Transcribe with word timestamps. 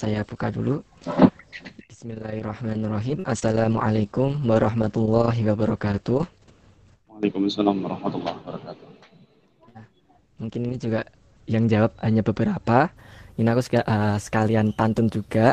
saya 0.00 0.24
buka 0.24 0.48
dulu. 0.48 0.80
Bismillahirrahmanirrahim. 1.92 3.28
Assalamualaikum 3.28 4.32
warahmatullahi 4.48 5.44
wabarakatuh. 5.44 6.24
Waalaikumsalam 7.12 7.84
warahmatullahi 7.84 8.36
wabarakatuh. 8.40 8.88
Mungkin 10.40 10.60
ini 10.72 10.80
juga 10.80 11.04
yang 11.44 11.68
jawab 11.68 11.92
hanya 12.00 12.24
beberapa. 12.24 12.88
Ini 13.36 13.44
aku 13.52 13.60
uh, 13.76 14.16
sekalian 14.16 14.72
pantun 14.72 15.12
juga. 15.12 15.52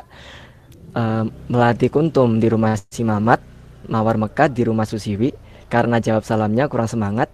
Uh, 0.95 1.27
melatih 1.51 1.91
kuntum 1.91 2.39
di 2.39 2.47
rumah 2.47 2.79
si 2.87 3.03
Mamat, 3.03 3.43
mawar 3.91 4.15
mekat 4.15 4.55
di 4.55 4.63
rumah 4.63 4.87
Susiwi. 4.87 5.35
Karena 5.67 5.99
jawab 5.99 6.23
salamnya 6.23 6.71
kurang 6.71 6.87
semangat, 6.87 7.27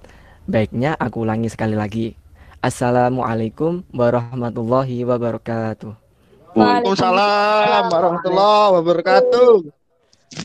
baiknya 0.49 0.97
aku 0.97 1.21
ulangi 1.21 1.53
sekali 1.53 1.77
lagi. 1.77 2.17
Assalamualaikum 2.57 3.85
warahmatullahi 3.93 5.05
wabarakatuh. 5.05 6.02
Waalaikumsalam 6.53 7.89
warahmatullahi 7.89 8.69
wabarakatuh. 8.77 9.53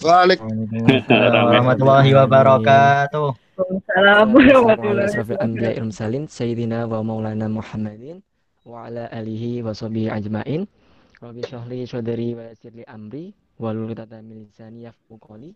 Waalaikumsalam 0.01 1.43
warahmatullahi 1.53 2.11
wabarakatuh. 2.17 3.29
Waalaikumsalam 3.37 4.27
warahmatullahi 4.33 6.25
Sayyidina 6.33 6.89
wa 6.89 7.05
maulana 7.05 7.53
Muhammadin 7.53 8.25
wa 8.65 8.89
ala 8.89 9.13
alihi 9.13 9.61
wa 9.61 9.77
sahbihi 9.77 10.09
ajmain. 10.09 10.65
Rabbi 11.21 11.45
wa 12.33 12.49
yassirli 12.49 12.89
amri 12.89 13.37
wa 13.61 13.77
lulutata 13.77 14.25
min 14.25 14.49
lisani 14.49 14.89
qawli. 15.21 15.53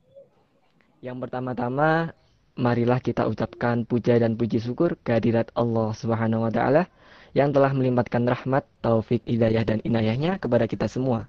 Yang 1.01 1.16
pertama-tama 1.16 2.12
marilah 2.60 3.01
kita 3.01 3.24
ucapkan 3.24 3.88
puja 3.88 4.21
dan 4.21 4.37
puji 4.37 4.60
syukur 4.60 5.01
kehadirat 5.01 5.48
Allah 5.57 5.96
Subhanahu 5.96 6.45
wa 6.45 6.52
taala 6.52 6.93
yang 7.32 7.52
telah 7.52 7.72
melimpahkan 7.72 8.24
rahmat, 8.28 8.64
taufik, 8.84 9.24
hidayah 9.24 9.64
dan 9.64 9.80
inayahnya 9.84 10.36
kepada 10.36 10.68
kita 10.68 10.88
semua. 10.88 11.28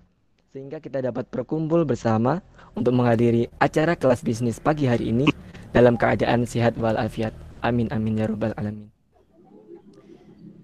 Sehingga 0.53 0.77
kita 0.77 1.01
dapat 1.01 1.25
berkumpul 1.33 1.81
bersama 1.87 2.43
untuk 2.77 2.93
menghadiri 2.93 3.49
acara 3.57 3.97
kelas 3.97 4.21
bisnis 4.21 4.61
pagi 4.61 4.85
hari 4.85 5.09
ini 5.09 5.25
dalam 5.73 5.97
keadaan 5.97 6.45
sehat 6.45 6.77
walafiat. 6.77 7.33
Amin 7.65 7.89
amin 7.89 8.21
ya 8.21 8.27
rabbal 8.29 8.53
alamin. 8.59 8.93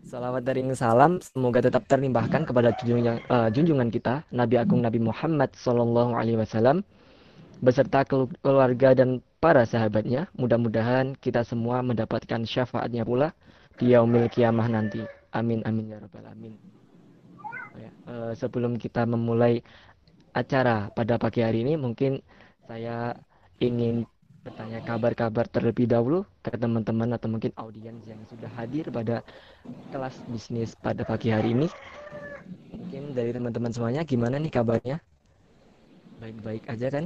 Salawat 0.09 0.41
dari 0.41 0.65
salam 0.73 1.21
semoga 1.21 1.61
tetap 1.61 1.85
terlimpahkan 1.85 2.41
kepada 2.49 2.73
junjungan, 2.81 3.21
uh, 3.29 3.49
junjungan 3.53 3.93
kita 3.93 4.25
Nabi 4.33 4.57
Agung 4.57 4.81
Nabi 4.81 4.97
Muhammad 4.97 5.53
Sallallahu 5.53 6.17
Alaihi 6.17 6.41
Wasallam 6.41 6.81
beserta 7.61 8.01
keluarga 8.41 8.97
dan 8.97 9.21
para 9.37 9.69
sahabatnya. 9.69 10.25
Mudah-mudahan 10.33 11.13
kita 11.13 11.45
semua 11.45 11.85
mendapatkan 11.85 12.41
syafaatnya 12.41 13.05
pula 13.05 13.37
di 13.77 13.93
yaumil 13.93 14.27
kiamah 14.33 14.65
nanti. 14.65 15.18
Amin 15.29 15.61
amin 15.65 15.93
ya 15.93 15.97
rabbal 16.01 16.25
alamin. 16.25 16.57
Ya, 17.77 17.91
uh, 18.09 18.33
sebelum 18.33 18.75
kita 18.81 19.05
memulai 19.05 19.61
acara 20.33 20.89
pada 20.93 21.21
pagi 21.21 21.45
hari 21.45 21.61
ini, 21.61 21.77
mungkin 21.77 22.19
saya 22.65 23.13
ingin 23.61 24.05
bertanya 24.41 24.81
kabar-kabar 24.81 25.45
terlebih 25.51 25.85
dahulu 25.85 26.25
ke 26.41 26.55
teman-teman 26.55 27.13
atau 27.13 27.29
mungkin 27.29 27.53
audiens 27.59 28.01
yang 28.09 28.19
sudah 28.25 28.49
hadir 28.57 28.89
pada 28.89 29.21
kelas 29.93 30.15
bisnis 30.31 30.73
pada 30.79 31.05
pagi 31.05 31.29
hari 31.29 31.53
ini. 31.53 31.67
Mungkin 32.73 33.13
dari 33.13 33.29
teman-teman 33.35 33.69
semuanya 33.69 34.01
gimana 34.07 34.41
nih 34.41 34.49
kabarnya? 34.49 34.97
Baik-baik 36.17 36.65
aja 36.65 36.87
kan? 36.89 37.05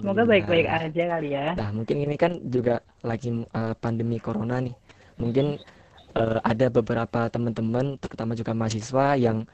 Semoga 0.00 0.24
baik-baik 0.24 0.64
aja 0.64 1.02
kali 1.16 1.28
ya. 1.36 1.52
Nah, 1.60 1.68
mungkin 1.76 1.96
ini 2.00 2.16
kan 2.16 2.40
juga 2.48 2.80
lagi 3.04 3.28
uh, 3.52 3.74
pandemi 3.76 4.16
corona 4.16 4.56
nih. 4.60 4.72
Mungkin 5.20 5.60
uh, 6.16 6.38
ada 6.40 6.66
beberapa 6.72 7.28
teman-teman, 7.28 8.00
terutama 8.00 8.32
juga 8.32 8.56
mahasiswa 8.56 9.14
yang 9.20 9.44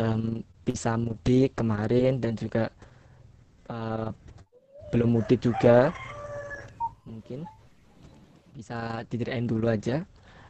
um, 0.00 0.40
bisa 0.64 0.96
mudik 0.96 1.52
kemarin 1.52 2.18
dan 2.18 2.32
juga 2.34 2.72
uh, 3.68 4.08
belum 4.90 5.20
mudik 5.20 5.44
juga. 5.44 5.92
Mungkin 7.04 7.44
bisa 8.56 9.04
diceritain 9.12 9.44
dulu 9.44 9.68
aja 9.68 10.00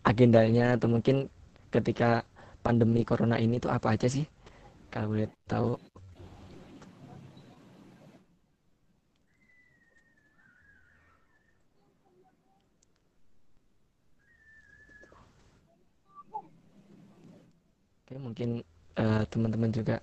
agendanya 0.06 0.78
atau 0.78 0.86
mungkin 0.86 1.26
ketika 1.74 2.22
pandemi 2.62 3.02
corona 3.02 3.36
ini 3.42 3.58
tuh 3.58 3.74
apa 3.74 3.98
aja 3.98 4.06
sih? 4.06 4.22
Kalau 4.88 5.12
boleh 5.12 5.26
tahu 5.50 5.74
Oke, 18.06 18.22
mungkin 18.22 18.62
uh, 19.02 19.26
teman-teman 19.26 19.66
juga 19.74 19.98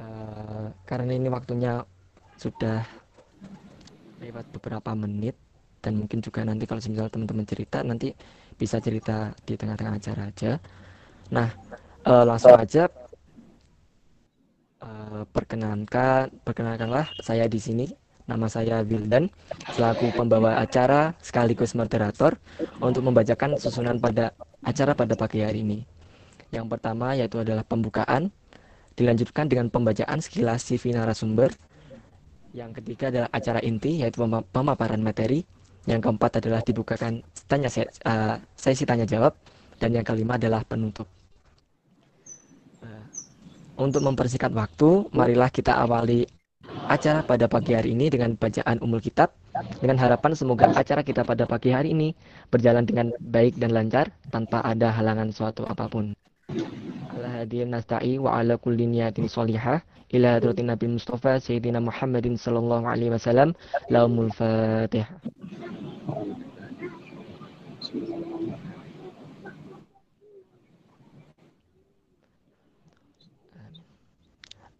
uh, 0.00 0.72
karena 0.88 1.12
ini 1.12 1.28
waktunya 1.28 1.84
sudah 2.40 2.88
lewat 4.16 4.48
beberapa 4.56 4.96
menit 4.96 5.36
dan 5.84 6.00
mungkin 6.00 6.24
juga 6.24 6.48
nanti 6.48 6.64
kalau 6.64 6.80
misal 6.80 7.12
teman-teman 7.12 7.44
cerita 7.44 7.84
nanti 7.84 8.16
bisa 8.56 8.80
cerita 8.80 9.36
di 9.44 9.60
tengah-tengah 9.60 10.00
acara 10.00 10.32
aja. 10.32 10.56
Nah, 11.28 11.52
uh, 12.08 12.24
langsung 12.24 12.56
aja 12.56 12.88
uh, 14.80 15.28
perkenankan 15.28 16.32
perkenalkanlah 16.48 17.12
saya 17.20 17.44
di 17.44 17.60
sini 17.60 17.84
Nama 18.24 18.44
saya 18.48 18.84
Wildan, 18.84 19.28
selaku 19.76 20.16
pembawa 20.16 20.60
acara 20.60 21.12
sekaligus 21.20 21.72
moderator 21.72 22.36
untuk 22.80 23.04
membacakan 23.04 23.56
susunan 23.60 24.00
pada 24.00 24.32
acara 24.64 24.92
pada 24.92 25.12
pagi 25.16 25.40
hari 25.40 25.64
ini. 25.64 25.97
Yang 26.48 26.66
pertama 26.76 27.12
yaitu 27.12 27.40
adalah 27.40 27.64
pembukaan, 27.64 28.32
dilanjutkan 28.96 29.46
dengan 29.46 29.68
pembacaan 29.68 30.18
sekilas 30.18 30.64
CV 30.64 30.96
narasumber. 30.96 31.52
Yang 32.56 32.80
ketiga 32.80 33.12
adalah 33.12 33.28
acara 33.30 33.60
inti 33.60 34.00
yaitu 34.00 34.24
pemaparan 34.52 35.00
materi. 35.04 35.44
Yang 35.88 36.04
keempat 36.04 36.44
adalah 36.44 36.60
dibukakan 36.60 37.24
tanya 37.48 37.72
uh, 38.04 38.36
sesi 38.56 38.84
tanya 38.84 39.08
jawab 39.08 39.32
dan 39.80 39.96
yang 39.96 40.04
kelima 40.04 40.36
adalah 40.36 40.60
penutup. 40.64 41.08
Uh, 42.84 43.04
untuk 43.80 44.04
mempersingkat 44.04 44.52
waktu, 44.52 45.08
marilah 45.16 45.48
kita 45.48 45.80
awali 45.80 46.28
acara 46.88 47.24
pada 47.24 47.48
pagi 47.48 47.72
hari 47.72 47.96
ini 47.96 48.12
dengan 48.12 48.36
bacaan 48.36 48.80
umul 48.84 49.00
kitab 49.00 49.32
dengan 49.80 49.96
harapan 49.96 50.32
semoga 50.36 50.70
acara 50.72 51.00
kita 51.00 51.24
pada 51.24 51.44
pagi 51.48 51.72
hari 51.72 51.92
ini 51.96 52.12
berjalan 52.52 52.84
dengan 52.84 53.12
baik 53.20 53.56
dan 53.56 53.72
lancar 53.72 54.12
tanpa 54.28 54.60
ada 54.64 54.92
halangan 54.92 55.32
suatu 55.32 55.64
apa 55.64 55.88
pun. 55.88 56.12
Ala 56.48 57.44
hadirin 57.44 57.76
nasta'i 57.76 58.16
wa 58.16 58.40
ala 58.40 58.56
kulli 58.56 58.88
niyatin 58.88 59.28
salihah 59.28 59.84
ila 60.16 60.40
hadratin 60.40 60.72
Nabi 60.72 60.96
Mustafa 60.96 61.36
Sayyidina 61.36 61.76
Muhammadin 61.76 62.40
sallallahu 62.40 62.88
alaihi 62.88 63.12
wasallam 63.12 63.52
laumul 63.92 64.32
fatihah. 64.32 65.12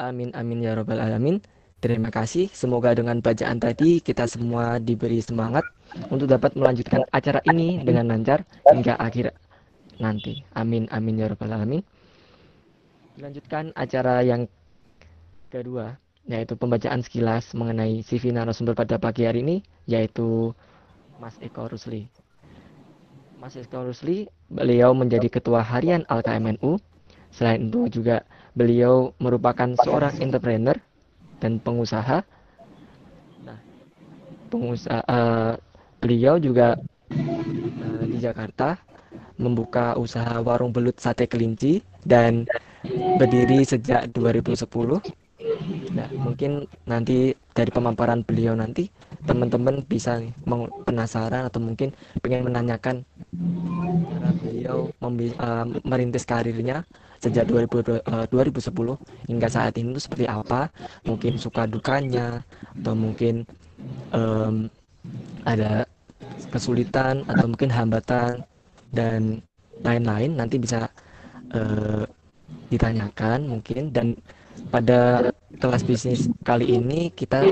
Amin 0.00 0.32
amin 0.32 0.64
ya 0.64 0.72
rabbal 0.72 1.04
alamin. 1.04 1.44
Terima 1.84 2.08
kasih. 2.08 2.48
Semoga 2.48 2.96
dengan 2.96 3.20
bacaan 3.20 3.60
tadi 3.60 4.00
kita 4.00 4.24
semua 4.24 4.80
diberi 4.80 5.20
semangat 5.20 5.68
untuk 6.08 6.32
dapat 6.32 6.56
melanjutkan 6.56 7.04
acara 7.12 7.44
ini 7.44 7.84
dengan 7.84 8.08
lancar 8.08 8.48
hingga 8.72 8.96
akhir 8.96 9.36
nanti. 9.98 10.42
Amin 10.54 10.86
amin 10.90 11.20
ya 11.20 11.26
rabbal 11.30 11.54
alamin. 11.54 11.82
Lanjutkan 13.18 13.74
acara 13.74 14.22
yang 14.22 14.46
kedua 15.50 15.98
yaitu 16.28 16.54
pembacaan 16.60 17.00
sekilas 17.00 17.56
mengenai 17.56 18.04
CV 18.04 18.36
narasumber 18.36 18.76
pada 18.76 19.00
pagi 19.00 19.24
hari 19.24 19.40
ini 19.40 19.56
yaitu 19.88 20.52
Mas 21.18 21.34
Eko 21.42 21.66
Rusli. 21.66 22.06
Mas 23.40 23.56
Eko 23.56 23.88
Rusli, 23.88 24.28
beliau 24.52 24.92
menjadi 24.94 25.26
ketua 25.26 25.64
harian 25.64 26.04
LKMNU. 26.06 26.78
Selain 27.32 27.70
itu 27.70 27.88
juga 28.00 28.22
beliau 28.52 29.14
merupakan 29.18 29.72
seorang 29.82 30.20
entrepreneur 30.20 30.74
dan 31.38 31.62
pengusaha. 31.62 32.22
Nah, 33.46 33.58
pengusaha 34.50 35.00
uh, 35.06 35.54
beliau 36.02 36.38
juga 36.38 36.78
uh, 37.10 38.04
di 38.04 38.18
Jakarta 38.18 38.78
membuka 39.38 39.94
usaha 39.96 40.40
warung 40.42 40.74
belut 40.74 40.98
sate 40.98 41.30
kelinci 41.30 41.80
dan 42.02 42.44
berdiri 43.18 43.62
sejak 43.66 44.10
2010. 44.14 44.66
Nah, 45.94 46.08
mungkin 46.14 46.66
nanti 46.86 47.34
dari 47.54 47.70
pemaparan 47.70 48.22
beliau 48.22 48.54
nanti 48.54 48.90
teman-teman 49.26 49.82
bisa 49.86 50.18
penasaran 50.86 51.46
atau 51.46 51.58
mungkin 51.58 51.90
pengen 52.22 52.46
menanyakan 52.46 53.02
cara 54.06 54.30
beliau 54.38 54.90
uh, 55.02 55.66
merintis 55.82 56.26
karirnya 56.26 56.86
sejak 57.18 57.50
2000, 57.50 58.06
uh, 58.06 58.26
2010 58.30 58.70
hingga 59.26 59.48
saat 59.50 59.74
ini 59.74 59.90
itu 59.94 60.06
seperti 60.06 60.30
apa 60.30 60.70
mungkin 61.02 61.34
suka 61.34 61.66
dukanya 61.66 62.46
atau 62.78 62.94
mungkin 62.94 63.42
um, 64.14 64.70
ada 65.42 65.82
kesulitan 66.54 67.26
atau 67.26 67.46
mungkin 67.50 67.70
hambatan 67.74 68.46
dan 68.92 69.42
lain-lain 69.84 70.34
nanti 70.34 70.56
bisa 70.58 70.88
uh, 71.54 72.04
ditanyakan 72.72 73.48
mungkin 73.48 73.92
dan 73.92 74.16
pada 74.68 75.30
kelas 75.62 75.86
bisnis 75.86 76.26
kali 76.42 76.76
ini 76.76 77.14
kita 77.14 77.46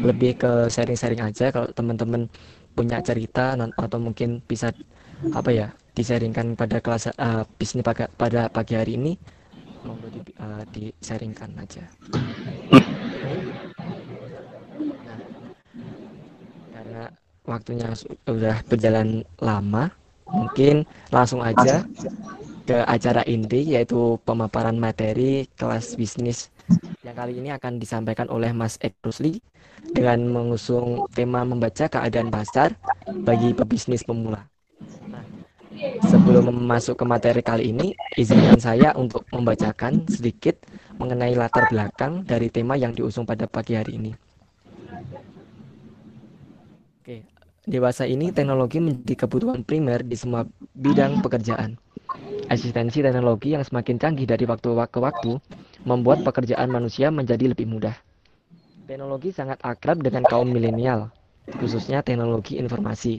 lebih 0.00 0.38
ke 0.38 0.52
sharing-sharing 0.70 1.20
aja 1.20 1.50
kalau 1.50 1.68
teman-teman 1.74 2.30
punya 2.76 3.02
cerita 3.02 3.56
atau 3.56 3.98
mungkin 3.98 4.38
bisa 4.44 4.70
apa 5.32 5.50
ya 5.50 5.68
disaringkan 5.96 6.54
pada 6.54 6.78
kelas 6.78 7.08
uh, 7.16 7.42
bisnis 7.56 7.80
pada, 7.80 8.04
pada 8.20 8.52
pagi 8.52 8.76
hari 8.76 9.00
ini 9.00 9.12
monggo 9.86 10.10
di, 10.10 10.20
uh, 10.42 10.62
disaringkan 10.74 11.50
aja. 11.56 11.84
Nah, 15.06 15.18
karena 16.74 17.02
waktunya 17.46 17.88
sudah 17.94 18.60
berjalan 18.66 19.22
lama, 19.38 19.88
mungkin 20.30 20.84
langsung 21.14 21.40
aja 21.42 21.86
ke 22.66 22.82
acara 22.82 23.22
inti 23.26 23.78
yaitu 23.78 24.18
pemaparan 24.26 24.74
materi 24.74 25.46
kelas 25.54 25.94
bisnis 25.94 26.50
yang 27.06 27.14
kali 27.14 27.38
ini 27.38 27.54
akan 27.54 27.78
disampaikan 27.78 28.26
oleh 28.26 28.50
Mas 28.50 28.82
Ek 28.82 28.98
Rusli 28.98 29.38
dengan 29.94 30.18
mengusung 30.26 31.06
tema 31.14 31.46
membaca 31.46 31.86
keadaan 31.86 32.34
pasar 32.34 32.74
bagi 33.22 33.54
pebisnis 33.54 34.02
pemula. 34.02 34.42
Nah, 35.06 35.22
sebelum 36.10 36.50
masuk 36.50 36.98
ke 36.98 37.04
materi 37.06 37.42
kali 37.46 37.70
ini, 37.70 37.94
izinkan 38.18 38.58
saya 38.58 38.90
untuk 38.98 39.22
membacakan 39.30 40.02
sedikit 40.10 40.58
mengenai 40.98 41.38
latar 41.38 41.70
belakang 41.70 42.26
dari 42.26 42.50
tema 42.50 42.74
yang 42.74 42.90
diusung 42.90 43.22
pada 43.22 43.46
pagi 43.46 43.78
hari 43.78 44.02
ini. 44.02 44.12
Oke, 46.98 47.22
dewasa 47.66 48.06
ini 48.06 48.30
teknologi 48.30 48.78
menjadi 48.78 49.26
kebutuhan 49.26 49.66
primer 49.66 50.06
di 50.06 50.14
semua 50.14 50.46
bidang 50.78 51.18
pekerjaan. 51.18 51.74
Asistensi 52.46 53.02
teknologi 53.02 53.58
yang 53.58 53.66
semakin 53.66 53.98
canggih 53.98 54.22
dari 54.22 54.46
waktu 54.46 54.70
ke 54.86 54.98
waktu 55.02 55.42
membuat 55.82 56.22
pekerjaan 56.22 56.70
manusia 56.70 57.10
menjadi 57.10 57.50
lebih 57.50 57.66
mudah. 57.66 57.98
Teknologi 58.86 59.34
sangat 59.34 59.58
akrab 59.66 59.98
dengan 59.98 60.22
kaum 60.22 60.46
milenial, 60.46 61.10
khususnya 61.58 62.06
teknologi 62.06 62.54
informasi, 62.54 63.18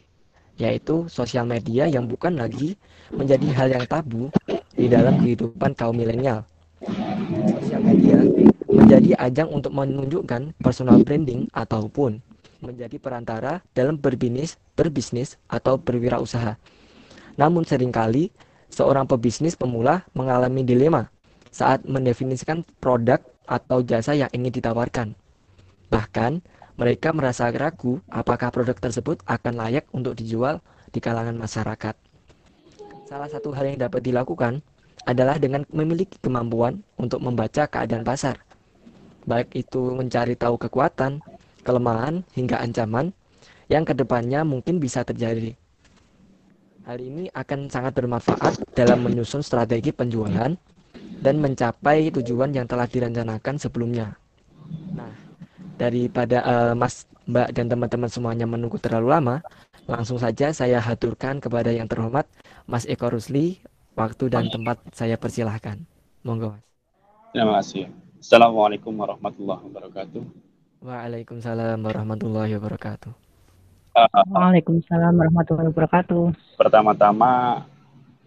yaitu 0.55 1.11
sosial 1.11 1.43
media 1.43 1.91
yang 1.91 2.07
bukan 2.07 2.39
lagi 2.39 2.79
menjadi 3.11 3.47
hal 3.51 3.67
yang 3.75 3.83
tabu 3.83 4.31
di 4.71 4.87
dalam 4.87 5.19
kehidupan 5.19 5.75
kaum 5.75 5.99
milenial. 5.99 6.47
Sosial 7.51 7.83
media 7.83 8.23
menjadi 8.71 9.11
ajang 9.19 9.51
untuk 9.51 9.75
menunjukkan 9.75 10.55
personal 10.63 11.03
branding 11.03 11.51
ataupun 11.51 12.23
menjadi 12.59 12.97
perantara 12.97 13.61
dalam 13.73 13.97
berbisnis, 13.97 14.57
berbisnis 14.73 15.37
atau 15.47 15.77
berwirausaha. 15.77 16.57
Namun 17.37 17.63
sering 17.63 17.93
kali 17.93 18.33
seorang 18.73 19.05
pebisnis 19.05 19.53
pemula 19.53 20.05
mengalami 20.17 20.65
dilema 20.65 21.09
saat 21.53 21.85
mendefinisikan 21.85 22.65
produk 22.81 23.21
atau 23.47 23.81
jasa 23.81 24.13
yang 24.13 24.29
ingin 24.35 24.51
ditawarkan. 24.59 25.17
Bahkan, 25.87 26.43
mereka 26.77 27.09
merasa 27.09 27.49
ragu 27.49 28.03
apakah 28.11 28.53
produk 28.53 28.77
tersebut 28.77 29.23
akan 29.25 29.53
layak 29.57 29.89
untuk 29.95 30.13
dijual 30.13 30.61
di 30.93 31.01
kalangan 31.01 31.33
masyarakat. 31.33 31.95
Salah 33.09 33.29
satu 33.31 33.49
hal 33.55 33.73
yang 33.73 33.79
dapat 33.81 34.05
dilakukan 34.05 34.61
adalah 35.07 35.39
dengan 35.39 35.63
memiliki 35.71 36.19
kemampuan 36.19 36.83
untuk 36.99 37.23
membaca 37.23 37.65
keadaan 37.65 38.03
pasar, 38.03 38.43
baik 39.23 39.55
itu 39.55 39.95
mencari 39.95 40.35
tahu 40.35 40.59
kekuatan, 40.59 41.23
kelemahan, 41.67 42.23
hingga 42.31 42.63
ancaman 42.63 43.11
yang 43.67 43.83
ke 43.83 43.91
depannya 43.91 44.47
mungkin 44.47 44.79
bisa 44.79 45.03
terjadi. 45.03 45.51
Hal 46.87 47.03
ini 47.03 47.27
akan 47.35 47.67
sangat 47.67 47.99
bermanfaat 47.99 48.63
dalam 48.71 49.03
menyusun 49.03 49.43
strategi 49.43 49.91
penjualan 49.91 50.55
dan 51.19 51.35
mencapai 51.43 52.07
tujuan 52.15 52.55
yang 52.55 52.63
telah 52.63 52.87
direncanakan 52.87 53.59
sebelumnya. 53.59 54.15
Nah, 54.95 55.11
daripada 55.75 56.39
uh, 56.47 56.73
Mas, 56.79 57.03
Mbak, 57.27 57.47
dan 57.51 57.65
teman-teman 57.67 58.07
semuanya 58.07 58.47
menunggu 58.47 58.79
terlalu 58.79 59.11
lama, 59.11 59.43
langsung 59.83 60.15
saja 60.15 60.55
saya 60.55 60.79
haturkan 60.79 61.43
kepada 61.43 61.75
yang 61.75 61.91
terhormat 61.91 62.23
Mas 62.63 62.87
Eko 62.87 63.11
Rusli, 63.11 63.59
waktu 63.99 64.31
dan 64.31 64.47
tempat 64.47 64.79
saya 64.95 65.19
persilahkan. 65.19 65.83
Monggo, 66.23 66.55
Mas. 66.55 66.63
Terima 67.35 67.59
kasih. 67.59 67.91
Assalamualaikum 68.23 68.95
warahmatullahi 68.95 69.61
wabarakatuh. 69.67 70.46
Waalaikumsalam 70.77 71.81
warahmatullahi 71.81 72.53
wabarakatuh. 72.53 73.09
Waalaikumsalam 74.29 75.13
warahmatullahi 75.17 75.73
wabarakatuh. 75.73 76.37
Pertama-tama 76.53 77.65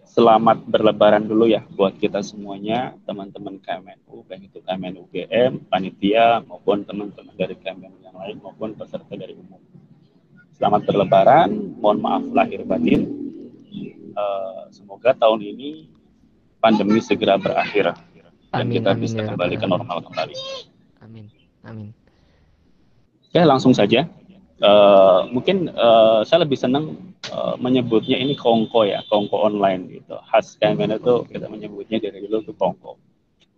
selamat 0.03 0.67
berlebaran 0.67 1.23
dulu 1.23 1.47
ya 1.47 1.63
buat 1.79 1.95
kita 1.95 2.19
semuanya, 2.27 2.99
teman-teman 3.07 3.63
KMNU, 3.63 4.27
baik 4.27 4.51
itu 4.51 4.59
KMNU 4.67 5.07
UGM, 5.07 5.71
panitia 5.71 6.43
maupun 6.43 6.83
teman-teman 6.83 7.31
dari 7.39 7.55
KMNU 7.55 8.03
yang 8.03 8.19
lain 8.19 8.43
maupun 8.43 8.75
peserta 8.75 9.15
dari 9.15 9.39
umum. 9.39 9.63
Selamat 10.59 10.83
berlebaran, 10.91 11.55
mohon 11.79 12.03
maaf 12.03 12.27
lahir 12.35 12.67
batin. 12.67 13.07
Uh, 14.11 14.67
semoga 14.75 15.15
tahun 15.15 15.39
ini 15.39 15.87
pandemi 16.59 16.99
segera 16.99 17.39
berakhir 17.39 17.95
dan 18.51 18.67
amin, 18.67 18.83
kita 18.83 18.91
amin, 18.91 19.03
bisa 19.07 19.19
ya, 19.23 19.27
kembali 19.31 19.55
ya. 19.55 19.61
ke 19.63 19.67
normal 19.71 19.99
kembali. 20.03 20.35
Amin. 21.07 21.31
Amin. 21.63 21.95
Oke, 23.31 23.41
langsung 23.47 23.71
saja 23.71 24.11
uh, 24.61 25.27
mungkin 25.29 25.73
uh, 25.73 26.23
saya 26.23 26.45
lebih 26.45 26.57
senang 26.57 27.15
uh, 27.33 27.57
menyebutnya 27.57 28.21
ini 28.21 28.37
kongko 28.37 28.87
ya, 28.87 29.01
kongko 29.09 29.37
online 29.37 30.01
gitu. 30.01 30.17
Khas 30.31 30.57
KMN 30.61 31.01
itu 31.01 31.25
kita 31.29 31.49
menyebutnya 31.49 31.99
dari 32.01 32.25
dulu 32.25 32.45
itu 32.45 32.53
kongko. 32.55 32.97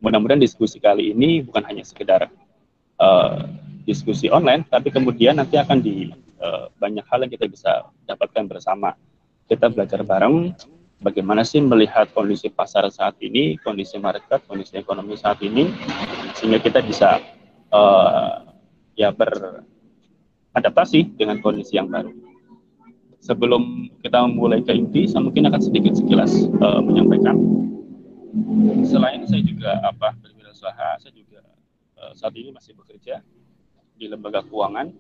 Mudah-mudahan 0.03 0.43
diskusi 0.43 0.83
kali 0.83 1.15
ini 1.15 1.47
bukan 1.47 1.63
hanya 1.67 1.87
sekedar 1.87 2.27
uh, 2.99 3.47
diskusi 3.87 4.31
online, 4.31 4.67
tapi 4.67 4.91
kemudian 4.91 5.39
nanti 5.39 5.59
akan 5.59 5.79
di 5.79 6.11
uh, 6.43 6.71
banyak 6.79 7.07
hal 7.07 7.23
yang 7.27 7.33
kita 7.33 7.47
bisa 7.47 7.87
dapatkan 8.07 8.47
bersama. 8.51 8.95
Kita 9.47 9.69
belajar 9.69 10.01
bareng 10.07 10.55
bagaimana 11.03 11.43
sih 11.43 11.63
melihat 11.63 12.11
kondisi 12.15 12.51
pasar 12.51 12.87
saat 12.91 13.19
ini, 13.23 13.59
kondisi 13.63 13.99
market, 13.99 14.43
kondisi 14.47 14.79
ekonomi 14.79 15.19
saat 15.19 15.39
ini, 15.43 15.71
sehingga 16.39 16.63
kita 16.63 16.83
bisa 16.83 17.23
uh, 17.75 18.52
ya 18.99 19.11
ber 19.11 19.65
adaptasi 20.53 21.17
dengan 21.17 21.41
kondisi 21.41 21.81
yang 21.81 21.89
baru. 21.89 22.13
Sebelum 23.23 23.87
kita 24.03 24.27
memulai 24.27 24.67
ke 24.67 24.75
inti, 24.75 25.07
saya 25.07 25.23
mungkin 25.23 25.47
akan 25.47 25.63
sedikit 25.63 25.95
sekilas 25.95 26.51
uh, 26.59 26.83
menyampaikan. 26.83 27.39
Selain 28.83 29.23
saya 29.31 29.47
juga 29.47 29.79
apa 29.87 30.11
berwirausaha, 30.19 30.99
saya 30.99 31.13
juga 31.15 31.41
uh, 32.03 32.13
saat 32.19 32.35
ini 32.35 32.51
masih 32.51 32.75
bekerja 32.75 33.23
di 33.95 34.11
lembaga 34.11 34.43
keuangan. 34.43 34.91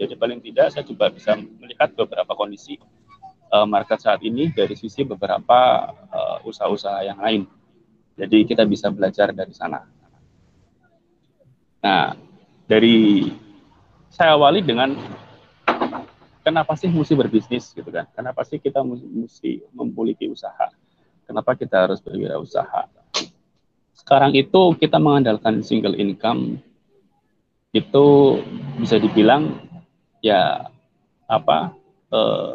Jadi 0.00 0.18
paling 0.18 0.40
tidak 0.42 0.74
saya 0.74 0.82
juga 0.82 1.12
bisa 1.14 1.38
melihat 1.38 1.94
beberapa 1.94 2.32
kondisi 2.34 2.74
uh, 3.54 3.68
market 3.68 4.02
saat 4.02 4.18
ini 4.26 4.50
dari 4.50 4.74
sisi 4.74 5.06
beberapa 5.06 5.92
usaha-usaha 6.42 7.06
yang 7.06 7.20
lain. 7.22 7.46
Jadi 8.18 8.50
kita 8.50 8.66
bisa 8.66 8.90
belajar 8.90 9.30
dari 9.30 9.54
sana. 9.54 9.86
Nah, 11.80 12.12
dari 12.70 13.26
saya 14.14 14.38
awali 14.38 14.62
dengan 14.62 14.94
kenapa 16.46 16.78
sih 16.78 16.86
mesti 16.86 17.18
berbisnis 17.18 17.74
gitu 17.74 17.90
kan? 17.90 18.06
Kenapa 18.14 18.46
sih 18.46 18.62
kita 18.62 18.86
mesti 18.86 19.66
memiliki 19.74 20.30
usaha? 20.30 20.70
Kenapa 21.26 21.58
kita 21.58 21.90
harus 21.90 21.98
berwirausaha? 21.98 22.86
Sekarang 23.98 24.30
itu 24.38 24.78
kita 24.78 25.02
mengandalkan 25.02 25.66
single 25.66 25.98
income 25.98 26.62
itu 27.74 28.38
bisa 28.78 29.02
dibilang 29.02 29.66
ya 30.22 30.70
apa 31.30 31.74
eh, 32.10 32.54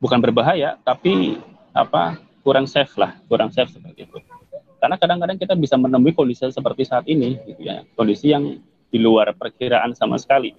bukan 0.00 0.20
berbahaya 0.24 0.80
tapi 0.80 1.36
apa 1.76 2.16
kurang 2.40 2.64
safe 2.64 2.96
lah 2.96 3.20
kurang 3.28 3.52
safe 3.52 3.68
seperti 3.68 4.08
itu 4.08 4.16
karena 4.78 4.96
kadang-kadang 4.96 5.38
kita 5.38 5.54
bisa 5.58 5.74
menemui 5.74 6.14
kondisi 6.14 6.46
seperti 6.48 6.86
saat 6.86 7.04
ini 7.10 7.38
gitu 7.46 7.66
ya 7.66 7.82
kondisi 7.98 8.30
yang 8.30 8.58
di 8.88 8.98
luar 8.98 9.36
perkiraan 9.36 9.92
sama 9.92 10.16
sekali. 10.16 10.56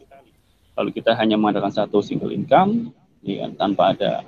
Kalau 0.78 0.90
kita 0.94 1.12
hanya 1.18 1.36
mengandalkan 1.36 1.76
satu 1.76 2.00
single 2.00 2.32
income, 2.32 2.94
ya 3.26 3.44
kan, 3.44 3.52
tanpa 3.60 3.84
ada 3.92 4.24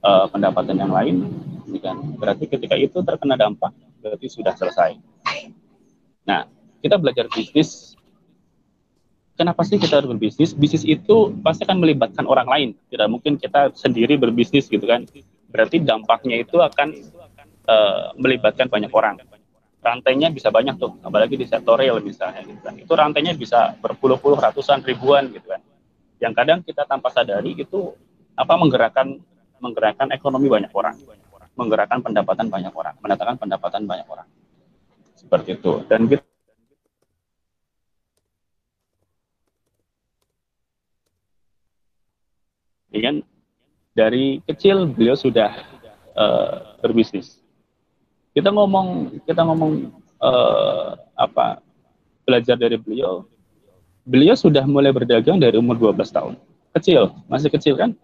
uh, 0.00 0.26
pendapatan 0.30 0.80
yang 0.80 0.92
lain, 0.94 1.28
ya 1.68 1.80
kan, 1.82 1.98
berarti 2.16 2.48
ketika 2.48 2.78
itu 2.78 3.04
terkena 3.04 3.36
dampak, 3.36 3.74
berarti 4.00 4.30
sudah 4.32 4.56
selesai. 4.56 4.96
Nah, 6.24 6.48
kita 6.80 6.96
belajar 6.96 7.28
bisnis. 7.28 7.92
Kenapa 9.34 9.66
sih 9.66 9.82
kita 9.82 9.98
harus 9.98 10.08
berbisnis? 10.08 10.54
Bisnis 10.54 10.86
itu 10.86 11.34
pasti 11.42 11.66
akan 11.66 11.82
melibatkan 11.82 12.22
orang 12.24 12.46
lain. 12.46 12.68
Tidak 12.86 13.10
mungkin 13.10 13.34
kita 13.34 13.74
sendiri 13.74 14.14
berbisnis 14.14 14.70
gitu 14.70 14.86
kan. 14.86 15.10
Berarti 15.50 15.82
dampaknya 15.82 16.38
itu 16.38 16.62
akan 16.62 16.94
uh, 17.68 18.12
melibatkan 18.16 18.68
banyak 18.68 18.92
orang 18.92 19.20
rantainya 19.84 20.32
bisa 20.32 20.48
banyak 20.48 20.80
tuh, 20.80 20.96
apalagi 21.04 21.36
di 21.36 21.44
sektor 21.44 21.76
real 21.76 22.00
misalnya 22.00 22.40
gitu 22.40 22.56
kan. 22.64 22.74
Itu 22.80 22.92
rantainya 22.96 23.36
bisa 23.36 23.76
berpuluh-puluh, 23.84 24.40
ratusan, 24.40 24.80
ribuan 24.80 25.28
gitu 25.28 25.52
kan. 25.52 25.60
Yang 26.24 26.32
kadang 26.40 26.58
kita 26.64 26.88
tanpa 26.88 27.12
sadari 27.12 27.52
itu 27.52 27.92
apa 28.32 28.56
menggerakkan 28.56 29.20
menggerakkan 29.60 30.08
ekonomi 30.16 30.48
banyak 30.48 30.72
orang, 30.72 30.96
menggerakkan 31.52 32.00
pendapatan 32.00 32.48
banyak 32.48 32.72
orang, 32.72 32.96
mendatangkan 33.04 33.36
pendapatan 33.36 33.82
banyak 33.84 34.08
orang. 34.08 34.28
Seperti 35.20 35.60
itu. 35.60 35.84
Dan 35.84 36.08
kita 36.08 36.24
kan 43.04 43.20
dari 43.92 44.40
kecil 44.48 44.88
beliau 44.88 45.12
sudah 45.12 45.52
uh, 46.16 46.80
berbisnis. 46.80 47.43
Kita 48.34 48.50
ngomong 48.50 49.14
kita 49.22 49.46
ngomong 49.46 49.94
uh, 50.18 50.98
apa 51.14 51.62
belajar 52.26 52.58
dari 52.58 52.74
beliau. 52.74 53.22
Beliau 54.04 54.36
sudah 54.36 54.66
mulai 54.68 54.92
berdagang 54.92 55.40
dari 55.40 55.56
umur 55.56 55.78
12 55.78 56.04
tahun. 56.10 56.34
Kecil, 56.76 57.14
masih 57.30 57.48
kecil 57.48 57.78
kan? 57.78 57.94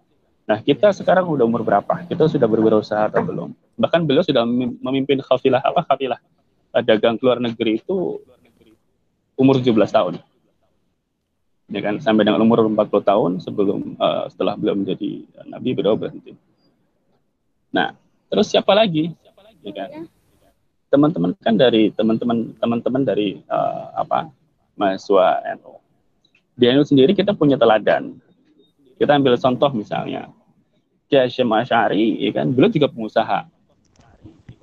Nah, 0.49 0.57
kita 0.63 0.89
sekarang 0.95 1.29
udah 1.29 1.45
umur 1.45 1.61
berapa? 1.61 2.07
Kita 2.09 2.25
sudah 2.25 2.49
berwirausaha 2.49 3.11
atau 3.13 3.21
belum? 3.21 3.53
Bahkan 3.77 4.09
beliau 4.09 4.25
sudah 4.25 4.41
memimpin 4.81 5.21
kafilah 5.21 5.61
apa 5.61 5.85
kafilah 5.85 6.17
dagang 6.81 7.19
keluar 7.19 7.37
negeri 7.37 7.83
itu 7.83 8.23
umur 9.35 9.59
17 9.59 9.75
tahun 9.91 10.15
ya 11.71 11.79
kan 11.79 11.95
sampai 12.03 12.27
dengan 12.27 12.43
umur 12.43 12.67
40 12.67 13.09
tahun 13.09 13.31
sebelum 13.39 13.95
uh, 13.95 14.27
setelah 14.27 14.59
beliau 14.59 14.75
menjadi 14.75 15.23
nabi 15.47 15.71
beliau 15.71 15.95
berhenti. 15.95 16.35
Nah, 17.71 17.95
terus 18.27 18.51
siapa 18.51 18.75
lagi? 18.75 19.15
Ya 19.63 19.71
kan? 19.71 20.11
Teman-teman 20.91 21.31
kan 21.39 21.55
dari 21.55 21.89
teman-teman 21.95 22.51
teman-teman 22.59 23.01
dari 23.07 23.39
uh, 23.47 23.95
apa? 23.95 24.27
mahasiswa 24.75 25.45
NU. 25.61 25.77
Di 26.57 26.65
NU 26.73 26.83
sendiri 26.83 27.13
kita 27.13 27.37
punya 27.37 27.55
teladan. 27.55 28.17
Kita 28.97 29.13
ambil 29.17 29.37
contoh 29.37 29.71
misalnya 29.73 30.29
Kiai 31.11 31.27
Syekh 31.27 31.43
Asy'ari, 31.43 32.23
ya 32.23 32.31
kan, 32.31 32.55
beliau 32.55 32.71
juga 32.71 32.87
pengusaha. 32.87 33.43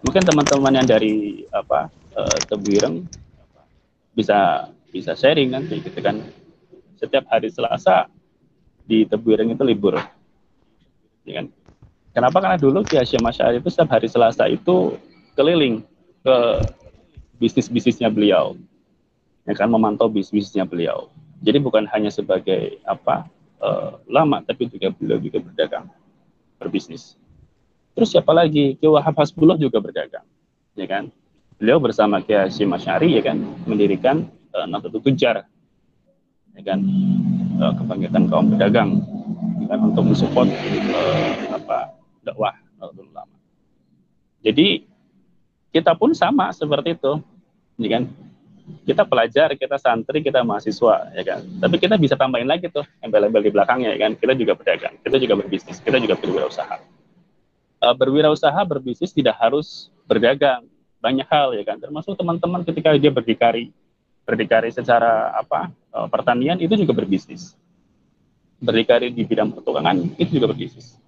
Mungkin 0.00 0.22
teman-teman 0.24 0.80
yang 0.80 0.88
dari 0.88 1.44
apa? 1.52 1.92
Uh, 2.16 2.38
Tebuireng 2.48 3.04
bisa 4.16 4.66
bisa 4.88 5.12
sharing 5.14 5.54
kan 5.54 5.62
gitu 5.68 6.00
kan 6.02 6.18
setiap 6.98 7.28
hari 7.30 7.52
Selasa 7.52 8.08
di 8.88 9.04
Tebuireng 9.04 9.52
itu 9.52 9.62
libur. 9.62 10.00
Ya 11.28 11.44
kan? 11.44 11.46
Kenapa? 12.16 12.40
Karena 12.40 12.58
dulu 12.58 12.80
Ki 12.82 12.96
Hasyim 12.96 13.22
Asy'ari 13.22 13.60
itu 13.60 13.68
setiap 13.68 13.92
hari 13.94 14.08
Selasa 14.08 14.48
itu 14.48 14.96
keliling 15.36 15.84
ke 16.22 16.36
bisnis-bisnisnya 17.38 18.10
beliau. 18.10 18.58
Ya 19.48 19.54
kan 19.56 19.70
memantau 19.72 20.10
bisnisnya 20.12 20.68
beliau. 20.68 21.08
Jadi 21.40 21.62
bukan 21.62 21.86
hanya 21.94 22.10
sebagai 22.10 22.82
apa 22.84 23.30
uh, 23.62 23.96
lama 24.10 24.42
tapi 24.42 24.66
juga 24.68 24.90
beliau 24.92 25.18
juga 25.22 25.38
berdagang, 25.40 25.86
berbisnis. 26.58 27.16
Terus 27.94 28.14
siapa 28.14 28.30
lagi? 28.34 28.78
Ki 28.78 28.86
Wahab 28.86 29.16
Hasbullah 29.18 29.58
juga 29.58 29.78
berdagang. 29.78 30.26
Ya 30.74 30.86
kan? 30.86 31.10
Beliau 31.58 31.82
bersama 31.82 32.22
Ki 32.22 32.34
Hasyim 32.34 32.70
Asy'ari 32.74 33.18
ya 33.18 33.22
kan 33.22 33.38
mendirikan 33.66 34.30
uh, 34.54 34.66
Nahdlatul 34.66 35.02
Tujar 35.10 35.46
ya 36.58 36.62
kan 36.66 36.82
uh, 37.62 37.72
kebangkitan 37.78 38.26
kaum 38.26 38.50
pedagang 38.50 38.98
ya 39.62 39.66
kan 39.70 39.78
untuk 39.94 40.10
mensupport 40.10 40.50
uh, 40.50 41.32
apa 41.54 41.94
dakwah 42.26 42.54
ulama. 42.82 43.30
Jadi 44.42 44.87
kita 45.72 45.92
pun 45.94 46.16
sama 46.16 46.50
seperti 46.52 46.96
itu, 46.96 47.12
ya 47.78 47.88
kan? 47.98 48.04
Kita 48.84 49.08
pelajar, 49.08 49.56
kita 49.56 49.80
santri, 49.80 50.20
kita 50.20 50.44
mahasiswa, 50.44 51.12
ya 51.16 51.22
kan? 51.24 51.40
Tapi 51.40 51.76
kita 51.80 51.96
bisa 51.96 52.16
tambahin 52.16 52.48
lagi 52.48 52.68
tuh 52.68 52.84
embel-embel 53.00 53.40
di 53.40 53.52
belakangnya, 53.52 53.96
ya 53.96 54.08
kan? 54.08 54.12
Kita 54.16 54.32
juga 54.36 54.52
pedagang, 54.56 54.94
kita 55.00 55.16
juga 55.16 55.34
berbisnis, 55.40 55.80
kita 55.80 55.96
juga 56.00 56.20
berwirausaha. 56.20 56.76
Uh, 57.78 57.94
berwirausaha, 57.96 58.60
berbisnis 58.68 59.12
tidak 59.16 59.40
harus 59.40 59.88
berdagang, 60.04 60.68
banyak 61.00 61.24
hal, 61.28 61.56
ya 61.56 61.64
kan? 61.64 61.80
Termasuk 61.80 62.12
teman-teman 62.16 62.60
ketika 62.64 62.92
dia 62.96 63.08
berdikari, 63.08 63.72
berdikari 64.28 64.68
secara 64.68 65.32
apa 65.32 65.72
uh, 65.96 66.04
pertanian 66.12 66.60
itu 66.60 66.76
juga 66.76 66.92
berbisnis 66.92 67.56
berdikari 68.60 69.08
di 69.08 69.24
bidang 69.24 69.56
pertukangan 69.56 70.04
itu 70.20 70.36
juga 70.36 70.52
berbisnis 70.52 71.00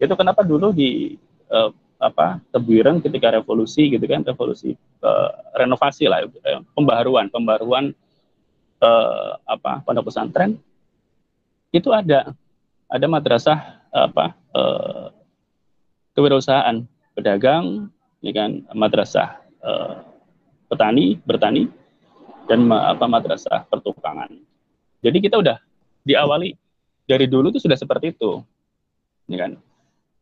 itu 0.00 0.14
kenapa 0.16 0.40
dulu 0.40 0.72
di 0.72 1.20
uh, 1.52 1.68
apa 2.02 2.42
Tebuireng 2.50 2.98
ketika 2.98 3.30
revolusi 3.30 3.94
gitu 3.94 4.02
kan 4.10 4.26
revolusi 4.26 4.74
uh, 5.06 5.30
renovasi 5.54 6.10
lah 6.10 6.26
uh, 6.26 6.60
pembaharuan 6.74 7.30
pembaharuan 7.30 7.94
uh, 8.82 9.38
apa 9.46 9.86
pondok 9.86 10.10
pesantren 10.10 10.58
itu 11.70 11.88
ada 11.94 12.34
ada 12.90 13.06
madrasah 13.06 13.78
apa 13.94 14.34
uh, 14.52 15.14
kewirausahaan 16.18 16.82
pedagang 17.14 17.88
ya 18.20 18.34
kan 18.34 18.66
madrasah 18.74 19.38
uh, 19.62 20.02
petani 20.66 21.22
bertani 21.22 21.70
dan 22.46 22.66
apa 22.70 23.04
madrasah 23.06 23.64
pertukangan. 23.70 24.30
Jadi 25.02 25.18
kita 25.22 25.38
udah 25.38 25.58
diawali 26.02 26.54
dari 27.06 27.26
dulu 27.26 27.50
itu 27.54 27.62
sudah 27.62 27.78
seperti 27.78 28.14
itu, 28.14 28.42
ya 29.30 29.46
kan? 29.46 29.52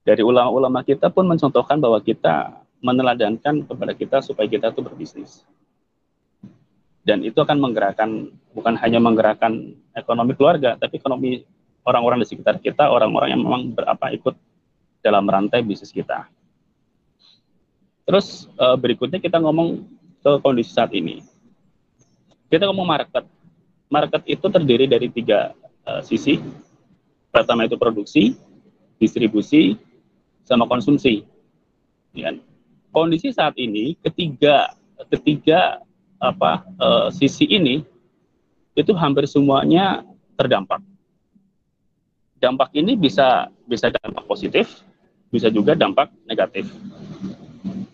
Dari 0.00 0.24
ulama-ulama 0.24 0.80
kita 0.80 1.12
pun 1.12 1.28
mencontohkan 1.28 1.76
bahwa 1.76 2.00
kita 2.00 2.64
meneladankan 2.80 3.68
kepada 3.68 3.92
kita 3.92 4.16
supaya 4.24 4.48
kita 4.48 4.72
tuh 4.72 4.80
berbisnis. 4.84 5.44
Dan 7.04 7.24
itu 7.24 7.36
akan 7.36 7.60
menggerakkan 7.60 8.32
bukan 8.56 8.74
hanya 8.80 9.00
menggerakkan 9.00 9.76
ekonomi 9.92 10.32
keluarga, 10.36 10.76
tapi 10.76 11.00
ekonomi 11.00 11.44
orang-orang 11.84 12.24
di 12.24 12.26
sekitar 12.28 12.60
kita, 12.60 12.88
orang-orang 12.88 13.36
yang 13.36 13.42
memang 13.44 13.72
berapa 13.72 14.12
ikut 14.16 14.36
dalam 15.00 15.24
rantai 15.28 15.64
bisnis 15.64 15.92
kita. 15.92 16.28
Terus 18.04 18.48
eh, 18.56 18.76
berikutnya 18.76 19.20
kita 19.20 19.40
ngomong 19.40 19.84
ke 20.20 20.32
kondisi 20.44 20.72
saat 20.76 20.92
ini 20.92 21.24
kita 22.50 22.66
ngomong 22.66 22.82
market. 22.82 23.24
Market 23.86 24.26
itu 24.26 24.42
terdiri 24.50 24.90
dari 24.90 25.06
tiga 25.06 25.54
uh, 25.86 26.02
sisi. 26.02 26.42
Pertama 27.30 27.62
itu 27.62 27.78
produksi, 27.78 28.34
distribusi, 28.98 29.78
sama 30.50 30.66
konsumsi. 30.66 31.22
Ya. 32.10 32.34
Kondisi 32.90 33.30
saat 33.30 33.54
ini 33.54 33.94
ketiga 34.02 34.74
ketiga 35.14 35.78
apa 36.18 36.66
uh, 36.82 37.08
sisi 37.14 37.46
ini 37.46 37.86
itu 38.74 38.90
hampir 38.98 39.30
semuanya 39.30 40.02
terdampak. 40.34 40.82
Dampak 42.42 42.74
ini 42.74 42.98
bisa 42.98 43.46
bisa 43.70 43.94
dampak 43.94 44.26
positif, 44.26 44.82
bisa 45.30 45.46
juga 45.54 45.78
dampak 45.78 46.10
negatif. 46.26 46.66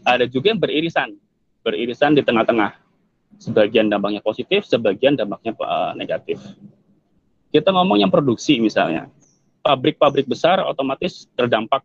Ada 0.07 0.25
juga 0.25 0.55
yang 0.55 0.63
beririsan, 0.63 1.19
beririsan 1.61 2.17
di 2.17 2.23
tengah-tengah 2.25 2.87
Sebagian 3.37 3.93
dampaknya 3.93 4.25
positif, 4.25 4.65
sebagian 4.65 5.13
dampaknya 5.13 5.53
uh, 5.61 5.93
negatif. 5.93 6.41
Kita 7.53 7.69
ngomong 7.73 8.01
yang 8.01 8.09
produksi 8.09 8.57
misalnya. 8.61 9.13
Pabrik-pabrik 9.61 10.25
besar 10.31 10.63
otomatis 10.63 11.27
terdampak 11.37 11.85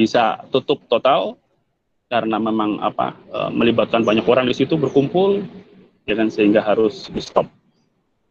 bisa 0.00 0.40
tutup 0.48 0.80
total 0.88 1.36
karena 2.08 2.40
memang 2.40 2.80
apa 2.80 3.12
uh, 3.28 3.52
melibatkan 3.52 4.00
banyak 4.00 4.24
orang 4.24 4.48
di 4.48 4.56
situ 4.56 4.80
berkumpul 4.80 5.44
ya 6.08 6.16
kan 6.16 6.32
sehingga 6.32 6.64
harus 6.64 7.12
di 7.12 7.20
stop. 7.20 7.44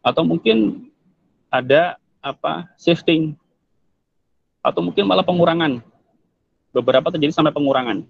Atau 0.02 0.26
mungkin 0.26 0.90
ada 1.46 1.94
apa 2.18 2.66
shifting 2.74 3.38
atau 4.66 4.82
mungkin 4.82 5.06
malah 5.06 5.22
pengurangan. 5.22 5.78
Beberapa 6.74 7.10
terjadi 7.14 7.34
sampai 7.34 7.54
pengurangan 7.54 8.02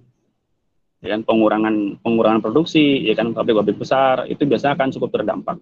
ya 1.00 1.16
kan 1.16 1.24
pengurangan 1.24 1.96
pengurangan 2.04 2.40
produksi 2.44 3.08
ya 3.08 3.16
kan 3.16 3.32
pabrik-pabrik 3.32 3.80
besar 3.80 4.28
itu 4.28 4.44
biasanya 4.44 4.76
akan 4.76 4.88
cukup 4.92 5.10
terdampak 5.16 5.56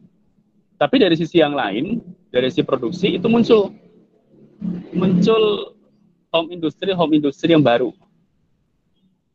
tapi 0.78 0.98
dari 0.98 1.14
sisi 1.14 1.38
yang 1.38 1.54
lain 1.54 2.02
dari 2.34 2.50
sisi 2.50 2.66
produksi 2.66 3.22
itu 3.22 3.26
muncul 3.30 3.70
muncul 4.90 5.74
home 6.32 6.48
industry 6.52 6.92
home 6.92 7.12
industry 7.16 7.52
yang 7.52 7.64
baru. 7.64 7.92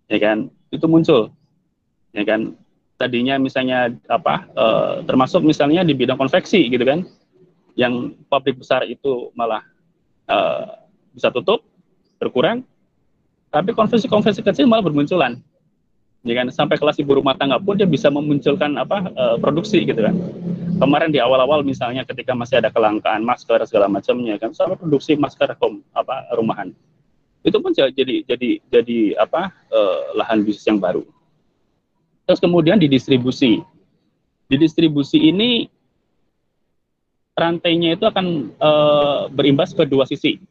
Ya 0.10 0.20
kan? 0.22 0.50
Itu 0.70 0.86
muncul. 0.86 1.34
Ya 2.14 2.24
kan? 2.26 2.54
Tadinya 2.98 3.42
misalnya 3.42 3.90
apa 4.06 4.46
e, 4.54 4.66
termasuk 5.10 5.42
misalnya 5.42 5.82
di 5.82 5.98
bidang 5.98 6.20
konveksi 6.20 6.70
gitu 6.70 6.86
kan? 6.86 7.06
Yang 7.74 8.14
pabrik 8.30 8.62
besar 8.62 8.86
itu 8.86 9.34
malah 9.34 9.66
e, 10.30 10.38
bisa 11.18 11.34
tutup 11.34 11.66
berkurang. 12.22 12.62
Tapi 13.54 13.70
konveksi-konveksi 13.74 14.42
kecil 14.42 14.66
malah 14.66 14.86
bermunculan. 14.86 15.38
Ya 16.26 16.34
kan? 16.42 16.50
Sampai 16.54 16.78
kelas 16.78 16.98
ibu 17.02 17.18
rumah 17.18 17.38
tangga 17.38 17.62
pun 17.62 17.78
dia 17.78 17.86
bisa 17.86 18.10
memunculkan 18.10 18.80
apa 18.80 19.12
uh, 19.14 19.36
produksi 19.38 19.84
gitu 19.84 20.00
kan 20.00 20.16
kemarin 20.84 21.16
di 21.16 21.24
awal-awal 21.24 21.64
misalnya 21.64 22.04
ketika 22.04 22.36
masih 22.36 22.60
ada 22.60 22.68
kelangkaan 22.68 23.24
masker 23.24 23.64
segala 23.64 23.88
macamnya 23.88 24.36
kan 24.36 24.52
sampai 24.52 24.76
produksi 24.76 25.16
masker 25.16 25.56
home 25.64 25.80
apa 25.96 26.28
rumahan. 26.36 26.76
Itu 27.40 27.64
pun 27.64 27.72
jadi 27.72 28.28
jadi 28.28 28.60
jadi 28.68 29.00
apa 29.16 29.56
uh, 29.72 30.20
lahan 30.20 30.44
bisnis 30.44 30.68
yang 30.68 30.84
baru. 30.84 31.08
Terus 32.28 32.44
kemudian 32.44 32.76
di 32.76 32.92
distribusi 32.92 33.64
di 34.52 34.56
distribusi 34.60 35.24
ini 35.24 35.72
rantainya 37.34 37.96
itu 37.96 38.04
akan 38.04 38.52
uh, 38.60 39.22
berimbas 39.32 39.72
ke 39.72 39.88
dua 39.88 40.04
sisi. 40.04 40.44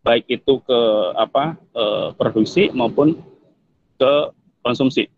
Baik 0.00 0.24
itu 0.32 0.64
ke 0.64 0.80
apa 1.20 1.60
uh, 1.76 2.16
produksi 2.16 2.72
maupun 2.72 3.20
ke 4.00 4.12
konsumsi. 4.64 5.12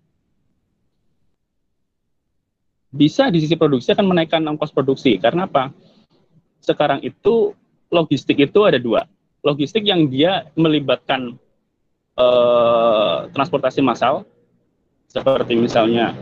Bisa 2.90 3.30
di 3.30 3.38
sisi 3.38 3.54
produksi 3.54 3.94
akan 3.94 4.06
menaikkan 4.10 4.42
ongkos 4.42 4.74
produksi 4.74 5.16
karena 5.22 5.46
apa? 5.46 5.70
Sekarang 6.58 6.98
itu 7.06 7.54
logistik 7.90 8.42
itu 8.42 8.60
ada 8.66 8.82
dua. 8.82 9.06
Logistik 9.46 9.86
yang 9.86 10.10
dia 10.10 10.50
melibatkan 10.58 11.38
uh, 12.18 13.30
transportasi 13.32 13.80
massal 13.80 14.26
seperti 15.10 15.58
misalnya 15.58 16.14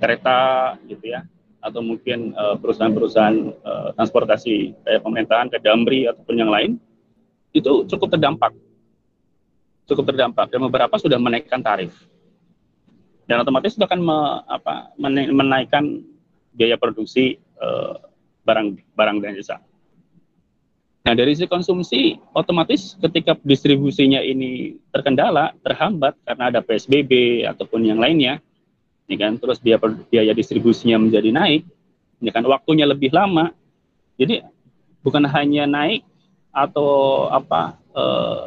kereta 0.00 0.76
gitu 0.88 1.16
ya 1.16 1.24
atau 1.66 1.82
mungkin 1.82 2.30
eh, 2.30 2.56
perusahaan-perusahaan 2.62 3.36
uh, 3.66 3.88
transportasi 3.98 4.86
kayak 4.86 5.02
pemerintahan 5.02 5.50
ke 5.50 5.58
Damri 5.58 6.06
ataupun 6.06 6.38
yang 6.38 6.46
lain 6.52 6.78
itu 7.50 7.82
cukup 7.90 8.14
terdampak 8.14 8.54
cukup 9.90 10.14
terdampak 10.14 10.46
dan 10.46 10.62
beberapa 10.62 10.94
sudah 10.94 11.18
menaikkan 11.18 11.58
tarif 11.58 11.90
dan 13.26 13.42
otomatis 13.42 13.74
itu 13.74 13.82
akan 13.82 14.00
me, 14.02 14.18
apa, 14.46 14.94
menaikkan 15.30 16.02
biaya 16.54 16.78
produksi 16.78 17.36
uh, 17.58 17.98
barang 18.46 18.78
barang 18.94 19.16
dan 19.18 19.34
jasa. 19.34 19.58
Nah 21.06 21.14
dari 21.14 21.38
sisi 21.38 21.46
konsumsi 21.46 22.18
otomatis 22.34 22.98
ketika 22.98 23.38
distribusinya 23.42 24.18
ini 24.18 24.78
terkendala, 24.90 25.54
terhambat 25.62 26.18
karena 26.26 26.50
ada 26.50 26.60
PSBB 26.62 27.42
ataupun 27.46 27.86
yang 27.86 28.02
lainnya, 28.02 28.42
ya 29.06 29.16
kan, 29.18 29.38
terus 29.38 29.62
biaya 29.62 29.78
biaya 30.10 30.32
distribusinya 30.34 30.98
menjadi 30.98 31.30
naik, 31.30 31.62
ya 32.22 32.30
kan, 32.34 32.42
waktunya 32.46 32.86
lebih 32.90 33.14
lama, 33.14 33.54
jadi 34.18 34.50
bukan 35.06 35.22
hanya 35.30 35.70
naik 35.70 36.02
atau 36.50 37.26
apa 37.30 37.78
eh, 37.94 38.44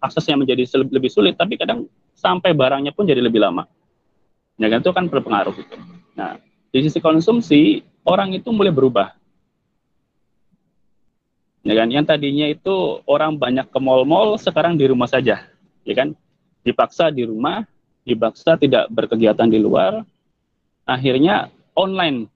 aksesnya 0.00 0.40
menjadi 0.40 0.64
lebih 0.80 1.12
sulit, 1.12 1.36
tapi 1.36 1.60
kadang 1.60 1.84
sampai 2.16 2.56
barangnya 2.56 2.96
pun 2.96 3.04
jadi 3.04 3.20
lebih 3.20 3.44
lama. 3.44 3.68
Ya 4.60 4.68
kan 4.68 4.84
itu 4.84 4.92
kan 4.92 5.06
berpengaruh 5.08 5.54
gitu. 5.56 5.76
Nah, 6.12 6.36
di 6.72 6.78
sisi 6.84 7.00
konsumsi 7.00 7.80
orang 8.04 8.36
itu 8.36 8.52
mulai 8.52 8.72
berubah. 8.72 9.16
Ya 11.62 11.78
kan, 11.78 11.94
yang 11.94 12.02
tadinya 12.02 12.50
itu 12.50 12.98
orang 13.06 13.38
banyak 13.38 13.70
ke 13.70 13.78
mall-mall 13.78 14.34
sekarang 14.34 14.74
di 14.74 14.90
rumah 14.90 15.06
saja, 15.06 15.46
ya 15.86 15.94
kan? 15.94 16.10
Dipaksa 16.66 17.14
di 17.14 17.22
rumah, 17.22 17.62
dipaksa 18.02 18.58
tidak 18.58 18.90
berkegiatan 18.90 19.46
di 19.46 19.62
luar, 19.62 20.02
akhirnya 20.82 21.54
online 21.78 22.26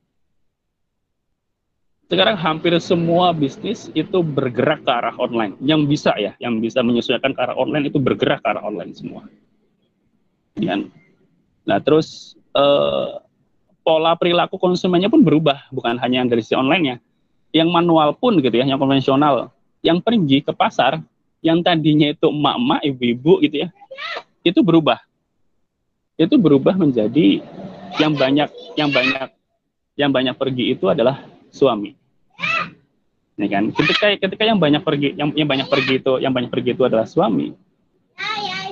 sekarang 2.06 2.38
hampir 2.38 2.70
semua 2.78 3.34
bisnis 3.34 3.90
itu 3.98 4.22
bergerak 4.22 4.86
ke 4.86 4.92
arah 4.94 5.18
online. 5.18 5.58
Yang 5.58 5.80
bisa 5.90 6.14
ya, 6.14 6.38
yang 6.38 6.62
bisa 6.62 6.78
menyesuaikan 6.78 7.34
ke 7.34 7.40
arah 7.42 7.58
online 7.58 7.90
itu 7.90 7.98
bergerak 7.98 8.46
ke 8.46 8.48
arah 8.54 8.62
online 8.62 8.94
semua. 8.94 9.26
Ya. 10.54 10.78
Nah 11.66 11.82
terus 11.82 12.38
eh, 12.54 13.08
pola 13.86 14.14
perilaku 14.18 14.58
konsumennya 14.58 15.06
pun 15.06 15.22
berubah, 15.22 15.70
bukan 15.70 15.98
hanya 16.02 16.22
yang 16.22 16.28
dari 16.30 16.42
sisi 16.42 16.58
online-nya. 16.58 16.98
Yang 17.54 17.68
manual 17.70 18.14
pun 18.18 18.38
gitu 18.42 18.54
ya, 18.54 18.66
yang 18.66 18.78
konvensional. 18.78 19.54
Yang 19.82 20.02
pergi 20.02 20.38
ke 20.42 20.50
pasar, 20.50 20.98
yang 21.44 21.62
tadinya 21.62 22.10
itu 22.10 22.26
emak-emak, 22.26 22.80
ibu-ibu 22.82 23.38
gitu 23.46 23.56
ya, 23.62 23.68
itu 24.42 24.58
berubah. 24.66 24.98
Itu 26.18 26.34
berubah 26.40 26.74
menjadi 26.74 27.44
yang 28.02 28.18
banyak, 28.18 28.48
yang 28.74 28.90
banyak, 28.90 29.28
yang 29.94 30.10
banyak 30.10 30.34
pergi 30.34 30.74
itu 30.74 30.90
adalah 30.90 31.22
suami. 31.54 31.94
Ya 33.36 33.46
kan? 33.52 33.68
Ketika 33.70 34.16
ketika 34.16 34.42
yang 34.48 34.58
banyak 34.58 34.80
pergi 34.80 35.12
yang, 35.14 35.30
yang 35.36 35.46
banyak 35.46 35.68
pergi 35.68 36.00
itu 36.00 36.12
yang 36.18 36.32
banyak 36.32 36.50
pergi 36.50 36.72
itu 36.72 36.82
adalah 36.82 37.04
suami. 37.04 37.52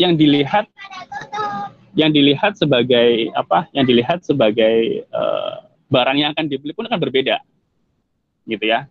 Yang 0.01 0.13
dilihat 0.19 0.67
yang 1.95 2.11
dilihat 2.11 2.59
sebagai 2.59 3.31
apa? 3.35 3.71
Yang 3.75 3.85
dilihat 3.91 4.19
sebagai 4.27 5.07
uh, 5.11 5.67
barang 5.91 6.17
yang 6.19 6.31
akan 6.35 6.47
dibeli 6.51 6.75
pun 6.75 6.87
akan 6.87 6.99
berbeda. 6.99 7.41
Gitu 8.45 8.65
ya. 8.67 8.87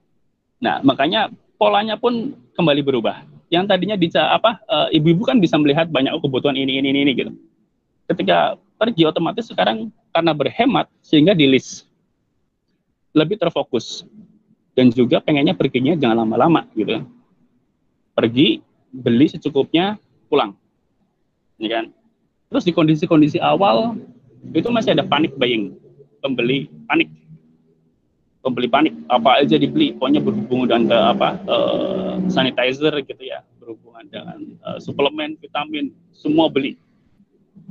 Nah, 0.63 0.79
makanya 0.81 1.29
polanya 1.59 1.99
pun 1.99 2.35
kembali 2.55 2.81
berubah. 2.81 3.23
Yang 3.51 3.69
tadinya 3.69 3.95
bisa 3.99 4.33
apa? 4.33 4.57
ibu 4.89 5.13
ibu-ibu 5.13 5.29
kan 5.29 5.37
bisa 5.37 5.59
melihat 5.61 5.85
banyak 5.91 6.09
oh, 6.09 6.21
kebutuhan 6.23 6.57
ini 6.57 6.81
ini 6.81 6.89
ini 6.89 7.11
gitu. 7.13 7.31
Ketika 8.09 8.57
pergi 8.81 9.05
otomatis 9.05 9.47
sekarang 9.47 9.93
karena 10.11 10.31
berhemat 10.35 10.89
sehingga 10.99 11.31
di 11.37 11.47
list 11.47 11.87
lebih 13.13 13.37
terfokus 13.37 14.03
dan 14.73 14.89
juga 14.89 15.21
pengennya 15.21 15.53
perginya 15.53 15.93
jangan 15.93 16.25
lama-lama 16.25 16.65
gitu 16.73 16.99
kan 16.99 17.03
pergi 18.17 18.59
beli 18.89 19.25
secukupnya 19.29 19.97
pulang 20.27 20.57
ya 21.61 21.79
kan 21.79 21.85
terus 22.53 22.69
di 22.69 22.73
kondisi-kondisi 22.77 23.41
awal 23.41 23.97
itu 24.53 24.69
masih 24.69 24.93
ada 24.93 25.01
panik 25.01 25.33
buying. 25.41 25.73
Pembeli 26.21 26.69
panik. 26.85 27.09
Pembeli 28.45 28.69
panik. 28.69 28.93
Apa 29.09 29.41
aja 29.41 29.57
dibeli 29.57 29.97
pokoknya 29.97 30.21
berhubungan 30.21 30.69
dengan 30.69 30.83
ke 30.85 30.97
apa 31.17 31.29
uh, 31.49 32.15
sanitizer 32.29 32.93
gitu 33.01 33.23
ya. 33.25 33.41
Berhubungan 33.57 34.05
dengan 34.05 34.39
uh, 34.61 34.77
suplemen 34.77 35.33
vitamin 35.41 35.89
semua 36.13 36.45
beli. 36.45 36.77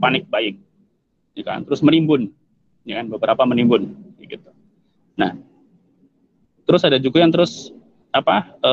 Panik 0.02 0.26
buying. 0.26 0.58
Ya 1.38 1.46
kan? 1.46 1.62
Terus 1.62 1.78
menimbun. 1.78 2.34
Ya 2.82 2.98
kan? 2.98 3.06
Beberapa 3.06 3.46
menimbun. 3.46 3.94
Gitu. 4.18 4.50
Nah, 5.14 5.38
terus 6.66 6.82
ada 6.82 6.98
juga 6.98 7.22
yang 7.22 7.30
terus 7.30 7.70
apa 8.12 8.56
e, 8.60 8.72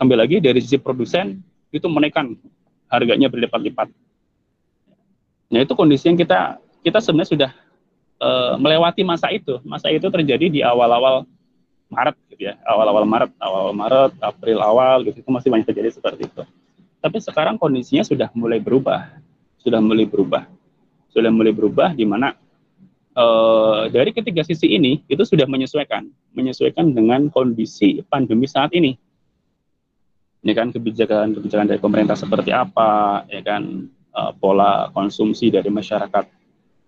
kembali 0.00 0.18
lagi 0.20 0.36
dari 0.40 0.60
sisi 0.60 0.76
produsen 0.80 1.40
itu 1.72 1.84
menaikkan 1.88 2.36
harganya 2.88 3.28
berlipat-lipat. 3.28 3.88
Nah 5.48 5.64
itu 5.64 5.72
kondisi 5.72 6.08
yang 6.08 6.18
kita 6.20 6.60
kita 6.84 6.98
sebenarnya 7.00 7.30
sudah 7.32 7.50
e, 8.20 8.28
melewati 8.60 9.02
masa 9.04 9.32
itu. 9.32 9.58
Masa 9.64 9.88
itu 9.88 10.04
terjadi 10.12 10.46
di 10.52 10.60
awal-awal 10.60 11.24
Maret 11.88 12.16
gitu 12.28 12.52
ya, 12.52 12.54
awal-awal 12.68 13.08
Maret, 13.08 13.32
awal 13.40 13.72
Maret, 13.72 14.12
April 14.20 14.60
awal 14.60 15.08
gitu 15.08 15.24
itu 15.24 15.30
masih 15.32 15.48
banyak 15.48 15.66
terjadi 15.72 15.88
seperti 15.96 16.28
itu. 16.28 16.42
Tapi 17.00 17.16
sekarang 17.24 17.56
kondisinya 17.56 18.04
sudah 18.04 18.28
mulai 18.36 18.60
berubah, 18.60 19.08
sudah 19.56 19.80
mulai 19.80 20.04
berubah, 20.04 20.44
sudah 21.08 21.32
mulai 21.32 21.54
berubah 21.56 21.96
di 21.96 22.04
mana 22.04 22.36
uh, 23.16 23.88
dari 23.88 24.12
ketiga 24.12 24.44
sisi 24.44 24.76
ini 24.76 25.00
itu 25.08 25.24
sudah 25.24 25.48
menyesuaikan, 25.48 26.04
menyesuaikan 26.36 26.92
dengan 26.92 27.32
kondisi 27.32 28.04
pandemi 28.04 28.44
saat 28.44 28.76
ini. 28.76 28.94
Ya 30.44 30.54
kan 30.54 30.70
kebijakan-kebijakan 30.70 31.66
dari 31.66 31.80
pemerintah 31.82 32.14
seperti 32.14 32.54
apa, 32.54 33.24
ya 33.26 33.42
kan 33.42 33.90
uh, 34.18 34.34
pola 34.34 34.90
konsumsi 34.90 35.54
dari 35.54 35.70
masyarakat 35.70 36.26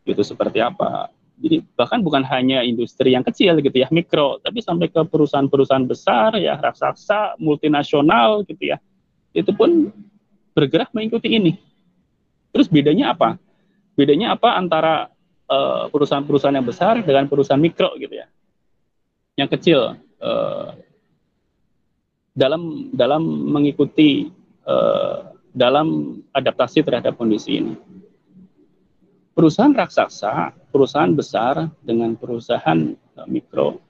itu 0.02 0.22
seperti 0.26 0.58
apa. 0.58 1.14
Jadi 1.38 1.62
bahkan 1.78 2.02
bukan 2.02 2.26
hanya 2.26 2.66
industri 2.66 3.14
yang 3.14 3.22
kecil 3.22 3.62
gitu 3.62 3.72
ya, 3.78 3.86
mikro, 3.94 4.42
tapi 4.42 4.58
sampai 4.60 4.90
ke 4.90 5.00
perusahaan-perusahaan 5.06 5.86
besar 5.86 6.36
ya, 6.36 6.58
raksasa, 6.58 7.38
multinasional 7.38 8.42
gitu 8.44 8.74
ya. 8.74 8.82
Itu 9.30 9.54
pun 9.54 9.94
bergerak 10.52 10.90
mengikuti 10.90 11.38
ini. 11.38 11.54
Terus 12.50 12.66
bedanya 12.66 13.14
apa? 13.14 13.38
Bedanya 13.94 14.34
apa 14.34 14.58
antara 14.58 15.08
Eh, 15.50 15.84
perusahaan-perusahaan 15.90 16.54
yang 16.54 16.62
besar 16.62 17.02
dengan 17.02 17.26
perusahaan 17.26 17.58
mikro 17.58 17.90
gitu 17.98 18.14
ya, 18.14 18.30
yang 19.34 19.50
kecil 19.50 19.98
uh, 20.22 20.78
dalam 22.30 22.94
dalam 22.94 23.18
mengikuti 23.50 24.30
uh, 24.62 25.29
dalam 25.50 26.20
adaptasi 26.30 26.82
terhadap 26.86 27.18
kondisi 27.18 27.58
ini. 27.58 27.74
Perusahaan 29.34 29.72
raksasa, 29.72 30.52
perusahaan 30.70 31.10
besar 31.14 31.70
dengan 31.80 32.14
perusahaan 32.14 32.94
uh, 33.16 33.26
mikro 33.30 33.80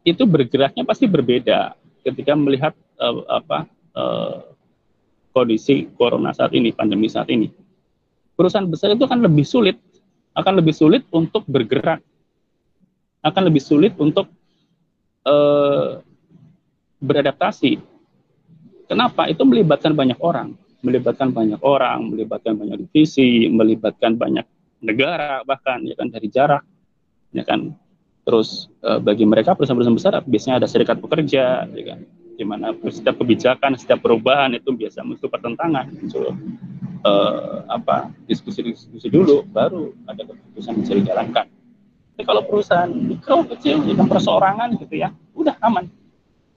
itu 0.00 0.24
bergeraknya 0.24 0.82
pasti 0.88 1.04
berbeda 1.04 1.76
ketika 2.02 2.32
melihat 2.32 2.72
uh, 2.96 3.20
apa 3.28 3.68
uh, 3.96 4.36
kondisi 5.30 5.88
corona 5.94 6.32
saat 6.32 6.56
ini, 6.56 6.72
pandemi 6.72 7.06
saat 7.06 7.28
ini. 7.28 7.52
Perusahaan 8.34 8.66
besar 8.66 8.96
itu 8.96 9.04
akan 9.04 9.20
lebih 9.20 9.44
sulit 9.44 9.76
akan 10.34 10.62
lebih 10.62 10.74
sulit 10.74 11.02
untuk 11.10 11.42
bergerak, 11.50 12.00
akan 13.20 13.42
lebih 13.50 13.62
sulit 13.62 13.92
untuk 13.98 14.30
uh, 15.26 15.98
beradaptasi. 17.02 17.82
Kenapa? 18.90 19.30
Itu 19.30 19.46
melibatkan 19.46 19.94
banyak 19.94 20.18
orang, 20.18 20.58
melibatkan 20.82 21.30
banyak 21.30 21.62
orang, 21.62 22.10
melibatkan 22.10 22.58
banyak 22.58 22.90
divisi, 22.90 23.46
melibatkan 23.46 24.18
banyak 24.18 24.42
negara 24.82 25.46
bahkan 25.46 25.86
ya 25.86 25.94
kan 25.94 26.10
dari 26.10 26.26
jarak, 26.26 26.66
ya 27.30 27.46
kan. 27.46 27.70
Terus 28.26 28.66
uh, 28.82 28.98
bagi 28.98 29.22
mereka 29.22 29.54
perusahaan-perusahaan 29.54 29.94
besar 29.94 30.14
biasanya 30.26 30.58
ada 30.58 30.66
serikat 30.66 30.98
pekerja, 30.98 31.70
ya 31.70 31.84
kan 31.94 32.02
di 32.40 32.44
mana 32.48 32.72
setiap 32.88 33.20
kebijakan, 33.20 33.76
setiap 33.76 34.00
perubahan 34.00 34.56
itu 34.56 34.72
biasa 34.72 35.04
muncul 35.04 35.28
pertentangan, 35.28 35.92
muncul 35.92 36.32
uh, 37.04 37.68
apa 37.68 38.08
diskusi-diskusi 38.24 39.12
dulu, 39.12 39.44
baru 39.44 39.92
ada 40.08 40.24
keputusan 40.24 40.80
bisa 40.80 40.96
dijalankan. 40.96 41.46
Tapi 42.16 42.24
kalau 42.24 42.42
perusahaan 42.48 42.88
mikro 42.88 43.44
kecil, 43.44 43.84
yang 43.84 44.08
perseorangan 44.08 44.72
gitu 44.80 44.98
ya, 44.98 45.12
udah 45.36 45.52
aman. 45.60 45.84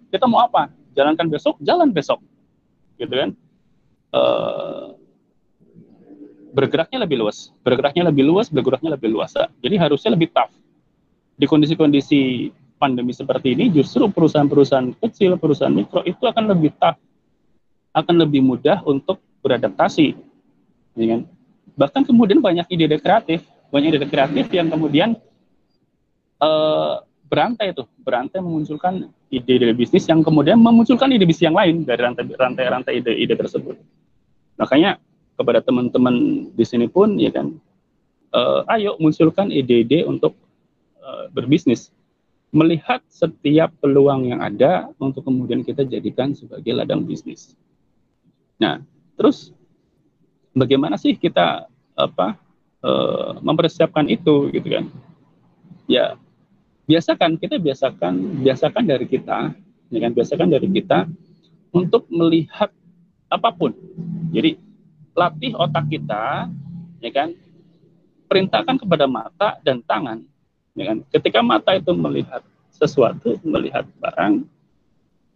Kita 0.07 0.23
mau 0.23 0.47
apa? 0.47 0.71
Jalankan 0.93 1.27
besok, 1.29 1.57
jalan 1.61 1.89
besok. 1.91 2.21
gitu 3.01 3.09
kan? 3.09 3.29
Uh, 4.13 4.93
bergeraknya 6.53 7.01
lebih 7.01 7.25
luas. 7.25 7.49
Bergeraknya 7.65 8.13
lebih 8.13 8.23
luas 8.29 8.47
bergeraknya 8.53 8.93
lebih 8.93 9.09
luas. 9.09 9.33
Jadi 9.33 9.75
harusnya 9.81 10.13
lebih 10.13 10.29
tough. 10.29 10.53
Di 11.33 11.49
kondisi-kondisi 11.49 12.53
pandemi 12.77 13.11
seperti 13.11 13.57
ini 13.57 13.73
justru 13.73 14.05
perusahaan-perusahaan 14.13 14.93
kecil 15.01 15.41
perusahaan 15.41 15.73
mikro 15.73 16.05
itu 16.05 16.21
akan 16.21 16.53
lebih 16.53 16.69
tough. 16.77 17.01
Akan 17.97 18.21
lebih 18.21 18.45
mudah 18.45 18.85
untuk 18.85 19.17
beradaptasi. 19.41 20.13
Ya 20.93 21.05
kan? 21.17 21.21
bahkan 21.73 22.05
kemudian 22.05 22.39
banyak 22.39 22.65
ide-ide 22.69 23.01
kreatif. 23.01 23.41
Banyak 23.73 23.97
ide 23.97 24.07
kreatif 24.07 24.45
yang 24.53 24.69
kemudian 24.69 25.17
uh, 26.37 27.01
berantai 27.33 27.73
itu 27.73 27.81
berantai 28.05 28.45
memunculkan 28.45 29.09
ide-ide 29.33 29.73
bisnis 29.73 30.05
yang 30.05 30.21
kemudian 30.21 30.61
memunculkan 30.61 31.09
ide 31.09 31.25
bisnis 31.25 31.49
yang 31.49 31.57
lain 31.57 31.81
dari 31.81 32.05
rantai-rantai 32.37 33.01
ide-ide 33.01 33.33
tersebut. 33.33 33.73
Makanya 34.61 35.01
kepada 35.33 35.65
teman-teman 35.65 36.45
di 36.53 36.61
sini 36.61 36.85
pun 36.85 37.17
ya 37.17 37.33
kan, 37.33 37.57
uh, 38.37 38.61
ayo 38.77 39.01
munculkan 39.01 39.49
ide-ide 39.49 40.05
untuk 40.05 40.37
uh, 41.01 41.25
berbisnis, 41.33 41.89
melihat 42.53 43.01
setiap 43.09 43.73
peluang 43.81 44.29
yang 44.29 44.37
ada 44.45 44.93
untuk 45.01 45.25
kemudian 45.25 45.65
kita 45.65 45.81
jadikan 45.89 46.37
sebagai 46.37 46.69
ladang 46.69 47.01
bisnis. 47.01 47.57
Nah, 48.61 48.77
terus 49.17 49.49
bagaimana 50.53 51.01
sih 51.01 51.17
kita 51.17 51.65
apa 51.97 52.37
uh, 52.85 53.41
mempersiapkan 53.41 54.05
itu 54.05 54.53
gitu 54.53 54.69
kan? 54.69 54.85
Ya 55.89 56.13
biasakan 56.85 57.39
kita 57.39 57.55
biasakan 57.59 58.43
biasakan 58.43 58.83
dari 58.83 59.05
kita 59.07 59.51
ya 59.93 59.99
kan? 59.99 60.11
Biasakan 60.11 60.47
dari 60.51 60.67
kita 60.69 61.07
untuk 61.73 62.05
melihat 62.11 62.69
apa 63.31 63.49
pun. 63.53 63.73
Jadi 64.33 64.57
latih 65.13 65.53
otak 65.57 65.89
kita 65.89 66.49
ya 66.99 67.11
kan? 67.13 67.31
Perintahkan 68.27 68.81
kepada 68.81 69.05
mata 69.05 69.61
dan 69.61 69.79
tangan 69.85 70.21
ya 70.75 70.93
kan? 70.93 70.97
Ketika 71.09 71.39
mata 71.45 71.77
itu 71.77 71.93
melihat 71.93 72.41
sesuatu 72.73 73.37
melihat 73.45 73.85
barang 74.01 74.43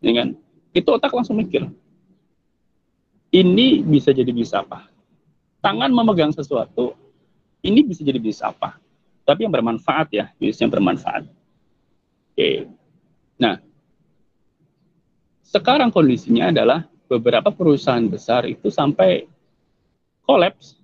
ya 0.03 0.11
kan? 0.23 0.27
Itu 0.73 0.93
otak 0.93 1.13
langsung 1.13 1.37
mikir 1.37 1.65
ini 3.31 3.83
bisa 3.83 4.15
jadi 4.15 4.31
bisa 4.31 4.63
apa 4.63 4.87
tangan 5.59 5.91
memegang 5.91 6.31
sesuatu 6.31 6.95
ini 7.63 7.83
bisa 7.83 8.01
jadi 8.05 8.19
bisa 8.21 8.49
apa 8.49 8.79
tapi 9.27 9.43
yang 9.43 9.51
bermanfaat 9.51 10.07
ya 10.15 10.31
bisnis 10.39 10.63
yang 10.63 10.71
bermanfaat 10.71 11.27
Oke. 12.37 12.69
Nah, 13.41 13.57
sekarang 15.41 15.89
kondisinya 15.89 16.53
adalah 16.53 16.85
beberapa 17.09 17.49
perusahaan 17.49 18.05
besar 18.05 18.45
itu 18.45 18.69
sampai 18.69 19.25
kolaps. 20.21 20.77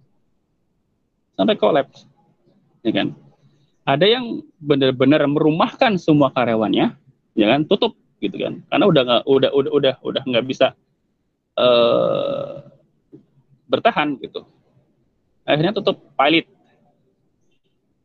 Sampai 1.37 1.53
kolaps. 1.61 2.09
Ya 2.81 2.89
kan? 2.89 3.13
Ada 3.85 4.17
yang 4.17 4.41
benar-benar 4.57 5.29
merumahkan 5.29 6.01
semua 6.01 6.33
karyawannya, 6.33 6.97
ya 7.37 7.45
kan, 7.45 7.69
tutup 7.69 7.93
gitu 8.17 8.33
kan. 8.41 8.65
Karena 8.73 8.89
udah 8.89 9.01
nggak 9.05 9.23
udah 9.29 9.51
udah 9.53 9.71
udah 9.77 9.93
udah 10.01 10.23
nggak 10.25 10.45
bisa 10.49 10.73
uh, 11.53 12.65
bertahan 13.69 14.17
gitu. 14.25 14.41
Akhirnya 15.45 15.69
tutup 15.77 16.01
pilot 16.17 16.49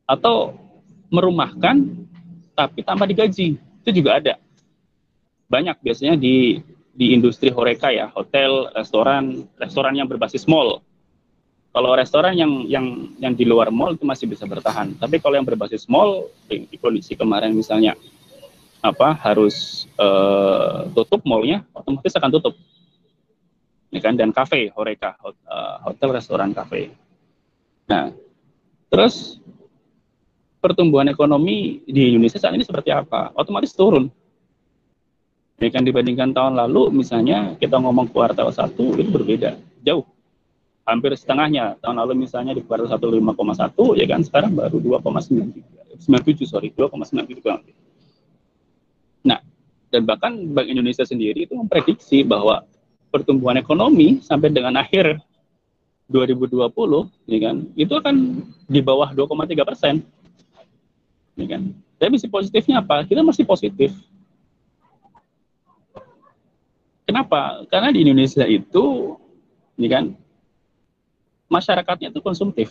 atau 0.09 0.57
merumahkan 1.13 1.85
tapi 2.57 2.81
tanpa 2.81 3.05
digaji. 3.05 3.61
Itu 3.85 3.91
juga 3.93 4.17
ada. 4.19 4.35
Banyak 5.47 5.85
biasanya 5.85 6.17
di 6.17 6.59
di 6.97 7.15
industri 7.15 7.53
horeca 7.53 7.93
ya. 7.93 8.11
Hotel 8.11 8.73
restoran 8.73 9.47
restoran 9.61 9.95
yang 9.95 10.09
berbasis 10.09 10.49
mall. 10.49 10.81
Kalau 11.71 11.95
restoran 11.95 12.35
yang 12.35 12.67
yang 12.67 13.15
yang 13.21 13.37
di 13.37 13.45
luar 13.45 13.69
mall 13.69 13.95
itu 13.95 14.03
masih 14.03 14.27
bisa 14.27 14.49
bertahan. 14.49 14.97
Tapi 14.99 15.21
kalau 15.23 15.39
yang 15.39 15.47
berbasis 15.47 15.87
mall 15.87 16.27
di, 16.51 16.67
di 16.67 16.77
kondisi 16.81 17.15
kemarin 17.15 17.55
misalnya 17.55 17.95
apa 18.83 19.15
harus 19.23 19.87
uh, 19.99 20.87
tutup 20.97 21.23
mallnya 21.29 21.63
otomatis 21.77 22.17
akan 22.19 22.31
tutup. 22.35 22.55
Ya 23.95 24.01
kan? 24.03 24.19
Dan 24.19 24.37
kafe 24.37 24.69
horeca 24.77 25.17
eh, 25.25 25.77
hotel 25.81 26.13
restoran 26.13 26.53
kafe. 26.53 26.93
Nah 27.89 28.13
terus 28.93 29.41
pertumbuhan 30.59 31.07
ekonomi 31.11 31.83
di 31.87 32.15
Indonesia 32.15 32.39
saat 32.39 32.55
ini 32.55 32.67
seperti 32.67 32.91
apa? 32.91 33.31
Otomatis 33.35 33.75
turun. 33.75 34.11
Ya 35.59 35.75
kan 35.75 35.83
dibandingkan 35.83 36.31
tahun 36.31 36.55
lalu, 36.55 37.03
misalnya 37.03 37.59
kita 37.59 37.83
ngomong 37.83 38.15
kuartal 38.15 38.47
satu 38.55 38.95
itu 38.95 39.11
berbeda, 39.11 39.59
jauh. 39.83 40.07
Hampir 40.87 41.19
setengahnya. 41.19 41.75
Tahun 41.83 41.99
lalu 41.99 42.25
misalnya 42.27 42.55
di 42.55 42.63
kuartal 42.63 42.87
satu 42.87 43.11
5,1, 43.11 43.99
ya 43.99 44.07
kan 44.07 44.23
sekarang 44.23 44.55
baru 44.55 44.79
2,97, 45.03 45.59
97 45.99 46.47
sorry, 46.47 46.71
2,97 46.71 47.75
Nah, 49.27 49.43
dan 49.91 50.03
bahkan 50.07 50.33
Bank 50.55 50.71
Indonesia 50.71 51.03
sendiri 51.03 51.45
itu 51.45 51.59
memprediksi 51.59 52.23
bahwa 52.23 52.63
pertumbuhan 53.11 53.59
ekonomi 53.59 54.23
sampai 54.23 54.55
dengan 54.55 54.79
akhir 54.79 55.19
2020, 56.09 56.71
ya 57.29 57.39
kan, 57.51 57.57
itu 57.77 57.93
akan 57.93 58.17
di 58.65 58.81
bawah 58.81 59.13
2,3 59.13 59.69
persen 59.69 60.07
ya 61.39 61.47
kan? 61.47 61.63
Tapi 61.99 62.15
sisi 62.19 62.31
positifnya 62.31 62.83
apa? 62.83 63.07
Kita 63.07 63.23
masih 63.23 63.47
positif. 63.47 63.95
Kenapa? 67.07 67.65
Karena 67.73 67.89
di 67.89 68.05
Indonesia 68.05 68.45
itu, 68.45 69.17
ya 69.81 69.89
kan, 69.89 70.05
masyarakatnya 71.49 72.13
itu 72.13 72.21
konsumtif. 72.21 72.69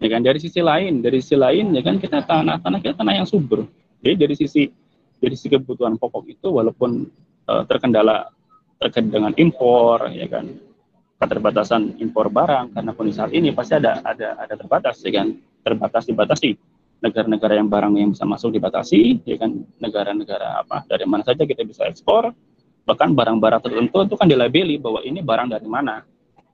Ya 0.00 0.08
kan, 0.10 0.24
dari 0.24 0.40
sisi 0.40 0.58
lain, 0.58 1.04
dari 1.04 1.20
sisi 1.22 1.36
lain, 1.38 1.76
ya 1.76 1.84
kan, 1.84 2.00
kita 2.00 2.24
tanah 2.24 2.58
tanah 2.58 2.80
kita 2.82 2.98
tanah 2.98 3.22
yang 3.22 3.28
subur. 3.28 3.68
Jadi 4.00 4.16
dari 4.16 4.34
sisi 4.34 4.66
dari 5.20 5.36
sisi 5.36 5.52
kebutuhan 5.52 6.00
pokok 6.00 6.24
itu, 6.26 6.48
walaupun 6.50 7.06
uh, 7.46 7.62
terkendala 7.68 8.32
terkait 8.80 9.06
dengan 9.12 9.30
impor, 9.36 10.08
ya 10.10 10.26
kan, 10.26 10.50
keterbatasan 11.20 12.00
impor 12.00 12.32
barang 12.32 12.72
karena 12.72 12.90
kondisi 12.96 13.20
saat 13.20 13.32
ini 13.36 13.52
pasti 13.52 13.76
ada 13.76 14.00
ada 14.02 14.40
ada 14.40 14.54
terbatas, 14.56 15.04
ya 15.04 15.22
kan, 15.22 15.36
terbatas 15.62 16.08
dibatasi 16.08 16.56
negara-negara 17.00 17.56
yang 17.56 17.68
barang 17.68 17.92
yang 17.96 18.10
bisa 18.12 18.28
masuk 18.28 18.52
dibatasi, 18.52 19.24
ya 19.24 19.40
kan 19.40 19.64
negara-negara 19.80 20.60
apa 20.64 20.84
dari 20.84 21.08
mana 21.08 21.24
saja 21.24 21.48
kita 21.48 21.64
bisa 21.64 21.88
ekspor, 21.88 22.32
bahkan 22.84 23.16
barang-barang 23.16 23.60
tertentu 23.64 24.04
itu 24.04 24.14
kan 24.20 24.28
dilabeli 24.28 24.76
bahwa 24.76 25.00
ini 25.00 25.24
barang 25.24 25.48
dari 25.48 25.64
mana, 25.64 26.04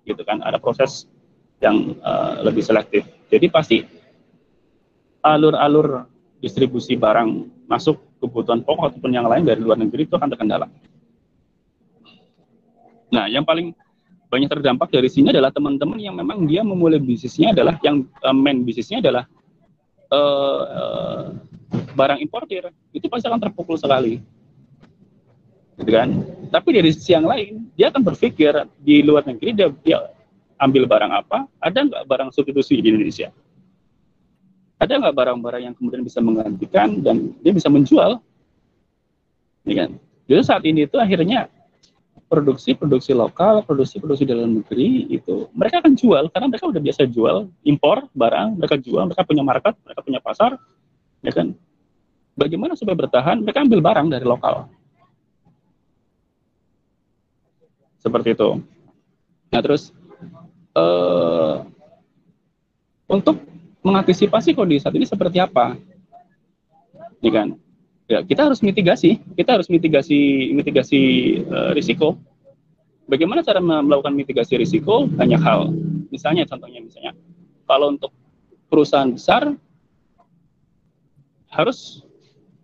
gitu 0.06 0.22
kan 0.22 0.42
ada 0.46 0.62
proses 0.62 1.10
yang 1.58 1.98
uh, 2.00 2.46
lebih 2.46 2.62
selektif. 2.62 3.02
Jadi 3.26 3.46
pasti 3.50 3.78
alur-alur 5.26 6.06
distribusi 6.38 6.94
barang 6.94 7.66
masuk 7.66 7.98
kebutuhan 8.22 8.62
pokok 8.62 8.94
ataupun 8.94 9.10
yang 9.10 9.26
lain 9.26 9.42
dari 9.42 9.58
luar 9.58 9.82
negeri 9.82 10.06
itu 10.06 10.14
akan 10.14 10.30
terkendala. 10.30 10.70
Nah, 13.10 13.26
yang 13.26 13.42
paling 13.42 13.74
banyak 14.26 14.50
terdampak 14.50 14.90
dari 14.90 15.06
sini 15.10 15.30
adalah 15.30 15.54
teman-teman 15.54 15.98
yang 16.02 16.14
memang 16.14 16.46
dia 16.46 16.62
memulai 16.66 16.98
bisnisnya 16.98 17.54
adalah 17.54 17.78
yang 17.82 18.06
uh, 18.22 18.34
main 18.34 18.62
bisnisnya 18.62 19.02
adalah 19.02 19.26
uh, 20.10 21.34
barang 21.96 22.20
importir 22.20 22.68
itu 22.92 23.06
pasti 23.08 23.26
akan 23.26 23.40
terpukul 23.40 23.80
sekali. 23.80 24.20
Gitu 25.76 25.90
kan? 25.92 26.08
Tapi 26.48 26.68
dari 26.72 26.88
sisi 26.92 27.12
yang 27.12 27.28
lain 27.28 27.68
dia 27.76 27.92
akan 27.92 28.02
berpikir 28.04 28.52
di 28.80 29.04
luar 29.04 29.24
negeri 29.28 29.52
dia, 29.52 29.68
dia 29.84 29.98
ambil 30.56 30.88
barang 30.88 31.12
apa 31.12 31.44
ada 31.60 31.78
nggak 31.84 32.04
barang 32.08 32.30
substitusi 32.32 32.80
di 32.80 32.88
Indonesia? 32.92 33.28
Ada 34.76 35.00
nggak 35.00 35.16
barang-barang 35.16 35.62
yang 35.72 35.74
kemudian 35.76 36.04
bisa 36.04 36.20
menggantikan 36.20 37.00
dan 37.00 37.32
dia 37.40 37.52
bisa 37.52 37.72
menjual? 37.72 38.20
Ya 39.64 39.74
kan? 39.84 39.90
Jadi 40.28 40.40
saat 40.44 40.62
ini 40.68 40.84
itu 40.84 41.00
akhirnya 41.00 41.48
produksi-produksi 42.26 43.14
lokal, 43.14 43.62
produksi-produksi 43.62 44.26
dalam 44.26 44.58
negeri 44.58 45.06
itu 45.06 45.46
mereka 45.54 45.78
akan 45.78 45.94
jual 45.94 46.26
karena 46.34 46.46
mereka 46.50 46.66
udah 46.66 46.82
biasa 46.82 47.02
jual 47.06 47.36
impor 47.62 48.10
barang, 48.10 48.58
mereka 48.58 48.74
jual, 48.82 49.02
mereka 49.06 49.22
punya 49.22 49.44
market, 49.46 49.74
mereka 49.86 50.00
punya 50.02 50.20
pasar, 50.20 50.58
ya 51.22 51.30
kan? 51.30 51.54
Bagaimana 52.36 52.76
supaya 52.76 52.98
bertahan? 52.98 53.40
Mereka 53.40 53.64
ambil 53.64 53.80
barang 53.80 54.06
dari 54.12 54.26
lokal. 54.26 54.68
Seperti 58.02 58.36
itu. 58.36 58.60
Nah 59.50 59.60
terus 59.62 59.94
uh, 60.76 61.64
untuk 63.06 63.40
mengantisipasi 63.86 64.52
kondisi 64.52 64.82
saat 64.82 64.98
ini 64.98 65.06
seperti 65.06 65.38
apa? 65.38 65.78
Ya 67.22 67.30
kan? 67.32 67.56
Ya 68.06 68.22
kita 68.22 68.46
harus 68.46 68.62
mitigasi 68.62 69.18
kita 69.34 69.58
harus 69.58 69.68
mitigasi 69.70 70.50
mitigasi 70.54 71.00
uh, 71.46 71.70
risiko 71.74 72.18
bagaimana 73.10 73.42
cara 73.42 73.58
melakukan 73.58 74.14
mitigasi 74.14 74.58
risiko 74.58 75.10
banyak 75.10 75.38
hal 75.42 75.74
misalnya 76.10 76.46
contohnya 76.46 76.82
misalnya 76.82 77.12
kalau 77.66 77.90
untuk 77.94 78.14
perusahaan 78.70 79.10
besar 79.10 79.54
harus 81.50 82.06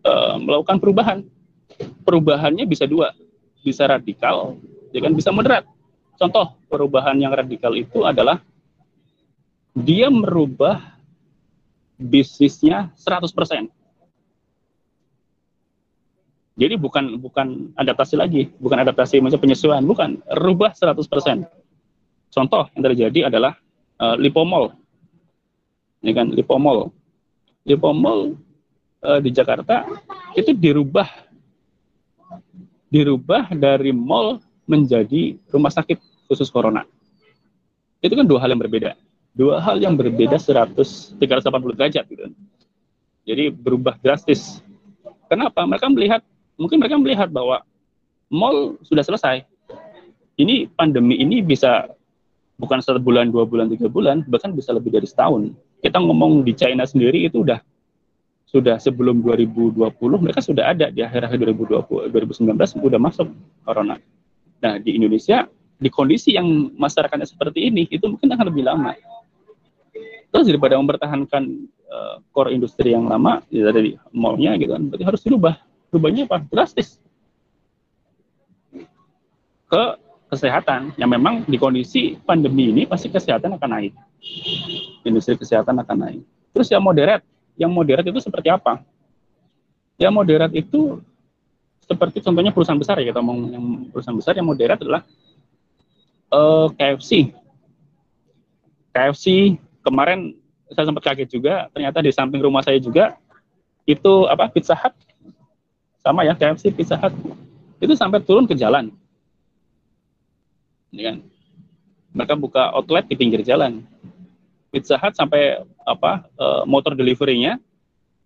uh, 0.07 0.39
melakukan 0.39 0.79
perubahan 0.79 1.19
perubahannya 2.07 2.67
bisa 2.67 2.87
dua 2.87 3.11
bisa 3.63 3.87
radikal 3.87 4.59
ya 4.93 5.01
kan 5.01 5.13
bisa 5.17 5.33
moderat. 5.33 5.65
Contoh 6.21 6.55
perubahan 6.69 7.17
yang 7.19 7.33
radikal 7.33 7.73
itu 7.75 8.05
adalah 8.05 8.39
dia 9.73 10.13
merubah 10.13 10.79
bisnisnya 11.97 12.93
100%. 13.01 13.73
Jadi 16.53 16.77
bukan 16.77 17.17
bukan 17.17 17.73
adaptasi 17.81 18.15
lagi, 18.21 18.53
bukan 18.61 18.85
adaptasi 18.85 19.25
macam 19.25 19.41
penyesuaian, 19.41 19.81
bukan, 19.89 20.21
rubah 20.37 20.77
100%. 20.77 21.49
Contoh 22.33 22.69
yang 22.77 22.85
terjadi 22.93 23.21
adalah 23.33 23.57
uh, 23.97 24.17
Lipomol. 24.21 24.77
Ini 26.05 26.13
kan 26.13 26.29
Lipomol. 26.29 26.93
Lipomol 27.65 28.37
uh, 29.01 29.21
di 29.21 29.31
Jakarta 29.33 29.89
itu 30.37 30.53
dirubah 30.53 31.09
dirubah 32.93 33.49
dari 33.57 33.89
mall 33.97 34.37
menjadi 34.69 35.41
rumah 35.49 35.73
sakit 35.73 36.29
khusus 36.29 36.53
corona. 36.53 36.85
Itu 38.05 38.13
kan 38.13 38.29
dua 38.29 38.45
hal 38.45 38.53
yang 38.53 38.61
berbeda. 38.61 38.93
Dua 39.33 39.57
hal 39.65 39.81
yang 39.81 39.97
berbeda 39.97 40.37
100 40.37 41.17
380 41.17 41.79
derajat 41.81 42.05
gitu. 42.05 42.29
Jadi 43.25 43.49
berubah 43.49 43.97
drastis. 43.97 44.61
Kenapa? 45.31 45.65
Mereka 45.65 45.89
melihat 45.89 46.21
mungkin 46.57 46.81
mereka 46.81 46.97
melihat 47.01 47.29
bahwa 47.29 47.63
mall 48.33 48.81
sudah 48.87 49.05
selesai. 49.05 49.45
Ini 50.41 50.73
pandemi 50.73 51.21
ini 51.21 51.45
bisa 51.45 51.93
bukan 52.57 52.81
satu 52.81 52.99
bulan, 52.99 53.29
dua 53.29 53.45
bulan, 53.45 53.69
tiga 53.69 53.87
bulan, 53.93 54.25
bahkan 54.31 54.57
bisa 54.57 54.73
lebih 54.73 54.95
dari 54.95 55.05
setahun. 55.05 55.53
Kita 55.85 56.01
ngomong 56.01 56.47
di 56.47 56.57
China 56.57 56.89
sendiri 56.89 57.29
itu 57.29 57.45
udah 57.45 57.61
sudah 58.53 58.77
sebelum 58.77 59.25
2020 59.25 59.81
mereka 60.21 60.45
sudah 60.45 60.77
ada 60.77 60.93
di 60.93 61.01
akhir-akhir 61.01 61.57
2020 61.57 62.13
2019 62.13 62.53
sudah 62.85 63.01
masuk 63.01 63.29
corona. 63.65 63.97
Nah, 64.61 64.77
di 64.77 64.95
Indonesia 64.95 65.49
di 65.83 65.89
kondisi 65.89 66.37
yang 66.37 66.71
masyarakatnya 66.79 67.27
seperti 67.27 67.73
ini 67.73 67.89
itu 67.89 68.05
mungkin 68.07 68.29
akan 68.29 68.47
lebih 68.53 68.63
lama. 68.69 68.93
Terus 70.33 70.47
daripada 70.49 70.77
mempertahankan 70.79 71.43
uh, 71.93 72.17
core 72.33 72.55
industri 72.55 72.95
yang 72.95 73.09
lama 73.09 73.43
ya 73.53 73.69
dari 73.73 73.97
mallnya 74.15 74.57
gitu 74.61 74.73
kan, 74.73 74.83
berarti 74.89 75.05
harus 75.05 75.21
dirubah. 75.25 75.55
Rubahnya 75.93 76.25
apa? 76.25 76.41
Drastis. 76.49 76.97
Ke 79.69 80.01
kesehatan 80.33 80.97
yang 80.97 81.13
memang 81.13 81.45
di 81.45 81.61
kondisi 81.61 82.17
pandemi 82.25 82.73
ini 82.73 82.89
pasti 82.89 83.13
kesehatan 83.13 83.61
akan 83.61 83.71
naik. 83.77 83.93
Industri 85.05 85.37
kesehatan 85.37 85.77
akan 85.85 85.97
naik. 86.09 86.23
Terus 86.57 86.73
yang 86.73 86.81
moderat 86.81 87.21
yang 87.61 87.69
moderat 87.69 88.09
itu 88.09 88.17
seperti 88.17 88.49
apa? 88.49 88.81
Yang 90.01 90.13
moderat 90.17 90.53
itu 90.57 91.05
seperti 91.85 92.25
contohnya 92.25 92.49
perusahaan 92.49 92.81
besar 92.81 92.97
ya 93.05 93.13
kita 93.13 93.21
ngomong 93.21 93.39
yang 93.53 93.65
perusahaan 93.93 94.17
besar 94.17 94.33
yang 94.33 94.49
moderat 94.49 94.81
adalah 94.81 95.05
uh, 96.33 96.73
eh, 96.73 96.97
KFC. 96.97 97.11
KFC 98.97 99.25
kemarin 99.85 100.33
saya 100.73 100.89
sempat 100.89 101.05
kaget 101.05 101.29
juga 101.29 101.69
ternyata 101.77 102.01
di 102.01 102.09
samping 102.09 102.41
rumah 102.41 102.65
saya 102.65 102.81
juga 102.81 103.21
itu 103.85 104.25
apa 104.33 104.49
Pizza 104.49 104.73
Hut 104.73 104.97
sama 106.03 106.27
ya 106.27 106.35
KFC 106.35 106.75
Pizza 106.75 106.99
Hut. 106.99 107.15
Itu 107.79 107.95
sampai 107.95 108.23
turun 108.23 108.47
ke 108.47 108.59
jalan. 108.59 108.91
Ini 110.91 111.03
kan. 111.03 111.17
Mereka 112.13 112.35
buka 112.37 112.75
outlet 112.77 113.09
di 113.09 113.17
pinggir 113.17 113.41
jalan. 113.41 113.87
Pizza 114.69 114.99
Hut 114.99 115.15
sampai 115.17 115.63
apa 115.87 116.27
uh, 116.37 116.63
motor 116.69 116.93
deliverynya 116.93 117.57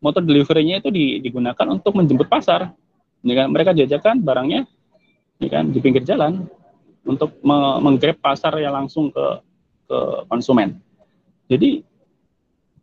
motor 0.01 0.21
deliverynya 0.21 0.79
itu 0.85 0.93
digunakan 0.93 1.67
untuk 1.73 1.97
menjemput 1.97 2.29
pasar. 2.29 2.73
Ya 3.27 3.35
kan 3.35 3.47
mereka 3.51 3.75
jajakan 3.75 4.23
barangnya 4.23 4.69
ya 5.43 5.49
kan 5.51 5.69
di 5.69 5.79
pinggir 5.83 6.07
jalan 6.07 6.47
untuk 7.03 7.35
me 7.43 7.81
menggrab 7.83 8.17
pasar 8.23 8.55
yang 8.61 8.77
langsung 8.77 9.11
ke 9.11 9.27
ke 9.87 9.99
konsumen. 10.31 10.79
Jadi 11.47 11.83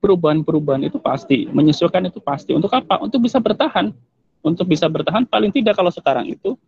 perubahan-perubahan 0.03 0.84
itu 0.88 0.99
pasti 0.99 1.47
menyesuaikan 1.47 2.08
itu 2.08 2.19
pasti. 2.19 2.51
Untuk 2.51 2.71
apa? 2.75 2.99
Untuk 2.99 3.23
bisa 3.23 3.39
bertahan 3.39 3.95
untuk 4.43 4.67
bisa 4.67 4.91
bertahan 4.91 5.23
paling 5.23 5.49
tidak 5.56 5.79
kalau 5.79 5.89
sekarang 5.89 6.27
itu 6.27 6.60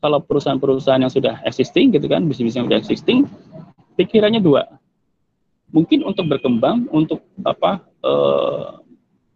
kalau 0.00 0.16
perusahaan-perusahaan 0.24 0.96
yang 0.96 1.12
sudah 1.12 1.44
existing 1.44 1.92
gitu 1.92 2.08
kan 2.08 2.24
bisnis 2.24 2.56
yang 2.56 2.64
sudah 2.64 2.80
existing 2.80 3.28
pikirannya 4.00 4.40
dua. 4.40 4.64
Mungkin 5.70 6.02
untuk 6.02 6.26
berkembang 6.26 6.88
untuk 6.90 7.20
apa 7.44 7.84
uh, 8.02 8.80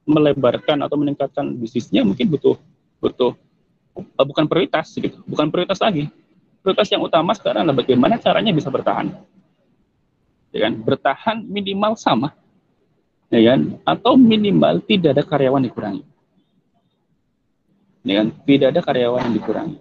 melebarkan 0.09 0.83
atau 0.83 0.97
meningkatkan 0.97 1.53
bisnisnya 1.55 2.03
mungkin 2.03 2.33
butuh 2.33 2.57
butuh 2.99 3.37
uh, 3.95 4.25
bukan 4.27 4.49
prioritas 4.49 4.97
gitu 4.97 5.21
bukan 5.29 5.53
prioritas 5.53 5.79
lagi. 5.85 6.09
Prioritas 6.65 6.89
yang 6.89 7.05
utama 7.05 7.37
sekarang 7.37 7.69
adalah 7.69 7.85
bagaimana 7.85 8.17
caranya 8.17 8.57
bisa 8.57 8.73
bertahan. 8.73 9.13
Ya 10.49 10.65
kan? 10.65 10.81
Bertahan 10.81 11.37
minimal 11.45 11.93
sama. 12.01 12.33
Ya 13.29 13.53
kan? 13.53 13.77
Atau 13.85 14.17
minimal 14.17 14.81
tidak 14.81 15.13
ada 15.13 15.23
karyawan 15.29 15.61
dikurangi 15.61 16.14
kan 18.13 18.29
tidak 18.45 18.69
ada 18.77 18.81
karyawan 18.85 19.33
yang 19.33 19.35
dikurangi. 19.41 19.79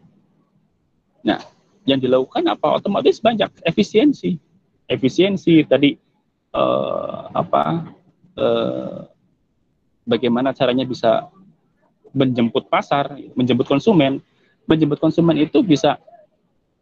Nah 1.27 1.39
yang 1.83 1.99
dilakukan 1.99 2.47
apa? 2.47 2.79
Otomatis 2.79 3.19
banyak 3.19 3.51
efisiensi. 3.67 4.39
Efisiensi 4.87 5.67
tadi 5.67 5.99
uh, 6.55 7.27
apa 7.35 7.91
uh, 8.39 9.03
bagaimana 10.07 10.55
caranya 10.55 10.87
bisa 10.87 11.27
menjemput 12.15 12.71
pasar, 12.71 13.19
menjemput 13.35 13.67
konsumen. 13.67 14.23
Menjemput 14.63 15.03
konsumen 15.03 15.35
itu 15.43 15.59
bisa 15.59 15.99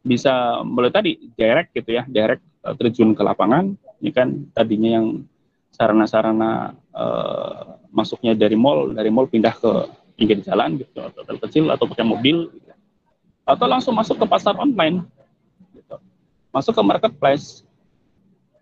bisa 0.02 0.62
mulai 0.66 0.90
tadi 0.90 1.18
direct 1.38 1.74
gitu 1.78 1.98
ya, 1.98 2.06
direct 2.06 2.42
uh, 2.66 2.74
terjun 2.78 3.14
ke 3.14 3.22
lapangan, 3.22 3.78
ini 4.02 4.10
kan 4.10 4.50
tadinya 4.54 4.98
yang 5.02 5.08
sarana-sarana 5.72 6.74
uh, 6.94 7.78
masuknya 7.94 8.34
dari 8.34 8.58
mall, 8.58 8.92
dari 8.98 9.14
mall 9.14 9.30
pindah 9.30 9.54
ke 9.54 9.74
pinggir 10.22 10.46
jalan 10.46 10.78
gitu, 10.78 11.02
atau 11.02 11.26
hotel 11.26 11.38
kecil 11.50 11.66
atau 11.74 11.90
pakai 11.90 12.06
mobil, 12.06 12.54
gitu. 12.54 12.72
atau 13.50 13.66
langsung 13.66 13.98
masuk 13.98 14.22
ke 14.22 14.26
pasar 14.30 14.54
online, 14.62 15.02
gitu. 15.74 15.98
masuk 16.54 16.78
ke 16.78 16.84
marketplace, 16.86 17.66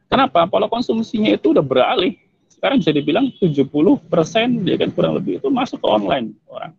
Kenapa? 0.10 0.50
Pola 0.50 0.65
konsumsinya 0.65 1.38
itu 1.38 1.54
udah 1.54 1.62
beralih. 1.62 2.17
Sekarang 2.50 2.82
bisa 2.82 2.89
dibilang 2.89 3.30
70 3.38 3.69
persen, 4.10 4.65
ya 4.65 4.76
kan 4.76 4.89
kurang 4.89 5.22
lebih 5.22 5.38
itu 5.38 5.48
masuk 5.54 5.80
ke 5.80 5.88
online 5.88 6.34
orang. 6.50 6.74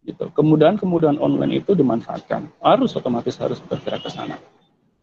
Gitu. 0.00 0.32
Kemudahan-kemudahan 0.32 1.20
online 1.20 1.60
itu 1.60 1.76
dimanfaatkan. 1.76 2.48
Harus 2.64 2.96
otomatis 2.96 3.36
harus 3.36 3.60
bergerak 3.60 4.00
ke 4.00 4.10
sana. 4.10 4.40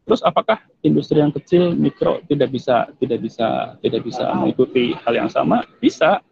Terus 0.10 0.26
apakah 0.26 0.66
industri 0.82 1.22
yang 1.22 1.30
kecil, 1.30 1.78
mikro 1.78 2.26
tidak 2.26 2.50
bisa 2.50 2.90
tidak 2.98 3.22
bisa 3.22 3.78
tidak 3.86 4.02
bisa 4.02 4.26
mengikuti 4.34 4.98
hal 5.06 5.14
yang 5.14 5.30
sama? 5.30 5.62
Bisa. 5.78 6.26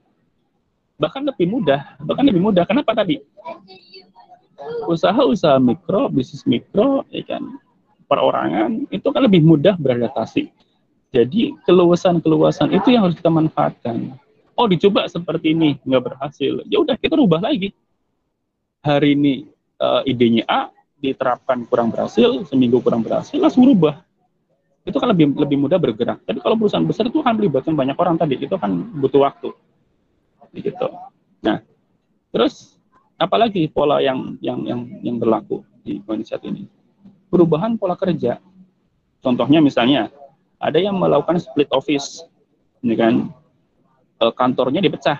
Bahkan 0.95 1.27
lebih 1.27 1.47
mudah. 1.51 1.99
Bahkan 1.99 2.23
lebih 2.23 2.41
mudah. 2.41 2.63
Kenapa 2.63 2.95
tadi? 2.95 3.19
Usaha-usaha 4.87 5.59
mikro, 5.59 6.07
bisnis 6.09 6.47
mikro, 6.47 7.03
ya 7.11 7.21
kan, 7.27 7.43
perorangan 8.07 8.87
itu 8.89 9.07
kan 9.09 9.21
lebih 9.25 9.43
mudah 9.43 9.75
beradaptasi. 9.77 10.49
Jadi 11.11 11.55
keluasan-keluasan 11.63 12.75
itu 12.75 12.91
yang 12.91 13.07
harus 13.07 13.15
kita 13.15 13.31
manfaatkan. 13.31 14.15
Oh 14.55 14.67
dicoba 14.71 15.07
seperti 15.11 15.51
ini 15.51 15.75
nggak 15.83 16.03
berhasil, 16.11 16.63
ya 16.71 16.79
udah 16.79 16.95
kita 16.95 17.19
rubah 17.19 17.43
lagi. 17.43 17.75
Hari 18.83 19.15
ini 19.15 19.33
uh, 19.83 20.01
idenya 20.07 20.47
A 20.47 20.71
diterapkan 20.99 21.67
kurang 21.67 21.91
berhasil, 21.91 22.47
seminggu 22.47 22.79
kurang 22.79 23.03
berhasil, 23.03 23.35
langsung 23.35 23.67
rubah. 23.67 23.99
Itu 24.87 24.95
kan 25.01 25.11
lebih 25.11 25.35
lebih 25.35 25.57
mudah 25.59 25.75
bergerak. 25.75 26.23
Tapi 26.23 26.39
kalau 26.39 26.55
perusahaan 26.55 26.85
besar 26.87 27.11
itu 27.11 27.19
kan 27.19 27.35
melibatkan 27.35 27.75
banyak 27.75 27.97
orang 27.99 28.15
tadi, 28.15 28.39
itu 28.39 28.55
kan 28.55 28.71
butuh 28.95 29.27
waktu. 29.27 29.51
Gitu. 30.55 30.87
Nah, 31.43 31.59
terus 32.31 32.79
apalagi 33.19 33.67
pola 33.67 33.99
yang 33.99 34.39
yang 34.39 34.63
yang 34.63 34.81
yang 35.03 35.17
berlaku 35.19 35.61
di 35.83 35.99
kondisi 36.07 36.31
saat 36.31 36.47
ini? 36.47 36.65
perubahan 37.35 37.75
pola 37.75 37.99
kerja. 37.99 38.39
Contohnya 39.19 39.59
misalnya 39.59 40.07
ada 40.55 40.79
yang 40.79 40.95
melakukan 40.95 41.35
split 41.41 41.67
office, 41.75 42.23
ini 42.79 42.95
kan 42.95 43.13
e, 44.23 44.25
kantornya 44.31 44.79
dipecah. 44.79 45.19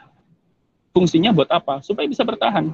Fungsinya 0.96 1.36
buat 1.36 1.52
apa? 1.52 1.84
Supaya 1.84 2.08
bisa 2.08 2.24
bertahan. 2.24 2.72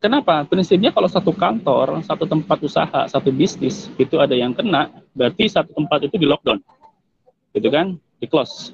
Kenapa? 0.00 0.44
Prinsipnya 0.44 0.92
kalau 0.92 1.08
satu 1.08 1.32
kantor, 1.32 2.04
satu 2.04 2.28
tempat 2.28 2.60
usaha, 2.60 3.08
satu 3.08 3.32
bisnis 3.32 3.88
itu 3.96 4.16
ada 4.20 4.32
yang 4.36 4.52
kena, 4.52 4.92
berarti 5.16 5.48
satu 5.48 5.72
tempat 5.76 6.08
itu 6.08 6.16
di 6.20 6.24
lockdown, 6.24 6.60
gitu 7.52 7.68
kan? 7.68 8.00
Di 8.16 8.24
close. 8.28 8.72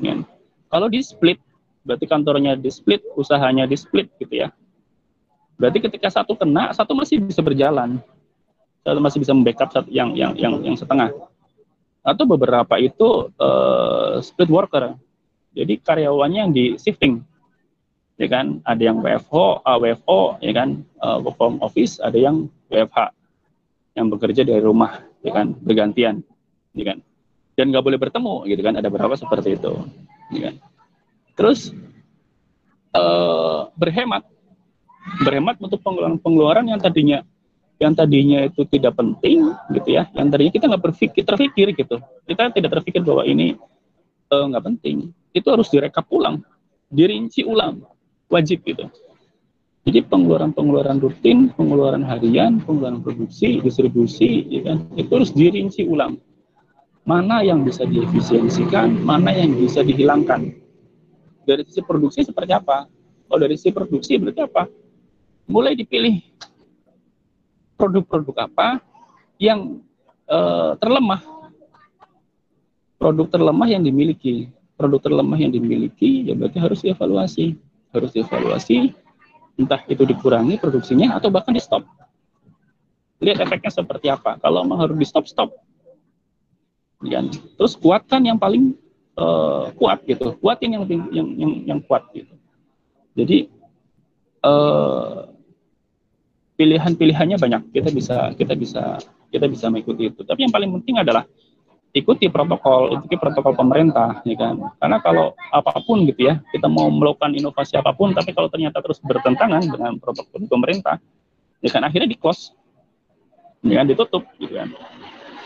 Ya. 0.00 0.20
Kalau 0.74 0.90
di 0.90 0.98
split, 1.06 1.38
berarti 1.86 2.10
kantornya 2.10 2.58
di 2.58 2.66
split, 2.66 3.06
usahanya 3.14 3.62
di 3.62 3.78
split, 3.78 4.10
gitu 4.18 4.42
ya. 4.42 4.50
Berarti 5.54 5.78
ketika 5.78 6.10
satu 6.10 6.34
kena, 6.34 6.74
satu 6.74 6.98
masih 6.98 7.22
bisa 7.22 7.38
berjalan. 7.46 8.02
Satu 8.82 8.98
masih 8.98 9.22
bisa 9.22 9.30
membackup 9.30 9.70
satu 9.70 9.86
yang 9.86 10.18
yang 10.18 10.34
yang 10.34 10.58
yang 10.66 10.74
setengah. 10.74 11.14
Atau 12.02 12.26
beberapa 12.26 12.74
itu 12.82 13.30
uh, 13.38 14.18
split 14.18 14.50
worker. 14.50 14.98
Jadi 15.54 15.78
karyawannya 15.78 16.40
yang 16.42 16.50
di 16.50 16.74
shifting. 16.74 17.22
ya 18.14 18.30
kan 18.30 18.62
ada 18.62 18.78
yang 18.78 19.02
WFO, 19.02 19.58
uh, 19.66 19.78
WFO 19.78 20.38
ya 20.38 20.54
kan 20.54 20.86
uh, 21.02 21.18
work 21.18 21.34
from 21.34 21.58
office, 21.58 21.98
ada 21.98 22.14
yang 22.14 22.46
WFH 22.70 23.10
yang 23.94 24.06
bekerja 24.10 24.42
dari 24.42 24.62
rumah 24.62 25.02
ya 25.22 25.32
kan 25.32 25.54
bergantian 25.62 26.20
ya 26.74 26.84
kan 26.92 26.98
dan 27.54 27.70
nggak 27.70 27.84
boleh 27.86 27.98
bertemu 27.98 28.34
gitu 28.50 28.60
kan 28.60 28.74
ada 28.74 28.90
beberapa 28.90 29.14
seperti 29.14 29.56
itu 29.56 29.72
ya 30.32 30.54
terus 31.34 31.74
uh, 32.94 33.68
berhemat. 33.74 34.22
Berhemat 35.20 35.60
untuk 35.60 35.84
pengeluaran-pengeluaran 35.84 36.64
yang 36.64 36.80
tadinya 36.80 37.20
yang 37.76 37.92
tadinya 37.92 38.46
itu 38.48 38.64
tidak 38.64 38.96
penting 38.96 39.52
gitu 39.74 39.88
ya. 40.00 40.08
Yang 40.16 40.26
tadinya 40.32 40.52
kita 40.56 40.64
nggak 40.72 40.82
berpikir 40.88 41.22
terpikir 41.26 41.66
gitu. 41.76 42.00
Kita 42.24 42.48
tidak 42.54 42.70
terpikir 42.80 43.04
bahwa 43.04 43.26
ini 43.28 43.58
eh, 44.32 44.44
nggak 44.48 44.62
uh, 44.64 44.66
penting. 44.72 45.12
Itu 45.36 45.52
harus 45.52 45.68
direkap 45.68 46.08
ulang. 46.08 46.40
Dirinci 46.88 47.44
ulang. 47.44 47.84
Wajib 48.32 48.64
gitu. 48.64 48.88
Jadi 49.84 50.00
pengeluaran-pengeluaran 50.08 50.96
rutin 50.96 51.52
pengeluaran 51.52 52.00
harian 52.08 52.56
pengeluaran 52.64 53.04
produksi 53.04 53.60
distribusi 53.60 54.48
ya 54.48 54.72
kan? 54.72 54.88
Itu 54.96 55.20
harus 55.20 55.36
dirinci 55.36 55.84
ulang 55.84 56.16
mana 57.04 57.44
yang 57.44 57.60
bisa 57.62 57.84
diefisiensikan 57.84 59.04
mana 59.04 59.30
yang 59.30 59.52
bisa 59.54 59.84
dihilangkan. 59.84 60.56
Dari 61.44 61.60
sisi 61.68 61.84
produksi 61.84 62.24
seperti 62.24 62.56
apa? 62.56 62.88
Kalau 63.28 63.40
dari 63.40 63.60
sisi 63.60 63.70
produksi 63.76 64.16
berarti 64.16 64.40
apa? 64.40 64.64
Mulai 65.44 65.76
dipilih 65.76 66.24
produk-produk 67.76 68.48
apa 68.48 68.80
yang 69.36 69.84
uh, 70.24 70.72
terlemah. 70.80 71.20
Produk 72.96 73.28
terlemah 73.28 73.68
yang 73.68 73.84
dimiliki. 73.84 74.48
Produk 74.80 75.04
terlemah 75.04 75.36
yang 75.36 75.52
dimiliki 75.52 76.24
ya 76.24 76.32
berarti 76.32 76.56
harus 76.56 76.80
dievaluasi. 76.80 77.60
Harus 77.92 78.10
dievaluasi 78.16 78.96
entah 79.54 79.84
itu 79.86 80.02
dikurangi 80.02 80.58
produksinya 80.58 81.14
atau 81.14 81.30
bahkan 81.30 81.54
di 81.54 81.62
stop 81.62 81.86
lihat 83.22 83.40
efeknya 83.40 83.70
seperti 83.70 84.10
apa. 84.10 84.36
Kalau 84.42 84.66
memang 84.66 84.84
harus 84.84 84.96
di 84.98 85.06
stop 85.06 85.24
stop 85.24 85.54
dan 87.02 87.32
terus 87.58 87.74
kuatkan 87.74 88.22
yang 88.22 88.38
paling 88.38 88.78
uh, 89.18 89.72
kuat 89.74 90.04
gitu 90.06 90.36
kuatin 90.38 90.78
yang 90.78 90.84
yang 91.10 91.28
yang, 91.34 91.50
yang 91.74 91.80
kuat 91.82 92.06
gitu 92.14 92.34
jadi 93.14 93.48
uh, 94.44 95.34
pilihan-pilihannya 96.54 97.38
banyak. 97.38 97.62
Kita 97.74 97.90
bisa 97.90 98.16
kita 98.38 98.54
bisa 98.54 98.98
kita 99.30 99.46
bisa 99.50 99.66
mengikuti 99.70 100.10
itu. 100.10 100.22
Tapi 100.22 100.46
yang 100.46 100.52
paling 100.54 100.70
penting 100.80 101.02
adalah 101.02 101.26
ikuti 101.94 102.26
protokol, 102.30 102.94
ikuti 102.98 103.14
protokol 103.18 103.54
pemerintah, 103.54 104.22
ya 104.26 104.34
kan? 104.38 104.54
Karena 104.78 104.98
kalau 105.02 105.34
apa 105.50 105.78
pun 105.82 106.06
gitu 106.06 106.30
ya, 106.30 106.42
kita 106.50 106.66
mau 106.66 106.90
melakukan 106.90 107.34
inovasi 107.34 107.78
apa 107.78 107.94
pun, 107.94 108.14
tapi 108.14 108.34
kalau 108.34 108.50
ternyata 108.50 108.82
terus 108.82 108.98
bertentangan 109.02 109.62
dengan 109.62 109.98
protokol 110.02 110.42
pemerintah, 110.46 110.98
ya 111.62 111.70
kan 111.70 111.86
akhirnya 111.86 112.10
di 112.10 112.18
close, 112.18 112.50
ya 113.62 113.82
kan 113.82 113.86
ditutup, 113.86 114.26
gitu 114.42 114.58
kan? 114.58 114.74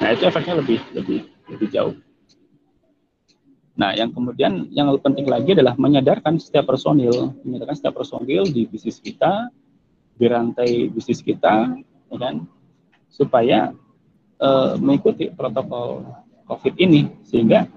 Nah 0.00 0.08
itu 0.16 0.24
efeknya 0.24 0.56
lebih 0.56 0.80
lebih 0.96 1.28
lebih 1.48 1.68
jauh. 1.72 1.96
Nah, 3.78 3.94
yang 3.94 4.10
kemudian 4.10 4.66
yang 4.74 4.90
lebih 4.90 5.06
penting 5.06 5.26
lagi 5.30 5.54
adalah 5.54 5.78
menyadarkan 5.78 6.34
setiap 6.42 6.66
personil, 6.66 7.30
menyadarkan 7.46 7.78
setiap 7.78 7.94
personil 7.94 8.42
di 8.42 8.66
bisnis 8.66 8.98
kita, 8.98 9.54
di 10.18 10.26
rantai 10.26 10.90
bisnis 10.90 11.22
kita, 11.22 11.78
ya 12.10 12.16
kan, 12.18 12.42
supaya 13.06 13.70
uh, 14.42 14.74
mengikuti 14.82 15.30
protokol 15.30 16.02
COVID 16.50 16.74
ini 16.74 17.06
sehingga 17.22 17.70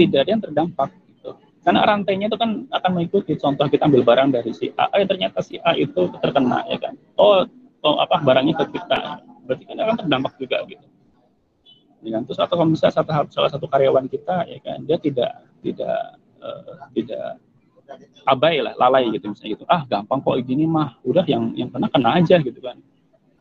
tidak 0.00 0.24
ada 0.24 0.30
yang 0.32 0.42
terdampak. 0.42 0.88
Gitu. 1.04 1.36
Karena 1.60 1.84
rantainya 1.84 2.32
itu 2.32 2.38
kan 2.40 2.64
akan 2.72 2.90
mengikuti. 2.96 3.36
Contoh 3.36 3.68
kita 3.68 3.92
ambil 3.92 4.08
barang 4.08 4.32
dari 4.32 4.56
si 4.56 4.72
A, 4.80 4.88
eh, 4.96 5.04
ternyata 5.04 5.44
si 5.44 5.60
A 5.60 5.76
itu 5.76 6.08
terkena, 6.16 6.64
ya 6.72 6.80
kan. 6.80 6.96
Oh, 7.20 7.44
oh 7.84 7.96
apa 8.00 8.24
barangnya 8.24 8.56
ke 8.56 8.72
kita, 8.72 9.20
berarti 9.44 9.64
kan 9.68 9.76
akan 9.84 9.96
terdampak 10.00 10.32
juga 10.40 10.64
gitu. 10.64 10.95
Ya 12.06 12.14
kan? 12.14 12.22
Terus 12.22 12.38
atau 12.38 12.54
kalau 12.54 12.70
misalnya 12.70 12.94
satu, 12.94 13.10
salah 13.34 13.50
satu 13.50 13.66
karyawan 13.66 14.06
kita, 14.06 14.46
ya 14.46 14.62
kan, 14.62 14.78
dia 14.86 14.94
tidak 15.02 15.42
tidak 15.58 15.98
uh, 16.38 16.86
tidak 16.94 17.42
abai 18.26 18.62
lah, 18.62 18.74
lalai 18.78 19.10
gitu 19.14 19.30
misalnya 19.30 19.58
gitu. 19.58 19.64
Ah 19.66 19.82
gampang 19.86 20.22
kok 20.22 20.38
gini 20.42 20.66
mah, 20.66 20.98
udah 21.02 21.26
yang 21.26 21.54
yang 21.58 21.70
kena 21.70 21.90
kena 21.90 22.18
aja 22.18 22.38
gitu 22.38 22.58
kan. 22.62 22.78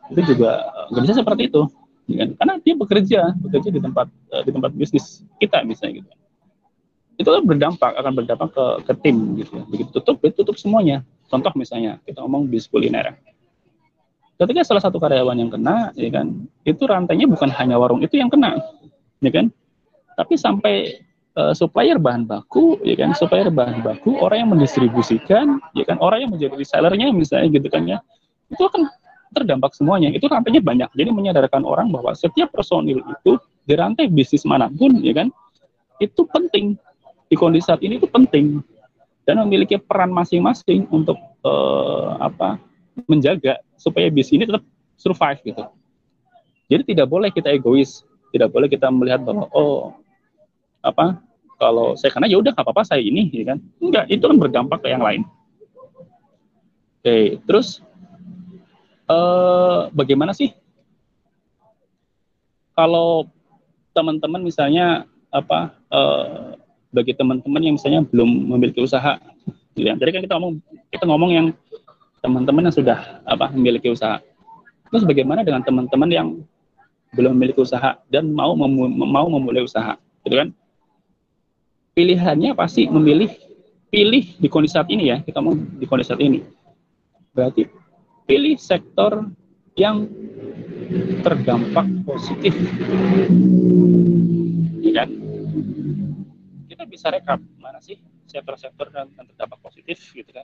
Itu 0.10 0.21
juga 0.34 0.65
eh, 0.65 0.86
nggak 0.93 1.01
bisa 1.06 1.13
seperti 1.17 1.49
itu, 1.49 1.62
ya 2.10 2.15
kan? 2.25 2.30
Karena 2.38 2.54
dia 2.62 2.73
bekerja, 2.78 3.19
bekerja 3.41 3.69
di 3.73 3.82
tempat 3.82 4.08
eh, 4.34 4.41
di 4.45 4.51
tempat 4.54 4.71
bisnis 4.78 5.25
kita 5.41 5.65
misalnya 5.65 6.06
gitu. 6.06 6.12
Itu 7.15 7.30
kan 7.32 7.43
berdampak, 7.47 7.91
akan 7.95 8.13
berdampak 8.13 8.49
ke, 8.54 8.65
ke 8.86 8.93
tim 9.01 9.17
gitu. 9.39 9.56
Ya. 9.56 9.63
Begitu 9.65 9.89
tutup, 9.97 10.19
tutup 10.21 10.56
semuanya. 10.60 11.01
Contoh 11.32 11.49
misalnya 11.58 11.97
kita 12.06 12.21
ngomong 12.21 12.45
bisnis 12.45 12.69
kuliner. 12.69 13.17
Ketika 14.36 14.67
salah 14.67 14.84
satu 14.84 15.00
karyawan 15.00 15.39
yang 15.39 15.48
kena, 15.48 15.95
ya 15.95 16.12
kan, 16.12 16.43
itu 16.67 16.84
rantainya 16.84 17.24
bukan 17.24 17.48
hanya 17.56 17.80
warung 17.80 18.04
itu 18.04 18.19
yang 18.19 18.28
kena, 18.28 18.60
ya 19.24 19.32
kan, 19.32 19.48
tapi 20.19 20.36
sampai 20.36 21.00
uh, 21.39 21.56
supplier 21.56 21.95
bahan 21.95 22.28
baku, 22.28 22.80
ya 22.84 23.00
kan, 23.00 23.15
supplier 23.15 23.48
bahan 23.48 23.80
baku, 23.80 24.19
orang 24.19 24.43
yang 24.43 24.50
mendistribusikan, 24.52 25.63
ya 25.71 25.88
kan, 25.88 26.00
orang 26.04 26.28
yang 26.28 26.32
menjadi 26.36 26.52
resellernya 26.52 27.15
misalnya 27.15 27.48
gitu 27.48 27.67
kan 27.71 27.84
ya, 27.88 28.04
itu 28.52 28.60
akan 28.60 28.91
terdampak 29.36 29.76
semuanya. 29.76 30.12
Itu 30.15 30.32
rantainya 30.32 30.63
banyak. 30.63 30.89
Jadi 30.95 31.10
menyadarkan 31.12 31.67
orang 31.67 31.91
bahwa 31.91 32.15
setiap 32.15 32.56
personil 32.56 33.04
itu 33.04 33.36
di 33.67 33.74
rantai 33.76 34.08
bisnis 34.08 34.48
mana 34.48 34.71
pun, 34.71 35.00
ya 35.04 35.12
kan, 35.12 35.28
itu 36.00 36.24
penting. 36.32 36.80
Di 37.28 37.36
kondisi 37.36 37.67
saat 37.67 37.84
ini 37.84 38.00
itu 38.00 38.08
penting. 38.08 38.63
Dan 39.26 39.41
memiliki 39.41 39.82
peran 39.82 40.13
masing-masing 40.13 40.86
untuk 40.93 41.17
uh, 41.41 42.13
apa 42.21 42.62
menjaga 43.04 43.60
supaya 43.76 44.08
bisnis 44.08 44.40
ini 44.40 44.44
tetap 44.48 44.64
survive 44.96 45.40
gitu. 45.44 45.64
Jadi 46.72 46.96
tidak 46.96 47.08
boleh 47.12 47.30
kita 47.30 47.52
egois, 47.52 48.02
tidak 48.32 48.50
boleh 48.50 48.72
kita 48.72 48.88
melihat 48.90 49.22
bahwa 49.22 49.52
oh 49.52 49.94
apa 50.86 51.20
kalau 51.58 51.96
saya 51.98 52.14
kena 52.14 52.30
ya 52.30 52.38
udah 52.38 52.52
nggak 52.54 52.66
apa-apa 52.68 52.84
saya 52.86 53.02
ini 53.02 53.32
ya 53.32 53.56
kan 53.56 53.58
enggak 53.82 54.06
itu 54.12 54.22
kan 54.22 54.38
berdampak 54.38 54.86
ke 54.86 54.94
yang 54.94 55.02
lain 55.02 55.26
oke 57.02 57.18
terus 57.50 57.82
eh, 59.10 59.80
bagaimana 59.90 60.36
sih 60.38 60.54
kalau 62.76 63.26
teman-teman 63.98 64.46
misalnya 64.46 65.10
apa 65.34 65.74
eh, 65.90 66.60
bagi 66.92 67.12
teman-teman 67.16 67.60
yang 67.64 67.76
misalnya 67.76 68.02
belum 68.08 68.56
memiliki 68.56 68.80
usaha 68.80 69.20
gitu 69.76 69.84
ya. 69.84 70.00
Jadi 70.00 70.10
kan 70.16 70.22
kita 70.24 70.34
ngomong 70.40 70.54
kita 70.88 71.04
ngomong 71.04 71.32
yang 71.36 71.48
teman-teman 72.26 72.66
yang 72.66 72.76
sudah 72.76 73.22
apa 73.30 73.54
memiliki 73.54 73.94
usaha. 73.94 74.18
Terus 74.90 75.06
bagaimana 75.06 75.46
dengan 75.46 75.62
teman-teman 75.62 76.10
yang 76.10 76.28
belum 77.14 77.38
memiliki 77.38 77.62
usaha 77.62 78.02
dan 78.10 78.34
mau 78.34 78.58
memu 78.58 78.90
mau 78.90 79.30
memulai 79.30 79.62
usaha, 79.62 79.94
gitu 80.26 80.36
kan? 80.42 80.50
pilihannya 81.96 82.52
pasti 82.54 82.92
memilih 82.92 83.32
pilih 83.88 84.36
di 84.36 84.48
kondisi 84.52 84.76
saat 84.76 84.92
ini 84.92 85.16
ya 85.16 85.24
kita 85.24 85.40
mau 85.40 85.56
di 85.56 85.88
kondisi 85.88 86.12
saat 86.12 86.20
ini 86.20 86.44
berarti 87.32 87.64
pilih 88.28 88.60
sektor 88.60 89.32
yang 89.80 90.04
terdampak 91.24 91.88
positif 92.04 92.52
ya 94.84 95.08
kita 96.68 96.84
bisa 96.84 97.08
rekap 97.16 97.40
mana 97.64 97.80
sih 97.80 97.96
sektor-sektor 98.28 98.92
yang 98.92 99.08
terdampak 99.16 99.60
positif 99.64 100.12
gitu 100.12 100.36
kan 100.36 100.44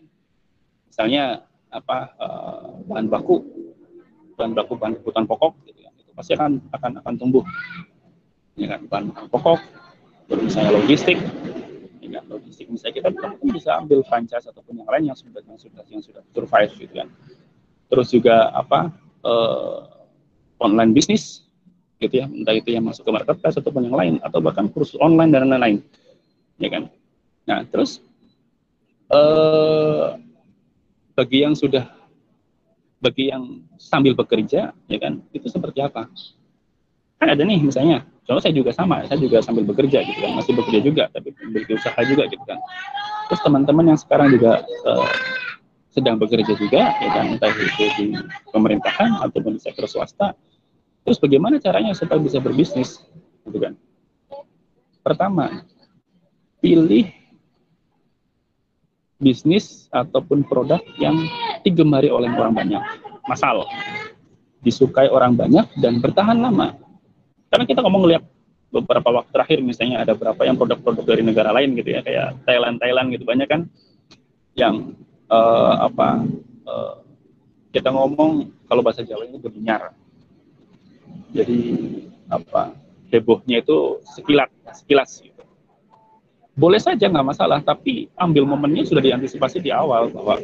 misalnya 0.87 1.43
apa 1.71 1.97
uh, 2.19 2.83
bahan 2.85 3.07
baku 3.07 3.41
bahan 4.35 4.51
baku 4.51 4.73
bahan 4.75 4.93
kebutuhan 4.99 5.25
pokok 5.27 5.51
gitu 5.67 5.79
kan 5.87 5.93
itu 5.95 6.11
pasti 6.11 6.31
akan 6.35 6.59
akan 6.75 6.91
akan 7.03 7.13
tumbuh. 7.15 7.45
Ya 8.59 8.75
kan 8.75 8.85
bahan 8.91 9.05
pokok 9.31 9.59
misalnya 10.31 10.75
logistik 10.75 11.19
ya 12.11 12.21
logistik. 12.27 12.67
Misalnya 12.67 12.93
kita 12.99 13.07
mungkin 13.15 13.49
bisa 13.55 13.79
ambil 13.79 14.03
franchise 14.03 14.45
ataupun 14.45 14.83
yang 14.83 14.89
lain 14.91 15.03
yang 15.09 15.17
sudah 15.17 15.41
yang 15.47 15.57
sudah 15.57 15.83
yang 15.87 16.03
sudah 16.03 16.21
survive 16.35 16.71
gitu 16.75 16.93
kan. 16.99 17.07
Terus 17.87 18.07
juga 18.11 18.51
apa 18.51 18.91
uh, 19.23 19.87
online 20.59 20.91
bisnis 20.91 21.47
gitu 22.03 22.21
ya. 22.21 22.27
Entah 22.27 22.55
itu 22.55 22.75
yang 22.75 22.83
masuk 22.85 23.07
ke 23.07 23.11
marketplace 23.15 23.57
ataupun 23.57 23.87
yang 23.87 23.97
lain 23.97 24.13
atau 24.21 24.43
bahkan 24.43 24.67
kursus 24.67 24.99
online 24.99 25.31
dan 25.31 25.47
lain-lain. 25.47 25.79
Ya 26.59 26.69
kan. 26.69 26.83
Nah 27.47 27.63
terus 27.71 28.03
uh, 29.09 30.19
bagi 31.13 31.43
yang 31.43 31.53
sudah 31.57 31.87
bagi 33.01 33.33
yang 33.33 33.65
sambil 33.81 34.13
bekerja 34.13 34.71
ya 34.87 34.97
kan 35.01 35.23
itu 35.33 35.49
seperti 35.49 35.81
apa 35.81 36.07
kan 37.17 37.27
ada 37.27 37.41
nih 37.41 37.61
misalnya 37.61 38.05
Soalnya 38.31 38.43
saya 38.47 38.55
juga 38.55 38.71
sama, 38.71 39.01
saya 39.09 39.19
juga 39.19 39.37
sambil 39.41 39.65
bekerja 39.65 40.05
gitu 40.05 40.19
kan, 40.21 40.37
masih 40.37 40.53
bekerja 40.53 40.79
juga, 40.85 41.03
tapi 41.09 41.33
memiliki 41.41 41.73
usaha 41.73 41.99
juga 42.05 42.29
gitu 42.29 42.43
kan. 42.45 42.61
Terus 43.27 43.41
teman-teman 43.41 43.85
yang 43.91 43.99
sekarang 43.99 44.31
juga 44.31 44.61
uh, 44.85 45.09
sedang 45.89 46.21
bekerja 46.21 46.53
juga, 46.53 46.95
ya 47.01 47.09
kan, 47.11 47.33
entah 47.33 47.51
itu 47.51 47.85
di 47.97 48.05
pemerintahan 48.53 49.19
ataupun 49.25 49.57
di 49.57 49.61
sektor 49.61 49.89
swasta. 49.89 50.37
Terus 51.01 51.17
bagaimana 51.17 51.57
caranya 51.57 51.91
supaya 51.91 52.21
bisa 52.21 52.37
berbisnis, 52.37 53.01
gitu 53.49 53.57
kan? 53.57 53.73
Pertama, 55.03 55.65
pilih 56.61 57.09
bisnis 59.21 59.85
ataupun 59.93 60.43
produk 60.43 60.81
yang 60.97 61.15
digemari 61.61 62.09
oleh 62.09 62.27
orang 62.33 62.57
banyak. 62.57 62.83
Masal, 63.29 63.63
disukai 64.65 65.07
orang 65.07 65.37
banyak 65.37 65.69
dan 65.77 66.01
bertahan 66.01 66.41
lama. 66.41 66.73
Karena 67.53 67.65
kita 67.69 67.85
ngomong 67.85 68.09
lihat 68.09 68.25
beberapa 68.73 69.21
waktu 69.21 69.29
terakhir 69.29 69.59
misalnya 69.61 70.01
ada 70.01 70.17
berapa 70.17 70.41
yang 70.41 70.57
produk-produk 70.57 71.03
dari 71.05 71.21
negara 71.21 71.51
lain 71.51 71.75
gitu 71.75 71.91
ya 71.91 72.01
kayak 72.01 72.39
Thailand 72.47 72.79
Thailand 72.79 73.11
gitu 73.11 73.27
banyak 73.27 73.43
kan 73.51 73.67
yang 74.55 74.95
uh, 75.27 75.91
apa 75.91 76.23
uh, 76.63 77.03
kita 77.75 77.91
ngomong 77.91 78.47
kalau 78.71 78.79
bahasa 78.79 79.03
Jawa 79.03 79.27
ini 79.27 79.43
berbinyar 79.43 79.91
jadi 81.35 81.59
apa 82.31 82.71
hebohnya 83.11 83.59
itu 83.59 83.99
sekilat 84.15 84.47
sekilas. 84.71 85.19
Boleh 86.61 86.77
saja 86.77 87.09
nggak 87.09 87.25
masalah. 87.25 87.57
Tapi 87.65 88.13
ambil 88.13 88.45
momennya 88.45 88.85
sudah 88.85 89.01
diantisipasi 89.01 89.57
di 89.57 89.73
awal 89.73 90.13
bahwa 90.13 90.37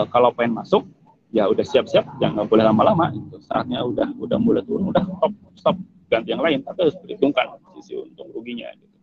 uh, 0.00 0.06
kalau 0.08 0.32
pengen 0.32 0.64
masuk 0.64 0.88
ya 1.36 1.44
udah 1.44 1.60
siap-siap 1.60 2.08
jangan 2.16 2.48
boleh 2.48 2.64
lama-lama. 2.64 3.12
Itu 3.12 3.36
saatnya 3.44 3.84
udah 3.84 4.08
udah 4.16 4.38
mulai 4.40 4.64
turun 4.64 4.88
udah 4.88 5.04
stop 5.04 5.32
stop 5.60 5.76
ganti 6.08 6.32
yang 6.32 6.40
lain. 6.40 6.64
Tapi 6.64 6.88
harus 6.88 6.96
perhitungkan 6.96 7.60
sisi 7.76 8.00
untung 8.00 8.30
ruginya 8.32 8.70
gitu. 8.78 8.96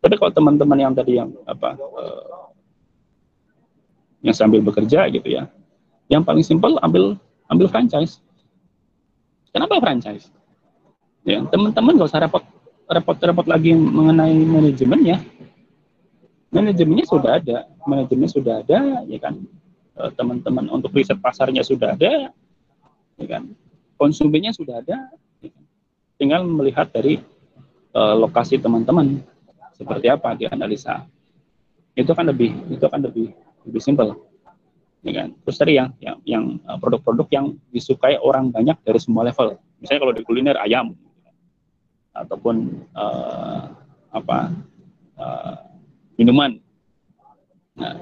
tapi 0.00 0.16
kalau 0.16 0.32
teman-teman 0.32 0.78
yang 0.80 0.92
tadi 0.96 1.20
yang 1.20 1.28
apa 1.44 1.76
uh, 1.76 2.48
yang 4.24 4.32
sambil 4.32 4.64
bekerja 4.64 5.06
gitu 5.12 5.28
ya 5.28 5.44
yang 6.08 6.24
paling 6.24 6.42
simpel 6.42 6.80
ambil 6.82 7.14
ambil 7.52 7.70
franchise. 7.70 8.18
Kenapa 9.52 9.78
franchise? 9.78 10.32
Ya 11.22 11.44
teman-teman 11.46 12.00
gak 12.00 12.08
usah 12.10 12.22
repot 12.24 12.42
repot-repot 12.90 13.46
lagi 13.46 13.76
mengenai 13.76 14.34
manajemennya 14.34 15.22
manajemennya 16.50 17.06
sudah 17.06 17.30
ada. 17.38 17.66
Manajemennya 17.86 18.30
sudah 18.30 18.54
ada 18.62 18.78
ya 19.06 19.18
kan? 19.22 19.34
Eh, 19.98 20.10
teman-teman 20.14 20.66
untuk 20.70 20.94
riset 20.94 21.18
pasarnya 21.18 21.62
sudah 21.66 21.94
ada 21.94 22.30
ya 23.18 23.26
kan? 23.26 23.50
Konsumennya 23.98 24.54
sudah 24.54 24.80
ada 24.82 24.96
tinggal 26.20 26.44
melihat 26.44 26.92
dari 26.92 27.16
uh, 27.96 28.12
lokasi 28.12 28.60
teman-teman 28.60 29.24
seperti 29.72 30.12
apa 30.12 30.36
dianalisa. 30.36 31.08
Itu 31.96 32.12
kan 32.12 32.28
lebih 32.28 32.52
itu 32.68 32.84
kan 32.84 33.00
lebih 33.00 33.32
lebih 33.64 33.80
simpel 33.80 34.16
ya 35.04 35.12
kan? 35.16 35.32
Terus 35.44 35.56
tadi 35.56 35.80
yang 35.80 35.92
yang 36.00 36.16
yang 36.28 36.44
eh, 36.60 36.76
produk-produk 36.80 37.28
yang 37.32 37.46
disukai 37.72 38.20
orang 38.20 38.52
banyak 38.52 38.76
dari 38.84 39.00
semua 39.00 39.24
level. 39.24 39.56
Misalnya 39.80 40.00
kalau 40.00 40.14
di 40.16 40.22
kuliner 40.24 40.56
ayam. 40.60 40.96
Ataupun 42.10 42.84
uh, 42.98 43.70
apa 44.10 44.50
uh, 45.14 45.69
minuman. 46.20 46.60
Nah 47.80 47.96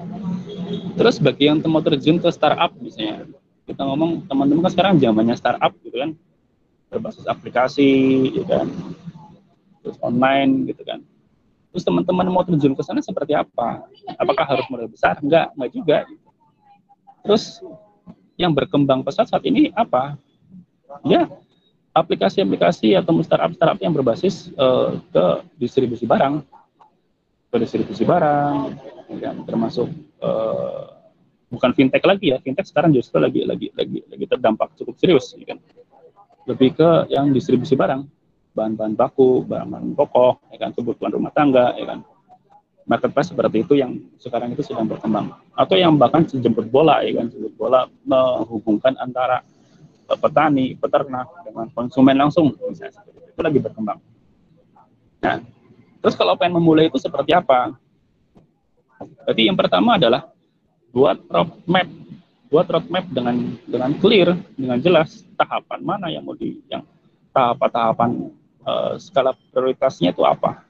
terus 0.99 1.23
bagi 1.23 1.47
yang 1.47 1.63
mau 1.71 1.79
terjun 1.79 2.19
ke 2.19 2.27
startup 2.35 2.75
misalnya 2.75 3.23
kita 3.63 3.79
ngomong 3.87 4.27
teman-teman 4.27 4.67
kan 4.67 4.71
sekarang 4.75 4.93
zamannya 4.99 5.35
startup 5.39 5.71
gitu 5.87 5.95
kan. 5.95 6.11
Berbasis 6.91 7.23
aplikasi 7.23 7.91
gitu 8.35 8.51
kan. 8.51 8.67
Terus 9.79 9.95
online 10.03 10.67
gitu 10.67 10.83
kan. 10.83 10.99
Terus 11.71 11.83
teman-teman 11.87 12.27
mau 12.27 12.43
terjun 12.43 12.75
ke 12.75 12.83
sana 12.83 12.99
seperti 12.99 13.31
apa? 13.39 13.87
Apakah 14.19 14.43
harus 14.43 14.67
modal 14.67 14.91
besar? 14.91 15.15
Enggak 15.23 15.55
enggak 15.55 15.71
juga. 15.71 15.97
Terus 17.23 17.63
yang 18.35 18.51
berkembang 18.51 18.99
pesat 19.07 19.31
saat 19.31 19.47
ini 19.47 19.71
apa? 19.71 20.19
Ya 21.07 21.31
aplikasi-aplikasi 21.93 22.93
atau 22.97 23.15
startup-startup 23.21 23.79
yang 23.81 23.93
berbasis 23.93 24.49
uh, 24.55 24.97
ke 25.09 25.25
distribusi 25.57 26.05
barang 26.05 26.41
ke 27.49 27.55
distribusi 27.57 28.05
barang 28.05 28.77
ya, 29.17 29.33
termasuk 29.45 29.89
uh, 30.21 30.85
bukan 31.49 31.73
fintech 31.73 32.05
lagi 32.05 32.29
ya 32.29 32.37
fintech 32.37 32.69
sekarang 32.69 32.93
justru 32.93 33.17
lagi 33.17 33.41
lagi 33.41 33.73
lagi 33.73 34.05
lagi 34.05 34.25
terdampak 34.29 34.77
cukup 34.77 34.95
serius 35.01 35.33
ya 35.33 35.53
kan 35.53 35.59
lebih 36.49 36.73
ke 36.73 36.89
yang 37.13 37.29
distribusi 37.29 37.77
barang, 37.77 38.09
bahan-bahan 38.57 38.97
baku, 38.97 39.45
bahan-bahan 39.45 39.93
pokok, 39.93 40.49
ya 40.49 40.57
kan, 40.57 40.73
kebutuhan 40.73 41.13
rumah 41.13 41.29
tangga, 41.29 41.77
ya 41.77 41.85
kan. 41.93 42.01
Marketplace 42.89 43.29
seperti 43.29 43.61
itu 43.61 43.77
yang 43.77 44.01
sekarang 44.17 44.49
itu 44.57 44.65
sedang 44.65 44.89
berkembang. 44.89 45.29
Atau 45.53 45.77
yang 45.77 45.93
bahkan 45.93 46.25
jemput 46.25 46.65
bola, 46.73 47.05
ya 47.05 47.21
kan, 47.21 47.29
jemput 47.29 47.53
bola 47.53 47.85
menghubungkan 48.01 48.97
antara 48.97 49.45
petani, 50.09 50.73
peternak 50.73 51.29
dengan 51.45 51.69
konsumen 51.69 52.17
langsung, 52.17 52.49
misalnya 52.65 52.97
itu 53.05 53.41
lagi 53.45 53.59
berkembang. 53.61 54.01
Nah, 55.21 55.37
terus 55.99 56.15
kalau 56.15 56.35
pengen 56.39 56.59
memulai 56.59 56.87
itu 56.87 56.97
seperti 56.99 57.35
apa? 57.35 57.75
Jadi 59.27 59.47
yang 59.47 59.55
pertama 59.55 59.95
adalah 59.95 60.31
buat 60.91 61.21
roadmap 61.29 61.87
buat 62.49 62.65
roadmap 62.65 63.05
dengan 63.13 63.55
dengan 63.69 63.93
clear, 64.01 64.33
dengan 64.57 64.81
jelas 64.81 65.21
tahapan 65.37 65.79
mana 65.85 66.09
yang 66.09 66.25
mau 66.25 66.33
di 66.33 66.57
yang 66.67 66.81
tahapan-tahapan 67.29 68.33
uh, 68.65 68.93
skala 68.97 69.37
prioritasnya 69.53 70.11
itu 70.11 70.25
apa. 70.25 70.65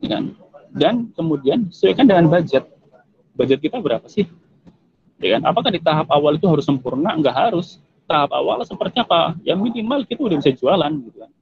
Ya 0.00 0.16
kan? 0.16 0.24
Dan 0.72 0.94
kemudian 1.12 1.68
sesuaikan 1.68 2.08
dengan 2.08 2.28
budget. 2.32 2.64
Budget 3.36 3.60
kita 3.60 3.76
berapa 3.80 4.08
sih? 4.08 4.24
Ya 5.20 5.36
kan? 5.36 5.52
Apakah 5.52 5.68
di 5.72 5.80
tahap 5.80 6.08
awal 6.08 6.40
itu 6.40 6.48
harus 6.48 6.64
sempurna? 6.64 7.12
Enggak 7.12 7.36
harus. 7.36 7.80
Tahap 8.08 8.32
awal 8.32 8.64
seperti 8.64 9.02
apa? 9.04 9.36
Ya 9.44 9.52
minimal 9.52 10.08
kita 10.08 10.24
udah 10.24 10.36
bisa 10.40 10.52
jualan 10.56 10.92
gitu 11.04 11.16
kan. 11.20 11.32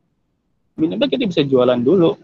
Minimal 0.74 1.06
kita 1.06 1.24
bisa 1.30 1.42
jualan 1.46 1.78
dulu. 1.78 2.18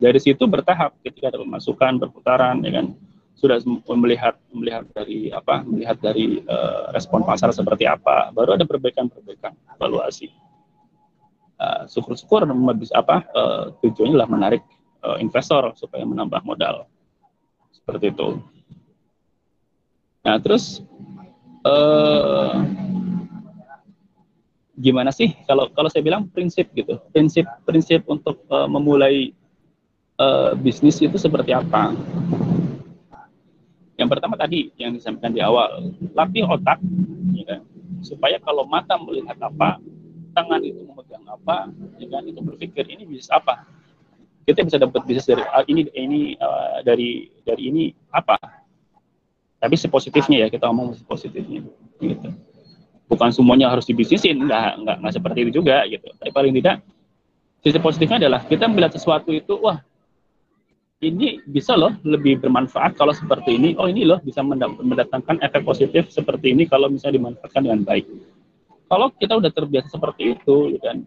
Dari 0.00 0.16
situ 0.16 0.48
bertahap 0.48 0.96
ketika 1.04 1.34
ada 1.34 1.38
pemasukan, 1.42 2.00
berputaran 2.00 2.62
ya 2.62 2.80
kan? 2.80 2.96
Sudah 3.36 3.60
melihat 3.96 4.36
melihat 4.52 4.84
dari 4.92 5.32
apa 5.32 5.64
melihat 5.64 5.96
dari 6.00 6.44
uh, 6.44 6.92
respon 6.92 7.24
pasar 7.24 7.52
seperti 7.56 7.88
apa 7.88 8.32
baru 8.32 8.56
ada 8.56 8.64
perbaikan-perbaikan 8.68 9.56
evaluasi. 9.76 10.28
Uh, 11.60 11.84
syukur-syukur 11.88 12.48
bisa 12.76 12.96
apa 12.96 13.28
uh, 13.36 13.64
tujuannya 13.84 14.16
adalah 14.16 14.30
menarik 14.32 14.62
uh, 15.04 15.20
investor 15.20 15.72
supaya 15.76 16.04
menambah 16.04 16.40
modal. 16.44 16.88
Seperti 17.72 18.12
itu. 18.12 18.40
Nah 20.24 20.36
terus 20.40 20.84
uh, 21.64 22.60
gimana 24.80 25.12
sih 25.12 25.36
kalau 25.44 25.68
kalau 25.76 25.92
saya 25.92 26.00
bilang 26.00 26.26
prinsip 26.32 26.72
gitu 26.72 26.96
prinsip 27.12 27.44
prinsip 27.68 28.00
untuk 28.08 28.40
uh, 28.48 28.64
memulai 28.64 29.36
uh, 30.16 30.56
bisnis 30.56 30.98
itu 31.04 31.20
seperti 31.20 31.52
apa 31.52 31.92
yang 34.00 34.08
pertama 34.08 34.32
tadi 34.32 34.72
yang 34.80 34.96
disampaikan 34.96 35.36
di 35.36 35.44
awal, 35.44 35.92
latih 36.16 36.48
otak, 36.48 36.80
ya 37.36 37.44
kan? 37.44 37.60
supaya 38.00 38.40
kalau 38.40 38.64
mata 38.64 38.96
melihat 38.96 39.36
apa, 39.44 39.76
tangan 40.32 40.64
itu 40.64 40.80
memegang 40.88 41.20
apa, 41.28 41.68
ya 42.00 42.08
kan? 42.08 42.24
itu 42.24 42.40
berpikir 42.40 42.88
ini 42.88 43.04
bisnis 43.04 43.28
apa. 43.28 43.68
Kita 44.48 44.64
bisa 44.64 44.80
dapat 44.80 45.04
bisnis 45.04 45.28
dari 45.28 45.44
uh, 45.44 45.64
ini 45.68 45.84
ini 45.92 46.32
uh, 46.40 46.80
dari 46.80 47.28
dari 47.44 47.62
ini 47.68 47.92
apa. 48.08 48.40
Tapi 49.60 49.76
sepositifnya 49.76 50.40
ya 50.40 50.48
kita 50.48 50.64
ngomong 50.72 50.96
positifnya, 51.04 51.60
gitu. 52.00 52.32
Bukan 53.10 53.34
semuanya 53.34 53.74
harus 53.74 53.84
dibisnisin, 53.90 54.46
nggak 54.46 54.86
nggak 54.86 54.96
nggak 55.02 55.12
seperti 55.18 55.38
itu 55.42 55.50
juga 55.58 55.82
gitu. 55.90 56.06
Tapi 56.14 56.30
paling 56.30 56.54
tidak 56.54 56.78
sisi 57.60 57.78
positifnya 57.82 58.22
adalah 58.22 58.40
kita 58.46 58.70
melihat 58.70 58.94
sesuatu 58.94 59.34
itu, 59.34 59.58
wah 59.58 59.82
ini 61.00 61.40
bisa 61.48 61.74
loh 61.74 61.96
lebih 62.04 62.38
bermanfaat 62.44 62.94
kalau 62.94 63.10
seperti 63.10 63.56
ini. 63.56 63.72
Oh 63.80 63.88
ini 63.88 64.04
loh 64.04 64.20
bisa 64.20 64.44
mendatangkan 64.44 65.40
efek 65.40 65.64
positif 65.64 66.12
seperti 66.12 66.52
ini 66.52 66.68
kalau 66.68 66.92
misalnya 66.92 67.18
dimanfaatkan 67.18 67.64
dengan 67.64 67.82
baik. 67.82 68.04
Kalau 68.90 69.06
kita 69.16 69.38
udah 69.38 69.50
terbiasa 69.54 69.88
seperti 69.90 70.34
itu, 70.34 70.76
kan, 70.82 71.06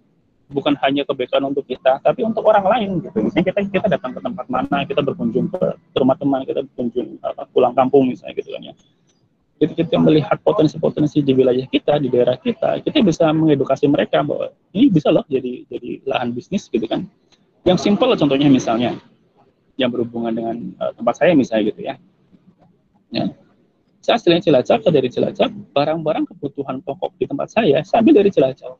bukan 0.49 0.74
hanya 0.82 1.04
kebaikan 1.04 1.43
untuk 1.45 1.68
kita, 1.68 1.99
tapi 1.99 2.24
untuk 2.24 2.41
orang 2.47 2.66
lain. 2.66 2.89
Gitu. 3.04 3.18
Misalnya 3.22 3.45
kita 3.51 3.60
kita 3.70 3.88
datang 3.91 4.18
ke 4.18 4.20
tempat 4.24 4.45
mana, 4.47 4.78
kita 4.88 5.01
berkunjung 5.04 5.51
ke, 5.51 5.62
rumah 5.99 6.18
teman, 6.18 6.41
kita 6.47 6.64
berkunjung 6.64 7.20
apa, 7.22 7.43
pulang 7.51 7.76
kampung 7.76 8.10
misalnya 8.10 8.34
gitu 8.39 8.49
kan 8.49 8.62
ya. 8.72 8.74
Kita 9.62 9.95
melihat 9.95 10.41
potensi-potensi 10.43 11.24
di 11.24 11.32
wilayah 11.32 11.64
kita, 11.70 11.95
di 11.95 12.12
daerah 12.12 12.36
kita, 12.36 12.84
kita 12.84 12.99
bisa 12.99 13.32
mengedukasi 13.32 13.88
mereka 13.88 14.20
bahwa 14.20 14.51
ini 14.76 14.91
bisa 14.91 15.08
loh 15.08 15.24
jadi 15.30 15.64
jadi 15.72 16.04
lahan 16.04 16.36
bisnis 16.36 16.68
gitu 16.68 16.84
kan. 16.84 17.08
Yang 17.64 17.88
simpel 17.88 18.12
contohnya 18.20 18.51
misalnya, 18.51 18.99
yang 19.80 19.88
berhubungan 19.88 20.36
dengan 20.36 20.56
uh, 20.84 20.91
tempat 20.91 21.16
saya 21.16 21.32
misalnya 21.32 21.64
gitu 21.72 21.82
ya. 21.82 21.95
ya. 23.16 23.26
Saya 24.04 24.20
aslinya 24.20 24.43
Cilacap, 24.43 24.84
saya 24.84 24.93
dari 24.99 25.08
Cilacap, 25.08 25.49
barang-barang 25.72 26.28
kebutuhan 26.36 26.84
pokok 26.84 27.16
di 27.16 27.24
tempat 27.24 27.47
saya, 27.56 27.80
saya 27.88 28.04
ambil 28.04 28.20
dari 28.20 28.30
Cilacap. 28.36 28.76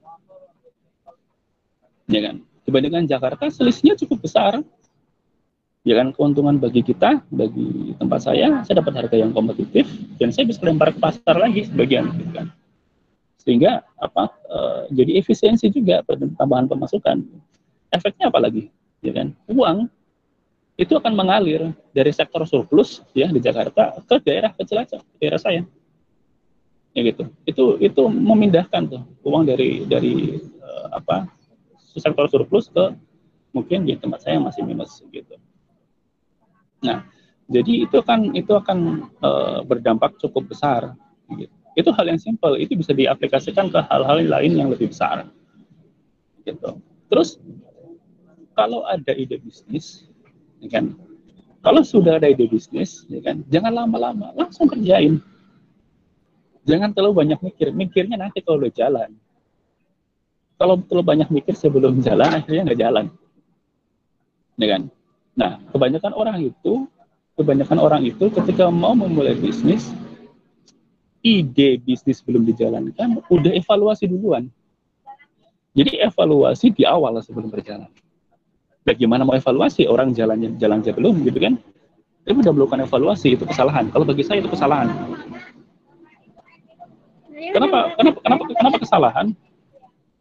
Ya 2.12 2.20
kan? 2.28 2.44
Dibandingkan 2.68 3.08
Jakarta, 3.08 3.48
selisihnya 3.48 3.96
cukup 3.96 4.28
besar. 4.28 4.60
Ya 5.84 6.00
kan, 6.00 6.16
keuntungan 6.16 6.64
bagi 6.64 6.80
kita, 6.80 7.20
bagi 7.28 7.92
tempat 8.00 8.24
saya, 8.24 8.64
saya 8.64 8.80
dapat 8.80 9.04
harga 9.04 9.20
yang 9.20 9.36
kompetitif, 9.36 9.84
dan 10.16 10.32
saya 10.32 10.48
bisa 10.48 10.64
lempar 10.64 10.96
ke 10.96 11.00
pasar 11.04 11.36
lagi 11.36 11.68
sebagian. 11.68 12.08
Gitu 12.16 12.32
kan. 12.32 12.48
Sehingga 13.44 13.84
apa? 14.00 14.32
Uh, 14.48 14.88
jadi 14.96 15.20
efisiensi 15.20 15.68
juga 15.68 16.00
tambahan 16.40 16.72
pemasukan. 16.72 17.28
Efeknya 17.92 18.32
apa 18.32 18.40
lagi? 18.40 18.72
Ya 19.04 19.12
kan? 19.12 19.36
Uang 19.52 19.92
itu 20.80 20.96
akan 20.96 21.14
mengalir 21.14 21.70
dari 21.94 22.10
sektor 22.10 22.48
surplus 22.50 23.06
ya 23.14 23.30
di 23.30 23.38
Jakarta 23.38 24.00
ke 24.08 24.16
daerah 24.24 24.56
kecil 24.56 24.82
aja, 24.82 24.98
daerah 25.20 25.38
saya. 25.38 25.62
Ya 26.96 27.02
gitu. 27.04 27.28
Itu 27.44 27.78
itu 27.84 28.02
memindahkan 28.08 28.88
tuh 28.90 29.04
uang 29.28 29.46
dari 29.52 29.84
dari 29.86 30.40
uh, 30.64 30.98
apa 30.98 31.28
sektor 31.94 32.26
surplus 32.32 32.72
ke 32.72 32.96
mungkin 33.54 33.86
di 33.86 34.00
tempat 34.00 34.26
saya 34.26 34.42
masih 34.42 34.66
minus 34.66 35.04
gitu. 35.14 35.38
Nah, 36.84 37.08
jadi 37.48 37.88
itu 37.88 37.96
akan 38.00 38.36
itu 38.36 38.52
akan 38.56 39.10
uh, 39.20 39.60
berdampak 39.68 40.16
cukup 40.20 40.52
besar. 40.52 40.96
Gitu. 41.32 41.52
Itu 41.74 41.90
hal 41.90 42.06
yang 42.06 42.22
simpel, 42.22 42.56
itu 42.62 42.78
bisa 42.78 42.94
diaplikasikan 42.94 43.74
ke 43.74 43.80
hal-hal 43.90 44.22
lain 44.22 44.54
yang 44.54 44.70
lebih 44.70 44.94
besar. 44.94 45.26
Gitu. 46.46 46.78
Terus 47.10 47.42
kalau 48.54 48.86
ada 48.86 49.12
ide 49.18 49.42
bisnis, 49.42 50.06
ya 50.62 50.70
kan? 50.70 50.94
Kalau 51.66 51.82
sudah 51.82 52.22
ada 52.22 52.30
ide 52.30 52.46
bisnis, 52.46 53.10
ya 53.10 53.24
kan? 53.26 53.42
Jangan 53.50 53.74
lama-lama, 53.74 54.30
langsung 54.38 54.70
kerjain. 54.70 55.18
Jangan 56.64 56.96
terlalu 56.96 57.26
banyak 57.26 57.40
mikir. 57.44 57.76
Mikirnya 57.76 58.16
nanti 58.16 58.40
kalau 58.40 58.64
udah 58.64 58.72
jalan. 58.72 59.10
Kalau 60.56 60.80
terlalu 60.86 61.06
banyak 61.06 61.30
mikir 61.34 61.58
sebelum 61.58 62.00
jalan, 62.08 62.40
akhirnya 62.40 62.72
nggak 62.72 62.82
jalan. 62.82 63.06
Ya 64.62 64.68
kan? 64.78 64.82
Nah, 65.34 65.58
kebanyakan 65.74 66.14
orang 66.14 66.38
itu, 66.46 66.86
kebanyakan 67.34 67.78
orang 67.82 68.02
itu 68.06 68.30
ketika 68.30 68.70
mau 68.70 68.94
memulai 68.94 69.34
bisnis, 69.34 69.90
ide 71.26 71.82
bisnis 71.82 72.22
belum 72.22 72.46
dijalankan, 72.46 73.22
udah 73.34 73.52
evaluasi 73.58 74.06
duluan. 74.06 74.52
Jadi 75.74 75.98
evaluasi 76.06 76.70
di 76.70 76.86
awal 76.86 77.18
sebelum 77.26 77.50
berjalan. 77.50 77.90
Bagaimana 78.86 79.26
mau 79.26 79.34
evaluasi? 79.34 79.90
Orang 79.90 80.14
jalannya 80.14 80.54
jalan 80.62 80.86
aja 80.86 80.94
belum 80.94 81.26
gitu 81.26 81.40
kan? 81.42 81.58
Tapi 82.24 82.38
udah 82.40 82.54
melakukan 82.54 82.86
evaluasi 82.86 83.34
itu 83.34 83.44
kesalahan. 83.50 83.90
Kalau 83.90 84.06
bagi 84.06 84.22
saya 84.22 84.44
itu 84.44 84.52
kesalahan. 84.54 84.94
Kenapa 87.34 87.98
kenapa 87.98 88.18
kenapa 88.22 88.44
kenapa 88.54 88.78
kesalahan? 88.80 89.28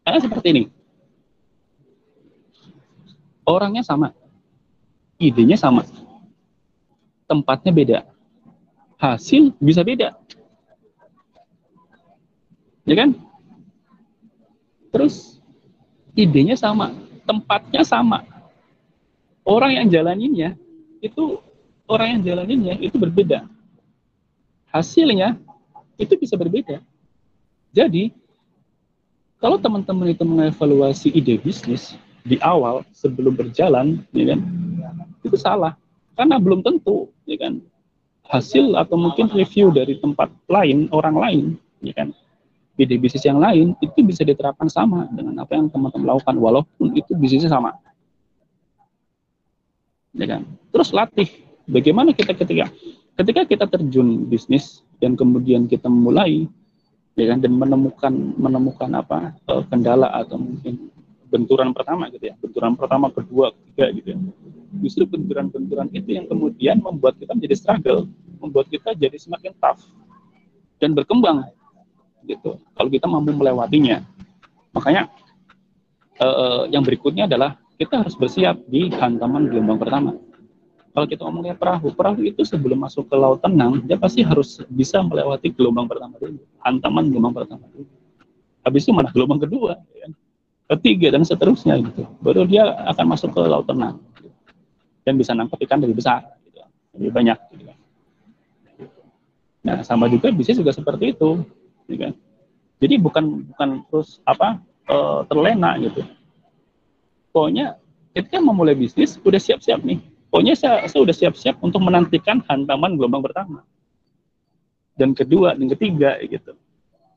Karena 0.02 0.18
seperti 0.18 0.46
ini. 0.50 0.62
Orangnya 3.44 3.84
sama 3.84 4.14
idenya 5.22 5.54
sama. 5.54 5.86
Tempatnya 7.30 7.70
beda. 7.70 7.98
Hasil 8.98 9.54
bisa 9.62 9.86
beda. 9.86 10.18
Ya 12.82 12.94
kan? 12.98 13.14
Terus 14.90 15.38
idenya 16.18 16.58
sama. 16.58 16.90
Tempatnya 17.22 17.86
sama. 17.86 18.26
Orang 19.46 19.74
yang 19.74 19.86
jalaninnya 19.86 20.58
itu 21.02 21.38
orang 21.86 22.18
yang 22.18 22.22
jalaninnya 22.22 22.74
itu 22.82 22.98
berbeda. 22.98 23.46
Hasilnya 24.70 25.38
itu 25.98 26.14
bisa 26.18 26.34
berbeda. 26.34 26.82
Jadi 27.72 28.12
kalau 29.42 29.58
teman-teman 29.58 30.14
itu 30.14 30.22
mengevaluasi 30.22 31.10
ide 31.10 31.34
bisnis 31.42 31.98
di 32.22 32.38
awal 32.38 32.86
sebelum 32.94 33.34
berjalan, 33.34 34.06
ya 34.14 34.34
kan, 34.34 34.40
itu 35.22 35.38
salah 35.38 35.78
karena 36.18 36.36
belum 36.36 36.60
tentu, 36.60 37.08
ya 37.24 37.40
kan, 37.40 37.62
hasil 38.28 38.76
atau 38.76 39.00
mungkin 39.00 39.32
review 39.32 39.72
dari 39.72 39.96
tempat 39.96 40.28
lain 40.46 40.92
orang 40.92 41.16
lain, 41.16 41.44
ya 41.80 41.96
kan, 41.96 42.12
ide 42.76 43.00
bisnis 43.00 43.24
yang 43.24 43.40
lain 43.40 43.72
itu 43.80 44.02
bisa 44.04 44.26
diterapkan 44.26 44.68
sama 44.68 45.08
dengan 45.14 45.40
apa 45.40 45.56
yang 45.56 45.72
teman-teman 45.72 46.16
lakukan 46.16 46.36
walaupun 46.36 46.92
itu 46.98 47.16
bisnisnya 47.16 47.52
sama 47.52 47.72
ya 50.16 50.26
kan? 50.28 50.42
Terus 50.72 50.92
latih. 50.92 51.28
Bagaimana 51.68 52.12
kita 52.12 52.36
ketika 52.36 52.68
ketika 53.16 53.42
kita 53.46 53.64
terjun 53.70 54.28
bisnis 54.28 54.82
dan 54.98 55.14
kemudian 55.16 55.68
kita 55.70 55.86
mulai 55.88 56.48
ya 57.14 57.26
kan 57.32 57.38
dan 57.44 57.52
menemukan 57.54 58.12
menemukan 58.40 58.90
apa 58.96 59.36
uh, 59.46 59.62
kendala 59.68 60.08
atau 60.10 60.40
mungkin 60.40 60.90
benturan 61.32 61.72
pertama 61.72 62.12
gitu 62.12 62.28
ya 62.28 62.34
benturan 62.36 62.76
pertama 62.76 63.08
kedua 63.08 63.56
ketiga 63.56 63.84
gitu 63.96 64.08
ya 64.12 64.18
justru 64.84 65.08
benturan-benturan 65.08 65.88
itu 65.96 66.10
yang 66.12 66.28
kemudian 66.28 66.76
membuat 66.84 67.16
kita 67.16 67.32
menjadi 67.32 67.56
struggle 67.56 68.04
membuat 68.36 68.68
kita 68.68 68.92
jadi 68.92 69.16
semakin 69.16 69.56
tough 69.56 69.80
dan 70.76 70.92
berkembang 70.92 71.48
gitu 72.28 72.60
kalau 72.76 72.88
kita 72.92 73.08
mampu 73.08 73.32
melewatinya 73.32 74.04
makanya 74.76 75.08
uh, 76.20 76.68
yang 76.68 76.84
berikutnya 76.84 77.24
adalah 77.24 77.56
kita 77.82 78.04
harus 78.04 78.14
bersiap 78.14 78.62
di 78.70 78.92
hantaman 78.94 79.50
gelombang 79.50 79.80
pertama. 79.82 80.12
Kalau 80.92 81.06
kita 81.08 81.24
ngomongnya 81.24 81.56
perahu, 81.56 81.88
perahu 81.96 82.20
itu 82.20 82.44
sebelum 82.44 82.84
masuk 82.84 83.08
ke 83.08 83.16
laut 83.16 83.40
tenang, 83.40 83.80
dia 83.88 83.96
pasti 83.96 84.20
harus 84.20 84.60
bisa 84.68 85.00
melewati 85.00 85.48
gelombang 85.50 85.88
pertama 85.88 86.20
dulu, 86.20 86.44
hantaman 86.60 87.08
gelombang 87.08 87.42
pertama 87.42 87.64
dulu. 87.72 87.88
Habis 88.62 88.84
itu 88.84 88.92
mana 88.92 89.08
gelombang 89.08 89.40
kedua, 89.40 89.80
ya. 89.96 90.06
Ketiga 90.76 91.14
dan 91.14 91.22
seterusnya 91.26 91.80
gitu. 91.80 92.08
Baru 92.22 92.44
dia 92.48 92.66
akan 92.92 93.04
masuk 93.12 93.34
ke 93.34 93.40
laut 93.44 93.66
tenang 93.68 94.00
gitu. 94.18 94.30
dan 95.02 95.14
bisa 95.18 95.32
nangkap 95.34 95.58
ikan 95.66 95.80
lebih 95.82 95.98
besar, 95.98 96.24
gitu. 96.46 96.62
lebih 96.98 97.10
banyak. 97.12 97.38
Gitu. 97.52 97.72
Nah, 99.62 99.84
sama 99.86 100.10
juga 100.10 100.30
bisnis 100.34 100.58
juga 100.58 100.74
seperti 100.74 101.14
itu, 101.14 101.42
gitu 101.86 101.98
kan. 101.98 102.12
Jadi 102.82 102.94
bukan 102.98 103.46
bukan 103.54 103.68
terus 103.86 104.18
apa 104.26 104.58
uh, 104.90 105.20
terlena 105.28 105.78
gitu 105.78 106.02
pokoknya 107.32 107.78
ketika 108.12 108.38
memulai 108.44 108.76
bisnis 108.76 109.16
udah 109.24 109.40
siap-siap 109.40 109.80
nih 109.82 109.98
pokoknya 110.28 110.54
saya, 110.56 110.84
saya 110.88 111.00
udah 111.02 111.16
siap-siap 111.16 111.56
untuk 111.64 111.80
menantikan 111.80 112.44
hantaman 112.46 112.96
gelombang 113.00 113.24
pertama 113.24 113.64
dan 114.96 115.16
kedua 115.16 115.56
dan 115.56 115.66
ketiga 115.72 116.20
gitu 116.26 116.52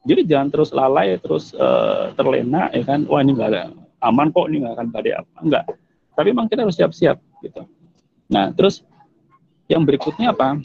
jadi 0.05 0.21
jangan 0.23 0.49
terus 0.53 0.69
lalai 0.71 1.17
terus 1.17 1.51
uh, 1.57 2.13
terlena 2.13 2.69
ya 2.71 2.85
kan? 2.85 3.09
Wah 3.09 3.19
ini 3.25 3.33
nggak 3.33 3.73
aman 4.05 4.29
kok 4.29 4.45
ini 4.47 4.61
nggak 4.61 4.73
akan 4.77 4.87
badai 4.93 5.13
apa. 5.17 5.35
Enggak 5.41 5.65
tapi 6.15 6.31
memang 6.31 6.47
kita 6.47 6.63
harus 6.63 6.79
siap-siap 6.79 7.19
gitu. 7.43 7.67
Nah 8.31 8.49
terus 8.55 8.81
yang 9.67 9.83
berikutnya 9.83 10.31
apa? 10.31 10.63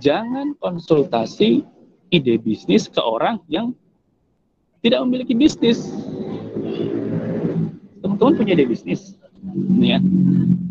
Jangan 0.00 0.56
konsultasi 0.56 1.60
ide 2.08 2.40
bisnis 2.40 2.88
ke 2.88 2.98
orang 2.98 3.36
yang 3.52 3.76
tidak 4.80 5.04
memiliki 5.04 5.36
bisnis. 5.36 5.92
Teman-teman 8.00 8.32
punya 8.40 8.56
ide 8.56 8.64
bisnis, 8.64 9.12
ya. 9.76 10.00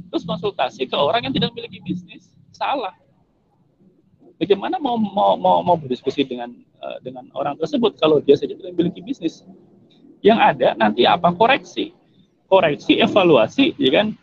Terus 0.10 0.26
konsultasi 0.26 0.90
ke 0.90 0.98
orang 0.98 1.30
yang 1.30 1.34
tidak 1.38 1.54
memiliki 1.54 1.78
bisnis, 1.86 2.34
salah. 2.50 2.98
Bagaimana 4.40 4.80
mau 4.80 4.96
mau 4.96 5.36
mau, 5.36 5.60
mau 5.60 5.76
berdiskusi 5.76 6.24
dengan 6.24 6.56
uh, 6.80 6.98
dengan 7.04 7.28
orang 7.36 7.60
tersebut 7.60 8.00
kalau 8.00 8.24
dia 8.24 8.40
saja 8.40 8.56
tidak 8.56 8.72
memiliki 8.72 9.04
bisnis? 9.04 9.44
Yang 10.24 10.40
ada 10.56 10.68
nanti 10.80 11.04
apa? 11.04 11.36
Koreksi, 11.36 11.92
koreksi, 12.48 13.04
evaluasi, 13.04 13.76
ya 13.76 14.00
kan, 14.00 14.16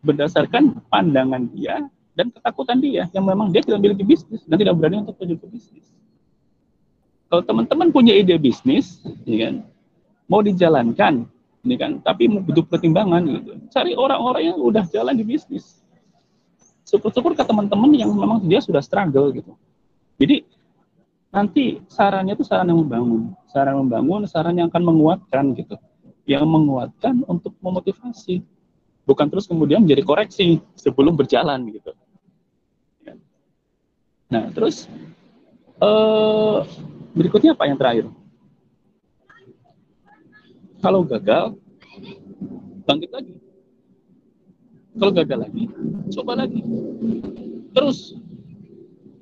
berdasarkan 0.00 0.80
pandangan 0.88 1.52
dia 1.52 1.84
dan 2.16 2.32
ketakutan 2.32 2.80
dia 2.80 3.04
yang 3.12 3.28
memang 3.28 3.52
dia 3.52 3.60
tidak 3.60 3.84
memiliki 3.84 4.08
bisnis 4.08 4.40
dan 4.48 4.56
tidak 4.56 4.74
berani 4.80 5.04
untuk 5.04 5.20
menuju 5.20 5.46
bisnis. 5.52 5.86
Kalau 7.28 7.44
teman-teman 7.44 7.92
punya 7.92 8.16
ide 8.16 8.40
bisnis, 8.40 9.04
ya 9.28 9.52
kan, 9.52 9.54
mau 10.32 10.40
dijalankan, 10.40 11.28
ini 11.68 11.76
kan? 11.76 12.00
Tapi 12.00 12.24
butuh 12.40 12.64
pertimbangan 12.64 13.20
gitu. 13.20 13.52
Cari 13.68 13.92
orang-orang 13.92 14.48
yang 14.48 14.56
udah 14.56 14.88
jalan 14.88 15.12
di 15.12 15.28
bisnis 15.28 15.84
syukur-syukur 16.88 17.36
ke 17.36 17.44
teman-teman 17.44 17.92
yang 17.92 18.08
memang 18.16 18.40
dia 18.48 18.64
sudah 18.64 18.80
struggle 18.80 19.28
gitu. 19.36 19.52
Jadi 20.16 20.48
nanti 21.28 21.84
sarannya 21.92 22.32
itu 22.32 22.44
saran 22.48 22.72
yang 22.72 22.80
membangun. 22.80 23.36
Saran 23.52 23.76
membangun 23.84 24.24
saran 24.24 24.56
yang 24.56 24.72
akan 24.72 24.82
menguatkan 24.88 25.52
gitu. 25.52 25.76
Yang 26.24 26.48
menguatkan 26.48 27.20
untuk 27.28 27.52
memotivasi. 27.60 28.40
Bukan 29.04 29.28
terus 29.28 29.44
kemudian 29.44 29.84
menjadi 29.84 30.04
koreksi 30.04 30.64
sebelum 30.76 31.12
berjalan 31.12 31.68
gitu. 31.68 31.92
Nah 34.28 34.48
terus 34.52 34.88
eh, 35.80 36.58
berikutnya 37.12 37.52
apa 37.52 37.64
yang 37.68 37.76
terakhir? 37.76 38.06
Kalau 40.78 41.02
gagal, 41.02 41.58
bangkit 42.86 43.10
lagi. 43.10 43.34
Kalau 44.98 45.12
gagal 45.14 45.38
lagi, 45.46 45.64
coba 46.10 46.32
lagi. 46.42 46.60
Terus 47.70 48.18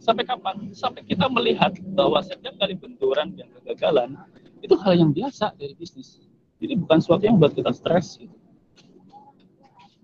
sampai 0.00 0.24
kapan? 0.24 0.72
Sampai 0.72 1.04
kita 1.04 1.28
melihat 1.28 1.76
bahwa 1.92 2.24
setiap 2.24 2.56
kali 2.56 2.80
benturan 2.80 3.36
dan 3.36 3.52
kegagalan 3.60 4.16
itu 4.64 4.72
hal 4.80 4.96
yang 4.96 5.12
biasa 5.12 5.52
dari 5.60 5.76
bisnis. 5.76 6.24
Jadi 6.56 6.80
bukan 6.80 6.98
sesuatu 7.04 7.28
yang 7.28 7.36
buat 7.36 7.52
kita 7.52 7.76
stres. 7.76 8.16
Gitu. 8.16 8.36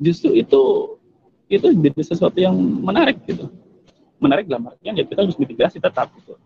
Justru 0.03 0.37
itu 0.37 0.63
itu 1.49 1.67
jadi 1.73 2.03
sesuatu 2.05 2.37
yang 2.37 2.53
menarik 2.61 3.25
gitu. 3.25 3.49
Menarik 4.21 4.53
dalam 4.53 4.69
artian 4.69 4.93
ya 4.93 5.09
kita 5.09 5.25
harus 5.25 5.41
mitigasi 5.41 5.81
tetap 5.81 6.13
gitu. 6.21 6.37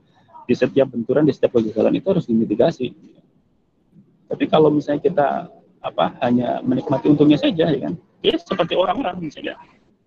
Di 0.46 0.54
setiap 0.54 0.94
benturan, 0.94 1.26
di 1.26 1.34
setiap 1.34 1.58
kegagalan 1.58 1.98
itu 1.98 2.06
harus 2.06 2.30
dimitigasi. 2.30 2.94
Tapi 4.30 4.44
kalau 4.46 4.70
misalnya 4.70 5.02
kita 5.02 5.28
apa 5.82 6.14
hanya 6.22 6.62
menikmati 6.62 7.10
untungnya 7.10 7.38
saja 7.38 7.66
ya 7.70 7.78
kan, 7.90 7.94
ya 8.24 8.36
seperti 8.40 8.74
orang-orang 8.76 9.20
misalnya 9.20 9.56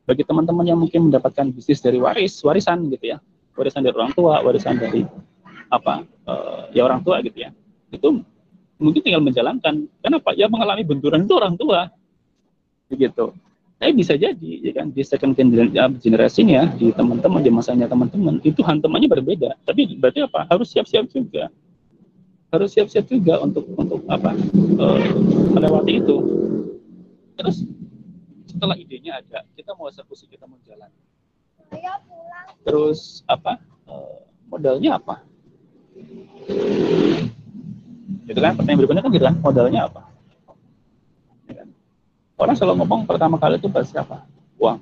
bagi 0.09 0.25
teman-teman 0.25 0.65
yang 0.65 0.81
mungkin 0.81 1.13
mendapatkan 1.13 1.53
bisnis 1.53 1.85
dari 1.85 2.01
waris 2.01 2.41
warisan 2.41 2.89
gitu 2.89 3.13
ya. 3.13 3.17
Warisan 3.53 3.85
dari 3.85 3.93
orang 3.93 4.09
tua 4.17 4.41
warisan 4.41 4.81
dari 4.81 5.05
apa 5.69 6.01
uh, 6.25 6.65
ya 6.73 6.81
orang 6.89 7.05
tua 7.05 7.21
gitu 7.21 7.45
ya. 7.45 7.53
Itu 7.93 8.25
mungkin 8.81 9.05
tinggal 9.05 9.21
menjalankan. 9.21 9.85
Kenapa? 10.01 10.33
Ya 10.33 10.49
mengalami 10.49 10.81
benturan 10.81 11.29
itu 11.29 11.37
orang 11.37 11.53
tua. 11.61 11.93
Begitu. 12.89 13.37
Tapi 13.79 13.91
bisa 13.95 14.17
jadi 14.17 14.51
ya 14.65 14.73
kan 14.75 14.89
di 14.91 15.05
second 15.05 15.37
generasinya 16.01 16.67
di 16.73 16.89
teman-teman 16.91 17.45
di 17.45 17.51
masanya 17.53 17.85
teman-teman 17.85 18.41
itu 18.41 18.65
hantamannya 18.65 19.07
berbeda. 19.07 19.61
Tapi 19.61 19.93
berarti 19.93 20.25
apa? 20.25 20.49
Harus 20.49 20.73
siap-siap 20.73 21.05
juga. 21.13 21.53
Harus 22.49 22.73
siap-siap 22.73 23.05
juga 23.05 23.37
untuk 23.45 23.69
untuk 23.77 24.01
apa 24.09 24.33
uh, 24.81 24.99
melewati 25.53 26.01
itu. 26.01 26.17
Terus 27.37 27.61
setelah 28.49 28.73
idenya 28.73 29.21
ada 29.21 29.45
kita 29.53 29.77
mau 29.77 29.85
eksekusi 29.87 30.25
kita 30.25 30.49
mau 30.49 30.57
jalan. 30.65 30.89
Terus 32.65 33.21
apa? 33.29 33.61
Uh, 33.85 34.25
modalnya 34.49 34.97
apa? 34.97 35.21
Itu 38.25 38.39
kan? 38.41 38.57
Pertanyaan 38.57 38.79
berikutnya 38.81 39.03
kan 39.05 39.11
gitu 39.13 39.25
kan? 39.25 39.35
Modalnya 39.37 39.81
apa? 39.85 40.01
Ya 41.45 41.53
kan? 41.61 41.69
orang 42.39 42.55
selalu 42.57 42.75
ngomong 42.81 43.01
pertama 43.05 43.35
kali 43.37 43.61
itu 43.61 43.69
pasti 43.69 44.01
apa 44.01 44.25
uang. 44.57 44.81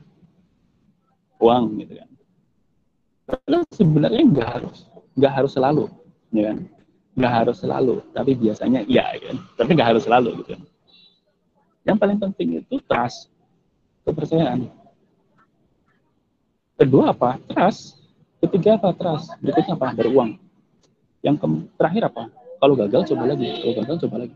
Uang 1.43 1.63
gitu 1.83 1.93
kan? 1.99 2.09
Lalu 3.27 3.59
sebenarnya 3.75 4.23
nggak 4.23 4.47
harus 4.47 4.87
nggak 5.19 5.33
harus 5.35 5.51
selalu 5.51 5.85
ya 6.31 6.55
kan? 6.55 6.57
Nggak 7.17 7.33
harus 7.43 7.57
selalu 7.59 7.95
tapi 8.15 8.31
biasanya 8.39 8.79
iya 8.87 9.11
ya 9.19 9.19
kan? 9.31 9.37
Tapi 9.59 9.69
nggak 9.75 9.89
harus 9.91 10.03
selalu 10.07 10.29
gitu 10.43 10.55
kan? 10.55 10.63
Yang 11.87 11.97
paling 12.03 12.19
penting 12.19 12.47
itu 12.63 12.75
trust 12.87 13.31
kepercayaan. 14.07 14.71
Kedua 16.79 17.11
apa? 17.11 17.35
Trust. 17.51 17.99
Ketiga 18.39 18.79
apa? 18.79 18.95
Trust. 18.95 19.35
Berikutnya 19.43 19.75
apa? 19.75 19.87
Dari 19.97 20.09
uang 20.13 20.29
yang 21.25 21.35
terakhir 21.75 22.07
apa? 22.07 22.31
Kalau 22.57 22.73
gagal 22.77 23.01
coba 23.13 23.23
lagi. 23.35 23.49
Kalau 23.59 23.73
gagal 23.83 23.95
coba 24.07 24.15
lagi. 24.23 24.35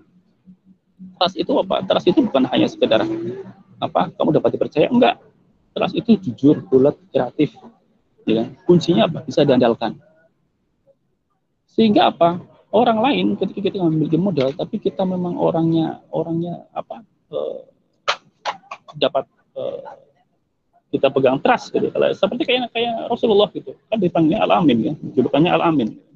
Trust 1.18 1.36
itu 1.40 1.52
apa? 1.56 1.76
Trust 1.88 2.08
itu 2.10 2.20
bukan 2.20 2.44
hanya 2.52 2.68
sekedar 2.68 3.02
apa? 3.80 4.02
Kamu 4.18 4.30
dapat 4.36 4.58
dipercaya? 4.58 4.90
Enggak. 4.92 5.22
Trust 5.72 5.96
itu 5.96 6.20
jujur 6.20 6.66
bulat 6.68 6.98
kreatif. 7.14 7.56
Ya 8.28 8.46
kan? 8.46 8.48
kuncinya 8.68 9.10
apa? 9.10 9.26
Bisa 9.26 9.42
diandalkan. 9.48 9.98
Sehingga 11.72 12.12
apa? 12.12 12.42
Orang 12.72 13.04
lain 13.04 13.36
ketika 13.36 13.68
kita 13.68 13.84
memiliki 13.84 14.16
modal 14.16 14.56
tapi 14.56 14.80
kita 14.80 15.04
memang 15.04 15.36
orangnya 15.36 16.00
orangnya 16.08 16.64
apa 16.72 17.04
eh, 17.36 17.68
dapat 18.96 19.28
eh, 19.58 19.80
kita 20.92 21.08
pegang 21.08 21.40
trust 21.40 21.72
gitu. 21.72 21.88
Seperti 21.92 22.44
kayak 22.44 22.72
kayak 22.76 23.08
Rasulullah 23.08 23.48
gitu. 23.56 23.76
Kan 23.88 23.98
dipanggilnya 24.00 24.44
al 24.44 24.64
amin 24.64 24.78
ya. 24.92 24.94
Julukannya 25.16 25.52
al 25.52 25.64
amin 25.64 26.12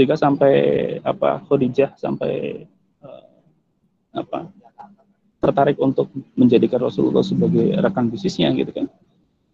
sehingga 0.00 0.16
sampai 0.16 0.54
apa 1.02 1.42
Khadijah 1.44 1.98
sampai 1.98 2.64
uh, 3.04 3.26
apa 4.16 4.48
tertarik 5.44 5.76
untuk 5.76 6.08
menjadikan 6.32 6.80
Rasulullah 6.88 7.20
sebagai 7.20 7.76
rekan 7.80 8.08
bisnisnya 8.08 8.48
gitu 8.56 8.72
kan. 8.72 8.86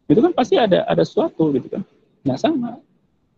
Itu 0.07 0.23
kan 0.23 0.31
pasti 0.35 0.55
ada 0.55 0.87
ada 0.87 1.03
sesuatu 1.03 1.51
gitu 1.51 1.67
kan. 1.67 1.83
Nah 2.23 2.39
sama. 2.39 2.79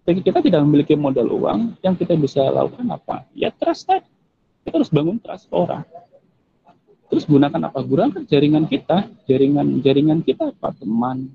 Kita 0.09 0.41
tidak 0.41 0.65
memiliki 0.65 0.97
modal 0.97 1.29
uang 1.29 1.77
yang 1.85 1.93
kita 1.93 2.17
bisa 2.17 2.41
lakukan 2.49 2.89
apa? 2.89 3.29
Ya 3.37 3.53
trust 3.53 3.85
tadi. 3.85 4.09
Kita 4.65 4.81
harus 4.81 4.89
bangun 4.89 5.21
trust 5.21 5.49
orang 5.53 5.85
terus 7.09 7.25
gunakan 7.25 7.73
apa 7.73 7.81
gunakan 7.81 8.23
jaringan 8.29 8.69
kita 8.69 9.09
jaringan 9.25 9.81
jaringan 9.81 10.21
kita 10.21 10.53
apa 10.53 10.77
teman 10.77 11.33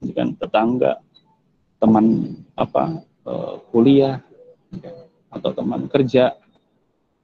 gitu 0.00 0.12
kan 0.16 0.32
tetangga 0.36 1.00
teman 1.80 2.36
apa 2.56 3.04
uh, 3.24 3.60
kuliah 3.72 4.20
atau 5.30 5.50
teman 5.54 5.86
kerja. 5.86 6.34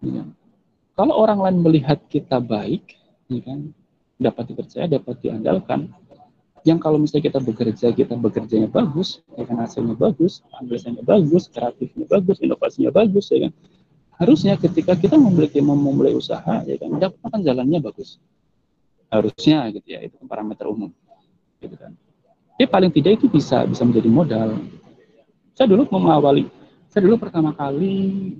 Ya. 0.01 0.25
Kalau 0.97 1.15
orang 1.19 1.43
lain 1.43 1.59
melihat 1.61 2.01
kita 2.09 2.41
baik, 2.41 2.97
ya 3.29 3.41
kan, 3.45 3.75
dapat 4.17 4.55
dipercaya, 4.55 4.87
dapat 4.89 5.21
diandalkan. 5.21 5.93
Yang 6.67 6.79
kalau 6.83 6.99
misalnya 6.99 7.31
kita 7.31 7.41
bekerja, 7.43 7.87
kita 7.95 8.15
bekerjanya 8.19 8.67
bagus, 8.67 9.23
ya 9.39 9.47
kan 9.47 9.61
hasilnya 9.63 9.95
bagus, 9.95 10.43
analisanya 10.57 11.05
bagus, 11.05 11.47
kreatifnya 11.53 12.11
bagus, 12.11 12.43
inovasinya 12.43 12.91
bagus, 12.91 13.31
ya 13.31 13.47
kan. 13.47 13.53
Harusnya 14.17 14.57
ketika 14.57 14.97
kita 14.97 15.21
memiliki 15.21 15.61
memulai 15.61 16.17
usaha, 16.17 16.65
ya 16.65 16.77
kan, 16.81 16.97
dapatkan 16.97 17.41
jalannya 17.45 17.85
bagus. 17.85 18.17
Harusnya 19.13 19.69
gitu 19.77 19.89
ya, 19.93 20.01
itu 20.05 20.17
parameter 20.25 20.67
umum. 20.67 20.89
Gitu 21.61 21.77
kan. 21.77 21.93
Tapi 22.57 22.65
paling 22.65 22.89
tidak 22.89 23.21
itu 23.21 23.29
bisa 23.29 23.69
bisa 23.69 23.85
menjadi 23.85 24.09
modal. 24.09 24.57
Saya 25.53 25.69
dulu 25.69 25.85
mengawali 25.93 26.49
saya 26.97 27.13
dulu 27.13 27.21
pertama 27.21 27.53
kali 27.53 28.33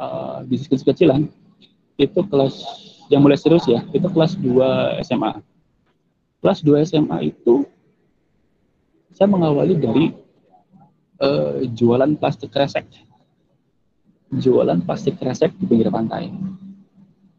uh, 0.00 0.40
bisnis 0.48 0.80
kecil-kecilan 0.80 1.28
itu 2.00 2.20
kelas 2.24 2.56
yang 3.12 3.20
mulai 3.20 3.36
serius 3.36 3.68
ya 3.68 3.84
itu 3.92 4.08
kelas 4.08 4.32
2 4.40 5.04
SMA 5.04 5.44
kelas 6.40 6.64
2 6.64 6.88
SMA 6.88 7.36
itu 7.36 7.68
saya 9.12 9.28
mengawali 9.28 9.76
dari 9.76 10.16
uh, 11.20 11.68
jualan 11.68 12.16
plastik 12.16 12.48
kresek 12.48 12.88
jualan 14.32 14.78
plastik 14.84 15.20
kresek 15.20 15.52
di 15.60 15.64
pinggir 15.68 15.92
pantai 15.92 16.32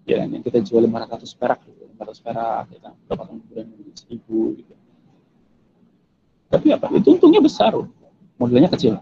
ya 0.06 0.26
yang 0.26 0.44
kita 0.46 0.62
jual 0.62 0.84
500 0.86 1.40
perak 1.40 1.60
500 1.98 2.26
perak 2.26 2.66
ya 2.70 2.80
kan 2.84 2.94
berapa 3.10 3.24
kemudian 3.30 3.68
seribu 3.98 4.54
gitu 4.60 4.74
tapi 6.54 6.70
apa 6.70 6.86
itu 6.94 7.18
untungnya 7.18 7.42
besar 7.42 7.74
modelnya 8.38 8.70
kecil 8.70 9.02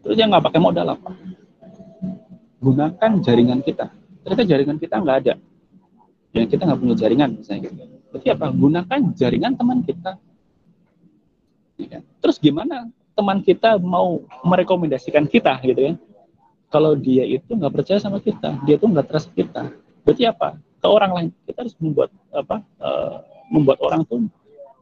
Terus 0.00 0.14
dia 0.16 0.26
nggak 0.28 0.44
pakai 0.48 0.60
modal 0.60 0.86
apa? 0.96 1.12
Gunakan 2.64 3.10
jaringan 3.20 3.60
kita. 3.60 3.92
Ternyata 4.24 4.44
jaringan 4.48 4.78
kita 4.80 4.94
nggak 5.04 5.16
ada. 5.24 5.34
Ya 6.32 6.48
kita 6.48 6.64
nggak 6.64 6.80
punya 6.80 6.94
jaringan 6.96 7.30
misalnya. 7.36 7.68
Gitu. 7.68 7.82
Berarti 8.08 8.28
apa? 8.32 8.46
Gunakan 8.48 9.00
jaringan 9.12 9.52
teman 9.60 9.78
kita. 9.84 10.12
Ya? 11.76 12.00
Terus 12.24 12.36
gimana 12.40 12.88
teman 13.14 13.44
kita 13.44 13.76
mau 13.76 14.24
merekomendasikan 14.42 15.28
kita 15.28 15.60
gitu 15.60 15.92
ya? 15.92 15.94
Kalau 16.74 16.98
dia 16.98 17.22
itu 17.22 17.54
nggak 17.54 17.70
percaya 17.70 18.02
sama 18.02 18.18
kita, 18.18 18.58
dia 18.66 18.74
tuh 18.74 18.90
nggak 18.90 19.06
trust 19.06 19.30
kita. 19.30 19.70
Berarti 20.02 20.26
apa? 20.26 20.58
Ke 20.82 20.90
orang 20.90 21.10
lain 21.14 21.28
kita 21.46 21.62
harus 21.62 21.78
membuat 21.78 22.10
apa? 22.34 22.66
Uh, 22.82 23.22
membuat 23.46 23.78
orang 23.78 24.02
tuh 24.02 24.26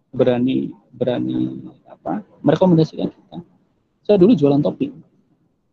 berani 0.09 0.73
berani 0.97 1.69
apa? 1.85 2.25
Merekomendasikan 2.41 3.13
kita 3.13 3.45
saya 4.03 4.19
dulu 4.19 4.35
jualan 4.35 4.59
topi. 4.59 4.91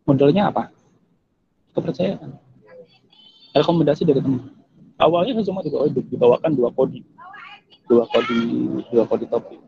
Modelnya 0.06 0.48
apa? 0.48 0.70
Kepercayaan. 1.74 2.38
Rekomendasi 3.54 4.06
dari 4.06 4.22
teman. 4.22 4.54
Awalnya 4.96 5.42
saya 5.42 5.46
cuma 5.50 5.60
dibawakan 5.90 6.50
dua 6.54 6.70
kodi. 6.70 7.02
Dua 7.90 8.06
kodi, 8.06 8.40
dua 8.94 9.04
kodi 9.10 9.26
topi. 9.26 9.58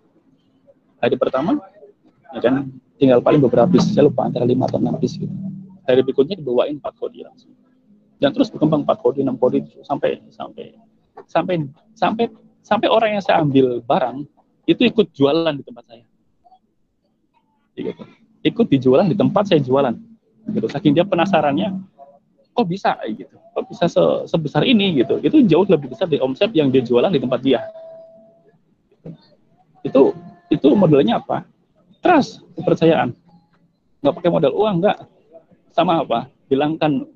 Hari 1.03 1.19
pertama, 1.19 1.59
ya 2.31 2.39
kan, 2.39 2.71
tinggal 2.95 3.19
paling 3.19 3.43
beberapa 3.43 3.67
piece. 3.67 3.91
Saya 3.91 4.07
lupa 4.07 4.31
antara 4.31 4.47
lima 4.47 4.71
atau 4.71 4.79
enam 4.79 4.95
piece 5.03 5.19
gitu. 5.19 5.35
Hari 5.83 6.01
berikutnya 6.07 6.39
dibawain 6.39 6.79
empat 6.79 6.95
kodi 6.99 7.27
langsung. 7.27 7.53
Dan 8.23 8.31
terus 8.31 8.51
berkembang 8.55 8.87
empat 8.87 9.03
kodi, 9.03 9.27
enam 9.27 9.35
kodi 9.35 9.67
sampai 9.83 10.23
sampai 10.31 10.79
sampai 11.27 11.55
sampai 11.99 12.25
sampai 12.63 12.89
orang 12.89 13.19
yang 13.19 13.23
saya 13.25 13.43
ambil 13.43 13.83
barang 13.83 14.23
itu 14.71 14.87
ikut 14.87 15.11
jualan 15.11 15.55
di 15.59 15.65
tempat 15.67 15.85
saya. 15.91 16.05
Gitu 17.75 18.05
ikut 18.43 18.67
dijualan 18.69 19.07
di 19.07 19.17
tempat 19.17 19.47
saya 19.49 19.63
jualan. 19.63 19.95
Gitu. 20.51 20.67
Saking 20.67 20.93
dia 20.99 21.07
penasarannya 21.07 21.79
kok 22.53 22.67
bisa? 22.67 22.99
Gitu. 23.07 23.33
Kok 23.55 23.65
bisa 23.71 23.87
se 23.87 24.03
sebesar 24.27 24.67
ini? 24.67 24.99
Gitu. 24.99 25.23
Itu 25.23 25.39
jauh 25.47 25.67
lebih 25.67 25.95
besar 25.95 26.11
dari 26.11 26.21
omset 26.21 26.51
yang 26.53 26.69
dia 26.69 26.83
jualan 26.83 27.11
di 27.11 27.23
tempat 27.23 27.41
dia. 27.41 27.63
Itu 29.87 30.15
itu 30.51 30.69
modelnya 30.75 31.23
apa? 31.23 31.47
Trust 32.03 32.43
kepercayaan. 32.59 33.15
Nggak 34.03 34.15
pakai 34.19 34.31
modal 34.35 34.53
uang 34.53 34.83
nggak 34.83 34.99
sama 35.73 36.05
apa 36.05 36.29
hilangkan 36.47 37.09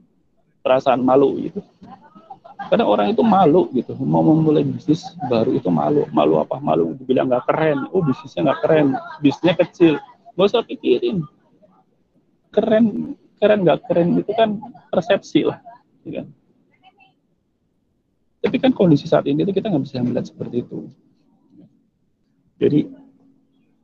perasaan 0.65 1.05
malu 1.05 1.39
gitu 1.41 1.61
kadang 2.73 2.89
orang 2.89 3.13
itu 3.13 3.23
malu 3.23 3.69
gitu 3.71 3.93
mau 4.01 4.25
memulai 4.25 4.65
bisnis 4.65 5.05
baru 5.29 5.55
itu 5.55 5.69
malu 5.71 6.09
malu 6.11 6.41
apa 6.41 6.59
malu 6.59 6.97
dibilang 6.99 7.31
nggak 7.31 7.45
keren 7.47 7.87
oh 7.93 8.03
bisnisnya 8.03 8.51
nggak 8.51 8.61
keren 8.65 8.87
bisnisnya 9.23 9.55
kecil 9.55 9.95
Gak 10.37 10.53
usah 10.53 10.63
pikirin. 10.69 11.25
Keren, 12.53 13.17
keren 13.41 13.61
nggak 13.65 13.89
keren 13.89 14.21
itu 14.21 14.33
kan 14.37 14.61
persepsi 14.93 15.49
lah. 15.49 15.59
Ya 16.05 16.23
kan? 16.23 16.27
Tapi 18.45 18.57
kan 18.61 18.73
kondisi 18.77 19.09
saat 19.09 19.25
ini 19.27 19.43
itu 19.43 19.53
kita 19.57 19.73
nggak 19.73 19.85
bisa 19.89 20.05
melihat 20.05 20.29
seperti 20.29 20.63
itu. 20.63 20.93
Jadi 22.61 22.89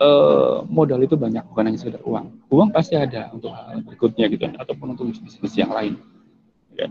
eh, 0.02 0.56
modal 0.66 0.98
itu 1.06 1.14
banyak, 1.14 1.46
bukan 1.54 1.62
hanya 1.70 1.78
sekedar 1.78 2.02
uang. 2.02 2.26
Uang 2.50 2.68
pasti 2.74 2.98
ada 2.98 3.30
untuk 3.30 3.54
hal 3.54 3.78
berikutnya 3.86 4.26
gitu 4.26 4.42
kan, 4.50 4.58
ataupun 4.58 4.98
untuk 4.98 5.06
bisnis 5.14 5.54
yang 5.54 5.70
lain. 5.70 5.94
Ya. 6.74 6.90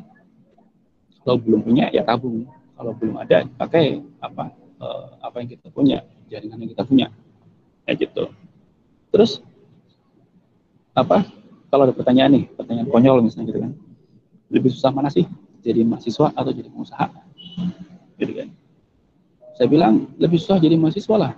Kalau 1.28 1.38
belum 1.38 1.68
punya 1.68 1.92
ya 1.92 2.08
tabung. 2.08 2.48
Kalau 2.80 2.98
belum 2.98 3.22
ada 3.22 3.46
pakai 3.62 4.02
apa? 4.26 4.50
uh, 4.82 5.06
apa 5.22 5.36
yang 5.46 5.50
kita 5.54 5.70
punya, 5.70 6.02
jaringan 6.28 6.58
yang 6.66 6.72
kita 6.74 6.84
punya, 6.84 7.08
kayak 7.86 8.10
gitu. 8.10 8.24
Terus 9.14 9.40
apa? 10.98 11.24
Kalau 11.72 11.88
ada 11.88 11.96
pertanyaan 11.96 12.32
nih, 12.36 12.46
pertanyaan 12.58 12.90
konyol 12.92 13.24
misalnya 13.24 13.48
gitu 13.54 13.60
kan, 13.64 13.72
lebih 14.52 14.70
susah 14.74 14.92
mana 14.92 15.08
sih? 15.08 15.24
Jadi 15.62 15.86
mahasiswa 15.86 16.34
atau 16.34 16.52
jadi 16.52 16.68
pengusaha? 16.68 17.08
Gitu 18.18 18.34
kan? 18.34 18.50
Saya 19.56 19.68
bilang 19.70 20.10
lebih 20.18 20.42
susah 20.42 20.58
jadi 20.58 20.76
mahasiswa 20.76 21.16
lah. 21.16 21.34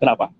Kenapa? 0.00 0.32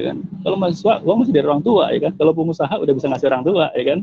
Ya 0.00 0.16
kan? 0.16 0.24
Kalau 0.40 0.56
mahasiswa, 0.56 1.04
uang 1.04 1.18
masih 1.20 1.34
dari 1.36 1.44
orang 1.44 1.60
tua, 1.60 1.92
ya 1.92 2.00
kan? 2.08 2.12
Kalau 2.16 2.32
pengusaha 2.32 2.72
udah 2.80 2.94
bisa 2.96 3.06
ngasih 3.12 3.28
orang 3.28 3.44
tua, 3.44 3.68
ya 3.76 3.84
kan? 3.84 3.98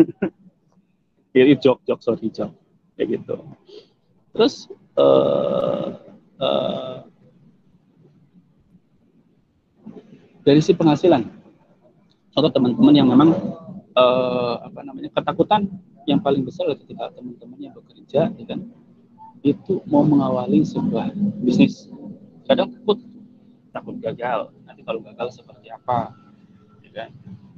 Jadi 1.36 1.52
jok, 1.60 1.84
jok, 1.84 2.00
sorry 2.00 2.32
jok, 2.32 2.48
kayak 2.96 3.20
gitu. 3.20 3.36
Terus 4.32 4.72
uh, 4.96 5.92
uh, 6.40 7.04
dari 10.40 10.60
si 10.64 10.72
penghasilan, 10.72 11.28
atau 12.32 12.48
teman-teman 12.48 12.96
yang 12.96 13.12
memang 13.12 13.36
uh, 13.92 14.56
apa 14.64 14.80
namanya 14.80 15.12
ketakutan 15.12 15.68
yang 16.08 16.24
paling 16.24 16.40
besar 16.48 16.72
ketika 16.80 17.12
teman-temannya 17.12 17.76
bekerja, 17.76 18.32
ya 18.32 18.44
kan? 18.48 18.64
Itu 19.44 19.84
mau 19.84 20.00
mengawali 20.00 20.64
sebuah 20.64 21.12
bisnis, 21.44 21.92
kadang 22.48 22.72
takut, 22.72 23.04
takut 23.76 23.96
gagal. 24.00 24.48
Nanti 24.64 24.80
kalau 24.80 25.04
gagal 25.04 25.36
seperti 25.36 25.68
apa, 25.68 26.16
ya 26.80 26.90
kan? 26.92 27.10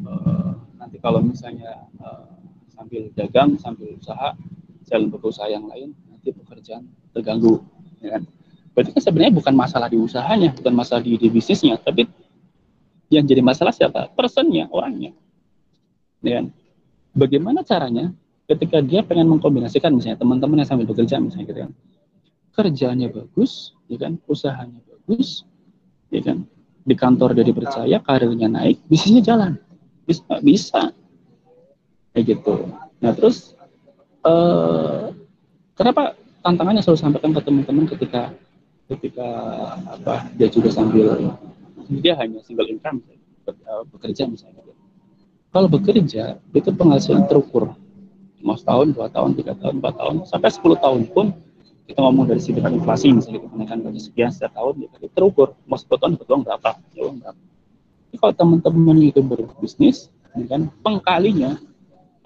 Uh, 0.03 0.53
nanti 0.79 0.99
kalau 0.99 1.23
misalnya 1.23 1.87
uh, 2.03 2.27
sambil 2.71 3.11
dagang 3.19 3.59
sambil 3.59 3.91
usaha 3.99 4.39
jalan 4.87 5.11
berusaha 5.11 5.51
yang 5.51 5.67
lain 5.67 5.91
nanti 6.07 6.31
pekerjaan 6.31 6.87
terganggu 7.11 7.63
ya 7.99 8.19
kan? 8.19 8.23
Berarti 8.73 8.91
kan 8.95 9.03
sebenarnya 9.03 9.35
bukan 9.35 9.55
masalah 9.59 9.91
di 9.91 9.99
usahanya 9.99 10.55
bukan 10.55 10.71
masalah 10.71 11.03
di, 11.03 11.19
di 11.19 11.27
bisnisnya 11.27 11.75
tapi 11.83 12.07
yang 13.11 13.27
jadi 13.27 13.43
masalah 13.43 13.75
siapa? 13.75 14.13
Personnya 14.15 14.71
orangnya. 14.71 15.11
Ya 16.23 16.39
kan? 16.39 16.55
Bagaimana 17.17 17.67
caranya 17.67 18.15
ketika 18.47 18.79
dia 18.79 19.03
pengen 19.03 19.27
mengkombinasikan 19.27 19.91
misalnya 19.91 20.23
teman-teman 20.23 20.63
yang 20.63 20.69
sambil 20.71 20.87
bekerja 20.87 21.19
misalnya 21.19 21.47
gitu 21.51 21.61
kan? 21.67 21.73
Kerjanya 22.55 23.11
bagus 23.11 23.75
ya 23.91 23.99
kan? 23.99 24.23
Usahanya 24.31 24.79
bagus 24.87 25.48
ya 26.13 26.21
kan? 26.25 26.45
Di 26.89 26.95
kantor 26.97 27.37
dia 27.37 27.45
dipercaya 27.45 27.97
karirnya 28.01 28.49
naik 28.49 28.81
bisnisnya 28.89 29.23
jalan. 29.35 29.53
Bisa 30.09 30.41
bisa. 30.41 30.83
Kayak 32.17 32.25
gitu. 32.39 32.73
Nah 33.05 33.13
terus 33.13 33.55
uh, 34.25 35.13
kenapa 35.77 36.17
tantangannya 36.41 36.81
selalu 36.81 36.99
sampaikan 36.99 37.33
ke 37.37 37.41
teman-teman 37.45 37.85
ketika 37.87 38.33
ketika 38.89 39.29
apa 39.85 40.33
dia 40.41 40.49
juga 40.49 40.73
sambil 40.73 41.37
dia 42.01 42.17
hanya 42.17 42.41
single 42.45 42.69
income 42.69 43.05
eh, 43.49 43.85
bekerja 43.93 44.25
misalnya. 44.29 44.65
Kalau 45.49 45.69
bekerja 45.69 46.37
itu 46.53 46.71
penghasilan 46.73 47.25
terukur. 47.29 47.73
Mau 48.45 48.55
setahun 48.55 48.95
dua 48.95 49.11
tahun 49.11 49.35
tiga 49.35 49.57
tahun 49.59 49.83
empat 49.83 49.95
tahun 49.99 50.17
sampai 50.29 50.51
sepuluh 50.53 50.79
tahun 50.79 51.11
pun 51.11 51.35
kita 51.89 51.99
ngomong 52.05 52.29
dari 52.29 52.41
segi 52.45 52.61
inflasi 52.61 53.17
misalnya 53.17 53.41
kita 53.41 53.49
kenaikan 53.57 53.79
gaji 53.81 54.01
sekian 54.05 54.31
setiap 54.31 54.53
tahun 54.53 54.85
ya, 54.85 54.89
terukur 55.17 55.57
mau 55.65 55.81
dapat 55.81 56.29
uang 56.29 56.43
berapa 56.45 56.71
uang 57.01 57.17
berapa 57.25 57.41
Jadi 58.09 58.17
kalau 58.21 58.35
teman-teman 58.37 58.97
itu 59.01 59.21
berbisnis 59.25 60.13
ya 60.37 60.45
kan 60.45 60.69
pengkalinya 60.85 61.57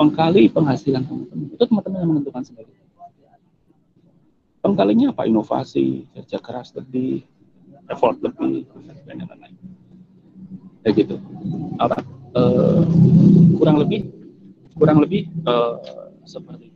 pengkali 0.03 0.51
penghasilan 0.51 1.07
teman-teman. 1.07 1.47
Itu 1.55 1.63
teman-teman 1.63 1.99
yang 2.03 2.11
menentukan 2.11 2.43
sendiri. 2.43 2.73
Pengkalinya 4.63 5.11
apa? 5.15 5.27
Inovasi, 5.27 6.07
kerja 6.15 6.39
keras 6.39 6.75
lebih, 6.75 7.23
effort 7.91 8.19
lebih, 8.23 8.67
dan 9.07 9.27
lain-lain. 9.27 9.55
Ya 10.87 10.91
gitu. 10.95 11.19
Apa? 11.79 12.03
Uh, 12.33 12.83
kurang 13.59 13.79
lebih, 13.83 14.11
kurang 14.75 14.99
lebih 15.03 15.31
uh, 15.47 15.79
seperti. 16.27 16.72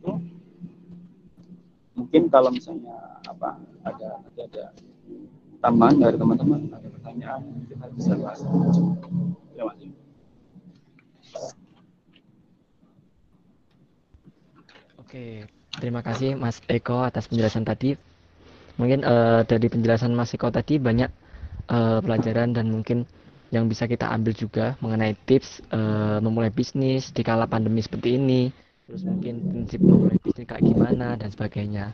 Mungkin 1.96 2.28
kalau 2.28 2.52
misalnya 2.52 2.92
apa 3.24 3.56
ada 3.82 4.20
ada, 4.20 4.42
ada 4.44 4.64
tambahan 5.64 5.96
dari 5.96 6.16
teman-teman, 6.20 6.60
ada 6.70 6.88
pertanyaan, 6.92 7.40
kita 7.66 7.86
bisa 7.96 8.12
bahas. 8.20 8.40
Terima 9.56 9.72
kasih. 9.72 9.90
Oke, 15.00 15.26
terima 15.80 16.00
kasih 16.04 16.30
Mas 16.36 16.60
Eko 16.68 17.00
atas 17.00 17.30
penjelasan 17.30 17.64
tadi. 17.64 17.96
Mungkin 18.76 19.00
uh, 19.06 19.40
dari 19.48 19.72
penjelasan 19.72 20.12
Mas 20.12 20.36
Eko 20.36 20.52
tadi 20.52 20.76
banyak 20.76 21.08
uh, 21.72 22.04
pelajaran 22.04 22.52
dan 22.52 22.68
mungkin 22.68 23.08
yang 23.54 23.70
bisa 23.70 23.86
kita 23.86 24.10
ambil 24.10 24.34
juga 24.34 24.74
mengenai 24.82 25.14
tips 25.24 25.62
uh, 25.70 26.18
memulai 26.18 26.50
bisnis 26.50 27.14
di 27.14 27.22
kala 27.22 27.46
pandemi 27.46 27.80
seperti 27.80 28.18
ini. 28.18 28.50
Terus 28.86 29.02
mungkin 29.02 29.34
prinsip 29.50 29.80
bisnis 30.22 30.46
kayak 30.46 30.62
gimana 30.62 31.18
dan 31.18 31.28
sebagainya. 31.34 31.90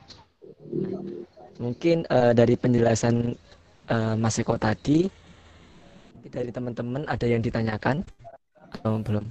Mungkin 1.56 2.04
uh, 2.12 2.36
dari 2.36 2.54
penjelasan 2.56 3.32
uh, 3.88 4.14
Mas 4.20 4.36
Eko 4.36 4.60
tadi 4.60 5.08
dari 6.32 6.48
teman-teman 6.48 7.04
ada 7.08 7.28
yang 7.28 7.44
ditanyakan 7.44 8.00
atau 8.72 9.00
belum? 9.04 9.24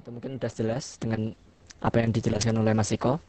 Atau 0.00 0.10
mungkin 0.12 0.40
sudah 0.40 0.52
jelas 0.52 0.96
dengan 0.96 1.36
apa 1.84 2.00
yang 2.00 2.12
dijelaskan 2.16 2.56
oleh 2.60 2.72
Mas 2.72 2.92
Iko? 2.92 3.20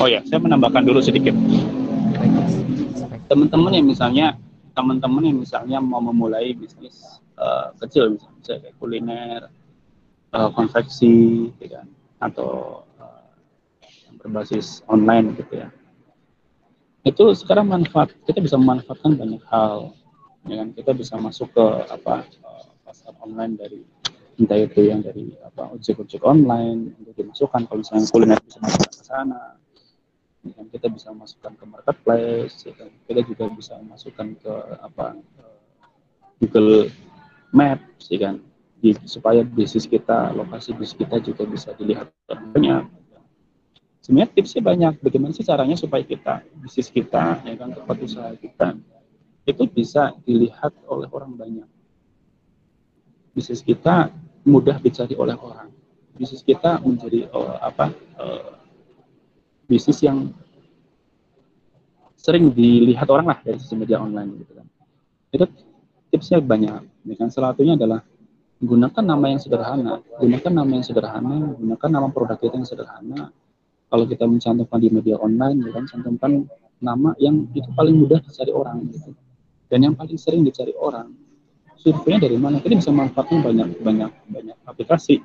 Oh 0.00 0.08
ya, 0.08 0.24
saya 0.24 0.40
menambahkan 0.40 0.88
dulu 0.88 1.04
sedikit. 1.04 1.36
Teman-teman 3.28 3.72
yang 3.76 3.84
misalnya 3.84 4.26
teman-teman 4.72 5.28
yang 5.28 5.38
misalnya 5.44 5.76
mau 5.76 6.00
memulai 6.00 6.56
bisnis 6.56 7.20
uh, 7.36 7.68
kecil 7.84 8.16
misalnya 8.16 8.64
kayak 8.64 8.74
kuliner, 8.80 9.40
uh, 10.32 10.48
konveksi, 10.56 11.52
gitu 11.60 11.76
kan, 11.76 11.84
atau 12.24 12.80
berbasis 14.24 14.80
online 14.88 15.36
gitu 15.36 15.68
ya. 15.68 15.68
Itu 17.04 17.36
sekarang 17.36 17.68
manfaat 17.68 18.16
kita 18.24 18.40
bisa 18.40 18.56
memanfaatkan 18.56 19.20
banyak 19.20 19.44
hal 19.52 19.92
ya 20.48 20.64
kan? 20.64 20.68
Kita 20.72 20.96
bisa 20.96 21.20
masuk 21.20 21.52
ke 21.52 21.66
apa 21.92 22.24
pasar 22.88 23.12
online 23.20 23.60
dari 23.60 23.84
entah 24.40 24.56
itu 24.56 24.80
yang 24.88 25.04
dari 25.04 25.36
apa 25.44 25.76
ojek-ojek 25.76 26.24
online 26.24 26.96
untuk 26.96 27.12
dimasukkan 27.20 27.68
kalau 27.68 27.84
misalnya 27.84 28.08
kuliner 28.08 28.40
bisa 28.40 28.58
masuk 28.64 28.88
ke 28.88 29.04
sana 29.04 29.60
kita 30.44 30.88
bisa 30.88 31.12
masukkan 31.12 31.52
ke 31.52 31.64
marketplace 31.68 32.64
ya 32.64 32.72
kan. 32.72 32.88
Kita 33.04 33.20
juga 33.26 33.44
bisa 33.52 33.74
masukkan 33.84 34.32
ke 34.40 34.54
apa 34.80 35.20
Google 36.40 36.88
Maps 37.52 38.08
ya 38.08 38.18
kan. 38.30 38.36
Supaya 39.04 39.44
bisnis 39.44 39.84
kita 39.84 40.32
lokasi 40.32 40.72
bisnis 40.72 40.96
kita 40.96 41.20
juga 41.20 41.44
bisa 41.44 41.76
dilihat 41.76 42.08
banyak. 42.28 42.88
Sebenarnya 44.00 44.32
tipsnya 44.32 44.62
banyak. 44.64 44.94
Bagaimana 45.04 45.36
sih 45.36 45.44
caranya 45.44 45.76
supaya 45.76 46.00
kita 46.00 46.40
bisnis 46.64 46.88
kita 46.88 47.44
ya 47.44 47.54
kan 47.60 47.76
tempat 47.76 47.96
usaha 48.00 48.32
kita 48.40 48.80
itu 49.44 49.64
bisa 49.68 50.16
dilihat 50.24 50.72
oleh 50.88 51.08
orang 51.12 51.36
banyak. 51.36 51.68
Bisnis 53.36 53.60
kita 53.60 54.08
mudah 54.48 54.80
dicari 54.80 55.12
oleh 55.20 55.36
orang. 55.36 55.68
Bisnis 56.16 56.40
kita 56.40 56.80
menjadi 56.80 57.28
uh, 57.32 57.60
apa 57.60 57.92
uh, 58.16 58.59
bisnis 59.70 60.02
yang 60.02 60.34
sering 62.18 62.50
dilihat 62.50 63.06
orang 63.06 63.30
lah 63.30 63.38
dari 63.38 63.62
sisi 63.62 63.78
media 63.78 64.02
online 64.02 64.42
gitu 64.42 64.52
kan. 64.58 64.66
Itu 65.30 65.46
tipsnya 66.10 66.42
banyak. 66.42 67.06
Ya 67.06 67.14
kan 67.14 67.30
salah 67.30 67.54
satunya 67.54 67.78
adalah 67.78 68.02
gunakan 68.58 69.04
nama 69.06 69.24
yang 69.30 69.40
sederhana. 69.40 70.02
Gunakan 70.18 70.52
nama 70.52 70.70
yang 70.74 70.84
sederhana 70.84 71.36
gunakan 71.54 71.88
nama 71.94 72.08
produk 72.10 72.36
kita 72.36 72.58
yang 72.58 72.66
sederhana. 72.66 73.30
Kalau 73.90 74.04
kita 74.10 74.26
mencantumkan 74.26 74.78
di 74.82 74.90
media 74.90 75.16
online 75.22 75.62
ya 75.62 75.70
kan 75.70 75.84
cantumkan 75.86 76.50
nama 76.82 77.14
yang 77.22 77.46
itu 77.54 77.70
paling 77.78 77.94
mudah 77.94 78.18
dicari 78.20 78.50
orang 78.50 78.90
gitu. 78.90 79.14
Dan 79.70 79.86
yang 79.86 79.94
paling 79.94 80.18
sering 80.18 80.42
dicari 80.42 80.74
orang 80.74 81.14
surveinya 81.78 82.26
dari 82.26 82.36
mana? 82.36 82.58
Kita 82.58 82.74
bisa 82.74 82.92
manfaatkan 82.92 83.40
banyak 83.40 83.80
banyak 83.80 84.10
banyak 84.28 84.56
aplikasi 84.66 85.22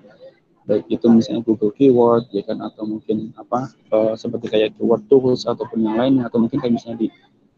baik 0.65 0.85
itu 0.89 1.05
misalnya 1.09 1.45
Google 1.45 1.73
Keyword 1.73 2.33
ya 2.33 2.41
kan 2.41 2.57
atau 2.61 2.89
mungkin 2.89 3.29
apa 3.37 3.69
uh, 3.93 4.13
seperti 4.17 4.49
kayak 4.49 4.69
Keyword 4.77 5.05
Tools 5.05 5.45
ataupun 5.45 5.85
yang 5.85 5.95
lainnya 5.97 6.25
atau 6.25 6.41
mungkin 6.41 6.57
kayak 6.57 6.73
misalnya 6.73 7.05
di 7.05 7.07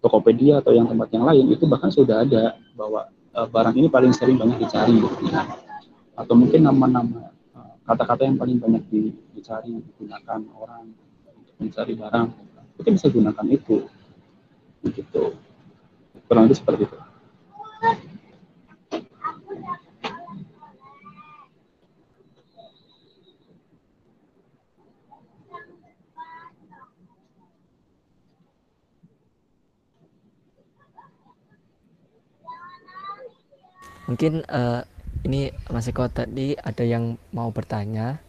Tokopedia 0.03 0.59
atau 0.59 0.75
yang 0.75 0.85
tempat 0.85 1.09
yang 1.15 1.25
lain 1.25 1.47
itu 1.49 1.63
bahkan 1.65 1.89
sudah 1.89 2.27
ada 2.27 2.59
bahwa 2.75 3.07
uh, 3.33 3.47
barang 3.47 3.75
ini 3.79 3.87
paling 3.87 4.11
sering 4.11 4.35
banyak 4.35 4.59
dicari 4.59 4.99
ya. 5.31 5.43
atau 6.19 6.33
mungkin 6.35 6.67
nama-nama 6.67 7.31
kata-kata 7.87 8.27
yang 8.27 8.35
paling 8.35 8.59
banyak 8.59 8.83
dicari 9.31 9.79
digunakan 9.79 10.39
orang 10.59 10.91
untuk 11.31 11.55
mencari 11.63 11.93
barang 11.95 12.27
kita 12.77 12.89
bisa 12.93 13.07
gunakan 13.09 13.45
itu. 13.47 13.75
Begitu. 14.83 15.21
Kurang 16.27 16.51
lebih 16.51 16.59
seperti 16.59 16.83
itu 16.85 16.97
Mungkin 34.07 34.43
uh, 34.47 34.81
ini 35.27 35.51
Mas 35.67 35.87
Eko 35.91 36.07
tadi 36.07 36.55
ada 36.55 36.83
yang 36.87 37.19
mau 37.35 37.51
bertanya. 37.51 38.19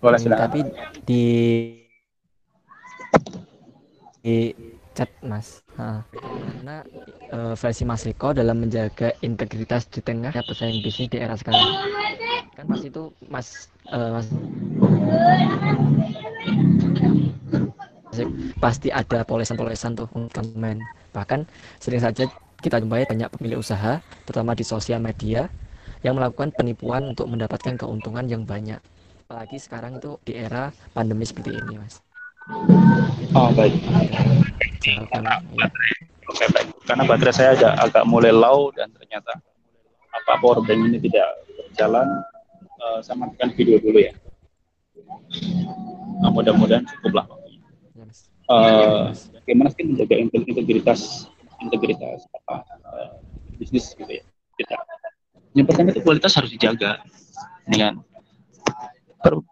Boleh 0.00 0.20
hmm, 0.20 0.32
Tapi 0.32 0.60
di 1.04 1.24
di 4.24 4.36
chat 4.96 5.12
Mas. 5.20 5.60
Nah, 5.76 6.00
karena 6.08 6.76
uh, 7.36 7.52
versi 7.52 7.84
Mas 7.84 8.08
Eko 8.08 8.32
dalam 8.32 8.64
menjaga 8.64 9.12
integritas 9.20 9.84
di 9.92 10.00
tengah 10.00 10.32
pesaing 10.32 10.80
bisnis 10.80 11.12
di 11.12 11.20
era 11.20 11.36
sekarang. 11.36 11.68
Kan 12.56 12.66
Mas 12.72 12.82
itu 12.88 13.12
Mas 13.28 13.68
uh, 13.92 14.16
Mas 14.16 14.26
pasti 18.56 18.88
ada 18.88 19.20
polesan-polesan 19.28 19.92
tuh 19.92 20.08
konsumen. 20.08 20.80
Bahkan 21.12 21.44
sering 21.76 22.00
saja 22.00 22.24
kita 22.60 22.80
jumpai 22.80 23.04
banyak 23.06 23.28
pemilik 23.32 23.58
usaha, 23.60 24.00
terutama 24.24 24.56
di 24.56 24.64
sosial 24.64 25.00
media, 25.02 25.48
yang 26.04 26.16
melakukan 26.16 26.52
penipuan 26.54 27.12
untuk 27.16 27.26
mendapatkan 27.28 27.76
keuntungan 27.76 28.24
yang 28.28 28.42
banyak. 28.46 28.78
Apalagi 29.26 29.58
sekarang 29.58 29.98
itu 29.98 30.16
di 30.22 30.38
era 30.38 30.70
pandemi 30.94 31.26
seperti 31.26 31.50
ini, 31.50 31.82
Mas. 31.82 31.98
Oh 33.34 33.50
baik. 33.50 33.74
Karena, 35.10 35.42
ya. 35.58 35.66
Oke 36.30 36.44
baik. 36.54 36.68
Karena 36.86 37.02
baterai 37.02 37.34
saya 37.34 37.50
agak, 37.58 37.74
agak 37.90 38.04
mulai 38.06 38.30
low 38.30 38.70
dan 38.70 38.86
ternyata 38.94 39.34
apa 40.14 40.32
power 40.38 40.62
bank 40.62 40.80
ini 40.86 40.98
tidak 41.02 41.26
berjalan, 41.58 42.08
uh, 42.78 42.98
saya 43.02 43.18
matikan 43.18 43.50
video 43.58 43.82
dulu 43.82 43.98
ya. 43.98 44.14
Nah, 46.22 46.30
mudah-mudahan 46.32 46.86
cukuplah 46.86 47.26
waktunya. 47.28 47.60
Uh, 48.46 49.10
bagaimana 49.42 49.74
sih 49.74 49.82
menjaga 49.82 50.14
integritas 50.22 51.26
integritas 51.62 52.26
apa 52.42 52.64
uh, 52.86 53.16
bisnis 53.56 53.92
gitu 53.96 54.08
ya 54.08 54.24
kita. 54.56 54.76
Yang 55.56 55.66
pertama 55.72 55.88
itu 55.92 56.00
kualitas 56.04 56.32
harus 56.36 56.50
dijaga, 56.52 57.00
kan? 57.72 57.94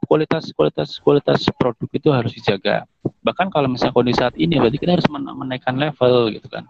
kualitas 0.07 0.53
kualitas 0.55 0.89
kualitas 1.01 1.41
produk 1.57 1.89
itu 1.91 2.09
harus 2.13 2.33
dijaga. 2.37 2.85
Bahkan 3.25 3.49
kalau 3.51 3.67
misalnya 3.73 3.97
kondisi 3.97 4.21
saat 4.21 4.37
ini, 4.37 4.61
berarti 4.61 4.79
kita 4.79 5.01
harus 5.01 5.09
menaikkan 5.11 5.75
level 5.81 6.31
gitu 6.31 6.47
kan. 6.53 6.69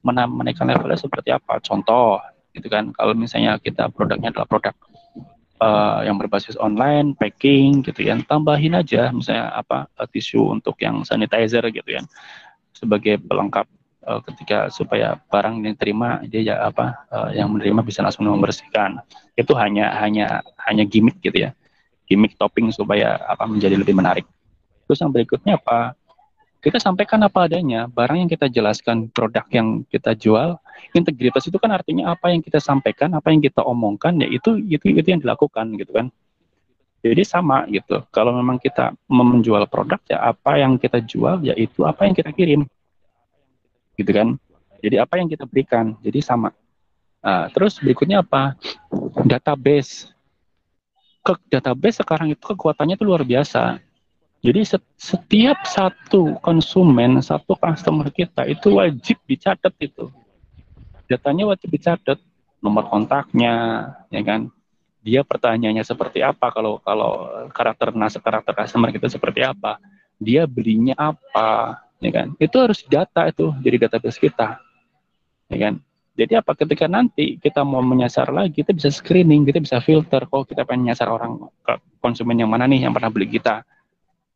Menaikkan 0.00 0.64
levelnya 0.64 0.96
seperti 0.96 1.28
apa? 1.30 1.60
Contoh, 1.60 2.18
gitu 2.56 2.66
kan. 2.72 2.90
Kalau 2.96 3.12
misalnya 3.12 3.60
kita 3.60 3.92
produknya 3.92 4.32
adalah 4.32 4.48
produk 4.48 4.74
uh, 5.60 6.00
yang 6.02 6.16
berbasis 6.16 6.56
online, 6.56 7.14
packing 7.14 7.84
gitu 7.84 8.08
ya, 8.08 8.16
tambahin 8.26 8.74
aja 8.74 9.12
misalnya 9.12 9.52
apa 9.52 9.86
uh, 10.00 10.08
tisu 10.08 10.56
untuk 10.56 10.74
yang 10.80 11.04
sanitizer 11.04 11.62
gitu 11.68 12.00
ya, 12.00 12.02
sebagai 12.72 13.20
pelengkap 13.20 13.68
uh, 14.06 14.20
ketika 14.24 14.68
supaya 14.72 15.18
barang 15.28 15.64
yang 15.64 15.74
diterima 15.74 16.22
dia 16.28 16.54
ya 16.54 16.56
apa 16.64 17.06
uh, 17.10 17.30
yang 17.32 17.50
menerima 17.52 17.80
bisa 17.84 18.00
langsung 18.04 18.28
membersihkan. 18.28 19.00
Itu 19.34 19.56
hanya 19.56 19.96
hanya 20.00 20.44
hanya 20.68 20.84
gimmick 20.84 21.18
gitu 21.24 21.48
ya 21.48 21.50
gimmick 22.10 22.34
topping 22.34 22.74
supaya 22.74 23.14
apa 23.22 23.46
menjadi 23.46 23.78
lebih 23.78 23.94
menarik. 23.94 24.26
Terus 24.90 24.98
yang 24.98 25.14
berikutnya 25.14 25.54
apa? 25.62 25.94
Kita 26.60 26.76
sampaikan 26.76 27.22
apa 27.24 27.48
adanya, 27.48 27.88
barang 27.88 28.26
yang 28.26 28.28
kita 28.28 28.50
jelaskan, 28.50 29.08
produk 29.08 29.46
yang 29.48 29.80
kita 29.88 30.12
jual, 30.12 30.60
integritas 30.92 31.48
itu 31.48 31.56
kan 31.56 31.72
artinya 31.72 32.12
apa 32.12 32.34
yang 32.34 32.44
kita 32.44 32.60
sampaikan, 32.60 33.16
apa 33.16 33.32
yang 33.32 33.40
kita 33.40 33.64
omongkan, 33.64 34.20
ya 34.20 34.28
itu 34.28 34.60
itu 34.68 34.92
itu 34.92 35.08
yang 35.08 35.22
dilakukan 35.24 35.72
gitu 35.78 35.94
kan. 35.94 36.12
Jadi 37.00 37.22
sama 37.24 37.64
gitu. 37.72 38.04
Kalau 38.12 38.36
memang 38.36 38.60
kita 38.60 38.92
menjual 39.08 39.64
produk 39.72 39.96
ya 40.04 40.20
apa 40.20 40.60
yang 40.60 40.76
kita 40.76 41.00
jual 41.00 41.40
ya 41.40 41.56
itu 41.56 41.86
apa 41.88 42.04
yang 42.04 42.12
kita 42.12 42.28
kirim. 42.28 42.68
Gitu 44.00 44.10
kan. 44.16 44.40
Jadi 44.80 44.96
apa 44.96 45.20
yang 45.20 45.28
kita 45.28 45.44
berikan. 45.44 46.00
Jadi 46.00 46.24
sama. 46.24 46.56
Nah, 47.20 47.52
terus 47.52 47.76
berikutnya 47.76 48.24
apa? 48.24 48.56
Database 49.28 50.08
ke 51.20 51.36
database 51.52 52.00
sekarang 52.00 52.32
itu 52.32 52.40
kekuatannya 52.40 52.96
itu 52.96 53.04
luar 53.04 53.20
biasa. 53.20 53.76
Jadi 54.40 54.64
setiap 54.96 55.68
satu 55.68 56.40
konsumen, 56.40 57.20
satu 57.20 57.52
customer 57.60 58.08
kita 58.08 58.48
itu 58.48 58.72
wajib 58.72 59.20
dicatat 59.28 59.76
itu. 59.84 60.08
Datanya 61.04 61.52
wajib 61.52 61.68
dicatat, 61.68 62.16
nomor 62.64 62.88
kontaknya, 62.88 63.84
ya 64.08 64.22
kan. 64.24 64.48
Dia 65.04 65.28
pertanyaannya 65.28 65.84
seperti 65.84 66.24
apa 66.24 66.52
kalau 66.52 66.80
kalau 66.80 67.28
karakter 67.52 67.92
karakter 68.16 68.52
customer 68.64 68.88
kita 68.88 69.12
seperti 69.12 69.44
apa. 69.44 69.76
Dia 70.16 70.48
belinya 70.48 70.96
apa, 70.96 71.80
ya 72.00 72.10
kan. 72.10 72.34
Itu 72.40 72.56
harus 72.58 72.80
data 72.88 73.28
itu 73.28 73.52
jadi 73.60 73.86
database 73.86 74.18
kita. 74.18 74.58
Ya 75.52 75.58
kan. 75.60 75.74
Jadi 76.18 76.36
apa 76.36 76.52
ketika 76.52 76.84
nanti 76.84 77.40
kita 77.40 77.64
mau 77.64 77.80
menyasar 77.80 78.28
lagi, 78.28 78.60
kita 78.60 78.76
bisa 78.76 78.92
screening, 78.92 79.46
kita 79.46 79.62
bisa 79.62 79.78
filter. 79.80 80.26
Kalau 80.26 80.44
kita 80.44 80.66
pengen 80.68 80.92
nyasar 80.92 81.08
orang 81.08 81.48
konsumen 82.02 82.36
yang 82.36 82.50
mana 82.50 82.68
nih 82.68 82.84
yang 82.84 82.92
pernah 82.92 83.08
beli 83.08 83.30
kita. 83.30 83.64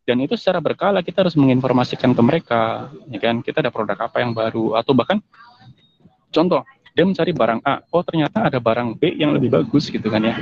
Dan 0.05 0.21
itu 0.21 0.37
secara 0.37 0.61
berkala 0.61 1.01
kita 1.01 1.25
harus 1.25 1.33
menginformasikan 1.33 2.13
ke 2.13 2.23
mereka, 2.25 2.93
ya 3.09 3.19
kan? 3.21 3.41
Kita 3.41 3.65
ada 3.65 3.73
produk 3.73 3.97
apa 3.97 4.21
yang 4.21 4.37
baru 4.37 4.77
atau 4.77 4.93
bahkan 4.93 5.21
contoh 6.29 6.61
dia 6.95 7.03
mencari 7.03 7.35
barang 7.35 7.61
A, 7.67 7.83
oh 7.91 8.07
ternyata 8.07 8.47
ada 8.47 8.63
barang 8.63 8.95
B 8.95 9.19
yang 9.19 9.35
lebih 9.35 9.51
bagus 9.51 9.91
gitu 9.91 10.07
kan 10.07 10.23
ya, 10.23 10.39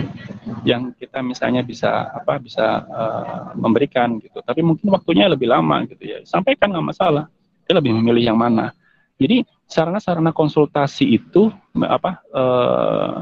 yang 0.69 0.93
kita 0.93 1.25
misalnya 1.25 1.65
bisa 1.65 2.13
apa 2.13 2.37
bisa 2.37 2.85
uh, 2.93 3.57
memberikan 3.57 4.21
gitu. 4.21 4.45
Tapi 4.45 4.61
mungkin 4.61 4.93
waktunya 4.93 5.33
lebih 5.33 5.49
lama 5.49 5.81
gitu 5.89 6.05
ya. 6.05 6.21
Sampaikan 6.29 6.77
nggak 6.77 6.87
masalah. 6.93 7.25
Dia 7.65 7.81
lebih 7.81 7.97
memilih 7.97 8.37
yang 8.37 8.37
mana. 8.37 8.77
Jadi 9.17 9.49
sarana-sarana 9.73 10.37
konsultasi 10.37 11.17
itu 11.17 11.49
apa 11.81 12.21
eh, 12.29 13.19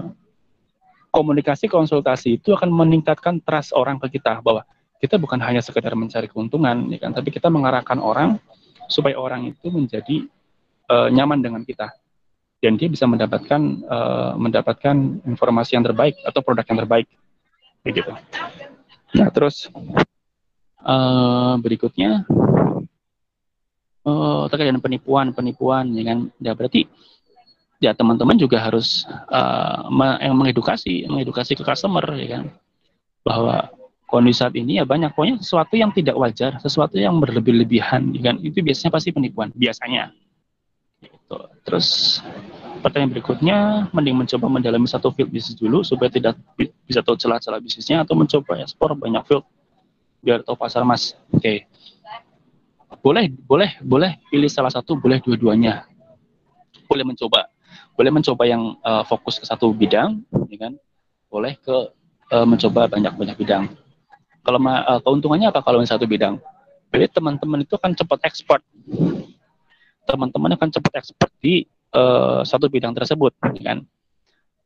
komunikasi 1.15 1.71
konsultasi 1.71 2.43
itu 2.43 2.51
akan 2.51 2.75
meningkatkan 2.75 3.39
trust 3.47 3.71
orang 3.71 4.03
ke 4.03 4.19
kita 4.19 4.43
bahwa 4.43 4.67
kita 4.99 5.15
bukan 5.21 5.39
hanya 5.39 5.63
sekedar 5.63 5.95
mencari 5.95 6.27
keuntungan 6.27 6.91
ya 6.91 6.99
kan 6.99 7.15
tapi 7.15 7.31
kita 7.31 7.47
mengarahkan 7.47 8.03
orang 8.03 8.43
supaya 8.91 9.15
orang 9.15 9.47
itu 9.53 9.71
menjadi 9.71 10.27
eh, 10.91 11.09
nyaman 11.15 11.39
dengan 11.39 11.63
kita 11.63 11.95
dan 12.61 12.77
dia 12.77 12.89
bisa 12.93 13.09
mendapatkan 13.09 13.61
eh, 13.81 14.33
mendapatkan 14.37 14.97
informasi 15.25 15.81
yang 15.81 15.85
terbaik 15.85 16.21
atau 16.23 16.41
produk 16.45 16.65
yang 16.69 16.79
terbaik. 16.85 17.09
Begitu. 17.81 18.13
Nah, 19.17 19.29
terus 19.33 19.73
eh, 20.85 21.55
berikutnya 21.57 22.29
oh, 24.05 24.45
terkait 24.53 24.69
dengan 24.69 24.85
penipuan 24.85 25.33
penipuan 25.33 25.89
ya 25.97 26.05
kan? 26.13 26.19
Ya 26.41 26.53
berarti 26.53 26.85
ya 27.81 27.97
teman-teman 27.97 28.37
juga 28.37 28.61
harus 28.61 29.09
uh, 29.33 29.89
yang 30.21 30.37
mengedukasi 30.37 31.09
mengedukasi 31.09 31.57
ke 31.57 31.65
customer 31.65 32.05
ya 32.21 32.29
kan? 32.39 32.43
Bahwa 33.25 33.73
kondisi 34.05 34.45
saat 34.45 34.53
ini 34.53 34.77
ya 34.77 34.85
banyak 34.85 35.17
pokoknya 35.17 35.41
sesuatu 35.41 35.75
yang 35.81 35.95
tidak 35.97 36.19
wajar 36.19 36.61
sesuatu 36.61 37.01
yang 37.01 37.17
berlebih-lebihan 37.19 38.13
ya 38.13 38.33
kan? 38.33 38.37
Itu 38.45 38.61
biasanya 38.61 38.93
pasti 38.93 39.11
penipuan 39.17 39.49
biasanya 39.57 40.13
gitu. 41.31 41.39
terus 41.63 42.19
pertanyaan 42.83 43.15
berikutnya 43.15 43.87
mending 43.95 44.19
mencoba 44.19 44.51
mendalami 44.51 44.91
satu 44.91 45.15
field 45.15 45.31
bisnis 45.31 45.55
dulu 45.55 45.87
supaya 45.87 46.11
tidak 46.11 46.35
bisa 46.83 47.07
tahu 47.07 47.15
celah-celah 47.15 47.63
bisnisnya 47.63 48.03
atau 48.03 48.19
mencoba 48.19 48.59
ekspor 48.59 48.99
banyak 48.99 49.23
field 49.31 49.47
biar 50.21 50.43
tahu 50.43 50.59
pasar 50.59 50.83
mas. 50.83 51.15
Oke. 51.31 51.41
Okay 51.41 51.59
boleh 53.01 53.33
boleh 53.47 53.71
boleh 53.81 54.19
pilih 54.29 54.51
salah 54.51 54.75
satu 54.75 54.99
boleh 54.99 55.23
dua-duanya. 55.25 55.89
Boleh 56.91 57.07
mencoba. 57.07 57.49
Boleh 57.97 58.11
mencoba 58.13 58.43
yang 58.49 58.77
uh, 58.83 59.07
fokus 59.07 59.39
ke 59.41 59.47
satu 59.47 59.73
bidang 59.73 60.21
ya 60.53 60.69
kan? 60.69 60.73
Boleh 61.31 61.57
ke 61.63 61.77
uh, 62.35 62.47
mencoba 62.47 62.91
banyak-banyak 62.91 63.37
bidang. 63.39 63.71
Kalau 64.43 64.59
uh, 64.61 65.01
keuntungannya 65.07 65.49
apa 65.55 65.65
kalau 65.65 65.81
satu 65.87 66.05
bidang? 66.05 66.43
Jadi 66.91 67.07
teman-teman 67.15 67.63
itu 67.63 67.79
akan 67.79 67.95
cepat 67.95 68.19
ekspor 68.27 68.59
teman-teman 70.11 70.51
akan 70.59 70.69
cepat 70.75 70.93
ekspor 71.01 71.29
di 71.39 71.65
uh, 71.95 72.43
satu 72.43 72.67
bidang 72.67 72.93
tersebut 72.93 73.33
ya 73.59 73.75
kan 73.75 73.79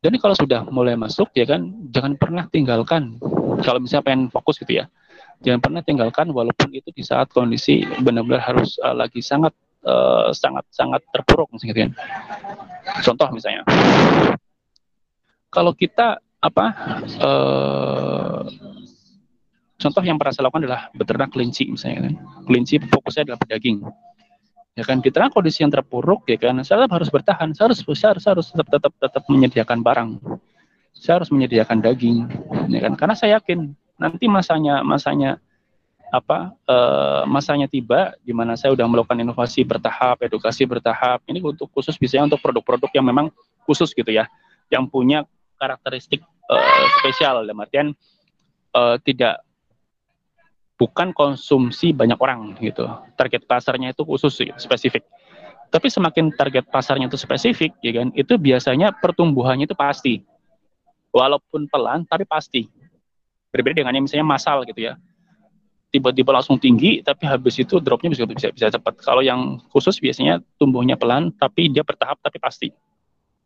jadi 0.04 0.16
kalau 0.20 0.36
sudah 0.36 0.68
mulai 0.68 0.96
masuk 0.96 1.32
ya 1.36 1.44
kan 1.44 1.68
jangan 1.92 2.16
pernah 2.16 2.44
tinggalkan 2.48 3.20
kalau 3.60 3.80
misalnya 3.80 4.04
pengen 4.04 4.22
fokus 4.32 4.56
gitu 4.60 4.80
ya 4.80 4.88
jangan 5.44 5.60
pernah 5.60 5.80
tinggalkan 5.84 6.32
walaupun 6.32 6.72
itu 6.72 6.88
di 6.92 7.04
saat 7.04 7.28
kondisi 7.28 7.84
benar-benar 8.00 8.40
harus 8.40 8.80
uh, 8.80 8.96
lagi 8.96 9.20
sangat 9.20 9.52
uh, 9.84 10.32
sangat 10.32 10.64
sangat 10.72 11.04
terpuruk 11.12 11.52
misalnya 11.52 11.70
gitu 11.70 11.80
ya. 11.84 11.90
Contoh 13.04 13.28
misalnya, 13.32 13.62
kalau 15.52 15.72
kita 15.76 16.20
apa 16.44 16.66
uh, 17.20 18.44
contoh 19.80 20.02
yang 20.04 20.20
pernah 20.20 20.32
saya 20.32 20.44
lakukan 20.48 20.64
adalah 20.68 20.82
beternak 20.92 21.30
kelinci 21.32 21.68
misalnya 21.68 22.10
kan. 22.10 22.14
Kelinci 22.48 22.74
fokusnya 22.80 23.22
adalah 23.30 23.40
pedaging. 23.40 23.84
Ya 24.74 24.82
kan 24.82 24.98
di 24.98 25.10
tengah 25.14 25.30
kondisi 25.30 25.62
yang 25.62 25.70
terpuruk 25.70 26.26
ya 26.26 26.34
kan 26.34 26.58
saya 26.66 26.90
harus 26.90 27.06
bertahan, 27.06 27.54
saya 27.54 27.70
harus 27.70 27.86
saya 27.94 28.18
harus, 28.18 28.26
harus 28.26 28.46
tetap 28.50 28.66
tetap 28.66 28.92
tetap 28.98 29.22
menyediakan 29.30 29.86
barang. 29.86 30.10
Saya 30.90 31.22
harus 31.22 31.30
menyediakan 31.30 31.78
daging 31.78 32.26
ya 32.70 32.80
kan 32.82 32.98
karena 32.98 33.14
saya 33.14 33.38
yakin 33.38 33.70
nanti 33.94 34.26
masanya 34.26 34.82
masanya 34.82 35.38
apa 36.10 36.54
uh, 36.70 37.22
masanya 37.26 37.66
tiba 37.66 38.14
di 38.22 38.30
mana 38.30 38.54
saya 38.54 38.74
sudah 38.74 38.86
melakukan 38.86 39.18
inovasi 39.18 39.62
bertahap, 39.62 40.22
edukasi 40.26 40.66
bertahap. 40.66 41.22
Ini 41.26 41.38
untuk 41.42 41.70
khusus 41.70 41.94
biasanya 41.94 42.34
untuk 42.34 42.42
produk-produk 42.42 42.90
yang 42.94 43.06
memang 43.06 43.30
khusus 43.66 43.94
gitu 43.94 44.10
ya, 44.10 44.26
yang 44.70 44.90
punya 44.90 45.22
karakteristik 45.58 46.22
uh, 46.50 46.84
spesial 46.98 47.46
dalam 47.46 47.62
artian 47.62 47.94
uh, 48.74 48.98
tidak 49.02 49.42
bukan 50.74 51.14
konsumsi 51.14 51.94
banyak 51.94 52.18
orang 52.18 52.58
gitu. 52.58 52.86
Target 53.14 53.46
pasarnya 53.46 53.94
itu 53.94 54.02
khusus 54.02 54.42
spesifik. 54.58 55.06
Tapi 55.70 55.90
semakin 55.90 56.30
target 56.34 56.70
pasarnya 56.70 57.10
itu 57.10 57.18
spesifik, 57.18 57.74
ya 57.82 57.92
kan, 57.98 58.14
itu 58.14 58.38
biasanya 58.38 58.94
pertumbuhannya 58.94 59.66
itu 59.66 59.74
pasti. 59.74 60.22
Walaupun 61.10 61.66
pelan, 61.66 62.06
tapi 62.06 62.22
pasti. 62.26 62.70
Berbeda 63.50 63.82
dengan 63.82 63.94
yang 63.94 64.06
misalnya 64.06 64.26
masal 64.26 64.62
gitu 64.66 64.86
ya. 64.86 64.94
Tiba-tiba 65.90 66.34
langsung 66.34 66.58
tinggi, 66.58 67.02
tapi 67.02 67.26
habis 67.26 67.54
itu 67.58 67.78
dropnya 67.78 68.10
bisa 68.10 68.26
bisa, 68.26 68.50
bisa 68.50 68.66
cepat. 68.70 68.98
Kalau 69.02 69.22
yang 69.22 69.62
khusus 69.70 69.98
biasanya 70.02 70.42
tumbuhnya 70.58 70.98
pelan, 70.98 71.30
tapi 71.38 71.70
dia 71.70 71.86
bertahap, 71.86 72.18
tapi 72.18 72.38
pasti 72.42 72.70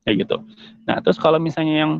kayak 0.08 0.24
gitu. 0.24 0.40
Nah, 0.88 1.04
terus 1.04 1.20
kalau 1.20 1.36
misalnya 1.36 1.84
yang 1.84 1.92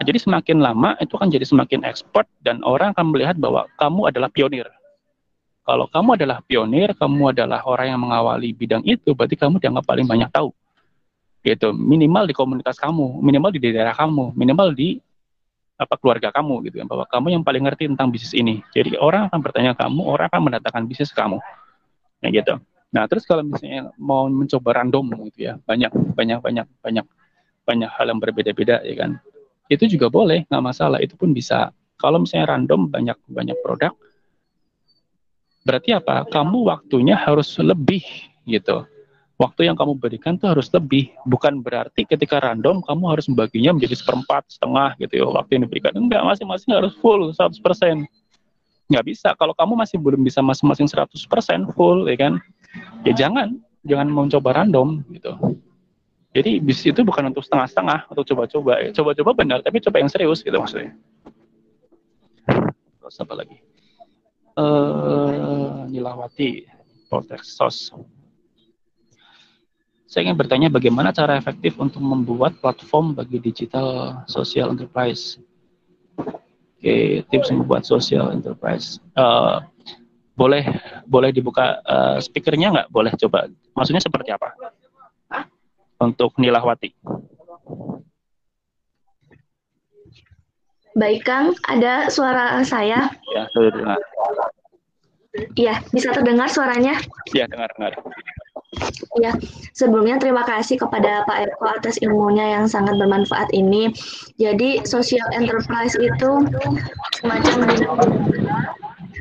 jadi 0.00 0.16
semakin 0.16 0.64
lama 0.64 0.96
itu 1.04 1.20
kan 1.20 1.28
jadi 1.28 1.44
semakin 1.44 1.84
ekspor 1.84 2.24
dan 2.40 2.64
orang 2.64 2.96
akan 2.96 3.12
melihat 3.12 3.36
bahwa 3.36 3.68
kamu 3.76 4.08
adalah 4.08 4.32
pionir. 4.32 4.64
Kalau 5.62 5.86
kamu 5.86 6.16
adalah 6.16 6.40
pionir, 6.42 6.96
kamu 6.96 7.36
adalah 7.36 7.60
orang 7.68 7.92
yang 7.92 8.00
mengawali 8.00 8.50
bidang 8.56 8.82
itu, 8.88 9.12
berarti 9.12 9.36
kamu 9.36 9.60
dianggap 9.60 9.84
paling 9.84 10.08
banyak 10.08 10.32
tahu. 10.32 10.50
Gitu, 11.44 11.70
minimal 11.76 12.24
di 12.26 12.34
komunitas 12.34 12.80
kamu, 12.80 13.20
minimal 13.20 13.52
di 13.52 13.60
daerah 13.60 13.94
kamu, 13.94 14.32
minimal 14.32 14.72
di 14.72 14.98
apa 15.76 15.98
keluarga 15.98 16.30
kamu 16.30 16.62
gitu 16.70 16.78
kan 16.78 16.86
bahwa 16.86 17.04
kamu 17.10 17.26
yang 17.34 17.42
paling 17.42 17.62
ngerti 17.66 17.90
tentang 17.90 18.08
bisnis 18.14 18.32
ini. 18.34 18.62
Jadi 18.70 18.94
orang 18.98 19.26
akan 19.28 19.38
bertanya 19.42 19.72
kamu, 19.74 20.00
orang 20.06 20.26
akan 20.30 20.40
mendatangkan 20.50 20.82
bisnis 20.86 21.10
kamu. 21.10 21.42
Ya 22.22 22.28
gitu. 22.30 22.54
Nah, 22.92 23.08
terus 23.08 23.24
kalau 23.24 23.42
misalnya 23.42 23.90
mau 23.96 24.28
mencoba 24.28 24.78
random 24.78 25.26
gitu 25.32 25.50
ya, 25.50 25.58
banyak 25.64 25.90
banyak 26.14 26.38
banyak 26.38 26.66
banyak 26.84 27.06
banyak 27.62 27.90
hal 27.90 28.10
yang 28.10 28.20
berbeda-beda 28.20 28.82
ya 28.82 28.94
kan? 28.98 29.18
Itu 29.70 29.88
juga 29.88 30.10
boleh 30.12 30.44
nggak 30.50 30.64
masalah. 30.64 30.98
Itu 31.00 31.14
pun 31.16 31.32
bisa. 31.32 31.70
Kalau 31.96 32.18
misalnya 32.18 32.58
random 32.58 32.90
banyak 32.90 33.18
banyak 33.30 33.58
produk 33.62 33.94
berarti 35.62 35.94
apa? 35.94 36.26
Kamu 36.26 36.66
waktunya 36.66 37.14
harus 37.14 37.54
lebih 37.62 38.02
gitu. 38.44 38.82
Waktu 39.38 39.70
yang 39.70 39.78
kamu 39.78 39.98
berikan 39.98 40.34
tuh 40.38 40.54
harus 40.54 40.70
lebih. 40.74 41.14
Bukan 41.26 41.62
berarti 41.62 42.06
ketika 42.06 42.42
random 42.42 42.82
kamu 42.82 43.04
harus 43.16 43.26
membaginya 43.30 43.74
menjadi 43.74 43.94
seperempat 43.98 44.50
setengah 44.50 44.98
gitu 44.98 45.22
ya. 45.22 45.26
Waktu 45.30 45.50
yang 45.58 45.62
diberikan 45.66 45.94
enggak. 45.94 46.22
Masing-masing 46.26 46.74
harus 46.74 46.94
full 46.98 47.30
100% 47.30 47.58
nggak 48.90 49.04
bisa. 49.06 49.32
Kalau 49.38 49.54
kamu 49.54 49.78
masih 49.78 49.96
belum 50.02 50.20
bisa 50.26 50.42
masing-masing 50.42 50.90
100% 50.90 51.70
full 51.72 52.10
ya 52.10 52.18
kan? 52.18 52.42
Ya 53.06 53.14
jangan. 53.14 53.62
Jangan 53.82 54.14
mencoba 54.14 54.62
random 54.62 55.02
gitu 55.10 55.34
jadi 56.32 56.64
bisnis 56.64 56.96
itu 56.96 57.04
bukan 57.04 57.28
untuk 57.28 57.44
setengah-setengah, 57.44 58.08
untuk 58.08 58.24
coba-coba. 58.24 58.80
Ya, 58.80 58.88
coba-coba 58.96 59.30
benar, 59.36 59.58
tapi 59.60 59.84
coba 59.84 60.00
yang 60.00 60.08
serius 60.08 60.40
gitu 60.40 60.56
maksudnya. 60.56 60.96
Terus 62.48 63.16
apa 63.20 63.34
lagi? 63.36 63.60
Uh, 64.56 65.84
Nilawati, 65.92 66.64
Poltexos. 67.12 67.92
Saya 70.08 70.28
ingin 70.28 70.36
bertanya 70.36 70.68
bagaimana 70.68 71.12
cara 71.12 71.36
efektif 71.36 71.76
untuk 71.80 72.00
membuat 72.00 72.56
platform 72.60 73.16
bagi 73.16 73.40
digital 73.40 74.20
social 74.28 74.72
enterprise. 74.72 75.36
Oke, 76.16 77.24
tips 77.28 77.48
membuat 77.52 77.84
social 77.84 78.32
enterprise. 78.32 79.00
Uh, 79.16 79.60
boleh 80.32 80.64
boleh 81.04 81.28
dibuka 81.32 81.80
uh, 81.84 82.16
speakernya 82.20 82.72
nggak? 82.72 82.88
Boleh 82.88 83.12
coba. 83.20 83.48
Maksudnya 83.76 84.00
seperti 84.04 84.32
apa? 84.32 84.52
Untuk 86.02 86.34
Nilawati. 86.36 86.90
Baik 90.92 91.24
Kang, 91.24 91.56
ada 91.70 92.12
suara 92.12 92.60
saya? 92.68 93.08
Ya, 93.32 93.42
sudah 93.56 93.70
dengar. 93.72 93.98
Iya, 95.56 95.80
bisa 95.88 96.12
terdengar 96.12 96.52
suaranya? 96.52 97.00
Iya, 97.32 97.48
dengar, 97.48 97.72
dengar. 97.72 97.96
Ya, 99.16 99.32
sebelumnya 99.72 100.20
terima 100.20 100.44
kasih 100.44 100.76
kepada 100.76 101.24
Pak 101.24 101.48
Eko 101.48 101.64
atas 101.72 101.96
ilmunya 102.04 102.60
yang 102.60 102.68
sangat 102.68 103.00
bermanfaat 103.00 103.48
ini. 103.56 103.88
Jadi, 104.36 104.84
social 104.84 105.24
enterprise 105.32 105.96
itu 105.96 106.30
semacam 107.16 107.56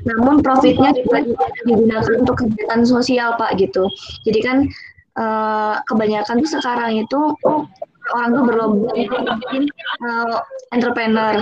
namun 0.01 0.41
profitnya 0.41 0.89
juga 0.97 1.21
digunakan 1.65 2.13
untuk 2.17 2.35
kegiatan 2.41 2.81
sosial 2.83 3.37
Pak 3.37 3.57
gitu. 3.61 3.85
Jadi 4.25 4.39
kan 4.41 4.57
uh, 5.17 5.79
kebanyakan 5.87 6.39
tuh 6.43 6.51
sekarang 6.59 7.01
itu 7.01 7.19
orang 8.15 8.29
tuh 8.33 8.43
berlomba 8.43 8.91
uh, 8.91 10.37
entrepreneur. 10.73 11.39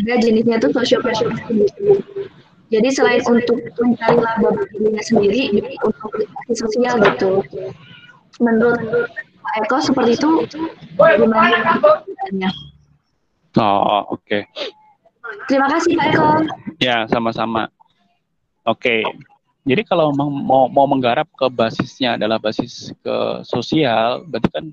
Ada 0.00 0.14
jenisnya 0.22 0.56
tuh 0.60 0.70
social 0.74 1.00
Jadi 2.70 2.88
selain 2.94 3.22
untuk 3.26 3.58
mencari 3.82 4.14
laba 4.22 4.54
bagi 4.54 4.78
dirinya 4.78 5.02
sendiri, 5.02 5.40
untuk 5.82 6.10
sosial 6.54 7.02
gitu. 7.02 7.42
Menurut 8.38 8.78
Pak 9.42 9.54
Eko 9.66 9.76
seperti 9.82 10.14
itu 10.14 10.30
bagaimana? 10.94 11.82
Oh, 13.58 14.14
oke. 14.14 14.22
Okay. 14.22 14.42
Terima 15.50 15.66
kasih 15.66 15.98
Pak 15.98 16.06
Eko. 16.14 16.28
Ya, 16.78 17.10
sama-sama. 17.10 17.66
Oke, 18.62 19.02
okay. 19.02 19.30
Jadi 19.70 19.86
kalau 19.86 20.10
mau 20.10 20.66
mau 20.66 20.86
menggarap 20.90 21.30
ke 21.38 21.46
basisnya 21.46 22.18
adalah 22.18 22.42
basis 22.42 22.90
ke 23.06 23.46
sosial, 23.46 24.26
berarti 24.26 24.50
kan 24.50 24.66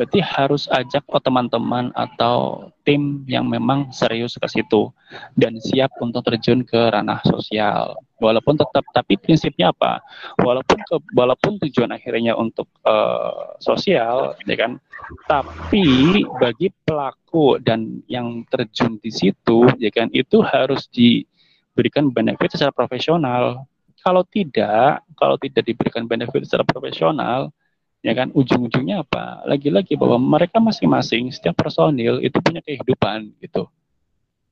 berarti 0.00 0.24
harus 0.24 0.64
ajak 0.72 1.04
teman-teman 1.20 1.92
atau 1.92 2.72
tim 2.88 3.20
yang 3.28 3.44
memang 3.44 3.92
serius 3.92 4.40
ke 4.40 4.48
situ 4.48 4.88
dan 5.36 5.60
siap 5.60 5.92
untuk 6.00 6.24
terjun 6.24 6.64
ke 6.64 6.88
ranah 6.88 7.20
sosial. 7.28 8.00
Walaupun 8.16 8.56
tetap 8.56 8.80
tapi 8.96 9.20
prinsipnya 9.20 9.76
apa? 9.76 10.00
Walaupun 10.40 10.80
ke, 10.88 10.96
walaupun 11.12 11.60
tujuan 11.68 11.92
akhirnya 11.92 12.32
untuk 12.32 12.64
uh, 12.88 13.60
sosial, 13.60 14.40
ya 14.48 14.56
kan? 14.56 14.80
Tapi 15.28 16.24
bagi 16.40 16.72
pelaku 16.88 17.60
dan 17.60 18.00
yang 18.08 18.48
terjun 18.48 18.96
di 19.04 19.12
situ, 19.12 19.68
ya 19.76 19.92
kan, 19.92 20.08
itu 20.16 20.40
harus 20.40 20.88
diberikan 20.88 22.08
benefit 22.08 22.56
secara 22.56 22.72
profesional 22.72 23.68
kalau 24.00 24.24
tidak, 24.24 25.04
kalau 25.16 25.36
tidak 25.36 25.62
diberikan 25.64 26.08
benefit 26.08 26.44
secara 26.48 26.64
profesional, 26.64 27.52
ya 28.00 28.12
kan 28.16 28.32
ujung-ujungnya 28.32 29.04
apa? 29.04 29.44
Lagi-lagi 29.44 29.96
bahwa 29.96 30.16
mereka 30.16 30.58
masing-masing 30.58 31.28
setiap 31.32 31.56
personil 31.56 32.20
itu 32.24 32.36
punya 32.40 32.64
kehidupan 32.64 33.36
gitu. 33.44 33.68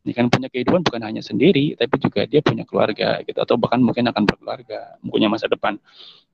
Ini 0.07 0.13
kan 0.17 0.33
punya 0.33 0.49
kehidupan 0.49 0.81
bukan 0.85 1.03
hanya 1.05 1.21
sendiri, 1.21 1.77
tapi 1.77 2.01
juga 2.01 2.25
dia 2.25 2.41
punya 2.41 2.65
keluarga 2.65 3.21
gitu 3.27 3.37
atau 3.41 3.61
bahkan 3.61 3.83
mungkin 3.83 4.09
akan 4.09 4.25
berkeluarga, 4.25 4.97
punya 5.05 5.29
masa 5.29 5.51
depan. 5.51 5.77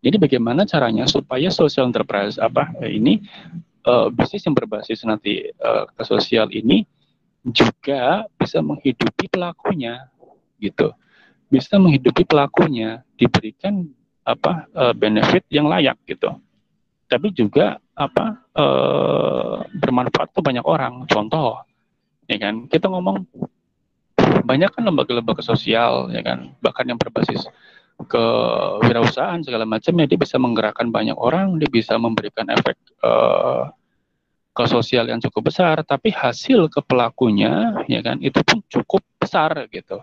Jadi 0.04 0.20
bagaimana 0.20 0.68
caranya 0.68 1.08
supaya 1.08 1.48
social 1.48 1.88
enterprise 1.88 2.36
apa 2.36 2.70
ini 2.86 3.24
uh, 3.88 4.12
bisnis 4.12 4.44
yang 4.44 4.54
berbasis 4.54 5.02
nanti 5.08 5.48
uh, 5.64 5.88
ke 5.90 6.02
sosial 6.04 6.52
ini 6.52 6.84
juga 7.44 8.24
bisa 8.36 8.60
menghidupi 8.60 9.28
pelakunya 9.32 10.08
gitu 10.60 10.92
bisa 11.54 11.78
menghidupi 11.78 12.26
pelakunya 12.26 13.06
diberikan 13.14 13.86
apa 14.26 14.66
uh, 14.74 14.90
benefit 14.90 15.46
yang 15.54 15.70
layak 15.70 15.94
gitu. 16.10 16.34
Tapi 17.06 17.30
juga 17.30 17.78
apa 17.94 18.42
uh, 18.58 19.62
bermanfaat 19.70 20.34
ke 20.34 20.40
banyak 20.42 20.66
orang. 20.66 21.06
Contoh 21.06 21.62
ya 22.26 22.40
kan 22.42 22.66
kita 22.66 22.90
ngomong 22.90 23.22
banyak 24.44 24.70
kan 24.72 24.82
lembaga-lembaga 24.82 25.44
sosial 25.44 26.08
ya 26.10 26.24
kan 26.24 26.52
bahkan 26.64 26.88
yang 26.88 26.96
berbasis 26.96 27.44
ke 28.08 28.24
wirausahaan 28.84 29.40
segala 29.44 29.62
macam 29.68 29.94
ya 30.00 30.06
dia 30.08 30.18
bisa 30.18 30.36
menggerakkan 30.40 30.90
banyak 30.90 31.14
orang 31.14 31.60
dia 31.60 31.70
bisa 31.70 31.94
memberikan 31.94 32.48
efek 32.50 32.74
uh, 33.06 33.70
ke 34.54 34.64
sosial 34.66 35.06
yang 35.10 35.18
cukup 35.22 35.50
besar 35.52 35.82
tapi 35.86 36.10
hasil 36.10 36.70
ke 36.70 36.80
pelakunya 36.82 37.84
ya 37.86 38.00
kan 38.02 38.18
itu 38.18 38.40
pun 38.42 38.62
cukup 38.66 39.02
besar 39.18 39.66
gitu 39.70 40.02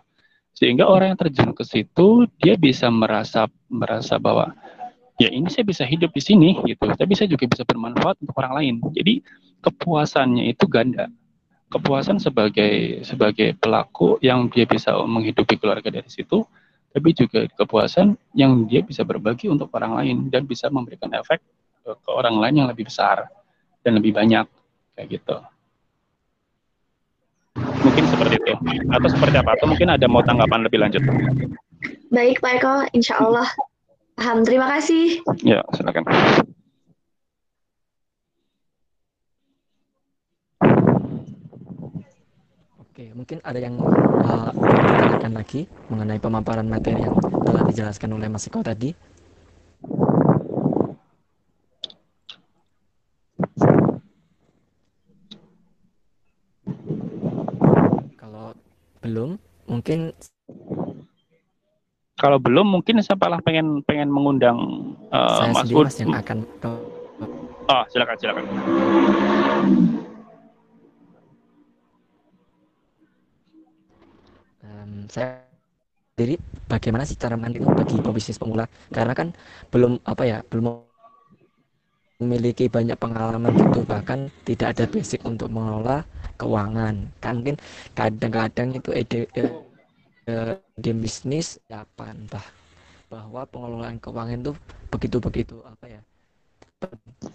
sehingga 0.51 0.85
orang 0.87 1.15
yang 1.15 1.19
terjun 1.19 1.51
ke 1.55 1.63
situ 1.63 2.27
dia 2.37 2.59
bisa 2.59 2.91
merasa 2.91 3.47
merasa 3.71 4.19
bahwa 4.19 4.51
ya 5.17 5.29
ini 5.31 5.47
saya 5.49 5.65
bisa 5.65 5.83
hidup 5.85 6.11
di 6.11 6.21
sini 6.21 6.49
gitu. 6.65 6.85
Tapi 6.91 7.13
saya 7.13 7.29
juga 7.29 7.45
bisa 7.47 7.63
bermanfaat 7.65 8.19
untuk 8.21 8.35
orang 8.37 8.53
lain. 8.61 8.75
Jadi 8.93 9.21
kepuasannya 9.61 10.49
itu 10.49 10.65
ganda. 10.65 11.07
Kepuasan 11.71 12.19
sebagai 12.19 12.99
sebagai 13.07 13.55
pelaku 13.55 14.19
yang 14.19 14.51
dia 14.51 14.67
bisa 14.67 14.91
menghidupi 15.07 15.55
keluarga 15.55 15.87
dari 15.87 16.09
situ 16.11 16.43
tapi 16.91 17.15
juga 17.15 17.47
kepuasan 17.55 18.19
yang 18.35 18.67
dia 18.67 18.83
bisa 18.83 19.07
berbagi 19.07 19.47
untuk 19.47 19.71
orang 19.71 20.03
lain 20.03 20.17
dan 20.27 20.43
bisa 20.43 20.67
memberikan 20.67 21.07
efek 21.15 21.39
ke 21.81 22.11
orang 22.11 22.35
lain 22.37 22.55
yang 22.63 22.67
lebih 22.67 22.91
besar 22.91 23.31
dan 23.81 23.97
lebih 23.97 24.11
banyak 24.11 24.43
kayak 24.93 25.07
gitu 25.07 25.39
Mungkin 27.57 28.03
seperti 28.07 28.35
itu. 28.39 28.53
Atau 28.93 29.09
seperti 29.11 29.35
apa? 29.41 29.51
Atau 29.59 29.67
mungkin 29.67 29.87
ada 29.91 30.05
mau 30.07 30.23
tanggapan 30.23 30.63
lebih 30.63 30.79
lanjut? 30.79 31.03
Baik 32.11 32.39
Pak 32.39 32.51
Eko, 32.61 32.75
insya 32.95 33.19
Allah. 33.19 33.47
Paham, 34.15 34.45
terima 34.45 34.69
kasih. 34.69 35.19
Ya, 35.41 35.65
silakan. 35.73 36.05
Oke, 42.77 43.17
mungkin 43.17 43.41
ada 43.41 43.57
yang 43.57 43.81
uh, 43.81 44.51
ditanyakan 44.53 45.33
lagi 45.33 45.65
mengenai 45.89 46.19
pemaparan 46.21 46.67
materi 46.69 47.01
yang 47.01 47.17
telah 47.41 47.63
dijelaskan 47.65 48.13
oleh 48.13 48.27
Mas 48.29 48.45
Eko 48.45 48.61
tadi. 48.61 48.93
Kalau 58.31 58.55
belum, 59.03 59.29
mungkin 59.67 59.99
kalau 62.15 62.39
belum 62.39 62.63
mungkin 62.63 63.03
saya 63.03 63.19
malah 63.19 63.43
pengen 63.43 63.83
pengen 63.83 64.07
mengundang 64.07 64.55
uh, 65.11 65.35
saya 65.35 65.51
Mas 65.51 65.67
sendiri 65.67 65.75
Ud. 65.75 65.85
Mas 65.91 65.97
yang 65.99 66.13
akan 66.15 66.37
ke 66.63 66.69
Oh, 67.67 67.83
silakan 67.91 68.15
silakan. 68.23 68.43
Em, 74.63 74.91
saya 75.11 75.43
sendiri 76.15 76.39
bagaimana 76.71 77.03
sih 77.03 77.19
cara 77.19 77.35
mandiri 77.35 77.67
bagi 77.67 77.99
pebisnis 77.99 78.39
pemula 78.39 78.63
karena 78.95 79.11
kan 79.11 79.35
belum 79.75 79.99
apa 80.07 80.23
ya 80.23 80.39
belum 80.47 80.87
memiliki 82.23 82.71
banyak 82.71 82.95
pengalaman 82.95 83.51
gitu 83.59 83.83
bahkan 83.83 84.31
tidak 84.47 84.79
ada 84.79 84.87
basic 84.87 85.19
untuk 85.27 85.51
mengelola 85.51 86.07
keuangan 86.41 86.95
kan 87.21 87.33
mungkin 87.37 87.57
kadang-kadang 87.93 88.73
itu 88.73 88.89
ide 88.97 89.21
eh, 89.37 90.57
ide 90.57 90.91
bisnis 90.97 91.61
ya 91.69 91.85
apa 91.85 92.09
entah 92.09 92.45
bahwa 93.13 93.45
pengelolaan 93.45 94.01
keuangan 94.01 94.41
itu 94.41 94.53
begitu-begitu 94.89 95.61
apa 95.69 95.85
ya 95.85 96.01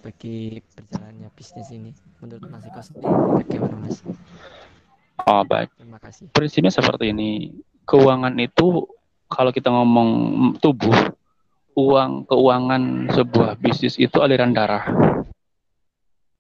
bagi 0.02 0.59
berjalannya 0.74 1.30
bisnis 1.38 1.70
ini 1.70 1.94
menurut 2.18 2.42
Mas 2.50 2.66
Eko 2.66 2.82
sendiri 2.82 3.07
bagaimana 3.46 3.76
Mas? 3.78 4.02
Oh, 5.26 5.42
baik. 5.46 5.70
Terima 5.78 5.98
kasih. 6.02 6.26
Prinsipnya 6.34 6.74
seperti 6.74 7.14
ini. 7.14 7.54
Keuangan 7.86 8.34
itu 8.42 8.90
kalau 9.30 9.54
kita 9.54 9.70
ngomong 9.70 10.11
tubuh, 10.59 11.14
uang 11.78 12.26
keuangan 12.26 13.07
sebuah 13.14 13.54
bisnis 13.62 13.94
itu 14.02 14.18
aliran 14.18 14.50
darah. 14.50 14.82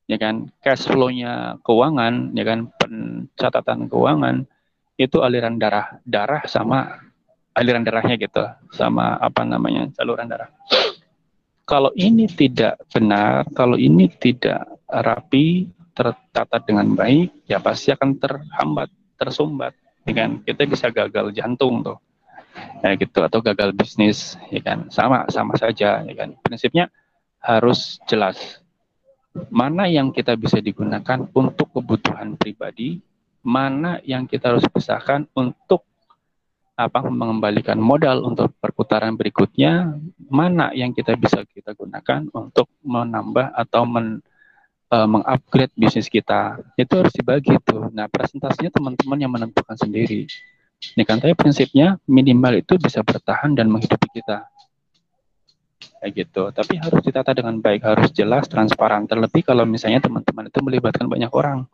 Ya 0.06 0.16
kan? 0.22 0.54
Cash 0.62 0.86
flow-nya 0.86 1.58
keuangan, 1.66 2.30
ya 2.34 2.44
kan, 2.46 2.70
pencatatan 2.78 3.90
keuangan 3.90 4.46
itu 4.96 5.20
aliran 5.20 5.58
darah. 5.58 5.98
Darah 6.06 6.46
sama 6.46 7.02
aliran 7.56 7.82
darahnya 7.82 8.14
gitu, 8.20 8.44
sama 8.70 9.18
apa 9.18 9.42
namanya? 9.42 9.90
saluran 9.98 10.30
darah. 10.30 10.50
Kalau 11.66 11.90
ini 11.98 12.30
tidak 12.30 12.78
benar, 12.94 13.42
kalau 13.50 13.74
ini 13.74 14.06
tidak 14.06 14.62
rapi, 14.86 15.66
tertata 15.96 16.62
dengan 16.62 16.94
baik, 16.94 17.48
ya 17.48 17.58
pasti 17.58 17.90
akan 17.90 18.20
terhambat, 18.20 18.92
tersumbat. 19.18 19.74
Ya 20.06 20.12
kan? 20.14 20.30
Kita 20.46 20.62
bisa 20.70 20.86
gagal 20.94 21.34
jantung 21.34 21.82
tuh, 21.82 21.98
ya 22.84 22.94
gitu, 22.94 23.26
atau 23.26 23.42
gagal 23.42 23.74
bisnis, 23.74 24.38
ya 24.54 24.62
kan? 24.62 24.86
Sama, 24.94 25.26
sama 25.32 25.58
saja, 25.58 26.06
ya 26.06 26.14
kan? 26.14 26.38
Prinsipnya 26.46 26.86
harus 27.42 27.98
jelas 28.06 28.62
mana 29.52 29.88
yang 29.88 30.10
kita 30.10 30.34
bisa 30.34 30.58
digunakan 30.60 31.26
untuk 31.32 31.70
kebutuhan 31.72 32.34
pribadi, 32.36 33.00
mana 33.46 34.02
yang 34.02 34.26
kita 34.26 34.54
harus 34.54 34.66
pisahkan 34.66 35.28
untuk 35.36 35.86
apa 36.76 37.08
mengembalikan 37.08 37.80
modal 37.80 38.20
untuk 38.28 38.52
perputaran 38.60 39.16
berikutnya, 39.16 39.96
mana 40.28 40.76
yang 40.76 40.92
kita 40.92 41.16
bisa 41.16 41.40
kita 41.48 41.72
gunakan 41.72 42.28
untuk 42.36 42.68
menambah 42.84 43.48
atau 43.56 43.88
men, 43.88 44.20
uh, 44.92 45.08
mengupgrade 45.08 45.72
bisnis 45.72 46.12
kita. 46.12 46.60
Itu 46.76 47.00
harus 47.00 47.16
dibagi 47.16 47.56
tuh. 47.64 47.88
Nah, 47.96 48.12
presentasinya 48.12 48.68
teman-teman 48.68 49.18
yang 49.18 49.32
menentukan 49.32 49.72
sendiri. 49.72 50.28
Ini 50.76 51.02
kan 51.08 51.16
tapi 51.16 51.32
prinsipnya 51.32 51.96
minimal 52.04 52.60
itu 52.60 52.76
bisa 52.76 53.00
bertahan 53.00 53.56
dan 53.56 53.72
menghidupi 53.72 54.20
kita. 54.20 54.44
Gitu. 56.04 56.42
Tapi 56.52 56.78
harus 56.78 57.00
ditata 57.02 57.32
dengan 57.32 57.58
baik, 57.58 57.82
harus 57.82 58.12
jelas, 58.12 58.46
transparan. 58.46 59.08
Terlebih 59.08 59.42
kalau 59.42 59.64
misalnya 59.64 59.98
teman-teman 60.04 60.46
itu 60.52 60.58
melibatkan 60.62 61.08
banyak 61.08 61.32
orang. 61.32 61.64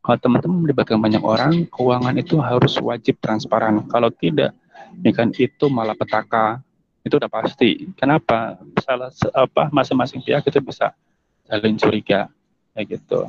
Kalau 0.00 0.16
teman-teman 0.16 0.64
melibatkan 0.64 0.96
banyak 0.96 1.20
orang, 1.20 1.68
keuangan 1.68 2.16
itu 2.16 2.40
harus 2.40 2.76
wajib 2.80 3.20
transparan. 3.20 3.84
Kalau 3.88 4.08
tidak, 4.08 4.56
ini 4.96 5.10
kan 5.12 5.28
itu 5.36 5.68
malah 5.68 5.92
petaka. 5.92 6.60
Itu 7.04 7.16
udah 7.16 7.28
pasti. 7.28 7.88
Kenapa? 7.96 8.60
Salah 8.80 9.12
apa 9.32 9.72
masing-masing 9.72 10.20
pihak 10.24 10.44
itu 10.44 10.60
bisa 10.60 10.92
saling 11.48 11.76
curiga 11.80 12.28
kayak 12.76 13.00
gitu. 13.00 13.28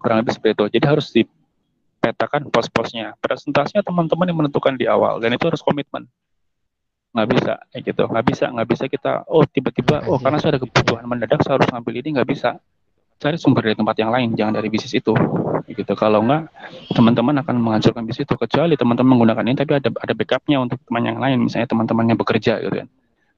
Kurang 0.00 0.24
lebih 0.24 0.32
seperti 0.32 0.52
itu. 0.56 0.64
Jadi 0.80 0.84
harus 0.88 1.06
dipetakan 1.12 2.48
pos-posnya. 2.48 3.16
Presentasinya 3.20 3.84
teman-teman 3.84 4.26
yang 4.28 4.38
menentukan 4.44 4.74
di 4.76 4.88
awal 4.88 5.20
dan 5.20 5.32
itu 5.36 5.44
harus 5.44 5.60
komitmen. 5.60 6.08
Nggak 7.14 7.28
bisa 7.30 7.52
kayak 7.70 7.82
gitu. 7.86 8.02
Nggak 8.10 8.24
bisa, 8.26 8.44
nggak 8.50 8.68
bisa 8.68 8.84
kita 8.90 9.12
oh 9.30 9.46
tiba-tiba 9.46 10.02
oh 10.10 10.18
karena 10.18 10.38
saya 10.42 10.58
ada 10.58 10.60
kebutuhan 10.66 11.06
mendadak 11.06 11.40
saya 11.46 11.62
harus 11.62 11.70
ngambil 11.70 11.94
ini 12.02 12.08
nggak 12.18 12.28
bisa. 12.28 12.58
Cari 13.22 13.38
sumber 13.38 13.70
dari 13.70 13.78
tempat 13.78 13.94
yang 13.94 14.10
lain, 14.10 14.34
jangan 14.34 14.58
dari 14.58 14.66
bisnis 14.66 14.90
itu. 14.98 15.14
Gitu. 15.70 15.92
Kalau 15.94 16.20
enggak, 16.26 16.50
teman-teman 16.92 17.40
akan 17.46 17.54
menghancurkan 17.62 18.02
bisnis 18.02 18.26
itu. 18.26 18.34
Kecuali 18.34 18.74
teman-teman 18.74 19.14
menggunakan 19.14 19.44
ini, 19.46 19.56
tapi 19.56 19.78
ada 19.78 19.88
ada 19.94 20.12
backupnya 20.12 20.58
untuk 20.58 20.82
teman 20.82 21.02
yang 21.06 21.18
lain. 21.22 21.38
Misalnya 21.46 21.70
teman-teman 21.70 22.10
yang 22.10 22.18
bekerja, 22.18 22.58
gitu 22.58 22.74
kan. 22.74 22.88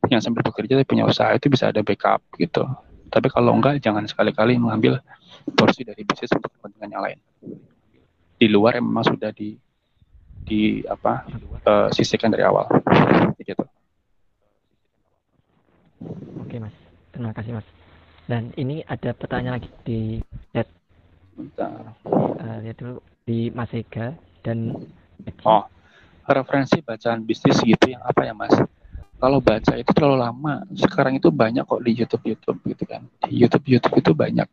Yang 0.08 0.20
sambil 0.24 0.42
bekerja 0.42 0.80
tapi 0.80 0.88
punya 0.88 1.04
usaha 1.04 1.28
itu 1.36 1.52
bisa 1.52 1.68
ada 1.68 1.84
backup 1.84 2.24
gitu. 2.40 2.64
Tapi 3.12 3.28
kalau 3.28 3.52
enggak, 3.52 3.78
jangan 3.84 4.08
sekali-kali 4.08 4.56
mengambil 4.56 5.04
porsi 5.52 5.84
dari 5.84 6.02
bisnis 6.02 6.32
untuk 6.32 6.50
kepentingan 6.56 6.90
yang 6.96 7.02
lain. 7.04 7.18
Di 8.40 8.46
luar 8.48 8.80
yang 8.80 8.88
memang 8.88 9.04
sudah 9.06 9.30
di 9.30 9.60
di 10.46 10.80
apa 10.86 11.26
uh, 11.66 11.88
sisihkan 11.90 12.30
dari 12.30 12.46
awal. 12.46 12.70
Gitu. 13.42 13.62
Oke 16.42 16.56
mas, 16.62 16.74
terima 17.10 17.34
kasih 17.34 17.58
mas. 17.58 17.66
Dan 18.26 18.54
ini 18.58 18.82
ada 18.86 19.10
pertanyaan 19.14 19.58
lagi 19.58 19.70
di 19.82 20.00
chat. 20.54 20.66
Bentar. 21.34 21.94
Uh, 22.06 22.58
lihat 22.64 22.78
dulu 22.80 22.98
di 23.26 23.52
Mas 23.52 23.70
Ega 23.74 24.16
dan 24.40 24.72
Oh, 25.42 25.64
referensi 26.26 26.82
bacaan 26.82 27.26
bisnis 27.26 27.60
gitu 27.62 27.92
yang 27.92 28.02
apa 28.02 28.26
ya 28.26 28.34
mas? 28.34 28.54
Kalau 29.16 29.40
baca 29.40 29.72
itu 29.74 29.90
terlalu 29.96 30.16
lama. 30.20 30.62
Sekarang 30.76 31.16
itu 31.16 31.32
banyak 31.32 31.64
kok 31.64 31.80
di 31.80 31.92
YouTube 31.96 32.24
YouTube 32.24 32.60
gitu 32.68 32.84
kan. 32.84 33.02
Di 33.24 33.32
YouTube 33.32 33.64
YouTube 33.64 33.96
itu 33.96 34.12
banyak. 34.12 34.48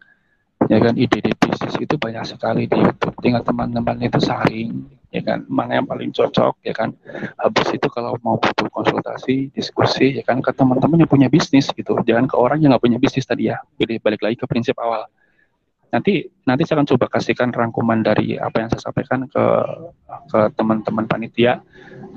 Ya 0.71 0.77
kan 0.79 0.95
ide-ide 0.95 1.35
bisnis 1.35 1.75
itu 1.75 1.95
banyak 1.99 2.23
sekali 2.23 2.69
di 2.71 2.79
YouTube. 2.79 3.15
Tinggal 3.19 3.43
teman-teman 3.43 3.99
itu 3.99 4.19
saring, 4.23 4.87
ya 5.13 5.21
kan? 5.21 5.45
Mana 5.45 5.77
yang 5.77 5.85
paling 5.85 6.09
cocok, 6.09 6.57
ya 6.65 6.73
kan. 6.73 6.97
Habis 7.37 7.77
itu 7.77 7.87
kalau 7.93 8.17
mau 8.25 8.41
butuh 8.41 8.65
konsultasi, 8.73 9.53
diskusi, 9.53 10.17
ya 10.17 10.25
kan? 10.25 10.41
Ke 10.41 10.49
teman-teman 10.49 11.05
yang 11.05 11.11
punya 11.11 11.29
bisnis 11.29 11.69
gitu. 11.69 11.93
Jangan 12.01 12.25
ke 12.25 12.35
orang 12.35 12.65
yang 12.65 12.73
nggak 12.73 12.83
punya 12.83 12.97
bisnis 12.97 13.29
tadi 13.29 13.53
ya. 13.53 13.61
Jadi 13.77 14.01
balik 14.01 14.25
lagi 14.25 14.35
ke 14.41 14.49
prinsip 14.49 14.73
awal. 14.81 15.05
Nanti 15.93 16.25
nanti 16.49 16.65
saya 16.65 16.81
akan 16.81 16.89
coba 16.89 17.05
kasihkan 17.05 17.53
rangkuman 17.53 18.01
dari 18.01 18.33
apa 18.41 18.65
yang 18.65 18.69
saya 18.73 18.81
sampaikan 18.89 19.29
ke 19.29 19.45
ke 20.33 20.39
teman-teman 20.57 21.05
panitia. 21.05 21.61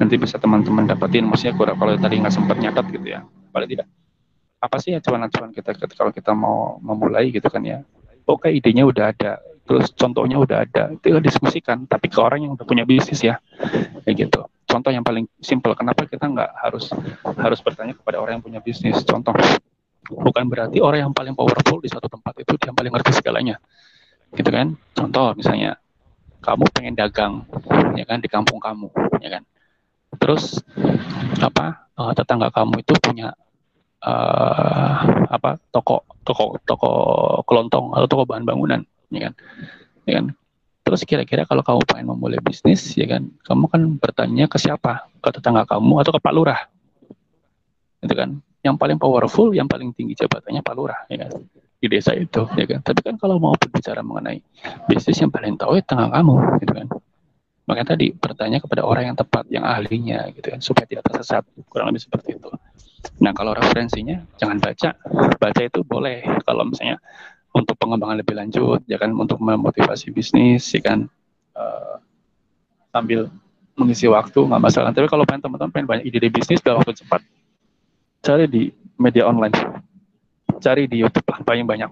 Nanti 0.00 0.16
bisa 0.16 0.40
teman-teman 0.40 0.88
dapetin. 0.88 1.28
Maksudnya 1.28 1.52
kurang 1.52 1.76
kalau 1.76 1.92
tadi 2.00 2.16
nggak 2.16 2.32
sempat 2.32 2.56
nyatat 2.56 2.88
gitu 2.88 3.04
ya. 3.04 3.20
Paling 3.52 3.68
tidak. 3.68 3.86
Apa 4.56 4.80
sih 4.80 4.96
acuan-acuan 4.96 5.52
kita 5.52 5.76
kalau 5.92 6.08
kita 6.08 6.32
mau 6.32 6.80
memulai 6.80 7.28
gitu 7.28 7.52
kan 7.52 7.60
ya? 7.60 7.84
Oke 8.24 8.48
idenya 8.48 8.88
udah 8.88 9.12
ada 9.12 9.38
terus 9.66 9.90
contohnya 9.92 10.38
udah 10.38 10.62
ada 10.62 10.94
tinggal 11.02 11.18
diskusikan 11.18 11.84
tapi 11.90 12.06
ke 12.06 12.18
orang 12.22 12.46
yang 12.46 12.52
udah 12.54 12.62
punya 12.62 12.86
bisnis 12.86 13.20
ya. 13.20 13.42
Kayak 14.06 14.30
gitu. 14.30 14.40
Contoh 14.66 14.90
yang 14.94 15.02
paling 15.02 15.26
simpel 15.42 15.74
kenapa 15.74 16.06
kita 16.06 16.26
nggak 16.26 16.50
harus 16.62 16.90
harus 17.38 17.58
bertanya 17.60 17.98
kepada 17.98 18.22
orang 18.22 18.38
yang 18.38 18.44
punya 18.46 18.60
bisnis? 18.62 19.02
Contoh 19.02 19.34
bukan 20.06 20.46
berarti 20.46 20.78
orang 20.78 21.10
yang 21.10 21.14
paling 21.14 21.34
powerful 21.34 21.82
di 21.82 21.90
suatu 21.90 22.06
tempat 22.06 22.34
itu 22.38 22.54
dia 22.54 22.70
yang 22.70 22.78
paling 22.78 22.92
ngerti 22.94 23.10
segalanya. 23.18 23.58
Gitu 24.30 24.48
kan? 24.48 24.78
Contoh 24.94 25.34
misalnya 25.34 25.78
kamu 26.40 26.64
pengen 26.70 26.94
dagang 26.94 27.42
ya 27.98 28.06
kan 28.06 28.22
di 28.22 28.30
kampung 28.30 28.62
kamu 28.62 28.86
ya 29.18 29.38
kan? 29.38 29.42
Terus 30.16 30.62
apa 31.42 31.90
uh, 31.98 32.14
tetangga 32.14 32.54
kamu 32.54 32.86
itu 32.86 32.94
punya 33.02 33.34
uh, 34.06 34.94
apa 35.26 35.58
toko 35.74 36.06
toko 36.22 36.58
toko 36.62 36.90
kelontong 37.46 37.94
atau 37.94 38.06
toko 38.06 38.22
bahan 38.26 38.46
bangunan 38.46 38.82
ya 39.12 39.30
kan? 39.30 39.34
Ya 40.06 40.12
kan? 40.22 40.26
Terus 40.86 41.02
kira-kira 41.02 41.42
kalau 41.42 41.66
kamu 41.66 41.82
pengen 41.82 42.06
memulai 42.14 42.38
bisnis 42.38 42.94
ya 42.94 43.10
kan? 43.10 43.26
Kamu 43.42 43.66
kan 43.66 43.82
bertanya 43.98 44.46
ke 44.46 44.58
siapa? 44.58 45.10
Ke 45.18 45.34
tetangga 45.34 45.66
kamu 45.66 46.02
atau 46.02 46.14
ke 46.14 46.20
pak 46.22 46.34
lurah? 46.34 46.60
Gitu 48.02 48.14
kan? 48.14 48.38
Yang 48.66 48.76
paling 48.82 48.98
powerful, 48.98 49.54
yang 49.54 49.70
paling 49.70 49.94
tinggi 49.94 50.18
jabatannya 50.18 50.58
Pak 50.58 50.74
Lurah, 50.74 51.06
ya 51.06 51.22
kan? 51.22 51.38
Di 51.78 51.86
desa 51.86 52.10
itu, 52.18 52.50
ya 52.58 52.66
kan? 52.66 52.82
Tapi 52.82 52.98
kan 52.98 53.14
kalau 53.14 53.38
mau 53.38 53.54
berbicara 53.54 54.02
mengenai 54.02 54.42
bisnis 54.90 55.22
yang 55.22 55.30
paling 55.30 55.54
tahu 55.54 55.78
ya 55.78 55.86
tengah 55.86 56.10
kamu, 56.10 56.34
gitu 56.66 56.72
kan? 56.74 56.86
Makanya 57.70 57.94
tadi 57.94 58.10
bertanya 58.10 58.58
kepada 58.58 58.82
orang 58.82 59.14
yang 59.14 59.16
tepat, 59.18 59.46
yang 59.54 59.62
ahlinya, 59.62 60.34
gitu 60.34 60.50
kan, 60.50 60.58
supaya 60.58 60.82
tidak 60.82 61.06
tersesat, 61.06 61.46
kurang 61.70 61.94
lebih 61.94 62.02
seperti 62.10 62.34
itu. 62.34 62.50
Nah, 63.22 63.30
kalau 63.38 63.54
referensinya 63.54 64.18
jangan 64.34 64.58
baca, 64.58 64.98
baca 65.38 65.62
itu 65.62 65.80
boleh. 65.86 66.26
Kalau 66.42 66.66
misalnya 66.66 66.98
untuk 67.56 67.74
pengembangan 67.80 68.20
lebih 68.20 68.36
lanjut, 68.36 68.84
ya 68.84 69.00
kan, 69.00 69.16
untuk 69.16 69.40
memotivasi 69.40 70.12
bisnis, 70.12 70.68
ya 70.76 70.84
kan, 70.84 71.08
uh, 71.56 71.96
sambil 72.92 73.32
mengisi 73.72 74.04
waktu 74.08 74.36
nggak 74.36 74.60
masalah. 74.60 74.92
Tapi 74.92 75.08
kalau 75.08 75.24
pengen 75.24 75.48
teman-teman 75.48 75.72
pengen 75.72 75.88
banyak 75.88 76.04
ide 76.04 76.28
bisnis 76.28 76.60
dalam 76.60 76.84
waktu 76.84 77.00
cepat, 77.00 77.24
cari 78.20 78.44
di 78.44 78.68
media 79.00 79.24
online, 79.24 79.56
cari 80.60 80.84
di 80.84 81.00
YouTube 81.00 81.24
lah 81.32 81.40
paling 81.44 81.64
banyak. 81.64 81.88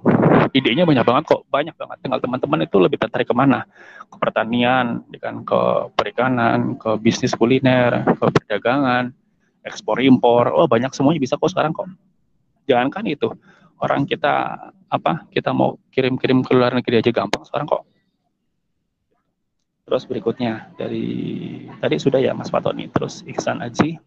Idenya 0.54 0.84
banyak 0.84 1.04
banget 1.04 1.24
kok, 1.28 1.42
banyak 1.48 1.74
banget. 1.74 1.96
Tinggal 2.04 2.20
teman-teman 2.20 2.60
itu 2.64 2.76
lebih 2.78 2.98
tertarik 3.00 3.26
ke 3.26 3.34
mana? 3.36 3.64
Ke 4.06 4.16
pertanian, 4.20 5.02
ya 5.10 5.18
kan, 5.18 5.42
ke 5.42 5.60
perikanan, 5.96 6.76
ke 6.76 6.94
bisnis 7.00 7.32
kuliner, 7.34 8.04
ke 8.06 8.24
perdagangan, 8.28 9.10
ekspor 9.64 9.98
impor. 10.04 10.52
Oh 10.52 10.68
banyak 10.68 10.92
semuanya 10.92 11.20
bisa 11.20 11.40
kok 11.40 11.50
sekarang 11.50 11.72
kok. 11.74 11.88
Jangankan 12.64 13.04
itu, 13.12 13.28
orang 13.84 14.08
kita 14.08 14.56
apa 14.88 15.28
kita 15.28 15.52
mau 15.52 15.76
kirim-kirim 15.92 16.40
ke 16.40 16.56
luar 16.56 16.72
negeri 16.72 17.04
aja 17.04 17.12
gampang 17.12 17.44
sekarang 17.44 17.68
kok 17.68 17.84
Terus 19.84 20.08
berikutnya 20.08 20.72
dari 20.80 21.06
tadi 21.76 21.96
sudah 22.00 22.16
ya 22.16 22.32
Mas 22.32 22.48
Fatoni. 22.48 22.88
Terus 22.88 23.20
Iksan 23.28 23.60
Aji. 23.60 24.00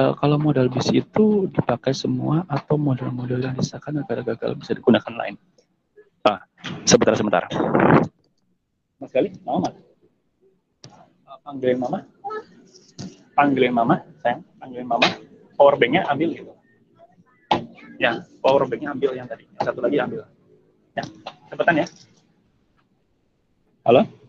Uh, 0.00 0.16
kalau 0.16 0.40
modal 0.40 0.72
bis 0.72 0.88
itu 0.96 1.50
dipakai 1.52 1.92
semua 1.92 2.48
atau 2.48 2.80
modal-modal 2.80 3.36
yang 3.36 3.52
disahkan 3.52 4.00
agar 4.00 4.24
gagal 4.24 4.56
bisa 4.56 4.72
digunakan 4.72 5.12
lain? 5.12 5.36
Ah, 6.24 6.40
sebentar 6.88 7.12
sebentar. 7.20 7.44
Mas 8.96 9.12
Gali, 9.12 9.28
mama 9.44 9.68
mana? 9.68 9.76
Uh, 11.28 11.38
panggilin 11.44 11.76
mama. 11.76 11.98
Panggilin 13.36 13.74
mama, 13.76 13.94
sayang. 14.24 14.40
Panggilin 14.56 14.88
mama. 14.88 15.08
Power 15.60 15.76
banknya 15.76 16.08
ambil 16.08 16.32
gitu. 16.32 16.52
Ya, 18.00 18.24
power 18.40 18.64
banknya 18.66 18.96
ambil 18.96 19.12
yang 19.14 19.28
tadi. 19.28 19.44
Yang 19.46 19.64
satu 19.68 19.80
lagi 19.84 19.96
ambil. 20.00 20.24
Ya, 20.96 21.04
cepetan 21.52 21.76
ya. 21.84 21.86
Halo? 23.86 24.20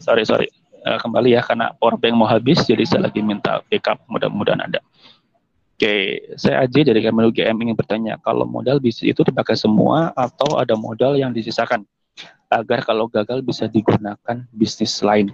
sorry 0.00 0.24
sorry 0.24 0.48
uh, 0.84 0.98
kembali 1.00 1.36
ya 1.36 1.44
karena 1.44 1.72
power 1.76 2.00
bank 2.00 2.14
mau 2.16 2.28
habis 2.28 2.64
jadi 2.64 2.82
saya 2.84 3.08
lagi 3.08 3.20
minta 3.20 3.60
backup 3.68 4.00
mudah-mudahan 4.08 4.64
ada 4.64 4.80
oke 5.76 5.94
saya 6.36 6.64
aja 6.64 6.80
dari 6.80 7.00
Kemlu 7.04 7.30
GM 7.32 7.56
ingin 7.60 7.76
bertanya 7.76 8.16
kalau 8.20 8.48
modal 8.48 8.80
bisnis 8.80 9.12
itu 9.12 9.20
dipakai 9.24 9.56
semua 9.56 10.10
atau 10.16 10.56
ada 10.60 10.74
modal 10.76 11.16
yang 11.16 11.30
disisakan 11.32 11.84
agar 12.50 12.82
kalau 12.82 13.06
gagal 13.06 13.44
bisa 13.44 13.70
digunakan 13.70 14.42
bisnis 14.50 14.98
lain 15.04 15.30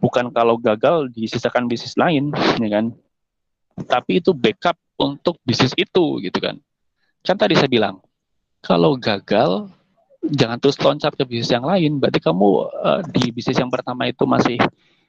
bukan 0.00 0.32
kalau 0.32 0.56
gagal 0.56 1.12
disisakan 1.12 1.68
bisnis 1.68 1.98
lain 1.98 2.32
ya 2.62 2.80
kan 2.80 2.94
tapi 3.86 4.18
itu 4.18 4.34
backup 4.34 4.74
untuk 4.98 5.38
bisnis 5.46 5.70
itu 5.78 6.18
gitu 6.24 6.38
kan 6.42 6.58
kan 7.22 7.36
tadi 7.36 7.54
saya 7.58 7.70
bilang 7.70 8.00
kalau 8.62 8.98
gagal 8.98 9.70
jangan 10.24 10.58
terus 10.58 10.76
loncat 10.82 11.14
ke 11.14 11.24
bisnis 11.24 11.54
yang 11.54 11.64
lain. 11.64 12.02
Berarti 12.02 12.18
kamu 12.18 12.46
uh, 12.68 13.00
di 13.14 13.30
bisnis 13.30 13.58
yang 13.58 13.70
pertama 13.70 14.10
itu 14.10 14.26
masih 14.26 14.58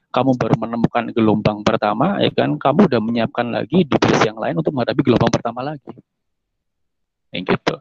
kamu 0.10 0.38
baru 0.42 0.56
menemukan 0.58 1.14
gelombang 1.14 1.62
pertama, 1.62 2.18
ya 2.18 2.34
kan? 2.34 2.58
Kamu 2.58 2.90
udah 2.90 3.02
menyiapkan 3.02 3.54
lagi 3.54 3.86
di 3.86 3.96
bisnis 3.98 4.26
yang 4.26 4.42
lain 4.42 4.58
untuk 4.58 4.74
menghadapi 4.74 5.02
gelombang 5.06 5.30
pertama 5.30 5.62
lagi. 5.62 5.94
Yang 7.30 7.58
gitu. 7.58 7.76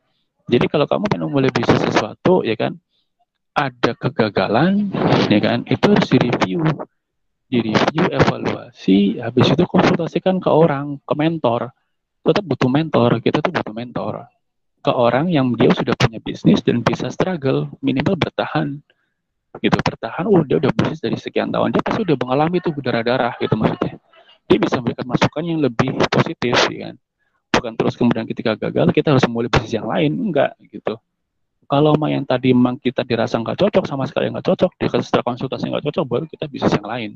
Jadi 0.49 0.65
kalau 0.69 0.85
kamu 0.89 1.05
mau 1.25 1.41
mulai 1.41 1.53
bisnis 1.53 1.81
sesuatu, 1.81 2.45
ya 2.45 2.57
kan? 2.57 2.77
Ada 3.57 3.97
kegagalan, 3.97 4.93
ya 5.33 5.41
kan? 5.41 5.65
Itu 5.65 5.97
harus 5.97 6.09
direview, 6.09 6.63
direview, 7.49 8.05
evaluasi, 8.13 9.25
habis 9.25 9.49
itu 9.49 9.65
konsultasikan 9.65 10.37
ke 10.37 10.53
orang, 10.53 11.01
ke 11.01 11.15
mentor. 11.17 11.73
Tetap 12.29 12.45
butuh 12.45 12.69
mentor, 12.69 13.25
kita 13.25 13.41
tuh 13.41 13.49
butuh 13.49 13.73
mentor. 13.73 14.29
Ke 14.85 14.93
orang 14.93 15.33
yang 15.33 15.49
dia 15.57 15.73
sudah 15.73 15.97
punya 15.97 16.21
bisnis 16.21 16.61
dan 16.61 16.85
bisa 16.85 17.09
struggle 17.09 17.73
minimal 17.81 18.21
bertahan. 18.21 18.85
Gitu 19.65 19.73
bertahan 19.81 20.29
oh 20.29 20.45
dia 20.45 20.61
udah 20.61 20.69
bisnis 20.77 21.01
dari 21.01 21.17
sekian 21.17 21.49
tahun 21.49 21.73
dia 21.73 21.81
pasti 21.81 22.05
udah 22.05 22.21
mengalami 22.21 22.61
tuh 22.61 22.77
berdarah-darah 22.77 23.33
gitu 23.41 23.57
maksudnya. 23.57 23.97
Dia 24.45 24.59
bisa 24.61 24.77
memberikan 24.77 25.09
masukan 25.09 25.41
yang 25.41 25.65
lebih 25.65 25.97
positif 26.13 26.53
ya 26.69 26.93
kan. 26.93 26.95
Bukan 27.49 27.73
terus 27.81 27.97
kemudian 27.97 28.29
ketika 28.29 28.53
gagal 28.61 28.93
kita 28.93 29.17
harus 29.17 29.25
mulai 29.25 29.49
bisnis 29.49 29.73
yang 29.73 29.89
lain 29.89 30.13
enggak 30.13 30.53
gitu. 30.69 31.01
Kalau 31.65 31.97
yang 32.13 32.29
tadi 32.29 32.53
memang 32.53 32.77
kita 32.77 33.09
dirasa 33.09 33.41
nggak 33.41 33.57
cocok 33.57 33.89
sama 33.89 34.05
sekali 34.05 34.29
nggak 34.29 34.45
cocok 34.45 34.77
dia 34.77 34.89
setelah 35.01 35.25
konsultasi 35.25 35.73
nggak 35.73 35.85
cocok 35.89 36.05
baru 36.05 36.25
kita 36.29 36.45
bisnis 36.45 36.77
yang 36.77 36.85
lain 36.85 37.11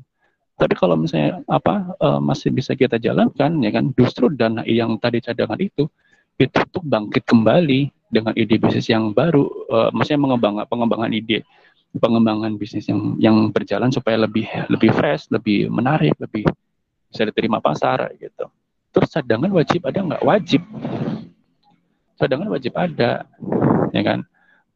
tapi 0.61 0.75
kalau 0.77 0.95
misalnya 0.95 1.41
apa 1.49 1.97
uh, 1.99 2.21
masih 2.21 2.53
bisa 2.53 2.77
kita 2.77 3.01
jalankan 3.01 3.61
ya 3.65 3.71
kan 3.73 3.91
justru 3.97 4.29
dana 4.31 4.63
yang 4.69 5.01
tadi 5.01 5.19
cadangan 5.25 5.59
itu 5.59 5.89
itu 6.41 6.59
untuk 6.59 6.83
bangkit 6.85 7.25
kembali 7.29 7.93
dengan 8.13 8.37
ide 8.37 8.61
bisnis 8.61 8.93
yang 8.93 9.17
baru, 9.17 9.49
uh, 9.73 9.89
maksudnya 9.97 10.21
mengembangkan 10.21 10.69
pengembangan 10.69 11.11
ide, 11.17 11.41
pengembangan 11.97 12.61
bisnis 12.61 12.85
yang 12.89 13.17
yang 13.17 13.37
berjalan 13.49 13.89
supaya 13.89 14.21
lebih 14.21 14.45
lebih 14.69 14.93
fresh, 14.93 15.33
lebih 15.33 15.73
menarik, 15.73 16.13
lebih 16.21 16.45
bisa 17.09 17.25
diterima 17.25 17.61
pasar 17.65 18.13
gitu. 18.21 18.53
Terus 18.93 19.09
cadangan 19.09 19.49
wajib 19.57 19.81
ada 19.89 19.99
nggak? 20.05 20.23
Wajib. 20.29 20.63
Cadangan 22.21 22.49
wajib 22.53 22.73
ada, 22.77 23.25
ya 23.97 24.03
kan? 24.05 24.21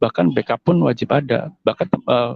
Bahkan 0.01 0.25
backup 0.33 0.59
pun 0.65 0.81
wajib 0.81 1.13
ada. 1.13 1.53
Bahkan 1.61 1.87
uh, 2.09 2.33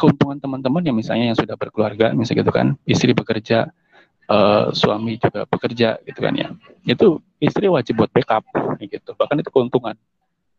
keuntungan 0.00 0.40
teman-teman 0.40 0.80
yang 0.80 0.96
misalnya 0.96 1.36
yang 1.36 1.38
sudah 1.38 1.60
berkeluarga, 1.60 2.16
misalnya 2.16 2.40
gitu 2.40 2.52
kan, 2.56 2.66
istri 2.88 3.12
bekerja, 3.12 3.68
uh, 4.30 4.72
suami 4.72 5.20
juga 5.20 5.44
bekerja 5.44 6.00
gitu 6.06 6.18
kan 6.24 6.32
ya. 6.32 6.48
Itu 6.88 7.20
istri 7.42 7.68
wajib 7.68 8.00
buat 8.00 8.08
backup 8.08 8.46
gitu. 8.80 9.12
Bahkan 9.12 9.44
itu 9.44 9.50
keuntungan. 9.52 9.98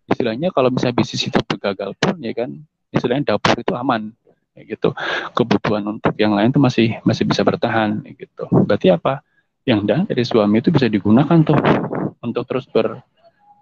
Istilahnya 0.06 0.52
kalau 0.52 0.70
misalnya 0.70 1.02
bisnis 1.02 1.24
itu 1.26 1.40
gagal 1.58 1.96
pun 1.96 2.20
ya 2.20 2.36
kan 2.36 2.52
istilahnya 2.92 3.34
dapur 3.34 3.56
itu 3.58 3.74
aman 3.74 4.12
ya 4.54 4.62
gitu. 4.68 4.92
Kebutuhan 5.34 5.88
untuk 5.88 6.14
yang 6.20 6.36
lain 6.36 6.52
itu 6.52 6.60
masih 6.60 6.88
masih 7.08 7.24
bisa 7.24 7.42
bertahan 7.42 8.04
ya 8.04 8.12
gitu. 8.14 8.44
Berarti 8.52 8.92
apa? 8.92 9.24
Yang 9.64 9.80
dan 9.88 10.00
dari 10.10 10.24
suami 10.26 10.60
itu 10.60 10.70
bisa 10.74 10.92
digunakan 10.92 11.38
tuh 11.46 11.58
untuk 12.22 12.44
terus 12.46 12.68
ber 12.70 13.00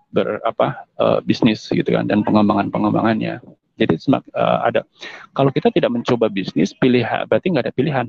ber 0.09 0.41
apa 0.41 0.89
uh, 0.97 1.19
bisnis 1.21 1.69
gitu 1.69 1.85
kan 1.85 2.09
dan 2.09 2.25
pengembangan 2.25 2.73
pengembangannya 2.73 3.37
jadi 3.79 3.95
semak, 3.95 4.27
uh, 4.35 4.67
ada 4.67 4.83
kalau 5.31 5.49
kita 5.55 5.71
tidak 5.71 5.89
mencoba 5.95 6.27
bisnis 6.27 6.75
pilih 6.75 7.07
berarti 7.31 7.47
nggak 7.47 7.71
ada 7.71 7.73
pilihan 7.73 8.07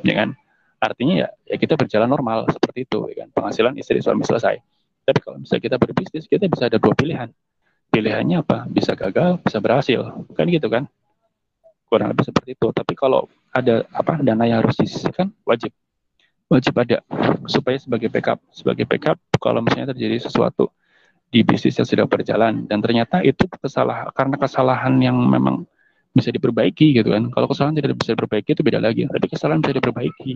ya 0.00 0.14
kan? 0.24 0.30
Artinya 0.76 1.24
ya, 1.24 1.28
ya 1.48 1.56
kita 1.56 1.72
berjalan 1.76 2.08
normal 2.08 2.48
seperti 2.52 2.84
itu 2.84 3.08
ya 3.12 3.24
kan? 3.24 3.28
Penghasilan 3.32 3.72
istri 3.80 4.00
suami 4.00 4.24
selesai. 4.24 4.60
Tapi 5.06 5.18
kalau 5.22 5.38
misalnya 5.40 5.62
kita 5.62 5.76
berbisnis 5.78 6.24
kita 6.26 6.44
bisa 6.50 6.68
ada 6.68 6.76
dua 6.76 6.92
pilihan. 6.92 7.30
Pilihannya 7.88 8.42
apa? 8.42 8.66
Bisa 8.68 8.92
gagal 8.98 9.40
bisa 9.40 9.62
berhasil. 9.62 10.00
Kan 10.34 10.46
gitu 10.50 10.68
kan? 10.68 10.84
Kurang 11.86 12.12
lebih 12.12 12.26
seperti 12.26 12.58
itu. 12.58 12.68
Tapi 12.74 12.92
kalau 12.98 13.30
ada 13.54 13.86
apa 13.94 14.20
dana 14.20 14.44
yang 14.44 14.60
harus 14.60 14.76
disisihkan 14.76 15.32
wajib. 15.46 15.72
Wajib 16.50 16.74
ada. 16.76 17.00
Supaya 17.46 17.78
sebagai 17.78 18.10
backup 18.10 18.42
sebagai 18.52 18.84
backup 18.84 19.16
kalau 19.38 19.62
misalnya 19.62 19.94
terjadi 19.94 20.28
sesuatu 20.28 20.68
di 21.30 21.42
bisnis 21.42 21.76
yang 21.76 21.88
sedang 21.88 22.08
berjalan. 22.08 22.64
Dan 22.66 22.78
ternyata 22.82 23.22
itu 23.22 23.46
kesalahan 23.50 24.10
karena 24.14 24.36
kesalahan 24.38 24.94
yang 25.02 25.16
memang 25.16 25.66
bisa 26.16 26.32
diperbaiki 26.32 26.96
gitu 26.96 27.12
kan. 27.12 27.28
Kalau 27.28 27.46
kesalahan 27.50 27.76
tidak 27.76 28.00
bisa 28.00 28.16
diperbaiki 28.16 28.56
itu 28.56 28.62
beda 28.64 28.80
lagi. 28.80 29.04
Tapi 29.04 29.26
kesalahan 29.28 29.60
bisa 29.60 29.74
diperbaiki. 29.76 30.32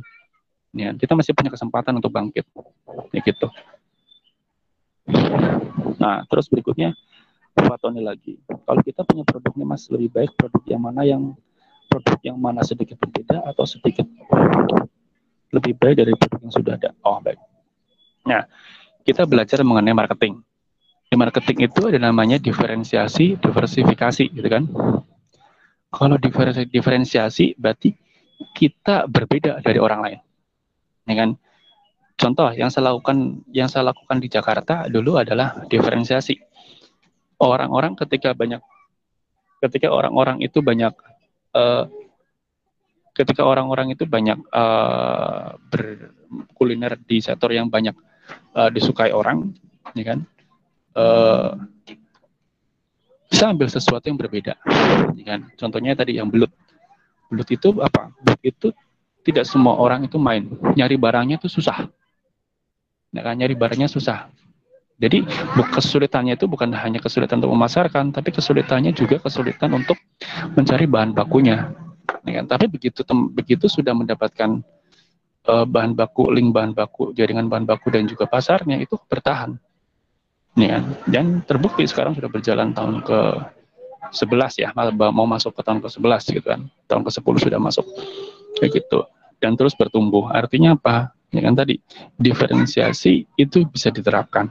Ya 0.77 0.95
kita 0.95 1.17
masih 1.19 1.33
punya 1.35 1.51
kesempatan 1.51 1.97
untuk 1.99 2.13
bangkit. 2.13 2.45
Ya 3.17 3.21
gitu. 3.25 3.49
Nah 5.97 6.23
terus 6.29 6.47
berikutnya 6.53 6.95
Fatoni 7.57 8.05
lagi. 8.05 8.39
Kalau 8.47 8.81
kita 8.85 9.03
punya 9.03 9.27
produknya 9.27 9.65
mas 9.67 9.89
lebih 9.91 10.11
baik 10.13 10.31
produk 10.39 10.63
yang 10.69 10.83
mana 10.83 11.03
yang 11.03 11.23
produk 11.91 12.19
yang 12.23 12.39
mana 12.39 12.63
sedikit 12.63 12.95
berbeda 13.03 13.43
atau 13.51 13.67
sedikit 13.67 14.07
lebih 15.51 15.75
baik 15.75 15.99
dari 15.99 16.13
produk 16.15 16.41
yang 16.47 16.55
sudah 16.55 16.73
ada? 16.79 16.91
Oh 17.03 17.19
baik. 17.19 17.41
Nah 18.29 18.47
kita 19.03 19.27
belajar 19.27 19.59
mengenai 19.67 19.97
marketing 19.97 20.39
di 21.11 21.19
marketing 21.19 21.67
itu 21.67 21.91
ada 21.91 21.99
namanya 21.99 22.39
diferensiasi 22.39 23.35
diversifikasi 23.43 24.31
gitu 24.31 24.47
kan? 24.47 24.71
Kalau 25.91 26.15
diferensiasi 26.71 27.59
berarti 27.59 27.91
kita 28.55 29.11
berbeda 29.11 29.59
dari 29.59 29.83
orang 29.83 30.01
lain. 30.07 30.21
Ya 31.11 31.15
kan? 31.27 31.31
Contoh 32.15 32.55
yang 32.55 32.71
saya 32.71 32.95
lakukan 32.95 33.43
yang 33.51 33.67
saya 33.67 33.91
lakukan 33.91 34.23
di 34.23 34.31
Jakarta 34.31 34.87
dulu 34.87 35.19
adalah 35.19 35.67
diferensiasi. 35.67 36.39
Orang-orang 37.43 37.99
ketika 37.99 38.31
banyak 38.31 38.63
ketika 39.67 39.91
orang-orang 39.91 40.39
itu 40.47 40.63
banyak 40.63 40.95
uh, 41.59 41.91
ketika 43.19 43.43
orang-orang 43.43 43.93
itu 43.93 44.07
banyak 44.07 44.39
uh, 44.55 45.59
berkuliner 45.69 46.95
di 47.03 47.19
sektor 47.19 47.51
yang 47.51 47.67
banyak 47.67 47.99
uh, 48.55 48.71
disukai 48.71 49.11
orang 49.11 49.51
ya 49.99 50.15
kan 50.15 50.23
uh, 50.97 51.59
bisa 53.31 53.45
ambil 53.47 53.71
sesuatu 53.71 54.11
yang 54.11 54.19
berbeda 54.19 54.59
ya 55.15 55.25
kan 55.25 55.41
contohnya 55.55 55.95
tadi 55.95 56.19
yang 56.19 56.27
belut 56.27 56.51
belut 57.31 57.49
itu 57.51 57.79
apa 57.79 58.11
belut 58.23 58.43
itu 58.43 58.69
tidak 59.25 59.45
semua 59.45 59.77
orang 59.77 60.05
itu 60.09 60.17
main. 60.17 60.49
Nyari 60.77 60.97
barangnya 60.97 61.37
itu 61.41 61.49
susah. 61.49 61.89
Nah, 63.11 63.23
kan 63.23 63.35
nyari 63.37 63.55
barangnya 63.55 63.91
susah. 63.91 64.31
Jadi 65.01 65.25
kesulitannya 65.73 66.37
itu 66.37 66.45
bukan 66.45 66.77
hanya 66.77 67.01
kesulitan 67.01 67.41
untuk 67.41 67.57
memasarkan, 67.57 68.13
tapi 68.13 68.37
kesulitannya 68.37 68.93
juga 68.93 69.17
kesulitan 69.17 69.73
untuk 69.73 69.97
mencari 70.53 70.85
bahan 70.85 71.17
bakunya. 71.17 71.73
ya 72.29 72.45
kan? 72.45 72.47
Tapi 72.53 72.69
begitu 72.69 73.01
begitu 73.33 73.65
sudah 73.65 73.97
mendapatkan 73.97 74.61
uh, 75.49 75.65
bahan 75.65 75.97
baku, 75.97 76.29
link 76.29 76.53
bahan 76.53 76.77
baku, 76.77 77.17
jaringan 77.17 77.49
bahan 77.49 77.65
baku 77.65 77.89
dan 77.89 78.05
juga 78.05 78.29
pasarnya 78.29 78.77
itu 78.77 79.01
bertahan. 79.09 79.57
Ya 80.59 80.79
kan? 80.79 80.83
Dan 81.07 81.27
terbukti 81.47 81.87
sekarang 81.87 82.19
sudah 82.19 82.31
berjalan 82.33 82.75
tahun 82.75 83.07
ke 83.07 83.21
11 84.11 84.59
ya, 84.59 84.75
mau 84.99 85.27
masuk 85.29 85.55
ke 85.55 85.63
tahun 85.63 85.79
ke 85.79 85.89
11 85.93 86.35
gitu 86.35 86.47
kan. 86.47 86.67
Tahun 86.91 87.03
ke 87.07 87.11
10 87.15 87.47
sudah 87.47 87.61
masuk. 87.63 87.87
Kayak 88.59 88.83
gitu. 88.83 89.07
Dan 89.39 89.55
terus 89.55 89.79
bertumbuh. 89.79 90.29
Artinya 90.29 90.75
apa? 90.75 91.15
Ya 91.31 91.47
kan 91.47 91.55
tadi 91.55 91.79
diferensiasi 92.19 93.23
itu 93.39 93.63
bisa 93.71 93.95
diterapkan. 93.95 94.51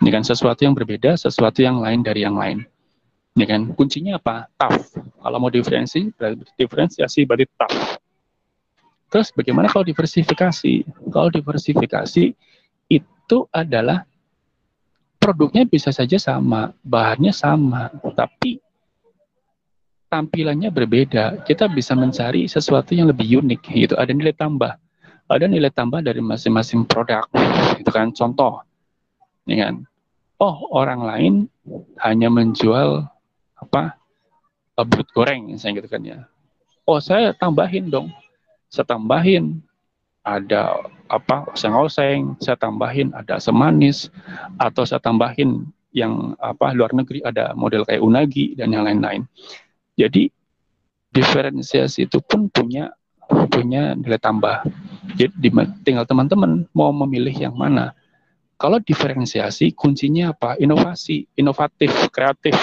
Ini 0.00 0.08
kan 0.08 0.24
sesuatu 0.24 0.64
yang 0.64 0.72
berbeda, 0.72 1.14
sesuatu 1.14 1.60
yang 1.60 1.78
lain 1.78 2.00
dari 2.00 2.24
yang 2.24 2.34
lain. 2.34 2.64
Ini 3.36 3.44
kan 3.44 3.60
kuncinya 3.76 4.16
apa? 4.16 4.48
Tough. 4.56 4.96
Kalau 4.96 5.38
mau 5.38 5.52
diferensi, 5.52 6.08
diferensiasi 6.56 7.28
berarti 7.28 7.46
tough. 7.54 7.78
Terus 9.12 9.28
bagaimana 9.36 9.68
kalau 9.68 9.84
diversifikasi? 9.84 10.88
Kalau 11.12 11.28
diversifikasi 11.28 12.24
itu 12.88 13.38
adalah 13.52 14.08
produknya 15.22 15.62
bisa 15.62 15.94
saja 15.94 16.18
sama, 16.18 16.74
bahannya 16.82 17.30
sama, 17.30 17.94
tapi 18.18 18.58
tampilannya 20.10 20.74
berbeda. 20.74 21.46
Kita 21.46 21.70
bisa 21.70 21.94
mencari 21.94 22.50
sesuatu 22.50 22.90
yang 22.90 23.06
lebih 23.14 23.38
unik, 23.38 23.62
gitu. 23.70 23.94
Ada 23.94 24.10
nilai 24.10 24.34
tambah, 24.34 24.74
ada 25.30 25.46
nilai 25.46 25.70
tambah 25.70 26.02
dari 26.02 26.18
masing-masing 26.18 26.82
produk, 26.90 27.22
itu 27.78 27.90
kan 27.94 28.10
contoh, 28.10 28.66
ya 29.46 29.70
kan? 29.70 29.86
Oh 30.42 30.66
orang 30.74 31.06
lain 31.06 31.34
hanya 32.02 32.26
menjual 32.26 33.06
apa 33.54 33.94
belut 34.82 35.06
goreng, 35.14 35.54
saya 35.54 35.78
gitu 35.78 35.86
kan 35.86 36.02
ya. 36.02 36.26
Oh 36.82 36.98
saya 36.98 37.30
tambahin 37.30 37.86
dong, 37.86 38.10
saya 38.66 38.82
tambahin 38.82 39.62
ada 40.26 40.82
apa 41.12 41.52
oseng-oseng, 41.52 42.40
saya 42.40 42.56
tambahin 42.56 43.12
ada 43.12 43.36
semanis 43.36 44.08
atau 44.56 44.88
saya 44.88 44.96
tambahin 45.04 45.68
yang 45.92 46.32
apa 46.40 46.72
luar 46.72 46.96
negeri 46.96 47.20
ada 47.20 47.52
model 47.52 47.84
kayak 47.84 48.00
unagi 48.00 48.56
dan 48.56 48.72
yang 48.72 48.88
lain-lain. 48.88 49.28
Jadi 49.92 50.32
diferensiasi 51.12 52.08
itu 52.08 52.16
pun 52.24 52.48
punya 52.48 52.88
punya 53.52 53.92
nilai 53.92 54.16
tambah. 54.16 54.64
Jadi 55.20 55.52
tinggal 55.84 56.08
teman-teman 56.08 56.64
mau 56.72 56.88
memilih 57.04 57.36
yang 57.36 57.52
mana. 57.52 57.92
Kalau 58.56 58.80
diferensiasi 58.80 59.76
kuncinya 59.76 60.32
apa? 60.32 60.56
Inovasi, 60.56 61.28
inovatif, 61.36 61.92
kreatif. 62.08 62.56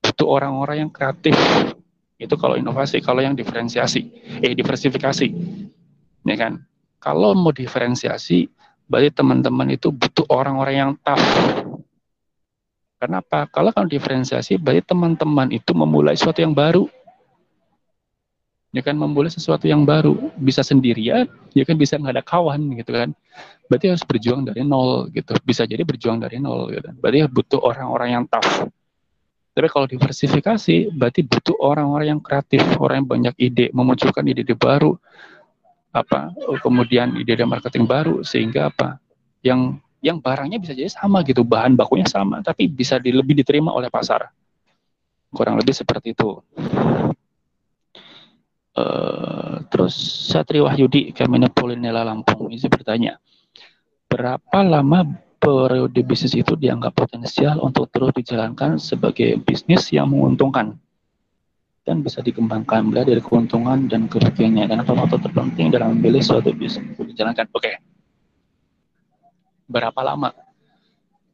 Itu 0.00 0.24
orang-orang 0.24 0.88
yang 0.88 0.90
kreatif. 0.92 1.36
Itu 2.16 2.36
kalau 2.40 2.56
inovasi, 2.56 3.00
kalau 3.04 3.20
yang 3.20 3.36
diferensiasi, 3.36 4.08
eh 4.40 4.52
diversifikasi 4.56 5.28
ya 6.24 6.36
kan? 6.36 6.62
Kalau 7.00 7.32
mau 7.32 7.48
diferensiasi, 7.48 8.44
berarti 8.84 9.08
teman-teman 9.16 9.72
itu 9.72 9.88
butuh 9.88 10.28
orang-orang 10.28 10.74
yang 10.76 10.92
tough. 11.00 11.24
Kenapa? 13.00 13.48
Kalau 13.48 13.72
kalau 13.72 13.88
diferensiasi, 13.88 14.60
berarti 14.60 14.84
teman-teman 14.84 15.48
itu 15.48 15.72
memulai 15.72 16.12
sesuatu 16.12 16.44
yang 16.44 16.52
baru. 16.52 16.84
Ya 18.76 18.84
kan, 18.84 19.00
memulai 19.00 19.32
sesuatu 19.32 19.64
yang 19.64 19.88
baru. 19.88 20.12
Bisa 20.36 20.60
sendirian, 20.60 21.24
ya 21.56 21.64
kan 21.64 21.80
bisa 21.80 21.96
nggak 21.96 22.20
ada 22.20 22.24
kawan 22.24 22.76
gitu 22.76 22.92
kan. 22.92 23.16
Berarti 23.72 23.96
harus 23.96 24.04
berjuang 24.04 24.44
dari 24.44 24.60
nol 24.60 25.08
gitu. 25.16 25.32
Bisa 25.40 25.64
jadi 25.64 25.80
berjuang 25.80 26.20
dari 26.20 26.36
nol 26.36 26.68
gitu. 26.68 26.92
Berarti 27.00 27.24
butuh 27.32 27.64
orang-orang 27.64 28.08
yang 28.20 28.24
tough. 28.28 28.68
Tapi 29.50 29.66
kalau 29.66 29.88
diversifikasi, 29.88 30.92
berarti 30.94 31.26
butuh 31.26 31.56
orang-orang 31.58 32.14
yang 32.14 32.20
kreatif, 32.22 32.62
orang 32.78 33.02
yang 33.02 33.08
banyak 33.08 33.34
ide, 33.40 33.66
memunculkan 33.74 34.22
ide-ide 34.28 34.54
baru, 34.54 34.94
apa 35.90 36.30
kemudian 36.62 37.18
ide 37.18 37.34
dan 37.34 37.50
marketing 37.50 37.82
baru 37.82 38.22
sehingga 38.22 38.70
apa 38.70 39.02
yang 39.42 39.82
yang 40.00 40.16
barangnya 40.22 40.62
bisa 40.62 40.72
jadi 40.72 40.88
sama 40.88 41.20
gitu 41.26 41.44
bahan 41.44 41.76
bakunya 41.76 42.08
sama 42.08 42.40
tapi 42.40 42.70
bisa 42.70 42.96
di, 42.96 43.12
lebih 43.12 43.36
diterima 43.36 43.74
oleh 43.74 43.92
pasar. 43.92 44.32
Kurang 45.30 45.60
lebih 45.60 45.76
seperti 45.76 46.16
itu. 46.16 46.42
Uh, 48.70 49.66
terus 49.68 49.94
Satri 50.30 50.62
Wahyudi 50.62 51.10
Kementerian 51.10 51.52
Polinela 51.52 52.06
Lampung 52.06 52.48
ini 52.48 52.64
bertanya 52.70 53.18
berapa 54.06 54.62
lama 54.62 55.04
periode 55.42 56.00
bisnis 56.06 56.38
itu 56.38 56.54
dianggap 56.54 56.94
potensial 56.94 57.58
untuk 57.60 57.90
terus 57.90 58.14
dijalankan 58.14 58.78
sebagai 58.78 59.42
bisnis 59.42 59.90
yang 59.90 60.12
menguntungkan 60.14 60.78
dan 61.90 62.06
bisa 62.06 62.22
dikembangkan 62.22 62.86
mulai 62.86 63.02
dari 63.02 63.18
keuntungan 63.18 63.90
dan 63.90 64.06
kerugiannya 64.06 64.70
dan 64.70 64.86
faktor 64.86 65.18
terpenting 65.18 65.74
dalam 65.74 65.98
memilih 65.98 66.22
suatu 66.22 66.54
bisnis 66.54 66.86
untuk 66.94 67.10
dijalankan. 67.10 67.50
Oke. 67.50 67.66
Okay. 67.66 67.74
Berapa 69.66 69.98
lama? 70.06 70.30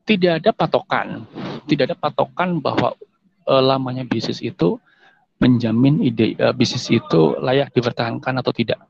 Tidak 0.09 0.41
ada 0.41 0.57
patokan. 0.57 1.29
Tidak 1.69 1.93
ada 1.93 1.97
patokan 2.01 2.57
bahwa 2.65 2.97
uh, 3.45 3.61
lamanya 3.61 4.09
bisnis 4.09 4.41
itu 4.41 4.81
menjamin 5.37 6.01
ide 6.01 6.33
uh, 6.41 6.57
bisnis 6.57 6.89
itu 6.89 7.37
layak 7.37 7.77
dipertahankan 7.77 8.41
atau 8.41 8.57
tidak. 8.57 8.81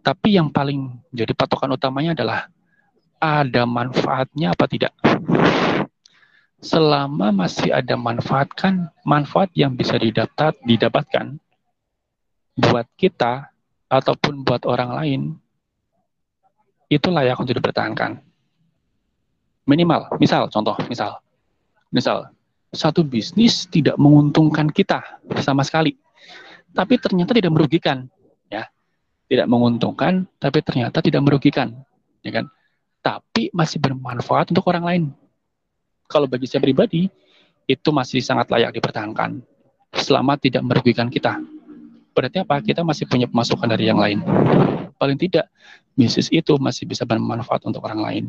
Tapi 0.00 0.40
yang 0.40 0.48
paling 0.48 0.88
jadi 1.12 1.36
patokan 1.36 1.76
utamanya 1.76 2.16
adalah 2.16 2.48
ada 3.20 3.68
manfaatnya 3.68 4.56
apa 4.56 4.64
tidak 4.64 4.96
selama 6.60 7.32
masih 7.32 7.68
ada 7.68 7.94
manfaat 8.00 8.48
kan 8.56 8.88
manfaat 9.04 9.52
yang 9.52 9.76
bisa 9.76 10.00
didapat 10.00 10.56
didapatkan 10.64 11.36
buat 12.56 12.88
kita 12.96 13.52
ataupun 13.92 14.40
buat 14.40 14.64
orang 14.64 14.90
lain 14.96 15.20
itu 16.88 17.10
layak 17.10 17.36
untuk 17.36 17.58
dipertahankan. 17.60 18.22
Minimal 19.66 20.16
misal 20.22 20.48
contoh 20.48 20.78
misal. 20.88 21.20
Misal 21.92 22.32
satu 22.72 23.06
bisnis 23.06 23.68
tidak 23.70 23.94
menguntungkan 23.96 24.68
kita 24.72 25.00
sama 25.40 25.62
sekali 25.62 25.96
tapi 26.72 26.96
ternyata 26.96 27.36
tidak 27.36 27.52
merugikan 27.52 28.08
ya. 28.48 28.64
Tidak 29.28 29.44
menguntungkan 29.44 30.24
tapi 30.40 30.64
ternyata 30.64 31.04
tidak 31.04 31.20
merugikan 31.20 31.84
ya 32.24 32.32
kan? 32.32 32.48
Tapi 33.04 33.52
masih 33.52 33.78
bermanfaat 33.78 34.50
untuk 34.50 34.64
orang 34.72 34.84
lain 34.88 35.04
kalau 36.06 36.26
bagi 36.30 36.46
saya 36.46 36.62
pribadi 36.62 37.06
itu 37.66 37.88
masih 37.90 38.22
sangat 38.22 38.46
layak 38.50 38.74
dipertahankan 38.74 39.42
selama 39.94 40.38
tidak 40.38 40.62
merugikan 40.62 41.10
kita. 41.10 41.42
Berarti 42.16 42.40
apa? 42.40 42.62
Kita 42.64 42.80
masih 42.80 43.04
punya 43.04 43.28
pemasukan 43.28 43.68
dari 43.68 43.90
yang 43.92 44.00
lain. 44.00 44.24
Paling 44.96 45.20
tidak 45.20 45.52
bisnis 45.92 46.32
itu 46.32 46.56
masih 46.56 46.88
bisa 46.88 47.04
bermanfaat 47.04 47.68
untuk 47.68 47.84
orang 47.84 48.00
lain. 48.00 48.24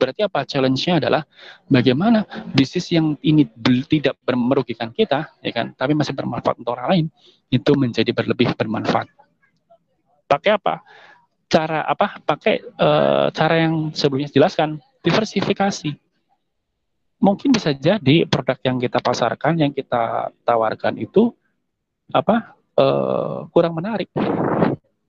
Berarti 0.00 0.24
apa? 0.24 0.48
Challenge-nya 0.48 1.04
adalah 1.04 1.28
bagaimana 1.68 2.24
bisnis 2.56 2.88
yang 2.88 3.20
ini 3.20 3.44
tidak 3.84 4.16
merugikan 4.24 4.88
kita, 4.96 5.28
ya 5.44 5.52
kan, 5.52 5.76
tapi 5.76 5.92
masih 5.92 6.16
bermanfaat 6.16 6.56
untuk 6.56 6.72
orang 6.72 6.88
lain, 6.88 7.06
itu 7.52 7.76
menjadi 7.76 8.08
berlebih 8.16 8.56
bermanfaat. 8.56 9.12
Pakai 10.24 10.56
apa? 10.56 10.80
Cara 11.52 11.84
apa? 11.84 12.16
Pakai 12.24 12.64
uh, 12.80 13.28
cara 13.28 13.54
yang 13.60 13.92
sebelumnya 13.92 14.32
dijelaskan, 14.32 14.80
diversifikasi 15.04 15.92
mungkin 17.20 17.52
bisa 17.52 17.76
jadi 17.76 18.24
produk 18.24 18.58
yang 18.64 18.80
kita 18.80 18.98
pasarkan, 18.98 19.60
yang 19.60 19.72
kita 19.76 20.32
tawarkan 20.42 20.96
itu 20.96 21.30
apa 22.10 22.56
uh, 22.80 23.46
kurang 23.52 23.76
menarik, 23.76 24.08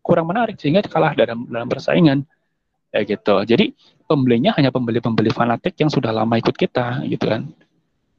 kurang 0.04 0.28
menarik 0.28 0.60
sehingga 0.60 0.84
kalah 0.86 1.16
dalam 1.16 1.48
dalam 1.48 1.72
persaingan, 1.72 2.22
ya 2.92 3.02
gitu. 3.08 3.42
Jadi 3.48 3.74
pembelinya 4.06 4.52
hanya 4.60 4.70
pembeli-pembeli 4.70 5.32
fanatik 5.32 5.80
yang 5.80 5.88
sudah 5.88 6.12
lama 6.12 6.36
ikut 6.36 6.54
kita, 6.54 7.08
gitu 7.08 7.26
kan. 7.26 7.48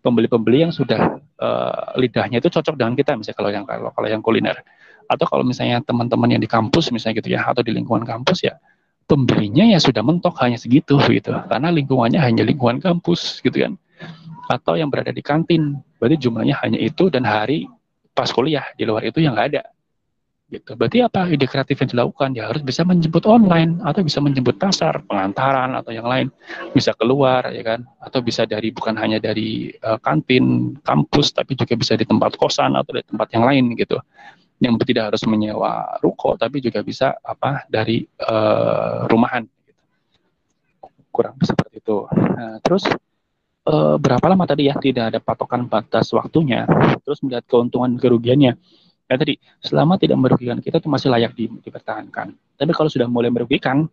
Pembeli-pembeli 0.02 0.66
yang 0.66 0.73
sudah 0.74 1.23
uh, 1.39 1.94
lidahnya 1.94 2.43
itu 2.43 2.51
cocok 2.51 2.74
dengan 2.74 2.98
kita, 2.98 3.14
misalnya 3.14 3.39
kalau 3.39 3.51
yang 3.55 3.64
kalau 3.69 3.90
kalau 3.94 4.09
yang 4.09 4.24
kuliner, 4.24 4.56
atau 5.06 5.24
kalau 5.28 5.44
misalnya 5.47 5.78
teman-teman 5.85 6.32
yang 6.32 6.43
di 6.43 6.51
kampus 6.51 6.90
misalnya 6.90 7.23
gitu 7.23 7.31
ya, 7.39 7.44
atau 7.47 7.62
di 7.62 7.70
lingkungan 7.70 8.02
kampus 8.02 8.43
ya, 8.43 8.59
pembelinya 9.06 9.62
ya 9.62 9.78
sudah 9.78 10.02
mentok 10.02 10.35
hanya 10.43 10.59
segitu 10.59 10.98
gitu. 11.06 11.31
Karena 11.31 11.70
lingkungannya 11.70 12.19
hanya 12.19 12.43
lingkungan 12.43 12.82
kampus 12.82 13.39
gitu 13.47 13.62
kan 13.62 13.78
atau 14.52 14.76
yang 14.76 14.92
berada 14.92 15.08
di 15.08 15.24
kantin. 15.24 15.80
Berarti 15.96 16.28
jumlahnya 16.28 16.60
hanya 16.60 16.76
itu 16.76 17.08
dan 17.08 17.24
hari 17.24 17.64
pas 18.12 18.28
kuliah 18.28 18.68
di 18.76 18.84
luar 18.84 19.08
itu 19.08 19.24
yang 19.24 19.32
nggak 19.32 19.48
ada. 19.56 19.64
Gitu. 20.52 20.76
Berarti 20.76 21.00
apa 21.00 21.32
ide 21.32 21.48
kreatif 21.48 21.80
yang 21.80 21.90
dilakukan? 21.96 22.36
Ya 22.36 22.44
harus 22.52 22.60
bisa 22.60 22.84
menjemput 22.84 23.24
online 23.24 23.80
atau 23.88 24.04
bisa 24.04 24.20
menjemput 24.20 24.60
pasar 24.60 25.00
pengantaran 25.08 25.72
atau 25.72 25.96
yang 25.96 26.04
lain. 26.04 26.28
Bisa 26.76 26.92
keluar 26.92 27.48
ya 27.48 27.64
kan? 27.64 27.88
Atau 28.04 28.20
bisa 28.20 28.44
dari 28.44 28.68
bukan 28.68 28.92
hanya 29.00 29.16
dari 29.16 29.72
uh, 29.80 29.96
kantin 30.04 30.76
kampus 30.84 31.32
tapi 31.32 31.56
juga 31.56 31.72
bisa 31.72 31.96
di 31.96 32.04
tempat 32.04 32.36
kosan 32.36 32.76
atau 32.76 32.92
di 32.92 33.00
tempat 33.00 33.32
yang 33.32 33.48
lain 33.48 33.64
gitu. 33.80 33.96
Yang 34.60 34.92
tidak 34.92 35.16
harus 35.16 35.24
menyewa 35.24 35.96
ruko 36.04 36.36
tapi 36.36 36.60
juga 36.60 36.84
bisa 36.84 37.16
apa 37.24 37.64
dari 37.72 38.04
uh, 38.20 39.08
rumahan 39.08 39.48
gitu. 39.64 39.82
kurang 41.08 41.40
seperti 41.40 41.80
itu. 41.80 42.04
Nah, 42.12 42.60
terus 42.60 42.84
uh, 43.66 43.97
berapa 43.98 44.24
lama 44.26 44.44
tadi 44.47 44.70
ya 44.70 44.74
tidak 44.78 45.14
ada 45.14 45.18
patokan 45.18 45.66
batas 45.66 46.10
waktunya 46.14 46.66
terus 47.02 47.20
melihat 47.22 47.44
keuntungan 47.47 47.98
kerugiannya 47.98 48.56
Ya 49.12 49.20
tadi, 49.20 49.36
selama 49.60 50.01
tidak 50.01 50.16
merugikan 50.24 50.56
kita 50.56 50.80
itu 50.80 50.89
masih 50.89 51.12
layak 51.12 51.36
di, 51.36 51.44
dipertahankan. 51.44 52.32
Tapi 52.32 52.72
kalau 52.72 52.89
sudah 52.89 53.05
mulai 53.05 53.28
merugikan, 53.28 53.84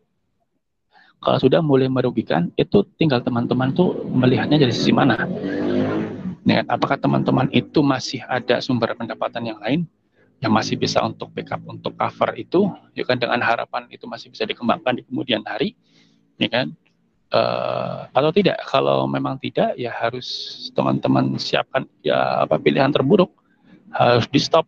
kalau 1.20 1.36
sudah 1.44 1.60
mulai 1.60 1.91
merugikan, 1.91 2.48
itu 2.56 2.88
tinggal 2.96 3.20
teman-teman 3.20 3.76
tuh 3.76 4.00
melihatnya 4.08 4.56
dari 4.56 4.72
sisi 4.72 4.96
mana. 4.96 5.28
Ya, 6.48 6.64
apakah 6.72 6.96
teman-teman 6.96 7.52
itu 7.52 7.84
masih 7.84 8.24
ada 8.32 8.64
sumber 8.64 8.96
pendapatan 8.96 9.44
yang 9.44 9.60
lain 9.60 9.84
yang 10.40 10.56
masih 10.56 10.80
bisa 10.80 11.04
untuk 11.04 11.36
backup 11.36 11.60
untuk 11.68 12.00
cover 12.00 12.32
itu, 12.40 12.72
ya 12.96 13.04
kan 13.04 13.20
dengan 13.20 13.44
harapan 13.44 13.91
itu 13.91 14.08
masih 14.08 14.32
bisa 14.32 14.48
dikembangkan 14.48 14.96
di 14.96 15.04
kemudian 15.04 15.44
hari, 15.44 15.76
ya 16.40 16.48
kan? 16.48 16.72
Uh, 17.30 18.10
atau 18.10 18.34
tidak? 18.34 18.57
Kalau 18.65 19.06
memang 19.06 19.38
tidak, 19.38 19.77
ya 19.77 19.93
harus 19.93 20.27
teman-teman 20.73 21.38
siapkan 21.38 21.85
ya 22.01 22.41
apa 22.41 22.57
pilihan 22.57 22.89
terburuk 22.89 23.30
harus 23.93 24.26
di 24.34 24.41
stop 24.41 24.65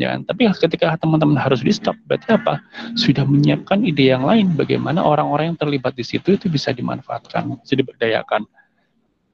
ya 0.00 0.16
kan? 0.16 0.24
Tapi 0.24 0.48
ketika 0.56 0.96
teman-teman 0.96 1.36
harus 1.36 1.60
di 1.60 1.70
stop, 1.70 1.94
berarti 2.08 2.32
apa? 2.32 2.64
Sudah 2.96 3.28
menyiapkan 3.28 3.84
ide 3.84 4.10
yang 4.16 4.24
lain 4.24 4.56
bagaimana 4.56 5.04
orang-orang 5.04 5.54
yang 5.54 5.58
terlibat 5.60 5.92
di 5.92 6.02
situ 6.02 6.40
itu 6.40 6.48
bisa 6.48 6.72
dimanfaatkan, 6.72 7.60
bisa 7.60 7.74
diberdayakan, 7.76 8.48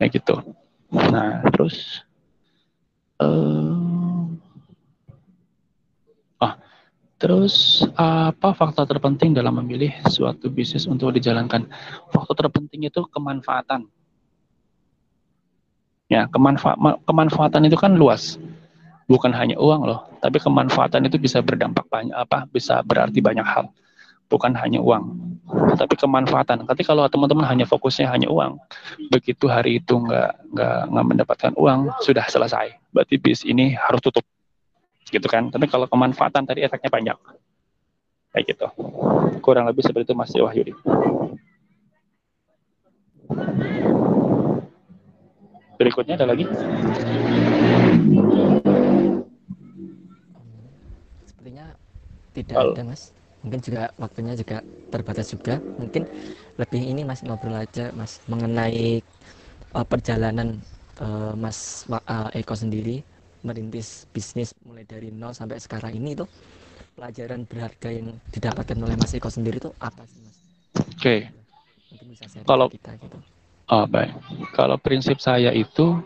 kayak 0.02 0.10
gitu. 0.18 0.34
Nah, 0.90 1.46
terus 1.54 2.02
uh, 3.22 4.26
ah, 6.42 6.54
terus 7.16 7.84
apa 7.96 8.52
faktor 8.52 8.84
terpenting 8.84 9.32
dalam 9.32 9.56
memilih 9.60 9.92
suatu 10.08 10.52
bisnis 10.52 10.84
untuk 10.84 11.12
dijalankan? 11.16 11.68
Faktor 12.12 12.46
terpenting 12.48 12.88
itu 12.88 13.04
kemanfaatan. 13.08 13.88
Ya, 16.06 16.30
kemanfa 16.30 16.78
kemanfaatan 17.02 17.66
itu 17.66 17.74
kan 17.74 17.98
luas 17.98 18.38
bukan 19.06 19.30
hanya 19.34 19.54
uang 19.58 19.86
loh, 19.86 20.06
tapi 20.18 20.42
kemanfaatan 20.42 21.06
itu 21.06 21.16
bisa 21.18 21.38
berdampak 21.42 21.86
banyak 21.86 22.14
apa, 22.14 22.46
bisa 22.50 22.82
berarti 22.82 23.22
banyak 23.22 23.46
hal, 23.46 23.70
bukan 24.26 24.50
hanya 24.58 24.82
uang, 24.82 25.14
tapi 25.78 25.94
kemanfaatan. 25.94 26.66
Tapi 26.66 26.82
kalau 26.82 27.06
teman-teman 27.06 27.46
hanya 27.46 27.66
fokusnya 27.66 28.10
hanya 28.10 28.26
uang, 28.26 28.58
begitu 29.14 29.46
hari 29.46 29.78
itu 29.78 29.94
nggak 29.98 30.30
nggak 30.54 30.78
nggak 30.90 31.06
mendapatkan 31.06 31.52
uang, 31.54 31.94
sudah 32.02 32.26
selesai. 32.26 32.74
Berarti 32.90 33.14
bis 33.18 33.46
ini 33.46 33.78
harus 33.78 34.02
tutup, 34.02 34.26
gitu 35.08 35.26
kan? 35.26 35.48
Tapi 35.50 35.66
kalau 35.70 35.86
kemanfaatan 35.86 36.46
tadi 36.46 36.66
efeknya 36.66 36.90
banyak, 36.90 37.18
kayak 38.34 38.44
gitu. 38.50 38.66
Kurang 39.40 39.66
lebih 39.70 39.82
seperti 39.82 40.12
itu 40.12 40.14
Mas 40.14 40.34
Wahyudi. 40.34 40.74
Berikutnya 45.76 46.16
ada 46.16 46.26
lagi? 46.26 46.48
tidak 52.36 52.56
ada 52.76 52.82
mas 52.84 53.16
mungkin 53.40 53.60
juga 53.64 53.88
waktunya 53.96 54.34
juga 54.36 54.60
terbatas 54.92 55.32
juga 55.32 55.56
mungkin 55.80 56.04
lebih 56.60 56.82
ini 56.84 57.02
mas 57.06 57.24
ngobrol 57.24 57.56
aja 57.56 57.88
mas 57.96 58.20
mengenai 58.28 59.00
uh, 59.72 59.86
perjalanan 59.86 60.60
uh, 61.00 61.32
mas 61.32 61.88
uh, 61.88 62.28
Eko 62.36 62.52
sendiri 62.52 63.00
merintis 63.46 64.10
bisnis 64.10 64.50
mulai 64.66 64.82
dari 64.82 65.14
nol 65.14 65.30
sampai 65.30 65.62
sekarang 65.62 65.94
ini 65.94 66.18
tuh 66.18 66.26
pelajaran 66.98 67.46
berharga 67.46 67.88
yang 67.94 68.18
didapatkan 68.34 68.76
oleh 68.82 68.98
mas 68.98 69.14
Eko 69.14 69.30
sendiri 69.30 69.62
tuh 69.62 69.70
apa 69.78 70.02
sih 70.10 70.18
mas? 70.26 70.36
Oke. 70.82 70.90
Okay. 70.98 71.20
Kalau 72.42 72.66
kita 72.66 72.98
gitu. 72.98 73.18
Oh, 73.66 73.82
baik. 73.86 74.14
Kalau 74.54 74.78
prinsip 74.78 75.18
saya 75.18 75.50
itu 75.50 75.98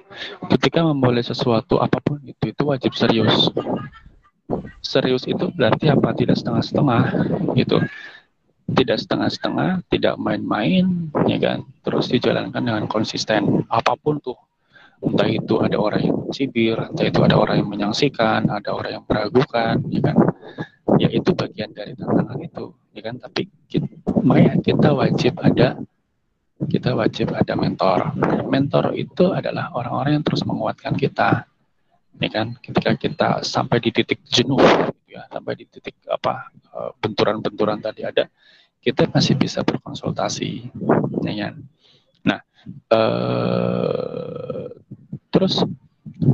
ketika 0.48 0.80
memulai 0.80 1.20
sesuatu 1.20 1.76
apa 1.76 2.00
pun 2.00 2.16
itu 2.24 2.52
itu 2.52 2.62
wajib 2.64 2.96
serius 2.96 3.52
serius 4.80 5.28
itu 5.28 5.52
berarti 5.54 5.92
apa? 5.92 6.10
Tidak 6.16 6.34
setengah-setengah 6.34 7.02
gitu. 7.54 7.78
Tidak 8.70 8.96
setengah-setengah, 9.02 9.82
tidak 9.90 10.14
main-main, 10.14 11.10
ya 11.26 11.38
kan? 11.42 11.66
Terus 11.82 12.06
dijalankan 12.06 12.62
dengan 12.62 12.86
konsisten. 12.86 13.66
Apa 13.66 13.98
pun 13.98 14.22
tuh, 14.22 14.38
entah 15.00 15.28
itu 15.28 15.54
ada 15.60 15.76
orang 15.80 16.02
yang 16.04 16.18
cibir, 16.32 16.76
entah 16.76 17.06
itu 17.08 17.20
ada 17.24 17.36
orang 17.40 17.64
yang 17.64 17.70
menyaksikan, 17.72 18.48
ada 18.48 18.70
orang 18.72 19.00
yang 19.00 19.04
meragukan, 19.08 19.80
ya 19.88 20.00
kan? 20.04 20.16
Ya 21.00 21.08
itu 21.08 21.32
bagian 21.32 21.72
dari 21.72 21.96
tantangan 21.96 22.38
itu, 22.40 22.64
ya 22.92 23.00
kan? 23.04 23.16
Tapi 23.16 23.48
kita, 23.66 23.88
kita 24.60 24.88
wajib 24.92 25.34
ada 25.40 25.80
kita 26.60 26.92
wajib 26.92 27.32
ada 27.32 27.56
mentor. 27.56 28.12
Mentor 28.44 28.92
itu 28.92 29.32
adalah 29.32 29.72
orang-orang 29.72 30.20
yang 30.20 30.24
terus 30.28 30.44
menguatkan 30.44 30.92
kita, 30.92 31.48
ya 32.20 32.28
kan 32.28 32.52
ketika 32.60 32.92
kita 33.00 33.28
sampai 33.40 33.80
di 33.80 33.90
titik 33.96 34.20
jenuh 34.28 34.60
gitu 34.60 35.16
ya 35.16 35.24
sampai 35.32 35.56
di 35.56 35.64
titik 35.66 35.96
apa 36.06 36.52
eh, 36.52 36.92
benturan-benturan 37.00 37.80
tadi 37.80 38.04
ada 38.04 38.28
kita 38.80 39.08
masih 39.08 39.40
bisa 39.40 39.64
berkonsultasi 39.64 40.68
ya 41.24 41.32
kan 41.48 41.54
nah 42.20 42.40
eh, 42.68 44.68
terus 45.30 45.62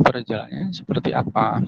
perjalanannya 0.02 0.72
seperti 0.72 1.12
apa? 1.12 1.60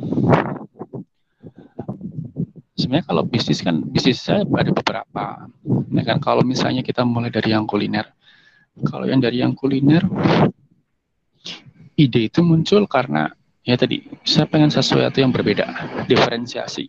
Sebenarnya 2.79 3.07
kalau 3.11 3.23
bisnis 3.27 3.61
kan 3.61 3.85
bisnis 3.85 4.23
saya 4.23 4.43
ada 4.43 4.71
beberapa. 4.73 5.47
Ya 5.93 6.03
kan 6.03 6.19
kalau 6.19 6.43
misalnya 6.43 6.81
kita 6.83 7.05
mulai 7.05 7.29
dari 7.29 7.53
yang 7.53 7.69
kuliner 7.69 8.19
kalau 8.87 9.11
yang 9.11 9.19
dari 9.19 9.43
yang 9.43 9.59
kuliner 9.59 10.07
ide 11.99 12.31
itu 12.31 12.41
muncul 12.47 12.87
karena 12.87 13.35
ya 13.67 13.75
tadi 13.75 14.07
saya 14.23 14.47
pengen 14.47 14.71
sesuatu 14.71 15.19
yang 15.19 15.35
berbeda 15.35 15.67
diferensiasi. 16.07 16.87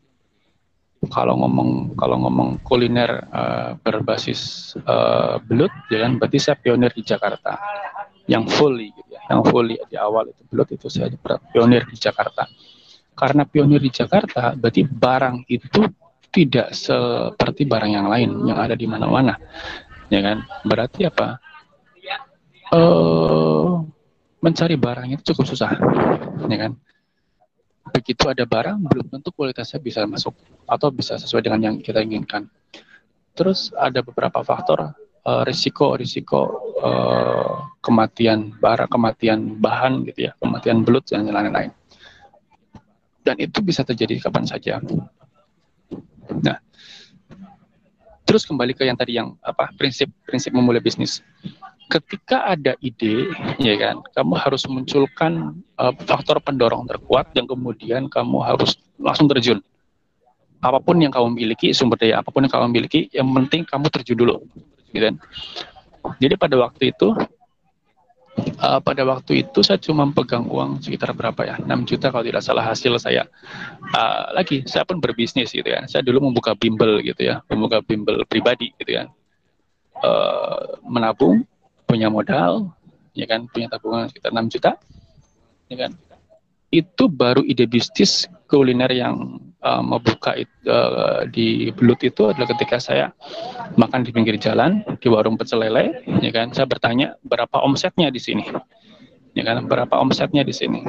Kalau 1.09 1.39
ngomong 1.39 1.95
kalau 1.95 2.19
ngomong 2.27 2.59
kuliner 2.61 3.23
uh, 3.31 3.71
berbasis 3.79 4.75
uh, 4.83 5.39
belut 5.39 5.71
ya 5.87 6.03
kan 6.03 6.19
berarti 6.19 6.37
saya 6.37 6.59
pionir 6.59 6.91
di 6.91 7.07
Jakarta 7.07 7.55
yang 8.29 8.45
fully 8.45 8.93
gitu 8.93 9.17
ya. 9.17 9.21
Yang 9.33 9.41
fully 9.49 9.75
di 9.89 9.97
awal 9.97 10.29
itu 10.29 10.45
belut 10.45 10.69
itu 10.69 10.85
saya 10.85 11.09
pionir 11.49 11.89
di 11.89 11.97
Jakarta. 11.97 12.45
Karena 13.17 13.43
pionir 13.49 13.81
di 13.81 13.89
Jakarta 13.89 14.53
berarti 14.53 14.85
barang 14.85 15.49
itu 15.49 15.81
tidak 16.29 16.77
seperti 16.77 17.65
barang 17.65 17.91
yang 17.91 18.05
lain 18.05 18.45
yang 18.45 18.61
ada 18.61 18.77
di 18.77 18.85
mana-mana. 18.85 19.33
Ya 20.13 20.21
kan? 20.21 20.45
Berarti 20.61 21.09
apa? 21.09 21.41
Uh, 22.69 23.81
mencari 24.45 24.77
barang 24.77 25.09
itu 25.09 25.33
cukup 25.33 25.49
susah, 25.49 25.73
ya 26.45 26.57
kan? 26.61 26.77
Begitu 27.89 28.29
ada 28.29 28.45
barang, 28.45 28.77
belum 28.77 29.09
tentu 29.09 29.33
kualitasnya 29.33 29.81
bisa 29.81 30.05
masuk 30.05 30.37
atau 30.69 30.93
bisa 30.93 31.17
sesuai 31.17 31.49
dengan 31.49 31.59
yang 31.65 31.75
kita 31.81 32.05
inginkan. 32.05 32.45
Terus 33.33 33.73
ada 33.73 34.05
beberapa 34.05 34.45
faktor 34.45 34.93
uh, 35.29 35.41
risiko 35.45 35.93
risiko 35.93 36.73
uh, 36.81 37.69
kematian 37.85 38.57
barang, 38.57 38.89
kematian 38.89 39.61
bahan 39.61 40.01
gitu 40.09 40.29
ya, 40.29 40.31
kematian 40.41 40.81
belut 40.81 41.05
dan 41.05 41.29
lain-lain. 41.29 41.69
Dan 43.21 43.35
itu 43.37 43.61
bisa 43.61 43.85
terjadi 43.85 44.17
kapan 44.25 44.49
saja. 44.49 44.81
Nah, 46.29 46.57
terus 48.25 48.41
kembali 48.49 48.73
ke 48.73 48.89
yang 48.89 48.97
tadi 48.97 49.21
yang 49.21 49.37
apa 49.45 49.69
prinsip 49.77 50.09
prinsip 50.25 50.49
memulai 50.49 50.81
bisnis 50.81 51.21
ketika 51.89 52.45
ada 52.45 52.77
ide, 52.85 53.33
ya 53.57 53.73
kan, 53.81 54.05
kamu 54.13 54.37
harus 54.37 54.61
munculkan 54.69 55.57
uh, 55.81 55.89
faktor 56.05 56.37
pendorong 56.37 56.85
terkuat 56.85 57.33
yang 57.33 57.49
kemudian 57.49 58.05
kamu 58.07 58.45
harus 58.45 58.77
langsung 59.01 59.25
terjun. 59.25 59.59
Apa 60.61 60.77
pun 60.77 61.01
yang 61.01 61.09
kamu 61.09 61.33
miliki, 61.33 61.73
sumber 61.73 61.97
daya 61.97 62.21
apa 62.21 62.29
pun 62.29 62.45
yang 62.45 62.53
kamu 62.53 62.69
miliki, 62.69 63.09
yang 63.09 63.25
penting 63.33 63.65
kamu 63.65 63.89
terjun 63.89 64.21
dulu, 64.21 64.35
gitu 64.91 65.03
kan. 65.09 65.15
Jadi 66.19 66.33
pada 66.39 66.55
waktu 66.57 66.95
itu, 66.95 67.11
uh, 68.59 68.79
pada 68.79 69.03
waktu 69.03 69.45
itu 69.47 69.59
saya 69.61 69.79
cuma 69.81 70.07
pegang 70.09 70.47
uang 70.47 70.79
sekitar 70.79 71.11
berapa 71.11 71.41
ya, 71.43 71.55
6 71.59 71.89
juta 71.89 72.09
kalau 72.09 72.23
tidak 72.23 72.43
salah 72.43 72.63
hasil 72.65 72.95
saya. 72.99 73.27
Uh, 73.91 74.31
lagi, 74.35 74.63
saya 74.65 74.87
pun 74.87 75.03
berbisnis 75.03 75.51
gitu 75.51 75.67
ya. 75.67 75.83
Saya 75.85 76.01
dulu 76.01 76.31
membuka 76.31 76.55
bimbel 76.55 77.03
gitu 77.03 77.27
ya, 77.27 77.43
membuka 77.51 77.83
bimbel 77.83 78.23
pribadi 78.25 78.71
gitu 78.79 78.99
ya. 78.99 79.03
Uh, 79.99 80.79
menabung 80.87 81.43
punya 81.83 82.07
modal, 82.07 82.71
ya 83.11 83.27
kan, 83.27 83.49
punya 83.51 83.67
tabungan 83.67 84.07
sekitar 84.07 84.31
6 84.31 84.53
juta, 84.53 84.71
ya 85.67 85.75
kan, 85.75 85.91
itu 86.69 87.03
baru 87.09 87.41
ide 87.43 87.65
bisnis 87.65 88.29
kuliner 88.45 88.93
yang 88.93 89.41
uh, 89.63 89.83
membuka 89.83 90.35
it, 90.35 90.49
uh, 90.67 91.27
di 91.27 91.71
belut 91.75 91.99
itu 92.03 92.31
adalah 92.31 92.47
ketika 92.55 92.79
saya 92.79 93.11
makan 93.75 94.03
di 94.03 94.11
pinggir 94.15 94.39
jalan 94.39 94.83
di 94.99 95.07
warung 95.11 95.35
pecel 95.35 95.63
lele, 95.63 96.03
ya 96.23 96.31
kan, 96.31 96.51
saya 96.55 96.67
bertanya 96.67 97.15
berapa 97.23 97.59
omsetnya 97.63 98.11
di 98.11 98.19
sini, 98.19 98.45
ya 99.35 99.43
kan, 99.43 99.67
berapa 99.67 99.95
omsetnya 99.99 100.43
di 100.43 100.55
sini, 100.55 100.83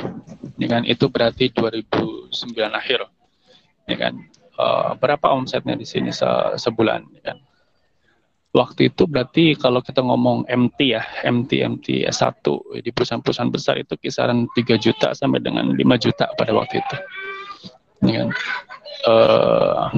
ya 0.59 0.68
kan, 0.70 0.82
itu 0.86 1.10
berarti 1.10 1.51
2009 1.52 2.30
akhir, 2.70 3.01
ya 3.90 3.97
kan, 3.98 4.14
uh, 4.59 4.94
berapa 4.98 5.26
omsetnya 5.34 5.74
di 5.74 5.86
sini 5.86 6.14
se 6.14 6.26
sebulan, 6.59 7.02
ya 7.20 7.22
kan, 7.34 7.38
waktu 8.51 8.90
itu 8.90 9.06
berarti 9.06 9.55
kalau 9.55 9.82
kita 9.82 10.02
ngomong 10.02 10.47
MT 10.47 10.78
ya, 10.94 11.02
MT 11.26 11.51
MT 11.62 11.86
S1 12.10 12.42
di 12.82 12.90
perusahaan-perusahaan 12.90 13.51
besar 13.51 13.78
itu 13.78 13.94
kisaran 13.98 14.51
3 14.55 14.78
juta 14.78 15.14
sampai 15.14 15.38
dengan 15.38 15.74
5 15.74 15.78
juta 16.02 16.30
pada 16.34 16.51
waktu 16.55 16.82
itu. 16.82 16.97
Uh, 19.01 19.89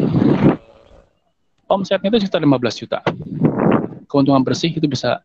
omsetnya 1.70 2.12
itu 2.12 2.26
sekitar 2.26 2.42
15 2.42 2.82
juta. 2.86 2.98
Keuntungan 4.10 4.42
bersih 4.44 4.74
itu 4.74 4.84
bisa 4.90 5.22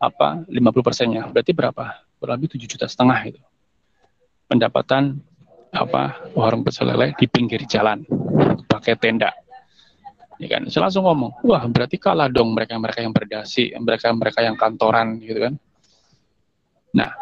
apa 0.00 0.42
50 0.48 0.86
persennya. 0.86 1.28
Berarti 1.28 1.52
berapa? 1.52 1.84
Kurang 2.16 2.40
lebih 2.40 2.56
7 2.56 2.66
juta 2.66 2.86
setengah 2.88 3.20
itu 3.28 3.40
pendapatan 4.50 5.22
apa 5.70 6.34
warung 6.34 6.66
pecel 6.66 6.90
lele 6.90 7.14
di 7.14 7.30
pinggir 7.30 7.62
jalan. 7.70 8.02
Pakai 8.66 8.98
tenda. 8.98 9.30
Ya 10.40 10.56
kan? 10.56 10.66
Saya 10.72 10.88
langsung 10.88 11.06
ngomong 11.06 11.44
wah 11.44 11.62
berarti 11.68 12.00
kalah 12.00 12.26
dong 12.32 12.56
mereka 12.56 12.74
mereka 12.80 13.04
yang 13.04 13.12
berdasi 13.12 13.76
mereka 13.76 14.10
mereka 14.10 14.40
yang 14.42 14.56
kantoran 14.56 15.20
gitu 15.22 15.46
kan. 15.46 15.54
Nah 16.96 17.12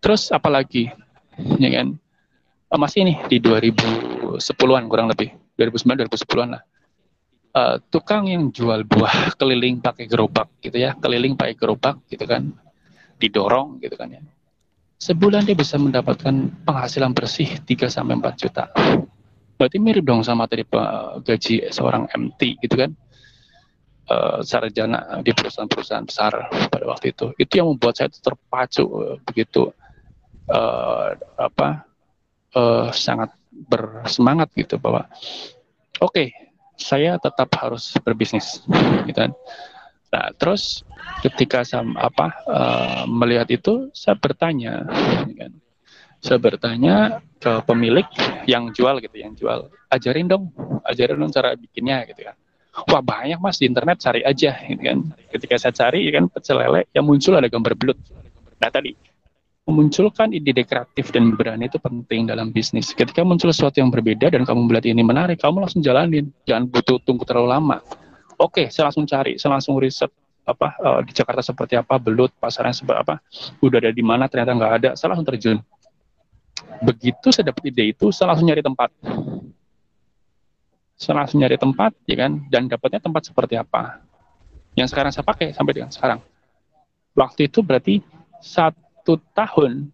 terus 0.00 0.32
apalagi 0.32 0.88
ya 1.60 1.70
kan 1.74 2.00
oh, 2.70 2.78
masih 2.78 3.02
ini 3.04 3.14
di 3.26 3.42
2010-an 3.42 4.84
kurang 4.86 5.10
lebih 5.10 5.34
2009 5.58 6.06
2010-an 6.06 6.48
lah 6.54 6.62
uh, 7.54 7.76
tukang 7.90 8.30
yang 8.30 8.50
jual 8.50 8.86
buah 8.86 9.30
keliling 9.40 9.82
pakai 9.82 10.06
gerobak 10.06 10.50
gitu 10.62 10.76
ya, 10.78 10.94
keliling 10.98 11.34
pakai 11.34 11.54
gerobak 11.58 12.02
gitu 12.10 12.24
kan, 12.26 12.54
didorong 13.18 13.82
gitu 13.82 13.94
kan 13.98 14.08
ya. 14.10 14.22
Sebulan 15.00 15.48
dia 15.48 15.56
bisa 15.56 15.80
mendapatkan 15.80 16.60
penghasilan 16.68 17.16
bersih 17.16 17.48
3 17.64 17.88
sampai 17.88 18.20
4 18.20 18.36
juta. 18.36 18.68
Berarti 19.56 19.76
mirip 19.80 20.04
dong 20.04 20.20
sama 20.20 20.44
tadi 20.44 20.60
gaji 21.24 21.72
seorang 21.72 22.04
MT 22.12 22.60
gitu 22.60 22.76
kan. 22.76 22.92
Uh, 24.10 24.42
sarjana 24.42 25.22
di 25.22 25.30
perusahaan-perusahaan 25.30 26.04
besar 26.04 26.32
pada 26.68 26.84
waktu 26.84 27.14
itu. 27.16 27.32
Itu 27.38 27.62
yang 27.62 27.72
membuat 27.72 27.96
saya 27.96 28.10
terpacu 28.12 29.16
begitu 29.24 29.70
uh, 30.50 31.14
apa 31.38 31.88
uh, 32.54 32.88
sangat 32.94 33.34
bersemangat 33.50 34.48
gitu 34.54 34.78
bahwa 34.78 35.06
oke 36.00 36.12
okay, 36.14 36.32
saya 36.80 37.20
tetap 37.20 37.50
harus 37.60 37.92
berbisnis 38.00 38.64
gitu 39.04 39.14
kan. 39.14 39.32
Nah 40.10 40.32
terus 40.34 40.82
ketika 41.22 41.62
saya 41.62 41.86
apa 42.00 42.26
uh, 42.48 43.02
melihat 43.06 43.46
itu 43.52 43.92
saya 43.92 44.16
bertanya 44.16 44.86
gitu 45.26 45.34
kan. 45.36 45.52
Saya 46.20 46.36
bertanya 46.36 47.24
ke 47.40 47.64
pemilik 47.64 48.04
yang 48.44 48.68
jual 48.76 49.00
gitu 49.00 49.16
yang 49.16 49.32
jual 49.32 49.72
ajarin 49.88 50.28
dong 50.28 50.52
ajarin 50.84 51.16
dong 51.16 51.32
cara 51.32 51.56
bikinnya 51.56 52.04
gitu 52.08 52.28
kan. 52.28 52.36
Wah 52.86 53.02
banyak 53.02 53.36
mas 53.42 53.58
di 53.58 53.66
internet 53.66 53.98
cari 54.00 54.24
aja 54.24 54.56
gitu 54.64 54.80
kan. 54.80 54.98
Ketika 55.32 55.54
saya 55.58 55.72
cari 55.74 56.06
kan 56.12 56.28
pecel 56.32 56.60
lele 56.60 56.88
yang 56.96 57.04
muncul 57.04 57.36
ada 57.36 57.48
gambar 57.50 57.74
belut. 57.76 57.98
Nah 58.60 58.68
tadi 58.72 59.09
memunculkan 59.70 60.34
ide 60.34 60.66
kreatif 60.66 61.14
dan 61.14 61.38
berani 61.38 61.70
itu 61.70 61.78
penting 61.78 62.26
dalam 62.26 62.50
bisnis. 62.50 62.90
Ketika 62.90 63.22
muncul 63.22 63.54
sesuatu 63.54 63.78
yang 63.78 63.94
berbeda 63.94 64.26
dan 64.34 64.42
kamu 64.42 64.66
melihat 64.66 64.90
ini 64.90 65.06
menarik, 65.06 65.38
kamu 65.38 65.62
langsung 65.62 65.80
jalanin. 65.80 66.34
Jangan 66.44 66.66
butuh 66.66 66.98
tunggu 67.06 67.22
terlalu 67.22 67.54
lama. 67.54 67.78
Oke, 68.34 68.66
saya 68.74 68.90
langsung 68.90 69.06
cari, 69.06 69.38
saya 69.38 69.54
langsung 69.54 69.78
riset 69.78 70.10
apa 70.42 70.74
uh, 70.82 71.00
di 71.06 71.14
Jakarta 71.14 71.44
seperti 71.44 71.78
apa, 71.78 71.94
belut, 72.02 72.34
pasarnya 72.34 72.74
seperti 72.74 72.98
apa, 72.98 73.14
udah 73.62 73.78
ada 73.78 73.92
di 73.94 74.02
mana, 74.02 74.26
ternyata 74.26 74.56
nggak 74.56 74.72
ada, 74.82 74.90
saya 74.98 75.14
langsung 75.14 75.28
terjun. 75.28 75.58
Begitu 76.82 77.30
saya 77.30 77.54
dapat 77.54 77.70
ide 77.70 77.94
itu, 77.94 78.10
saya 78.10 78.34
langsung 78.34 78.50
nyari 78.50 78.64
tempat. 78.64 78.90
Saya 80.98 81.14
langsung 81.22 81.38
nyari 81.40 81.56
tempat, 81.56 81.92
ya 82.04 82.16
kan, 82.18 82.32
dan 82.50 82.66
dapatnya 82.66 83.00
tempat 83.00 83.22
seperti 83.28 83.54
apa. 83.56 84.02
Yang 84.74 84.92
sekarang 84.96 85.12
saya 85.14 85.24
pakai 85.24 85.52
sampai 85.54 85.72
dengan 85.76 85.92
sekarang. 85.92 86.20
Waktu 87.14 87.52
itu 87.52 87.60
berarti 87.60 88.00
saat 88.40 88.72
satu 89.00 89.16
tahun 89.32 89.88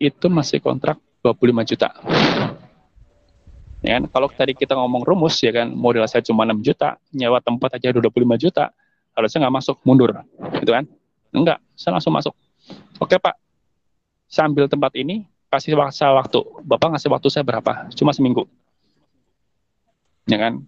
itu 0.00 0.32
masih 0.32 0.64
kontrak 0.64 0.96
25 1.20 1.68
juta. 1.68 1.92
Ya 3.84 4.00
kan? 4.00 4.08
Kalau 4.08 4.32
tadi 4.32 4.56
kita 4.56 4.72
ngomong 4.72 5.04
rumus 5.04 5.36
ya 5.44 5.52
kan, 5.52 5.76
modal 5.76 6.08
saya 6.08 6.24
cuma 6.24 6.48
6 6.48 6.64
juta, 6.64 6.96
nyewa 7.12 7.36
tempat 7.44 7.76
aja 7.76 7.92
25 7.92 8.08
juta, 8.40 8.72
harusnya 9.12 9.44
nggak 9.44 9.56
masuk, 9.60 9.76
mundur. 9.84 10.08
Gitu 10.56 10.72
kan? 10.72 10.88
Enggak, 11.36 11.60
saya 11.76 12.00
langsung 12.00 12.16
masuk. 12.16 12.32
Oke 12.96 13.20
Pak, 13.20 13.36
sambil 14.24 14.72
tempat 14.72 14.96
ini, 14.96 15.28
kasih 15.52 15.76
waktu. 15.76 16.40
Bapak 16.64 16.96
ngasih 16.96 17.12
waktu 17.12 17.28
saya 17.28 17.44
berapa? 17.44 17.92
Cuma 17.92 18.16
seminggu. 18.16 18.48
Ya 20.24 20.40
kan? 20.40 20.64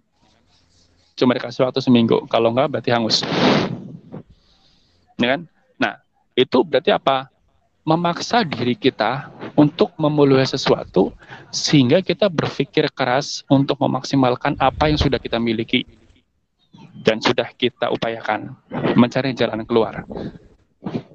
Cuma 1.17 1.33
dikasih 1.33 1.65
waktu 1.65 1.81
seminggu. 1.81 2.29
Kalau 2.29 2.53
enggak 2.53 2.69
berarti 2.69 2.93
hangus. 2.93 3.25
Ya 5.17 5.35
kan? 5.35 5.49
Nah, 5.81 5.97
itu 6.37 6.61
berarti 6.61 6.93
apa? 6.93 7.33
Memaksa 7.89 8.45
diri 8.45 8.77
kita 8.77 9.33
untuk 9.57 9.97
memulai 9.97 10.45
sesuatu 10.45 11.09
sehingga 11.49 12.05
kita 12.05 12.29
berpikir 12.29 12.85
keras 12.93 13.41
untuk 13.49 13.81
memaksimalkan 13.81 14.53
apa 14.61 14.93
yang 14.93 15.01
sudah 15.01 15.17
kita 15.17 15.41
miliki 15.41 15.89
dan 17.01 17.17
sudah 17.17 17.49
kita 17.57 17.89
upayakan 17.89 18.53
mencari 18.93 19.33
jalan 19.33 19.65
keluar. 19.65 20.05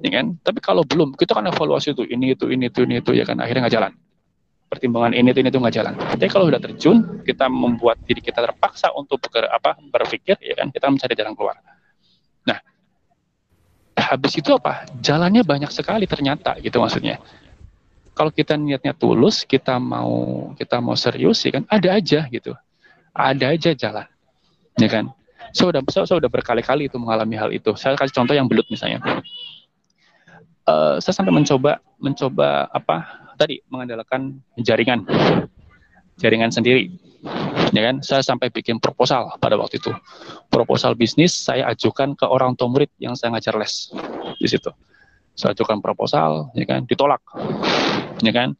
Ya 0.03 0.21
kan? 0.21 0.35
Tapi 0.43 0.59
kalau 0.59 0.83
belum, 0.85 1.15
kita 1.15 1.33
kan 1.33 1.47
evaluasi 1.47 1.95
itu 1.95 2.03
ini 2.05 2.35
itu 2.35 2.51
ini 2.51 2.69
itu 2.69 2.85
ini 2.85 3.01
itu 3.01 3.11
ya 3.15 3.23
kan 3.23 3.39
akhirnya 3.39 3.65
nggak 3.65 3.75
jalan. 3.79 3.91
Pertimbangan 4.69 5.13
ini 5.15 5.31
itu 5.31 5.39
ini 5.41 5.49
itu 5.49 5.57
nggak 5.61 5.75
jalan. 5.79 5.93
Tapi 5.95 6.29
kalau 6.29 6.45
sudah 6.51 6.61
terjun, 6.61 6.97
kita 7.23 7.47
membuat 7.49 7.97
diri 8.03 8.21
kita 8.21 8.43
terpaksa 8.43 8.91
untuk 8.93 9.23
apa 9.31 9.79
berpikir 9.89 10.37
ya 10.43 10.53
kan 10.59 10.69
kita 10.69 10.91
mencari 10.91 11.13
jalan 11.17 11.33
keluar. 11.33 11.55
Nah, 12.45 12.59
habis 13.95 14.35
itu 14.35 14.51
apa? 14.51 14.85
Jalannya 14.99 15.41
banyak 15.41 15.71
sekali 15.71 16.05
ternyata 16.05 16.59
gitu 16.59 16.83
maksudnya. 16.83 17.17
Kalau 18.15 18.31
kita 18.31 18.55
niatnya 18.55 18.95
tulus, 18.95 19.43
kita 19.43 19.75
mau 19.75 20.51
kita 20.55 20.79
mau 20.79 20.95
serius 20.95 21.43
ya 21.43 21.59
kan, 21.59 21.63
ada 21.67 21.95
aja 21.95 22.23
gitu. 22.31 22.55
Ada 23.15 23.55
aja 23.55 23.71
jalan. 23.75 24.07
Ya 24.79 24.87
kan? 24.91 25.11
Saya 25.55 25.71
udah 25.71 25.81
saya, 25.87 26.03
saya 26.07 26.17
udah 26.19 26.31
berkali-kali 26.31 26.91
itu 26.91 26.99
mengalami 26.99 27.35
hal 27.39 27.51
itu. 27.51 27.75
Saya 27.79 27.95
kasih 27.95 28.15
contoh 28.15 28.35
yang 28.35 28.47
belut 28.47 28.67
misalnya. 28.67 29.03
Uh, 30.65 30.97
saya 30.99 31.13
sampai 31.15 31.31
mencoba 31.31 31.77
mencoba 32.01 32.65
apa 32.73 33.27
tadi 33.37 33.61
mengandalkan 33.69 34.41
jaringan 34.57 35.05
jaringan 36.19 36.51
sendiri. 36.51 36.91
Ya 37.73 37.81
kan? 37.91 38.05
Saya 38.05 38.21
sampai 38.21 38.53
bikin 38.53 38.77
proposal 38.77 39.33
pada 39.41 39.57
waktu 39.57 39.81
itu. 39.81 39.91
Proposal 40.53 40.93
bisnis 40.93 41.33
saya 41.33 41.67
ajukan 41.73 42.13
ke 42.13 42.25
orang 42.29 42.53
tua 42.53 42.69
murid 42.69 42.91
yang 43.01 43.17
saya 43.17 43.33
ngajar 43.33 43.57
les 43.57 43.89
di 44.37 44.47
situ. 44.47 44.69
Saya 45.35 45.51
ajukan 45.57 45.81
proposal 45.83 46.53
ya 46.55 46.65
kan? 46.69 46.85
Ditolak. 46.85 47.21
Ya 48.23 48.31
kan? 48.31 48.53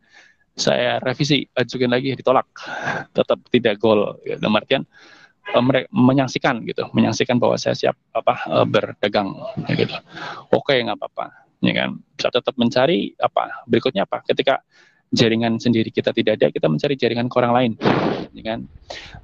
Saya 0.56 1.00
revisi 1.04 1.46
ajukan 1.54 1.92
lagi 1.92 2.16
ditolak. 2.16 2.48
Tetap 3.12 3.40
tidak 3.52 3.76
gol 3.80 4.20
ya, 4.26 4.40
dalam 4.40 4.56
artian 4.60 4.84
mereka 5.54 5.88
menyaksikan 5.94 6.66
gitu. 6.66 6.90
Menyaksikan 6.92 7.38
bahwa 7.38 7.56
saya 7.62 7.78
siap 7.78 7.96
apa 8.12 8.34
uh, 8.50 8.66
berdagang 8.66 9.30
ya 9.70 9.74
gitu. 9.78 9.96
Oke 10.50 10.76
nggak 10.82 10.98
apa-apa. 10.98 11.46
Ya 11.62 11.74
kan? 11.86 12.02
Saya 12.18 12.32
tetap 12.42 12.56
mencari 12.58 13.14
apa? 13.22 13.64
Berikutnya 13.70 14.10
apa? 14.10 14.26
Ketika 14.26 14.66
jaringan 15.16 15.58
sendiri 15.58 15.90
kita 15.90 16.12
tidak 16.12 16.38
ada, 16.38 16.48
kita 16.52 16.68
mencari 16.68 17.00
jaringan 17.00 17.32
ke 17.32 17.36
orang 17.40 17.54
lain, 17.56 17.72
dengan 18.36 18.68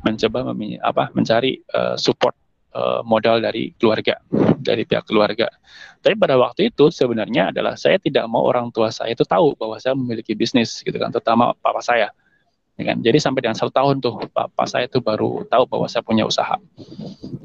mencoba 0.08 0.56
apa 0.88 1.12
mencari 1.12 1.60
uh, 1.76 2.00
support 2.00 2.34
uh, 2.74 3.04
modal 3.04 3.44
dari 3.44 3.76
keluarga, 3.76 4.18
dari 4.58 4.88
pihak 4.88 5.06
keluarga. 5.06 5.52
Tapi 6.02 6.16
pada 6.18 6.40
waktu 6.40 6.74
itu 6.74 6.90
sebenarnya 6.90 7.54
adalah 7.54 7.78
saya 7.78 8.00
tidak 8.02 8.26
mau 8.26 8.48
orang 8.48 8.72
tua 8.74 8.90
saya 8.90 9.14
itu 9.14 9.28
tahu 9.28 9.54
bahwa 9.60 9.78
saya 9.78 9.94
memiliki 9.94 10.34
bisnis, 10.34 10.82
gitu 10.82 10.96
kan, 10.96 11.12
terutama 11.12 11.54
papa 11.60 11.84
saya. 11.84 12.10
Ya 12.80 12.96
kan? 12.96 13.04
Jadi 13.04 13.22
sampai 13.22 13.46
dengan 13.46 13.54
satu 13.54 13.70
tahun 13.70 14.02
tuh 14.02 14.26
papa 14.32 14.66
saya 14.66 14.90
itu 14.90 14.98
baru 15.04 15.46
tahu 15.46 15.70
bahwa 15.70 15.86
saya 15.86 16.02
punya 16.02 16.26
usaha. 16.26 16.58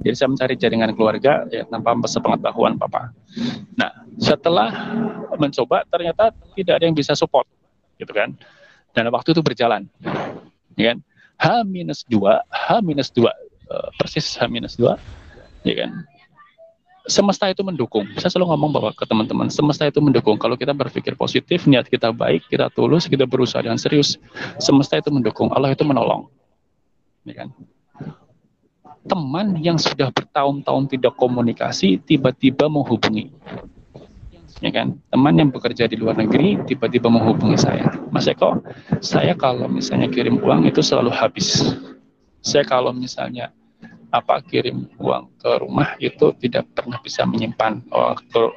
Jadi 0.01 0.15
saya 0.17 0.33
mencari 0.33 0.55
jaringan 0.57 0.95
keluarga 0.97 1.45
ya 1.53 1.67
tanpa 1.69 1.93
sepengetahuan 2.09 2.79
papa. 2.81 3.13
Nah 3.77 4.07
setelah 4.17 4.73
mencoba 5.37 5.85
ternyata 5.93 6.33
tidak 6.57 6.81
ada 6.81 6.85
yang 6.89 6.97
bisa 6.97 7.13
support 7.13 7.45
gitu 8.01 8.13
kan. 8.13 8.33
Dan 8.97 9.13
waktu 9.13 9.37
itu 9.37 9.43
berjalan, 9.45 9.85
ya 10.81 10.95
kan. 10.95 10.99
H 11.37 11.69
minus 11.69 12.01
dua, 12.09 12.41
H 12.49 12.81
minus 12.81 13.13
dua, 13.13 13.29
uh, 13.69 13.93
persis 14.01 14.25
H 14.41 14.49
minus 14.49 14.73
dua, 14.81 14.97
ya 15.69 15.85
kan. 15.85 15.91
Semesta 17.07 17.47
itu 17.47 17.63
mendukung. 17.63 18.09
Saya 18.19 18.33
selalu 18.33 18.57
ngomong 18.57 18.71
bahwa 18.73 18.91
ke 18.97 19.05
teman-teman, 19.07 19.47
semesta 19.47 19.87
itu 19.87 20.03
mendukung. 20.03 20.41
Kalau 20.41 20.59
kita 20.59 20.75
berpikir 20.75 21.15
positif, 21.15 21.69
niat 21.69 21.87
kita 21.87 22.11
baik, 22.11 22.49
kita 22.51 22.67
tulus, 22.75 23.07
kita 23.07 23.29
berusaha 23.29 23.63
dengan 23.63 23.79
serius, 23.79 24.19
semesta 24.59 24.99
itu 24.99 25.13
mendukung. 25.13 25.53
Allah 25.55 25.71
itu 25.71 25.87
menolong, 25.87 26.27
ya 27.29 27.47
kan 27.47 27.55
teman 29.07 29.55
yang 29.63 29.79
sudah 29.79 30.11
bertahun-tahun 30.11 30.91
tidak 30.91 31.15
komunikasi 31.15 32.03
tiba-tiba 32.03 32.67
menghubungi 32.67 33.31
ya 34.65 34.71
kan 34.73 34.97
teman 35.13 35.35
yang 35.37 35.51
bekerja 35.53 35.85
di 35.85 36.01
luar 36.01 36.17
negeri 36.17 36.61
tiba-tiba 36.65 37.13
menghubungi 37.13 37.59
saya 37.61 37.87
Mas 38.09 38.25
Eko 38.29 38.63
saya 39.05 39.37
kalau 39.37 39.69
misalnya 39.69 40.09
kirim 40.09 40.41
uang 40.41 40.65
itu 40.65 40.81
selalu 40.81 41.13
habis 41.13 41.77
saya 42.41 42.65
kalau 42.65 42.95
misalnya 42.95 43.53
apa 44.09 44.41
kirim 44.41 44.89
uang 44.97 45.35
ke 45.37 45.51
rumah 45.61 45.99
itu 46.01 46.33
tidak 46.41 46.65
pernah 46.73 46.97
bisa 47.03 47.29
menyimpan 47.29 47.85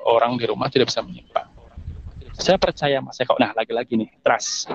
orang 0.07 0.39
di 0.39 0.45
rumah 0.47 0.71
tidak 0.71 0.87
bisa 0.87 1.03
menyimpan 1.03 1.45
saya 2.39 2.55
percaya 2.55 3.03
Mas 3.03 3.19
Eko 3.19 3.35
nah 3.35 3.51
lagi-lagi 3.51 3.99
nih 3.99 4.09
trust 4.23 4.71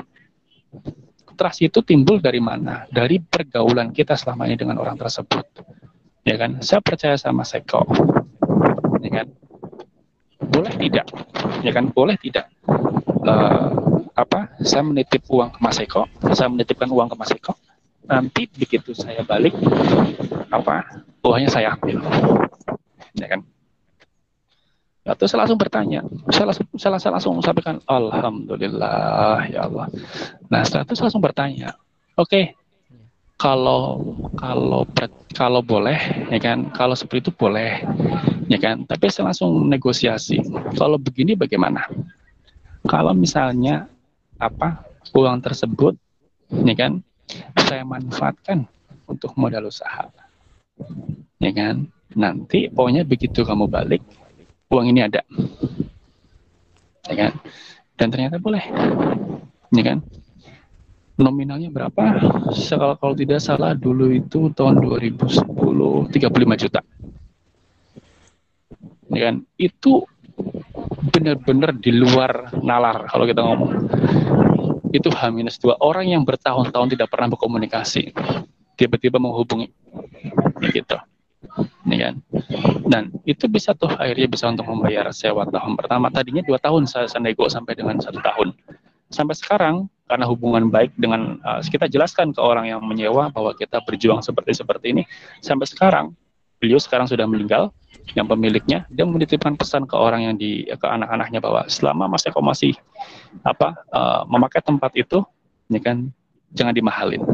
trust 1.35 1.61
itu 1.61 1.83
timbul 1.83 2.23
dari 2.23 2.39
mana? 2.39 2.87
Dari 2.89 3.19
pergaulan 3.21 3.91
kita 3.91 4.15
selama 4.15 4.47
ini 4.47 4.57
dengan 4.57 4.79
orang 4.81 4.95
tersebut. 4.97 5.45
Ya 6.25 6.41
kan? 6.41 6.63
Saya 6.65 6.81
percaya 6.81 7.19
sama 7.21 7.45
Seko. 7.45 7.85
Ya 9.05 9.11
kan? 9.23 9.27
Boleh 10.51 10.73
tidak? 10.77 11.07
Ya 11.65 11.73
kan? 11.73 11.89
Boleh 11.93 12.16
tidak? 12.21 12.51
Uh, 13.25 13.73
apa? 14.15 14.53
Saya 14.62 14.85
menitip 14.87 15.25
uang 15.29 15.51
ke 15.55 15.59
Mas 15.61 15.79
Eko, 15.81 16.07
saya 16.33 16.49
menitipkan 16.51 16.89
uang 16.91 17.11
ke 17.12 17.16
Mas 17.19 17.33
Eko. 17.35 17.55
Nanti 18.05 18.47
begitu 18.53 18.93
saya 18.93 19.25
balik 19.25 19.57
apa? 20.53 21.05
Uangnya 21.25 21.49
saya 21.49 21.73
ambil. 21.73 22.05
Ya 23.16 23.27
kan? 23.31 23.41
Atau 25.05 25.29
saya 25.29 25.45
langsung 25.45 25.61
bertanya, 25.61 26.01
saya 26.33 26.49
langsung, 26.49 26.65
saya, 26.81 26.97
saya 26.97 27.12
langsung 27.12 27.37
sampaikan, 27.45 27.77
Alhamdulillah, 27.85 29.53
ya 29.53 29.69
Allah. 29.69 29.93
Nah 30.49 30.65
setelah 30.65 30.89
itu 30.89 30.97
saya 30.97 31.05
langsung 31.12 31.21
bertanya, 31.21 31.77
oke, 32.16 32.25
okay, 32.25 32.45
kalau 33.37 34.01
kalau 34.41 34.89
kalau 35.37 35.61
boleh, 35.61 36.01
ya 36.33 36.41
kan, 36.41 36.73
kalau 36.73 36.97
seperti 36.97 37.29
itu 37.29 37.33
boleh, 37.37 37.85
ya 38.49 38.59
kan. 38.61 38.85
Tapi 38.85 39.09
saya 39.11 39.31
langsung 39.31 39.69
negosiasi, 39.69 40.41
kalau 40.77 41.01
begini 41.01 41.37
bagaimana? 41.37 41.87
Kalau 42.85 43.16
misalnya 43.16 43.89
apa 44.37 44.85
uang 45.16 45.41
tersebut, 45.41 45.97
ya 46.53 46.75
kan, 46.77 47.01
saya 47.65 47.83
manfaatkan 47.87 48.69
untuk 49.09 49.33
modal 49.41 49.69
usaha, 49.73 50.09
ya 51.41 51.53
kan. 51.53 51.89
Nanti 52.15 52.71
pokoknya 52.71 53.03
begitu 53.03 53.43
kamu 53.43 53.66
balik, 53.66 54.05
uang 54.71 54.87
ini 54.93 55.03
ada. 55.03 55.25
Ya 57.11 57.15
kan? 57.15 57.33
Dan 57.99 58.09
ternyata 58.11 58.39
boleh. 58.39 58.62
Ya 59.75 59.83
kan? 59.83 59.99
Nominalnya 61.15 61.71
berapa? 61.71 62.03
Kalau, 62.51 62.99
kalau 62.99 63.15
tidak 63.15 63.39
salah 63.39 63.75
dulu 63.75 64.11
itu 64.11 64.51
tahun 64.51 64.83
2010 64.83 66.11
35 66.11 66.62
juta. 66.62 66.81
Ya 69.15 69.31
kan? 69.31 69.36
Itu 69.57 70.05
benar-benar 71.15 71.78
di 71.78 71.95
luar 71.95 72.51
nalar 72.61 73.07
kalau 73.09 73.24
kita 73.24 73.41
ngomong. 73.41 73.70
Itu 74.95 75.11
H-2 75.11 75.78
orang 75.82 76.07
yang 76.11 76.23
bertahun-tahun 76.23 76.95
tidak 76.95 77.11
pernah 77.11 77.35
berkomunikasi 77.35 78.15
tiba-tiba 78.74 79.23
menghubungi 79.23 79.70
gitu 80.74 80.99
ya 81.89 82.11
kan? 82.11 82.15
Dan 82.85 83.03
itu 83.24 83.47
bisa 83.47 83.73
tuh 83.77 83.91
akhirnya 83.95 84.28
bisa 84.28 84.51
untuk 84.51 84.66
membayar 84.69 85.09
sewa 85.15 85.47
tahun 85.49 85.77
pertama. 85.78 86.11
Tadinya 86.11 86.43
dua 86.45 86.59
tahun 86.61 86.89
saya, 86.89 87.07
saya 87.09 87.23
nego 87.23 87.47
sampai 87.47 87.77
dengan 87.77 88.01
satu 88.01 88.20
tahun. 88.20 88.53
Sampai 89.12 89.36
sekarang 89.39 89.86
karena 90.05 90.28
hubungan 90.28 90.69
baik 90.69 90.93
dengan 90.99 91.41
uh, 91.45 91.61
kita 91.65 91.89
jelaskan 91.89 92.35
ke 92.35 92.41
orang 92.41 92.69
yang 92.69 92.81
menyewa 92.85 93.32
bahwa 93.32 93.55
kita 93.57 93.81
berjuang 93.85 94.20
seperti 94.20 94.57
seperti 94.57 94.86
ini. 94.93 95.03
Sampai 95.41 95.69
sekarang 95.69 96.12
beliau 96.59 96.81
sekarang 96.81 97.09
sudah 97.09 97.24
meninggal 97.28 97.70
yang 98.13 98.29
pemiliknya 98.29 98.85
dia 98.93 99.09
menitipkan 99.09 99.57
pesan 99.57 99.89
ke 99.89 99.97
orang 99.97 100.29
yang 100.29 100.35
di 100.37 100.69
ke 100.69 100.87
anak-anaknya 100.87 101.41
bahwa 101.41 101.65
selama 101.73 102.05
Mas 102.05 102.29
Eko 102.29 102.45
masih 102.45 102.77
apa 103.41 103.73
uh, 103.89 104.23
memakai 104.29 104.61
tempat 104.61 104.93
itu 104.93 105.25
ya 105.73 105.81
kan 105.81 106.13
jangan 106.53 106.77
dimahalin. 106.77 107.25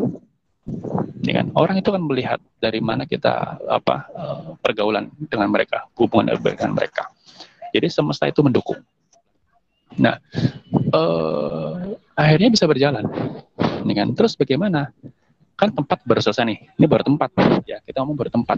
Ya 1.27 1.43
kan 1.43 1.51
orang 1.59 1.83
itu 1.83 1.91
kan 1.91 2.03
melihat 2.07 2.39
dari 2.63 2.79
mana 2.79 3.05
kita 3.05 3.59
apa 3.67 4.07
uh, 4.15 4.55
pergaulan 4.63 5.11
dengan 5.27 5.51
mereka 5.51 5.91
hubungan 5.99 6.31
dengan 6.39 6.73
mereka. 6.73 7.11
Jadi 7.75 7.91
semesta 7.91 8.31
itu 8.31 8.41
mendukung. 8.41 8.79
Nah 9.99 10.23
uh, 10.95 11.99
akhirnya 12.15 12.49
bisa 12.55 12.71
berjalan. 12.71 13.05
Ya 13.59 13.95
kan 13.99 14.09
terus 14.15 14.39
bagaimana 14.39 14.95
kan 15.61 15.69
tempat 15.69 16.01
baru 16.09 16.25
selesai 16.25 16.49
nih. 16.49 16.59
Ini 16.81 16.87
baru 16.89 17.05
tempat. 17.05 17.29
Ya 17.69 17.85
kita 17.85 18.01
mau 18.01 18.17
baru 18.17 18.33
tempat. 18.33 18.57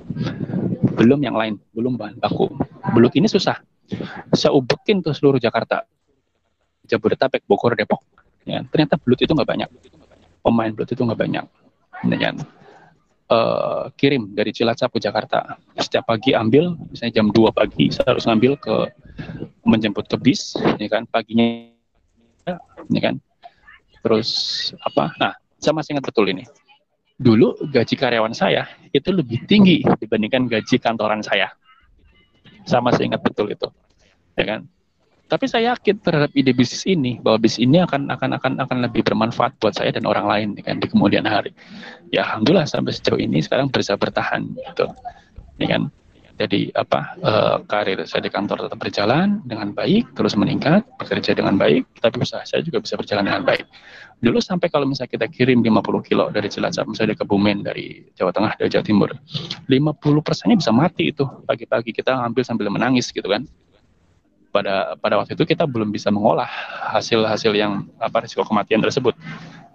Belum 0.95 1.19
yang 1.19 1.35
lain. 1.35 1.59
Belum 1.74 1.99
bahan 1.99 2.23
baku. 2.23 2.47
Belum 2.95 3.11
ini 3.19 3.27
susah. 3.27 3.59
Saya 4.31 4.55
ubekin 4.55 5.03
tuh 5.03 5.11
seluruh 5.11 5.43
Jakarta. 5.43 5.83
Jabodetabek 6.87 7.43
Bogor 7.51 7.74
Depok. 7.74 8.07
Ya 8.47 8.62
ternyata 8.70 9.03
belut 9.03 9.19
itu 9.19 9.35
nggak 9.35 9.51
banyak. 9.51 9.69
Pemain 10.47 10.70
belut 10.70 10.91
itu 10.95 11.03
nggak 11.03 11.19
banyak. 11.19 11.45
Dengan 12.07 12.39
uh, 13.33 13.85
kirim 13.99 14.31
dari 14.31 14.55
Cilacap 14.55 14.95
ke 14.95 15.03
Jakarta. 15.03 15.59
Setiap 15.74 16.07
pagi 16.07 16.37
ambil, 16.37 16.79
misalnya 16.91 17.23
jam 17.23 17.27
2 17.31 17.51
pagi, 17.55 17.89
saya 17.91 18.15
harus 18.16 18.27
ngambil 18.29 18.59
ke 18.59 18.74
menjemput 19.62 20.11
ke 20.11 20.16
bis, 20.19 20.59
ya 20.77 20.89
kan, 20.91 21.07
paginya, 21.07 21.70
ya 22.91 23.01
kan. 23.01 23.23
Terus 24.03 24.31
apa? 24.83 25.15
Nah, 25.16 25.33
saya 25.62 25.73
masih 25.79 25.95
ingat 25.95 26.11
betul 26.11 26.27
ini. 26.27 26.43
Dulu 27.23 27.70
gaji 27.70 27.94
karyawan 27.94 28.35
saya 28.35 28.66
itu 28.90 29.15
lebih 29.15 29.47
tinggi 29.47 29.86
dibandingkan 30.03 30.51
gaji 30.51 30.77
kantoran 30.82 31.23
saya. 31.23 31.49
Saya 32.66 32.82
masih 32.82 33.11
ingat 33.11 33.23
betul 33.23 33.51
itu, 33.51 33.70
ya 34.35 34.44
kan. 34.47 34.61
Tapi 35.31 35.49
saya 35.49 35.73
yakin 35.73 35.97
terhadap 36.03 36.28
ide 36.36 36.53
bisnis 36.53 36.85
ini 36.85 37.16
bahwa 37.16 37.40
bisnis 37.40 37.65
ini 37.65 37.81
akan 37.81 38.12
akan 38.12 38.36
akan 38.36 38.53
akan 38.69 38.77
lebih 38.85 39.01
bermanfaat 39.01 39.57
buat 39.57 39.73
saya 39.73 39.89
dan 39.89 40.05
orang 40.05 40.28
lain 40.28 40.49
kan 40.61 40.77
di 40.77 40.85
kemudian 40.90 41.24
hari. 41.24 41.57
Ya 42.12 42.28
alhamdulillah 42.28 42.69
sampai 42.69 42.93
sejauh 42.93 43.16
ini 43.16 43.40
sekarang 43.40 43.73
bisa 43.73 43.97
bertahan 43.97 44.44
gitu. 44.53 44.93
Ya 45.57 45.78
kan? 45.78 45.89
Jadi 46.43 46.74
apa 46.74 47.14
uh, 47.23 47.56
karir 47.70 48.02
saya 48.02 48.27
di 48.27 48.31
kantor 48.35 48.66
tetap 48.66 48.74
berjalan 48.82 49.39
dengan 49.47 49.70
baik, 49.70 50.10
terus 50.19 50.35
meningkat, 50.35 50.82
bekerja 50.98 51.39
dengan 51.39 51.55
baik, 51.55 51.86
tapi 52.02 52.19
usaha 52.19 52.43
saya 52.43 52.66
juga 52.66 52.82
bisa 52.82 52.98
berjalan 52.98 53.31
dengan 53.31 53.47
baik. 53.47 53.62
Dulu 54.19 54.43
sampai 54.43 54.66
kalau 54.66 54.82
misalnya 54.82 55.14
kita 55.14 55.27
kirim 55.31 55.62
50 55.62 56.02
kilo 56.02 56.35
dari 56.35 56.51
Cilacap, 56.51 56.90
misalnya 56.90 57.14
ke 57.14 57.23
Kebumen 57.23 57.62
dari 57.62 58.10
Jawa 58.19 58.35
Tengah 58.35 58.59
dari 58.59 58.74
Jawa 58.74 58.82
Timur, 58.82 59.14
50 59.70 60.27
persennya 60.27 60.59
bisa 60.59 60.74
mati 60.74 61.14
itu. 61.14 61.23
Pagi-pagi 61.47 61.94
kita 61.94 62.10
ngambil 62.27 62.43
sambil 62.43 62.66
menangis 62.74 63.14
gitu 63.14 63.31
kan. 63.31 63.47
Pada 64.51 64.98
pada 64.98 65.23
waktu 65.23 65.39
itu 65.39 65.47
kita 65.47 65.62
belum 65.62 65.94
bisa 65.94 66.10
mengolah 66.10 66.51
hasil-hasil 66.90 67.55
yang 67.55 67.86
apa 68.02 68.27
risiko 68.27 68.43
kematian 68.43 68.82
tersebut. 68.82 69.14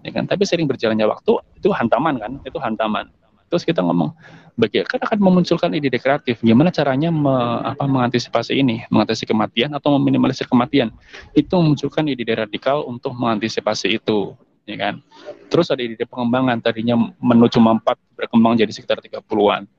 Ya 0.03 0.11
kan? 0.11 0.27
Tapi 0.27 0.43
sering 0.43 0.67
berjalannya 0.67 1.07
waktu 1.07 1.31
itu 1.63 1.71
hantaman 1.71 2.19
kan? 2.19 2.31
Itu 2.43 2.59
hantaman 2.59 3.07
terus 3.47 3.63
kita 3.63 3.79
ngomong 3.79 4.11
bagi 4.57 4.81
kan 4.81 4.97
akan 4.97 5.21
memunculkan 5.21 5.69
ide 5.77 6.01
kreatif 6.01 6.41
gimana 6.41 6.73
caranya 6.73 7.13
me, 7.13 7.61
apa 7.61 7.85
mengantisipasi 7.85 8.57
ini? 8.57 8.81
Mengantisipasi 8.89 9.29
kematian 9.29 9.69
atau 9.77 9.93
meminimalisir 10.01 10.49
kematian? 10.49 10.89
Itu 11.37 11.61
memunculkan 11.61 12.09
ide 12.09 12.25
radikal 12.33 12.81
untuk 12.89 13.13
mengantisipasi 13.13 14.01
itu 14.01 14.33
ya 14.65 14.75
kan? 14.81 15.05
Terus 15.53 15.69
ada 15.69 15.85
ide 15.85 16.01
pengembangan. 16.09 16.57
Tadinya 16.57 16.97
menuju 17.21 17.61
mampat 17.61 18.01
berkembang 18.17 18.57
jadi 18.57 18.73
sekitar 18.73 18.97
30-an 18.97 19.69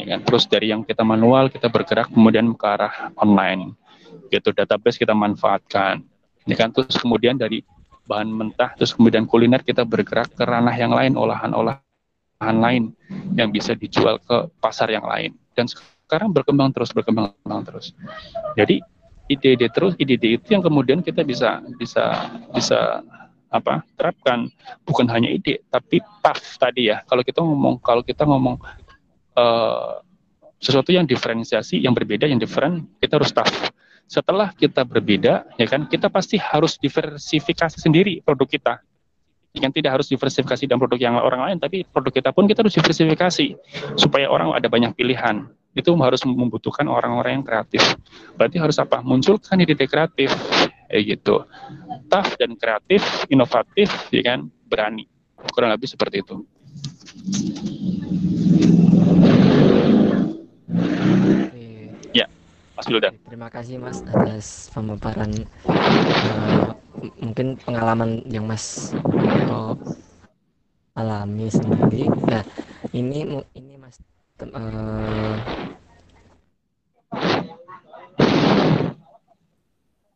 ya 0.00 0.04
kan? 0.16 0.18
Terus 0.24 0.48
dari 0.48 0.72
yang 0.72 0.88
kita 0.88 1.04
manual 1.04 1.52
kita 1.52 1.68
bergerak 1.68 2.08
kemudian 2.08 2.56
ke 2.56 2.64
arah 2.64 3.12
online. 3.20 3.76
Gitu 4.32 4.56
database 4.56 4.96
kita 4.96 5.12
manfaatkan 5.12 6.00
ini 6.48 6.56
kan? 6.56 6.72
Terus 6.72 6.96
kemudian 6.96 7.36
dari 7.36 7.60
bahan 8.08 8.32
mentah 8.32 8.72
terus 8.72 8.96
kemudian 8.96 9.28
kuliner 9.28 9.60
kita 9.60 9.84
bergerak 9.84 10.32
ke 10.32 10.44
ranah 10.48 10.72
yang 10.76 10.96
lain 10.96 11.12
olahan-olahan 11.16 11.83
lain 12.40 12.82
yang 13.38 13.50
bisa 13.54 13.72
dijual 13.76 14.18
ke 14.22 14.50
pasar 14.58 14.90
yang 14.90 15.06
lain. 15.06 15.34
Dan 15.54 15.70
sekarang 15.70 16.34
berkembang 16.34 16.74
terus 16.74 16.90
berkembang 16.90 17.34
terus. 17.64 17.94
Jadi 18.58 18.82
ide-ide 19.30 19.72
terus 19.72 19.96
ide-ide 19.96 20.36
itu 20.36 20.46
yang 20.52 20.60
kemudian 20.60 21.00
kita 21.00 21.24
bisa 21.24 21.62
bisa 21.78 22.28
bisa 22.52 23.00
apa 23.48 23.86
terapkan. 23.96 24.50
Bukan 24.84 25.06
hanya 25.08 25.30
ide 25.30 25.62
tapi 25.70 26.02
tough 26.20 26.58
tadi 26.58 26.90
ya. 26.90 27.00
Kalau 27.06 27.22
kita 27.22 27.40
ngomong 27.40 27.80
kalau 27.80 28.02
kita 28.02 28.26
ngomong 28.26 28.60
uh, 29.38 30.02
sesuatu 30.58 30.90
yang 30.90 31.04
diferensiasi 31.04 31.80
yang 31.80 31.92
berbeda 31.92 32.24
yang 32.24 32.40
different 32.40 32.88
kita 32.98 33.20
harus 33.20 33.32
tough 33.32 33.74
setelah 34.04 34.52
kita 34.52 34.84
berbeda, 34.84 35.48
ya 35.56 35.66
kan, 35.66 35.88
kita 35.88 36.12
pasti 36.12 36.36
harus 36.36 36.76
diversifikasi 36.76 37.80
sendiri 37.80 38.20
produk 38.20 38.48
kita. 38.48 38.74
Yang 39.54 39.72
tidak 39.78 39.90
harus 39.94 40.10
diversifikasi 40.10 40.66
dan 40.66 40.82
produk 40.82 40.98
yang 40.98 41.14
orang 41.14 41.46
lain, 41.46 41.58
tapi 41.62 41.86
produk 41.86 42.10
kita 42.10 42.34
pun 42.34 42.50
kita 42.50 42.66
harus 42.66 42.74
diversifikasi 42.74 43.54
supaya 43.94 44.26
orang 44.26 44.50
ada 44.50 44.66
banyak 44.66 44.98
pilihan. 44.98 45.46
Itu 45.78 45.94
harus 46.02 46.26
membutuhkan 46.26 46.90
orang-orang 46.90 47.38
yang 47.38 47.44
kreatif. 47.46 47.94
Berarti 48.34 48.58
harus 48.58 48.74
apa? 48.82 48.98
Munculkan 49.06 49.62
ide 49.62 49.78
kreatif, 49.86 50.34
kayak 50.90 51.02
gitu. 51.06 51.46
Tough 52.10 52.34
dan 52.34 52.58
kreatif, 52.58 53.06
inovatif, 53.30 53.94
ya 54.10 54.22
kan, 54.26 54.50
berani. 54.66 55.06
Kurang 55.54 55.70
lebih 55.70 55.86
seperti 55.86 56.26
itu. 56.26 56.42
Mas 62.84 62.92
Wildan. 62.92 63.16
Terima 63.24 63.48
kasih 63.48 63.80
Mas 63.80 64.04
atas 64.04 64.68
pemaparan 64.68 65.32
uh, 65.64 66.68
mungkin 67.16 67.56
pengalaman 67.64 68.20
yang 68.28 68.44
Mas 68.44 68.92
uh, 69.48 69.72
alami 70.92 71.48
sendiri. 71.48 72.12
Nah, 72.28 72.44
ini 72.92 73.24
ini 73.56 73.80
Mas 73.80 73.96
uh, 74.44 75.32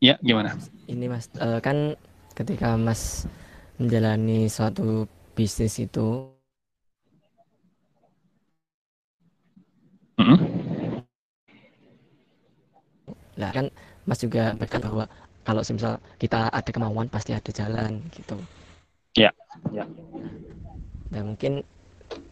Ya, 0.05 0.21
gimana? 0.21 0.53
Ini 0.85 1.09
Mas 1.09 1.33
uh, 1.41 1.65
kan 1.65 1.97
ketika 2.37 2.77
Mas 2.77 3.25
menjalani 3.81 4.45
suatu 4.53 5.09
bisnis 5.33 5.81
itu. 5.81 6.37
Lah 13.39 13.51
kan 13.55 13.67
Mas 14.05 14.19
juga 14.19 14.53
berkata 14.59 14.91
bahwa 14.91 15.07
kalau 15.47 15.63
semisal 15.65 15.97
kita 16.21 16.51
ada 16.51 16.71
kemauan 16.75 17.09
pasti 17.09 17.33
ada 17.33 17.49
jalan 17.55 18.03
gitu. 18.13 18.37
Ya, 19.17 19.31
ya. 19.73 19.87
Dan 21.09 21.33
mungkin 21.33 21.65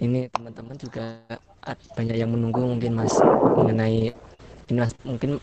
ini 0.03 0.28
teman-teman 0.28 0.77
juga 0.77 1.16
banyak 1.97 2.16
yang 2.19 2.31
menunggu 2.35 2.61
mungkin 2.61 2.93
Mas 2.99 3.15
mengenai 3.57 4.12
ini 4.69 4.78
Mas 4.83 4.93
mungkin 5.07 5.41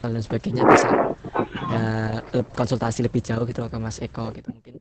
dan 0.00 0.16
sebagainya 0.24 0.64
bisa 0.64 0.88
ya, 1.68 1.84
leb- 2.32 2.52
konsultasi 2.56 3.04
lebih 3.04 3.20
jauh 3.20 3.44
gitu 3.44 3.60
ke 3.68 3.76
Mas 3.76 4.00
Eko 4.00 4.32
gitu 4.32 4.48
mungkin. 4.48 4.80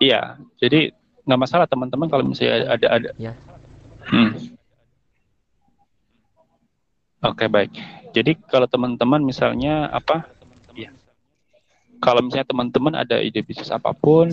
Iya, 0.00 0.40
jadi 0.56 0.96
nggak 1.28 1.40
masalah 1.44 1.68
teman-teman 1.68 2.08
kalau 2.08 2.24
misalnya 2.24 2.72
ada 2.72 2.88
ada. 2.88 3.10
Ya. 3.20 3.36
Hmm. 4.10 4.34
Oke 7.20 7.46
baik. 7.46 7.70
Jadi 8.10 8.34
kalau 8.50 8.66
teman-teman 8.66 9.22
misalnya 9.22 9.86
apa? 9.92 10.26
Ya. 10.74 10.90
Kalau 12.02 12.24
misalnya 12.24 12.48
teman-teman 12.48 12.96
ada 12.98 13.22
ide 13.22 13.44
bisnis 13.46 13.70
apa 13.70 13.94
pun, 13.94 14.32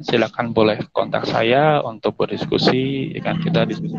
silakan 0.00 0.56
boleh 0.56 0.80
kontak 0.96 1.28
saya 1.28 1.84
untuk 1.84 2.16
berdiskusi. 2.16 3.12
Ya 3.12 3.20
kan 3.20 3.36
kita 3.42 3.68
diskusi. 3.68 3.92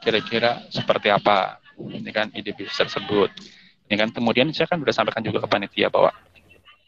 Kira-kira 0.00 0.64
seperti 0.72 1.14
apa? 1.14 1.62
Ini 1.78 2.10
kan 2.10 2.32
ide 2.34 2.56
bisnis 2.56 2.74
tersebut. 2.74 3.30
Ya 3.86 4.00
kan 4.02 4.10
kemudian 4.10 4.50
saya 4.50 4.66
kan 4.66 4.82
sudah 4.82 4.94
sampaikan 4.96 5.22
juga 5.22 5.44
ke 5.44 5.48
panitia 5.52 5.92
bahwa 5.92 6.10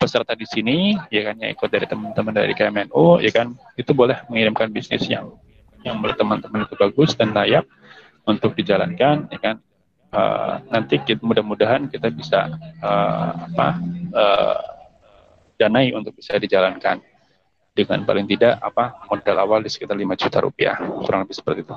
peserta 0.03 0.35
di 0.35 0.47
sini 0.51 0.99
ya 1.15 1.31
kan 1.31 1.39
yang 1.39 1.55
ikut 1.55 1.71
dari 1.71 1.87
teman-teman 1.87 2.35
dari 2.35 2.53
KMNU 2.59 3.23
ya 3.23 3.31
kan 3.31 3.55
itu 3.79 3.95
boleh 3.95 4.19
mengirimkan 4.27 4.69
bisnis 4.75 5.07
yang 5.07 5.31
yang 5.87 6.03
menurut 6.03 6.19
teman-teman 6.19 6.67
itu 6.67 6.75
bagus 6.75 7.15
dan 7.15 7.31
layak 7.31 7.63
untuk 8.27 8.59
dijalankan 8.59 9.31
ya 9.31 9.39
kan 9.39 9.57
Eh, 10.13 10.55
nanti 10.69 11.01
kita 11.01 11.25
mudah-mudahan 11.25 11.89
kita 11.89 12.13
bisa 12.13 12.45
eh, 12.85 13.31
apa 13.49 13.81
eh, 14.13 14.61
danai 15.57 15.89
untuk 15.97 16.13
bisa 16.13 16.37
dijalankan 16.37 17.01
dengan 17.73 18.05
paling 18.05 18.29
tidak 18.29 18.61
apa 18.61 19.09
modal 19.09 19.41
awal 19.41 19.65
di 19.65 19.73
sekitar 19.73 19.97
5 19.97 20.05
juta 20.21 20.45
rupiah 20.45 20.77
kurang 21.01 21.25
lebih 21.25 21.33
seperti 21.33 21.65
itu. 21.65 21.77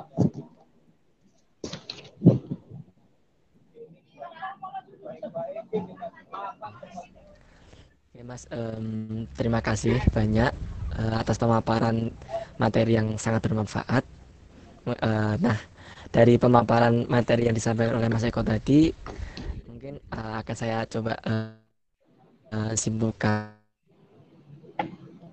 Oke, 8.16 8.24
Mas, 8.24 8.48
em, 8.48 9.28
terima 9.36 9.60
kasih 9.60 10.00
banyak 10.08 10.48
eh, 10.96 11.14
atas 11.20 11.36
pemaparan 11.36 12.08
materi 12.56 12.96
yang 12.96 13.20
sangat 13.20 13.44
bermanfaat. 13.44 14.08
Eh, 14.88 15.34
nah, 15.36 15.60
dari 16.08 16.40
pemaparan 16.40 17.04
materi 17.12 17.44
yang 17.44 17.52
disampaikan 17.52 18.00
oleh 18.00 18.08
Mas 18.08 18.24
Eko 18.24 18.40
tadi, 18.40 18.88
mungkin 19.68 20.00
eh, 20.00 20.34
akan 20.40 20.56
saya 20.56 20.88
coba 20.88 21.12
eh, 21.28 21.60
eh, 22.56 22.72
simpulkan. 22.72 23.52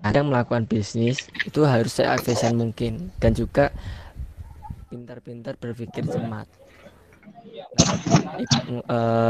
Yang 0.04 0.28
melakukan 0.28 0.68
bisnis 0.68 1.32
itu 1.48 1.64
harus 1.64 1.96
seefisien 1.96 2.52
mungkin 2.60 3.08
dan 3.16 3.32
juga 3.32 3.72
pintar-pintar 4.92 5.56
berpikir 5.56 6.04
cermat. 6.04 6.44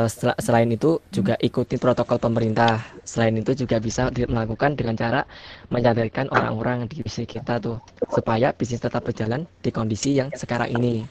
Sel- 0.08 0.38
selain 0.40 0.68
itu 0.72 1.00
juga 1.12 1.36
ikuti 1.40 1.76
protokol 1.76 2.20
pemerintah. 2.20 2.80
Selain 3.04 3.34
itu 3.36 3.52
juga 3.52 3.76
bisa 3.80 4.08
dilakukan 4.08 4.76
dengan 4.76 4.96
cara 4.96 5.20
menyadarkan 5.68 6.32
orang-orang 6.32 6.88
di 6.88 7.04
bisnis 7.04 7.28
kita 7.28 7.60
tuh 7.60 7.80
supaya 8.12 8.52
bisnis 8.56 8.80
tetap 8.80 9.04
berjalan 9.04 9.44
di 9.60 9.70
kondisi 9.72 10.16
yang 10.16 10.32
sekarang 10.32 10.72
ini. 10.72 11.04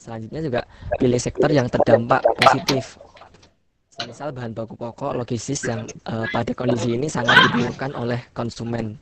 Selanjutnya 0.00 0.40
juga 0.44 0.60
pilih 1.00 1.20
sektor 1.20 1.48
yang 1.48 1.68
terdampak 1.72 2.20
positif. 2.36 3.00
Misal 4.04 4.34
bahan 4.34 4.52
baku 4.52 4.74
pokok 4.76 5.16
logistis 5.16 5.64
yang 5.64 5.86
eh, 5.88 6.26
pada 6.28 6.52
kondisi 6.52 6.98
ini 6.98 7.08
sangat 7.08 7.38
dibutuhkan 7.48 7.94
oleh 7.96 8.20
konsumen. 8.36 8.98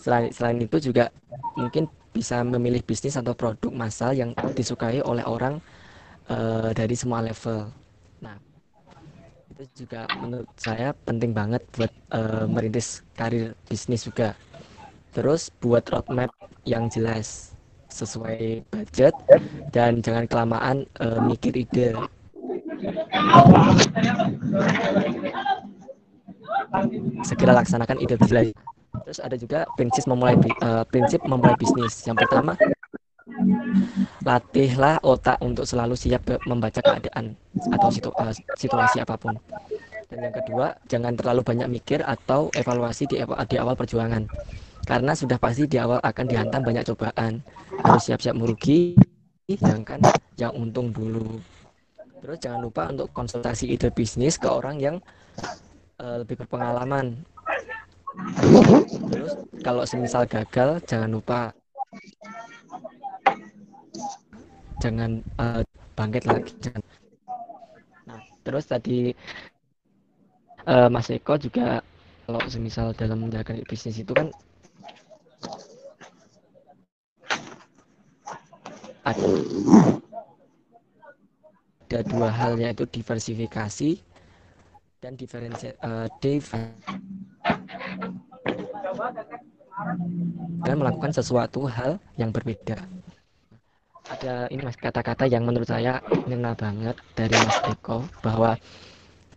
Selain, 0.00 0.32
selain 0.32 0.56
itu 0.64 0.80
juga 0.80 1.12
mungkin 1.60 1.84
bisa 2.10 2.42
memilih 2.42 2.82
bisnis 2.82 3.14
atau 3.14 3.32
produk 3.34 3.70
massal 3.70 4.10
yang 4.14 4.34
disukai 4.54 4.98
oleh 5.02 5.22
orang 5.22 5.62
eh, 6.26 6.70
dari 6.74 6.94
semua 6.98 7.22
level. 7.22 7.70
Nah, 8.18 8.36
itu 9.54 9.86
juga 9.86 10.10
menurut 10.18 10.50
saya 10.58 10.90
penting 11.06 11.30
banget 11.30 11.62
buat 11.74 11.92
eh, 12.14 12.46
merintis 12.50 13.06
karir 13.14 13.54
bisnis 13.70 14.06
juga. 14.06 14.34
Terus 15.10 15.50
buat 15.58 15.82
roadmap 15.90 16.30
yang 16.66 16.86
jelas 16.86 17.54
sesuai 17.90 18.62
budget 18.70 19.14
dan 19.74 20.02
jangan 20.02 20.26
kelamaan 20.26 20.86
eh, 20.98 21.20
mikir 21.22 21.54
ide. 21.54 21.94
Segera 27.26 27.52
laksanakan 27.54 27.98
ide 28.02 28.18
bisnis. 28.18 28.50
Terus 29.04 29.18
ada 29.20 29.36
juga 29.36 29.58
prinsip 29.74 30.04
memulai 30.06 30.36
eh, 30.38 30.84
prinsip 30.88 31.20
memulai 31.24 31.56
bisnis. 31.56 32.04
Yang 32.04 32.26
pertama, 32.26 32.52
latihlah 34.20 35.00
otak 35.02 35.40
untuk 35.40 35.64
selalu 35.64 35.96
siap 35.96 36.22
membaca 36.44 36.80
keadaan 36.80 37.34
atau 37.72 37.88
situ- 37.88 38.16
eh, 38.20 38.34
situasi 38.56 39.00
apa 39.02 39.16
pun. 39.16 39.34
Dan 40.10 40.26
yang 40.26 40.34
kedua, 40.34 40.74
jangan 40.90 41.14
terlalu 41.14 41.40
banyak 41.46 41.68
mikir 41.70 42.02
atau 42.02 42.50
evaluasi 42.50 43.06
di, 43.06 43.22
di 43.22 43.56
awal 43.56 43.78
perjuangan. 43.78 44.26
Karena 44.82 45.14
sudah 45.14 45.38
pasti 45.38 45.70
di 45.70 45.78
awal 45.78 46.02
akan 46.02 46.24
dihantam 46.26 46.66
banyak 46.66 46.82
cobaan. 46.82 47.38
Harus 47.78 48.10
siap-siap 48.10 48.34
merugi, 48.34 48.98
sedangkan 49.46 50.02
yang 50.34 50.50
untung 50.58 50.90
dulu. 50.90 51.38
Terus 52.20 52.36
jangan 52.42 52.60
lupa 52.60 52.90
untuk 52.90 53.08
konsultasi 53.14 53.70
ide 53.70 53.88
bisnis 53.94 54.34
ke 54.34 54.50
orang 54.50 54.82
yang 54.82 54.96
eh, 56.02 56.16
lebih 56.26 56.42
berpengalaman. 56.42 57.22
Terus 59.10 59.32
kalau 59.62 59.82
semisal 59.86 60.26
gagal, 60.26 60.82
jangan 60.88 61.10
lupa 61.14 61.40
jangan 64.82 65.10
eh, 65.38 65.62
bangkit 65.94 66.24
lagi. 66.26 66.52
Jangan. 66.64 66.82
Nah, 68.08 68.20
terus 68.42 68.64
tadi 68.66 69.12
eh, 70.66 70.88
Mas 70.94 71.08
Eko 71.12 71.34
juga 71.40 71.82
kalau 72.26 72.40
semisal 72.46 72.94
dalam 72.94 73.18
menjalankan 73.26 73.62
bisnis 73.66 73.98
itu 74.02 74.12
kan 74.14 74.30
ada, 79.04 79.26
ada 81.88 81.98
dua 82.06 82.28
hal 82.30 82.52
yaitu 82.62 82.84
diversifikasi 82.86 83.98
dan 85.00 85.16
diferensi 85.16 85.72
div- 86.20 86.52
dan 90.60 90.76
melakukan 90.76 91.12
sesuatu 91.16 91.64
hal 91.64 91.96
yang 92.20 92.28
berbeda. 92.28 92.76
Ada 94.10 94.50
ini 94.52 94.60
mas 94.66 94.76
kata-kata 94.76 95.24
yang 95.24 95.46
menurut 95.48 95.70
saya 95.70 96.02
ngena 96.28 96.52
banget 96.52 96.98
dari 97.14 97.36
Mas 97.40 97.62
Eko 97.64 98.04
bahwa 98.20 98.58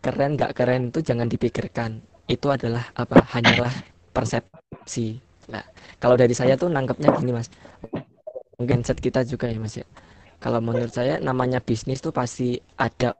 keren 0.04 0.36
nggak 0.36 0.52
keren 0.58 0.90
itu 0.92 1.00
jangan 1.00 1.30
dipikirkan. 1.32 2.02
Itu 2.28 2.50
adalah 2.52 2.90
apa? 2.98 3.22
Hanyalah 3.38 3.72
persepsi. 4.12 5.22
Nah, 5.48 5.64
kalau 6.02 6.18
dari 6.18 6.34
saya 6.34 6.58
tuh 6.58 6.72
nangkepnya 6.72 7.12
gini 7.14 7.32
mas, 7.36 7.52
mungkin 8.60 8.82
set 8.82 8.98
kita 9.00 9.22
juga 9.28 9.46
ya 9.52 9.60
mas 9.62 9.76
ya. 9.78 9.86
Kalau 10.44 10.60
menurut 10.60 10.92
saya 10.92 11.22
namanya 11.24 11.60
bisnis 11.64 12.04
tuh 12.04 12.12
pasti 12.12 12.60
ada 12.76 13.16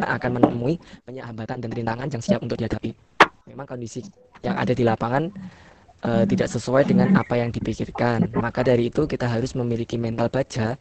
akan 0.00 0.30
menemui 0.40 0.80
banyak 1.04 1.24
hambatan 1.24 1.56
dan 1.60 1.70
rintangan 1.70 2.08
yang 2.08 2.22
siap 2.22 2.40
untuk 2.40 2.56
dihadapi. 2.56 2.90
Memang 3.50 3.66
kondisi 3.66 4.00
yang 4.40 4.56
ada 4.56 4.72
di 4.72 4.86
lapangan 4.86 5.28
eh, 6.06 6.24
tidak 6.30 6.48
sesuai 6.48 6.82
dengan 6.88 7.12
apa 7.18 7.36
yang 7.36 7.50
dipikirkan. 7.50 8.32
Maka 8.38 8.64
dari 8.64 8.88
itu 8.88 9.04
kita 9.04 9.28
harus 9.28 9.52
memiliki 9.58 9.98
mental 9.98 10.30
baja 10.30 10.78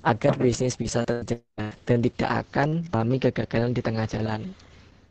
agar 0.00 0.32
bisnis 0.40 0.80
bisa 0.80 1.04
terjaga 1.04 1.76
dan 1.84 1.98
tidak 2.00 2.30
akan 2.48 2.68
mengalami 2.88 3.16
kegagalan 3.20 3.72
di 3.76 3.82
tengah 3.84 4.06
jalan. 4.08 4.40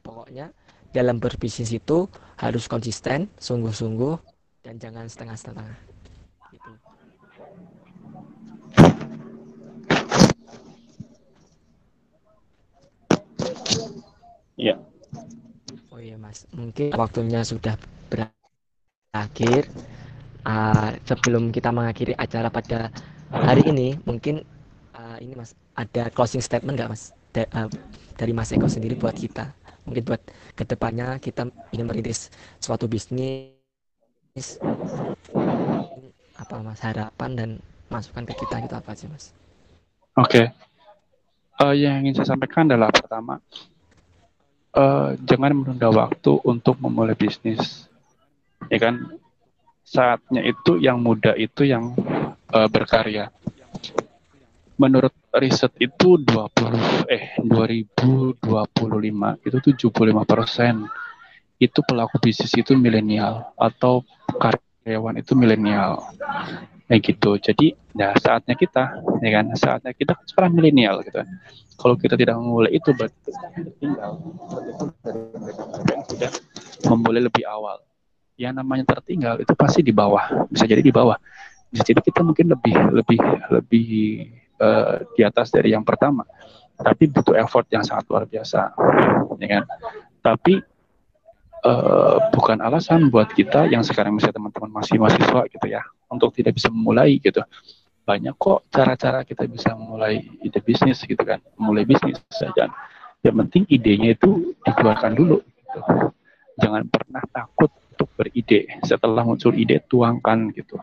Pokoknya 0.01 0.49
dalam 0.89 1.21
berbisnis 1.21 1.69
itu 1.69 2.09
harus 2.41 2.65
konsisten, 2.65 3.29
sungguh-sungguh, 3.37 4.17
dan 4.65 4.81
jangan 4.81 5.05
setengah-setengah. 5.05 5.88
Iya. 14.59 14.75
Oh 15.87 15.99
iya 16.03 16.19
Mas, 16.19 16.43
mungkin 16.51 16.91
waktunya 16.99 17.47
sudah 17.47 17.79
berakhir. 18.11 19.71
Uh, 20.39 20.95
sebelum 21.03 21.51
kita 21.51 21.67
mengakhiri 21.67 22.15
acara 22.15 22.47
pada 22.47 22.91
hari 23.27 23.59
ini, 23.67 23.99
mungkin 24.07 24.39
uh, 24.95 25.19
ini 25.19 25.35
Mas 25.35 25.51
ada 25.75 26.07
closing 26.11 26.39
statement 26.39 26.79
nggak 26.79 26.91
Mas 26.91 27.11
da 27.35 27.43
uh, 27.55 27.67
dari 28.15 28.31
Mas 28.35 28.51
Eko 28.55 28.67
sendiri 28.67 28.95
buat 28.95 29.15
kita? 29.15 29.51
Mungkin 29.83 30.03
buat 30.07 30.21
ke 30.55 30.63
depannya 30.63 31.19
kita 31.19 31.47
ingin 31.75 31.87
merintis 31.87 32.31
suatu 32.59 32.87
bisnis 32.87 33.51
apa 36.39 36.55
Mas 36.63 36.79
harapan 36.79 37.29
dan 37.35 37.49
masukan 37.91 38.23
ke 38.23 38.33
kita 38.39 38.63
itu 38.63 38.75
apa 38.79 38.91
sih 38.95 39.11
Mas? 39.11 39.35
Oke, 40.15 40.47
okay. 40.47 41.63
uh, 41.63 41.75
yang 41.75 41.99
ingin 42.03 42.23
saya 42.23 42.35
sampaikan 42.35 42.67
adalah 42.71 42.91
pertama 42.95 43.43
uh, 44.79 45.09
jangan 45.27 45.51
menunda 45.51 45.91
waktu 45.91 46.39
untuk 46.47 46.79
memulai 46.79 47.19
bisnis. 47.19 47.91
Ya 48.71 48.79
kan? 48.79 49.19
Saatnya 49.83 50.45
itu 50.45 50.77
yang 50.79 51.01
muda 51.03 51.35
itu 51.35 51.65
yang 51.67 51.97
uh, 52.53 52.69
berkarya. 52.71 53.33
Menurut 54.79 55.11
riset 55.35 55.75
itu 55.83 56.15
20 56.15 57.11
eh 57.11 57.35
2025 57.43 58.39
itu 59.45 59.57
75 59.75 59.91
persen 60.23 60.87
itu 61.59 61.79
pelaku 61.83 62.15
bisnis 62.23 62.55
itu 62.55 62.71
milenial 62.79 63.51
atau 63.59 64.07
karyawan 64.39 65.19
itu 65.19 65.35
milenial 65.35 65.99
kayak 66.87 67.01
gitu 67.03 67.35
jadi 67.35 67.75
ya 67.99 68.15
saatnya 68.15 68.55
kita 68.55 69.03
ya 69.19 69.29
kan? 69.35 69.45
Saatnya 69.59 69.91
kita 69.91 70.15
sekarang 70.23 70.55
milenial 70.55 71.03
gitu. 71.03 71.19
Kalau 71.75 71.95
kita 71.99 72.15
tidak 72.15 72.39
memulai 72.39 72.71
itu 72.79 72.95
berarti 72.95 73.19
kita 73.27 73.47
tertinggal 73.51 74.11
sudah 76.07 76.31
memulai 76.87 77.21
lebih 77.27 77.43
awal. 77.43 77.83
Yang 78.39 78.53
namanya 78.63 78.85
tertinggal 78.95 79.35
itu 79.43 79.51
pasti 79.51 79.83
di 79.83 79.91
bawah 79.91 80.47
bisa 80.47 80.63
jadi 80.63 80.79
di 80.79 80.95
bawah. 80.95 81.19
Bisa 81.67 81.83
jadi 81.83 81.99
kita 81.99 82.23
mungkin 82.23 82.47
lebih 82.55 82.75
lebih 82.95 83.19
lebih 83.51 83.87
uh, 84.63 85.03
di 85.19 85.21
atas 85.27 85.51
dari 85.51 85.75
yang 85.75 85.83
pertama. 85.83 86.23
Tapi 86.79 87.11
butuh 87.11 87.35
effort 87.35 87.67
yang 87.75 87.83
sangat 87.83 88.07
luar 88.07 88.23
biasa 88.23 88.71
ya 89.43 89.47
kan? 89.59 89.63
Tapi 90.23 90.63
uh, 91.63 92.17
bukan 92.31 92.63
alasan 92.63 93.11
buat 93.11 93.31
kita 93.31 93.67
yang 93.67 93.83
sekarang 93.83 94.15
misalnya 94.15 94.39
teman-teman 94.39 94.71
masih 94.79 94.95
mahasiswa 94.99 95.41
gitu 95.51 95.67
ya 95.67 95.83
untuk 96.11 96.31
tidak 96.35 96.55
bisa 96.55 96.71
memulai 96.71 97.19
gitu 97.19 97.43
banyak 98.09 98.33
kok 98.41 98.65
cara-cara 98.73 99.21
kita 99.21 99.45
bisa 99.45 99.77
mulai 99.77 100.17
ide 100.41 100.57
bisnis 100.65 101.05
gitu 101.05 101.21
kan 101.21 101.37
mulai 101.61 101.85
bisnis 101.85 102.17
dan 102.57 102.73
yang 103.21 103.35
penting 103.45 103.69
idenya 103.69 104.17
itu 104.17 104.55
dikeluarkan 104.65 105.13
dulu 105.13 105.37
gitu. 105.45 105.79
jangan 106.57 106.89
pernah 106.89 107.23
takut 107.29 107.69
untuk 107.99 108.15
beride. 108.15 108.79
Setelah 108.87 109.27
muncul 109.27 109.51
ide 109.51 109.83
tuangkan 109.83 110.55
gitu. 110.55 110.79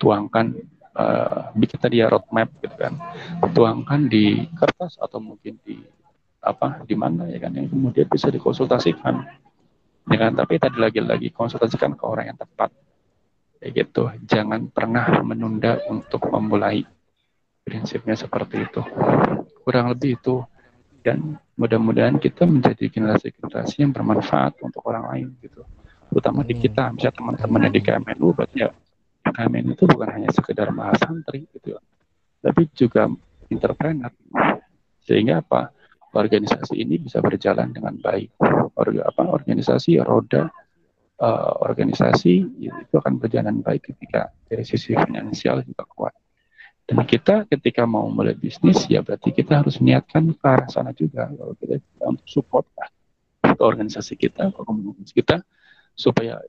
Tuangkan 0.00 0.56
uh, 0.96 1.52
bikin 1.52 1.76
tadi 1.76 2.00
ya 2.00 2.08
roadmap 2.08 2.48
gitu 2.64 2.72
kan. 2.72 2.96
Tuangkan 3.52 4.08
di 4.08 4.48
kertas 4.56 4.96
atau 4.96 5.20
mungkin 5.20 5.60
di 5.60 5.76
apa 6.40 6.80
di 6.88 6.96
mana 6.96 7.28
ya 7.28 7.36
kan 7.36 7.52
yang 7.52 7.68
kemudian 7.68 8.08
bisa 8.08 8.32
dikonsultasikan. 8.32 9.28
Ya 10.08 10.16
kan? 10.16 10.32
Tapi 10.32 10.56
tadi 10.56 10.80
lagi-lagi 10.80 11.28
konsultasikan 11.36 11.92
ke 11.92 12.04
orang 12.08 12.32
yang 12.32 12.38
tepat 12.40 12.72
gitu. 13.62 14.10
Jangan 14.24 14.70
pernah 14.70 15.22
menunda 15.22 15.82
untuk 15.90 16.30
memulai 16.30 16.86
prinsipnya 17.66 18.14
seperti 18.14 18.64
itu. 18.64 18.80
Kurang 19.66 19.92
lebih 19.92 20.18
itu. 20.18 20.42
Dan 20.98 21.38
mudah-mudahan 21.56 22.18
kita 22.20 22.44
menjadi 22.44 22.90
generasi-generasi 22.90 23.80
yang 23.80 23.94
bermanfaat 23.94 24.60
untuk 24.60 24.82
orang 24.86 25.08
lain 25.14 25.26
gitu. 25.40 25.64
Terutama 26.08 26.42
di 26.42 26.56
kita 26.56 26.90
misalnya 26.92 27.16
teman-teman 27.16 27.60
yang 27.68 27.74
di 27.74 27.82
KMNU 27.84 28.26
berarti 28.32 28.56
ya 28.64 28.70
KMNU 29.28 29.76
itu 29.76 29.84
bukan 29.84 30.08
hanya 30.08 30.30
sekedar 30.32 30.72
mahasantri 30.72 31.44
gitu 31.52 31.76
ya. 31.76 31.80
Tapi 32.44 32.68
juga 32.72 33.08
entrepreneur. 33.48 34.12
Sehingga 35.04 35.40
apa? 35.40 35.72
Organisasi 36.08 36.80
ini 36.80 36.96
bisa 36.96 37.20
berjalan 37.20 37.68
dengan 37.72 37.96
baik. 38.00 38.40
Orga, 38.74 39.12
apa? 39.12 39.28
Organisasi 39.28 40.00
roda 40.00 40.48
uh, 41.20 41.52
organisasi 41.62 42.34
itu 42.62 42.94
akan 42.94 43.18
berjalan 43.18 43.60
baik 43.60 43.90
ketika 43.94 44.30
dari 44.46 44.64
sisi 44.64 44.94
finansial 44.94 45.62
juga 45.66 45.84
kuat. 45.86 46.14
Dan 46.88 47.04
kita 47.04 47.44
ketika 47.44 47.84
mau 47.84 48.08
mulai 48.08 48.32
bisnis 48.32 48.88
ya 48.88 49.04
berarti 49.04 49.28
kita 49.36 49.60
harus 49.60 49.76
niatkan 49.76 50.32
ke 50.32 50.46
arah 50.48 50.72
sana 50.72 50.96
juga 50.96 51.28
kalau 51.28 51.52
kita 51.60 51.84
untuk 52.08 52.24
support 52.24 52.64
lah 52.80 52.88
ke 53.44 53.62
organisasi 53.62 54.16
kita, 54.16 54.48
ke 54.54 54.60
komunitas 54.64 55.12
kita 55.12 55.36
supaya 55.92 56.40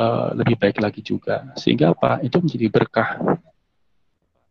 uh, 0.00 0.34
lebih 0.34 0.58
baik 0.58 0.82
lagi 0.82 1.04
juga. 1.04 1.54
Sehingga 1.54 1.94
apa? 1.94 2.18
Itu 2.26 2.42
menjadi 2.42 2.66
berkah. 2.72 3.38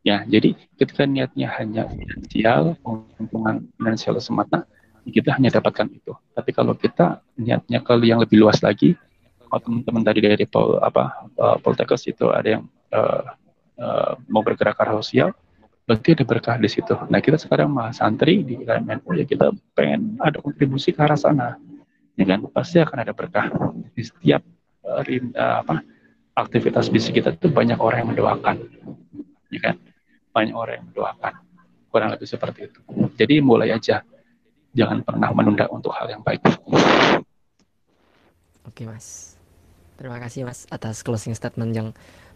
Ya, 0.04 0.24
jadi 0.28 0.56
ketika 0.76 1.08
niatnya 1.08 1.48
hanya 1.60 1.88
finansial, 1.88 2.76
keuntungan 2.84 3.72
finansial 3.80 4.20
semata, 4.20 4.68
kita 5.08 5.36
hanya 5.36 5.52
dapatkan 5.52 5.88
itu. 5.92 6.12
Tapi 6.36 6.52
kalau 6.52 6.76
kita 6.76 7.24
niatnya 7.40 7.80
ke 7.80 7.94
yang 8.04 8.20
lebih 8.20 8.40
luas 8.40 8.60
lagi, 8.60 9.00
kalau 9.54 9.70
teman-teman 9.70 10.02
tadi 10.02 10.20
dari 10.26 10.50
Pol, 10.50 10.82
apa 10.82 11.30
uh, 11.38 11.62
Poltekkes 11.62 12.10
itu 12.10 12.34
ada 12.34 12.58
yang 12.58 12.66
uh, 12.90 13.38
uh, 13.78 14.18
mau 14.26 14.42
bergerak 14.42 14.82
ke 14.82 14.90
sosial, 14.98 15.30
berarti 15.86 16.18
ada 16.18 16.26
berkah 16.26 16.58
di 16.58 16.66
situ. 16.66 16.98
Nah 17.06 17.22
kita 17.22 17.38
sekarang 17.38 17.70
mah 17.70 17.94
santri 17.94 18.42
di 18.42 18.58
KMNU 18.66 19.14
ya 19.14 19.30
kita 19.30 19.54
pengen 19.78 20.18
ada 20.18 20.42
kontribusi 20.42 20.90
ke 20.90 21.06
arah 21.06 21.14
sana, 21.14 21.54
ya 22.18 22.26
kan? 22.26 22.50
Pasti 22.50 22.82
akan 22.82 22.98
ada 22.98 23.14
berkah 23.14 23.46
di 23.94 24.02
setiap 24.02 24.42
uh, 24.90 25.06
apa 25.38 25.86
aktivitas 26.34 26.90
bisnis 26.90 27.14
kita 27.14 27.38
itu 27.38 27.46
banyak 27.54 27.78
orang 27.78 28.02
yang 28.02 28.10
mendoakan, 28.10 28.58
ya 29.54 29.60
kan? 29.70 29.78
Banyak 30.34 30.56
orang 30.58 30.82
yang 30.82 30.86
mendoakan, 30.90 31.34
kurang 31.94 32.10
lebih 32.10 32.26
seperti 32.26 32.74
itu. 32.74 32.82
Jadi 33.22 33.38
mulai 33.38 33.70
aja, 33.70 34.02
jangan 34.74 35.06
pernah 35.06 35.30
menunda 35.30 35.70
untuk 35.70 35.94
hal 35.94 36.10
yang 36.10 36.26
baik. 36.26 36.42
Oke 38.66 38.90
mas. 38.90 39.38
Terima 39.94 40.18
kasih 40.18 40.44
Mas 40.44 40.66
atas 40.74 41.06
closing 41.06 41.38
statement 41.38 41.72
yang 41.74 41.90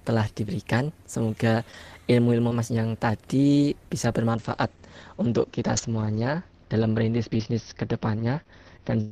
telah 0.05 0.29
diberikan. 0.31 0.93
Semoga 1.03 1.67
ilmu-ilmu 2.07 2.55
Mas 2.55 2.71
yang 2.71 2.95
tadi 2.95 3.75
bisa 3.91 4.13
bermanfaat 4.13 4.71
untuk 5.19 5.49
kita 5.51 5.75
semuanya 5.75 6.45
dalam 6.71 6.95
merintis 6.95 7.27
bisnis 7.27 7.75
ke 7.75 7.83
depannya 7.83 8.39
dan 8.87 9.11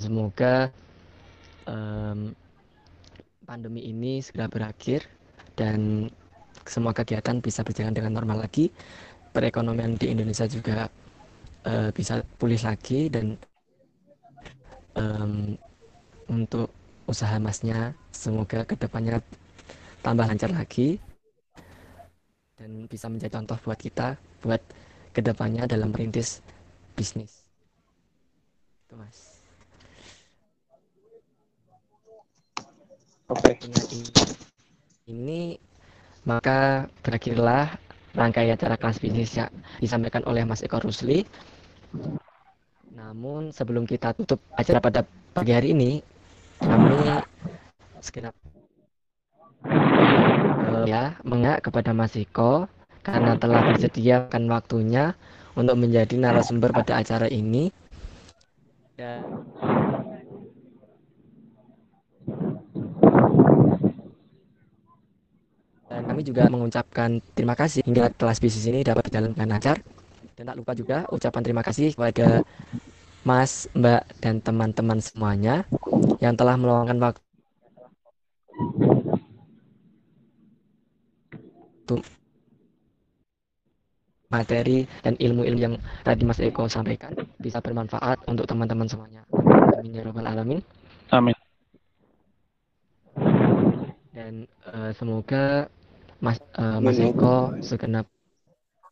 semoga 0.00 0.72
um, 1.68 2.32
pandemi 3.44 3.84
ini 3.90 4.24
segera 4.24 4.48
berakhir 4.48 5.04
dan 5.58 6.08
semua 6.64 6.94
kegiatan 6.94 7.42
bisa 7.42 7.60
berjalan 7.66 7.92
dengan 7.92 8.16
normal 8.16 8.46
lagi. 8.46 8.70
Perekonomian 9.32 9.96
di 9.96 10.12
Indonesia 10.12 10.44
juga 10.48 10.88
uh, 11.68 11.88
bisa 11.92 12.20
pulih 12.36 12.60
lagi 12.60 13.08
dan 13.08 13.36
um, 14.96 15.56
untuk 16.28 16.68
usaha 17.08 17.36
masnya. 17.38 17.94
Semoga 18.12 18.62
ke 18.66 18.74
depannya 18.78 19.18
tambah 20.02 20.26
lancar 20.26 20.50
lagi. 20.52 20.98
Dan 22.58 22.86
bisa 22.86 23.10
menjadi 23.10 23.42
contoh 23.42 23.58
buat 23.66 23.78
kita 23.78 24.14
buat 24.42 24.62
ke 25.12 25.20
depannya 25.20 25.66
dalam 25.66 25.90
merintis 25.90 26.40
bisnis. 26.94 27.42
Itu 28.86 28.94
mas. 28.98 29.40
Oke. 33.32 33.56
Ini, 33.64 33.80
ini 35.08 35.40
maka 36.22 36.86
berakhirlah 37.00 37.74
rangkaian 38.12 38.54
acara 38.54 38.76
kelas 38.76 39.00
bisnis 39.00 39.32
yang 39.34 39.48
disampaikan 39.80 40.22
oleh 40.28 40.44
Mas 40.44 40.60
Eko 40.60 40.78
Rusli. 40.84 41.24
Namun 42.92 43.50
sebelum 43.50 43.88
kita 43.88 44.12
tutup 44.12 44.38
acara 44.52 44.78
pada 44.78 45.00
pagi 45.32 45.52
hari 45.56 45.72
ini 45.72 46.04
kami 46.62 46.94
segenap 48.02 48.34
uh, 49.66 50.84
ya 50.86 51.14
mengak 51.22 51.62
kepada 51.62 51.94
Mas 51.94 52.14
Eko 52.18 52.66
karena 53.02 53.34
telah 53.38 53.74
disediakan 53.74 54.46
waktunya 54.50 55.14
untuk 55.58 55.76
menjadi 55.76 56.14
narasumber 56.16 56.70
pada 56.72 57.02
acara 57.02 57.26
ini. 57.28 57.74
Dan 58.94 59.20
dan 65.90 66.02
kami 66.08 66.22
juga 66.24 66.48
mengucapkan 66.48 67.20
terima 67.36 67.52
kasih 67.58 67.84
hingga 67.84 68.08
kelas 68.16 68.38
bisnis 68.40 68.70
ini 68.70 68.80
dapat 68.86 69.10
berjalan 69.10 69.34
dengan 69.34 69.58
lancar. 69.58 69.76
Dan 70.38 70.48
tak 70.48 70.56
lupa 70.56 70.72
juga 70.72 70.98
ucapan 71.12 71.42
terima 71.44 71.62
kasih 71.66 71.92
kepada 71.92 72.40
Mas, 73.22 73.70
Mbak, 73.78 74.02
dan 74.18 74.42
teman-teman 74.42 74.98
semuanya 74.98 75.62
yang 76.18 76.34
telah 76.34 76.58
meluangkan 76.58 76.98
waktu 76.98 77.22
materi 84.32 84.88
dan 85.04 85.14
ilmu-ilmu 85.20 85.60
yang 85.60 85.74
tadi 86.02 86.24
Mas 86.24 86.40
Eko 86.40 86.66
sampaikan 86.66 87.12
bisa 87.38 87.60
bermanfaat 87.60 88.24
untuk 88.26 88.48
teman-teman 88.48 88.88
semuanya. 88.88 89.22
Amin 89.76 89.92
ya 89.92 90.02
rabbal 90.02 90.26
alamin. 90.26 90.58
Amin. 91.12 91.36
Dan 94.10 94.48
uh, 94.66 94.90
semoga 94.96 95.68
Mas 96.18 96.40
uh, 96.56 96.80
Mas 96.80 96.98
Eko 96.98 97.54
segenap 97.60 98.08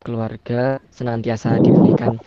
keluarga 0.01 0.79
senantiasa 0.93 1.57
diberikan 1.59 2.21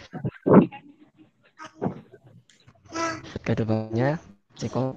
ke 3.45 3.53
depannya 3.57 4.17
Eko 4.63 4.95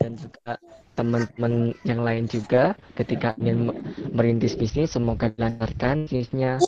dan 0.00 0.16
juga 0.16 0.60
teman-teman 0.96 1.72
yang 1.88 2.00
lain 2.04 2.24
juga 2.28 2.76
ketika 2.98 3.32
ingin 3.40 3.72
merintis 4.12 4.56
bisnis 4.56 4.92
semoga 4.92 5.32
dilancarkan 5.32 6.04
bisnisnya 6.04 6.60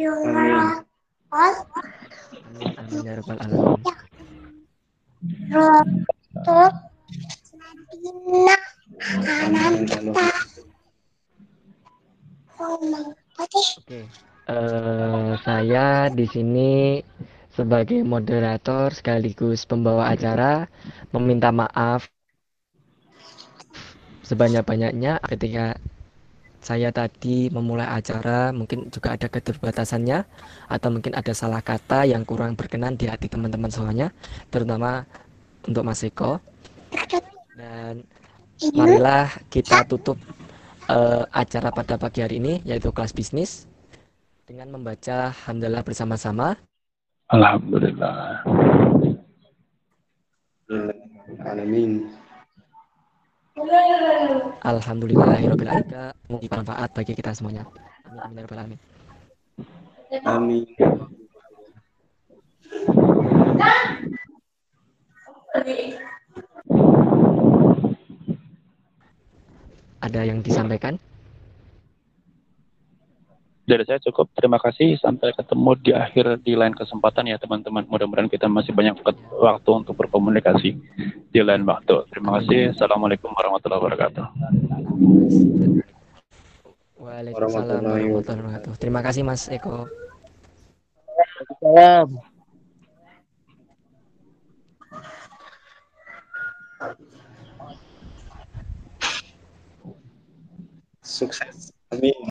Amin. 0.00 0.82
amin 1.30 2.68
amin 2.74 2.98
ya 3.06 3.12
rabbal 3.20 3.38
alamin 3.38 3.78
Oke, 13.80 14.04
eh, 14.46 15.30
saya 15.40 16.12
di 16.12 16.26
sini 16.28 17.00
sebagai 17.60 18.00
moderator 18.00 18.88
sekaligus 18.96 19.68
pembawa 19.68 20.08
acara 20.08 20.64
meminta 21.12 21.52
maaf 21.52 22.08
sebanyak-banyaknya 24.24 25.20
ketika 25.28 25.76
saya 26.64 26.88
tadi 26.88 27.52
memulai 27.52 27.84
acara 27.84 28.48
mungkin 28.52 28.88
juga 28.88 29.12
ada 29.12 29.28
keterbatasannya 29.28 30.24
atau 30.72 30.88
mungkin 30.88 31.12
ada 31.12 31.36
salah 31.36 31.60
kata 31.60 32.08
yang 32.08 32.24
kurang 32.24 32.56
berkenan 32.56 32.96
di 32.96 33.08
hati 33.08 33.28
teman-teman 33.28 33.68
semuanya 33.68 34.08
terutama 34.48 35.04
untuk 35.68 35.84
Mas 35.84 36.00
Eko. 36.00 36.40
Dan 37.56 38.04
marilah 38.76 39.28
kita 39.52 39.84
tutup 39.84 40.16
uh, 40.88 41.28
acara 41.32 41.68
pada 41.72 42.00
pagi 42.00 42.24
hari 42.24 42.40
ini 42.40 42.64
yaitu 42.64 42.88
kelas 42.92 43.12
bisnis 43.12 43.68
dengan 44.48 44.72
membaca 44.72 45.32
hamdalah 45.44 45.84
bersama-sama 45.84 46.56
Alhamdulillah. 47.30 48.42
Alamin. 51.46 52.10
Alhamdulillahirabbil 54.66 55.70
alamin. 55.70 56.10
Semoga 56.26 56.46
bermanfaat 56.50 56.90
bagi 56.90 57.14
kita 57.14 57.30
semuanya. 57.30 57.70
Amin 58.02 58.18
amin 58.26 58.34
ya 58.34 58.42
rabbal 58.42 58.58
alamin. 58.58 58.80
Amin. 60.26 60.66
Ada 70.00 70.20
yang 70.26 70.42
disampaikan? 70.42 70.98
Dari 73.70 73.86
saya 73.86 74.02
cukup. 74.02 74.34
Terima 74.34 74.58
kasih. 74.58 74.98
Sampai 74.98 75.30
ketemu 75.30 75.78
di 75.78 75.94
akhir 75.94 76.42
di 76.42 76.58
lain 76.58 76.74
kesempatan 76.74 77.30
ya 77.30 77.38
teman-teman. 77.38 77.86
Mudah-mudahan 77.86 78.26
kita 78.26 78.50
masih 78.50 78.74
banyak 78.74 78.98
waktu 79.38 79.70
untuk 79.70 79.94
berkomunikasi 79.94 80.74
di 81.30 81.38
lain 81.38 81.62
waktu. 81.62 82.02
Terima 82.10 82.42
kasih. 82.42 82.74
Assalamualaikum 82.74 83.30
warahmatullahi 83.30 83.78
wabarakatuh. 83.78 84.24
Waalaikumsalam 86.98 87.86
warahmatullahi 87.86 88.10
wabarakatuh. 88.10 88.72
Terima 88.74 89.00
kasih 89.06 89.22
Mas 89.22 89.46
Eko. 89.46 89.86
Salam. 91.62 92.18
Sukses. 101.06 101.70
Amin. 101.94 102.26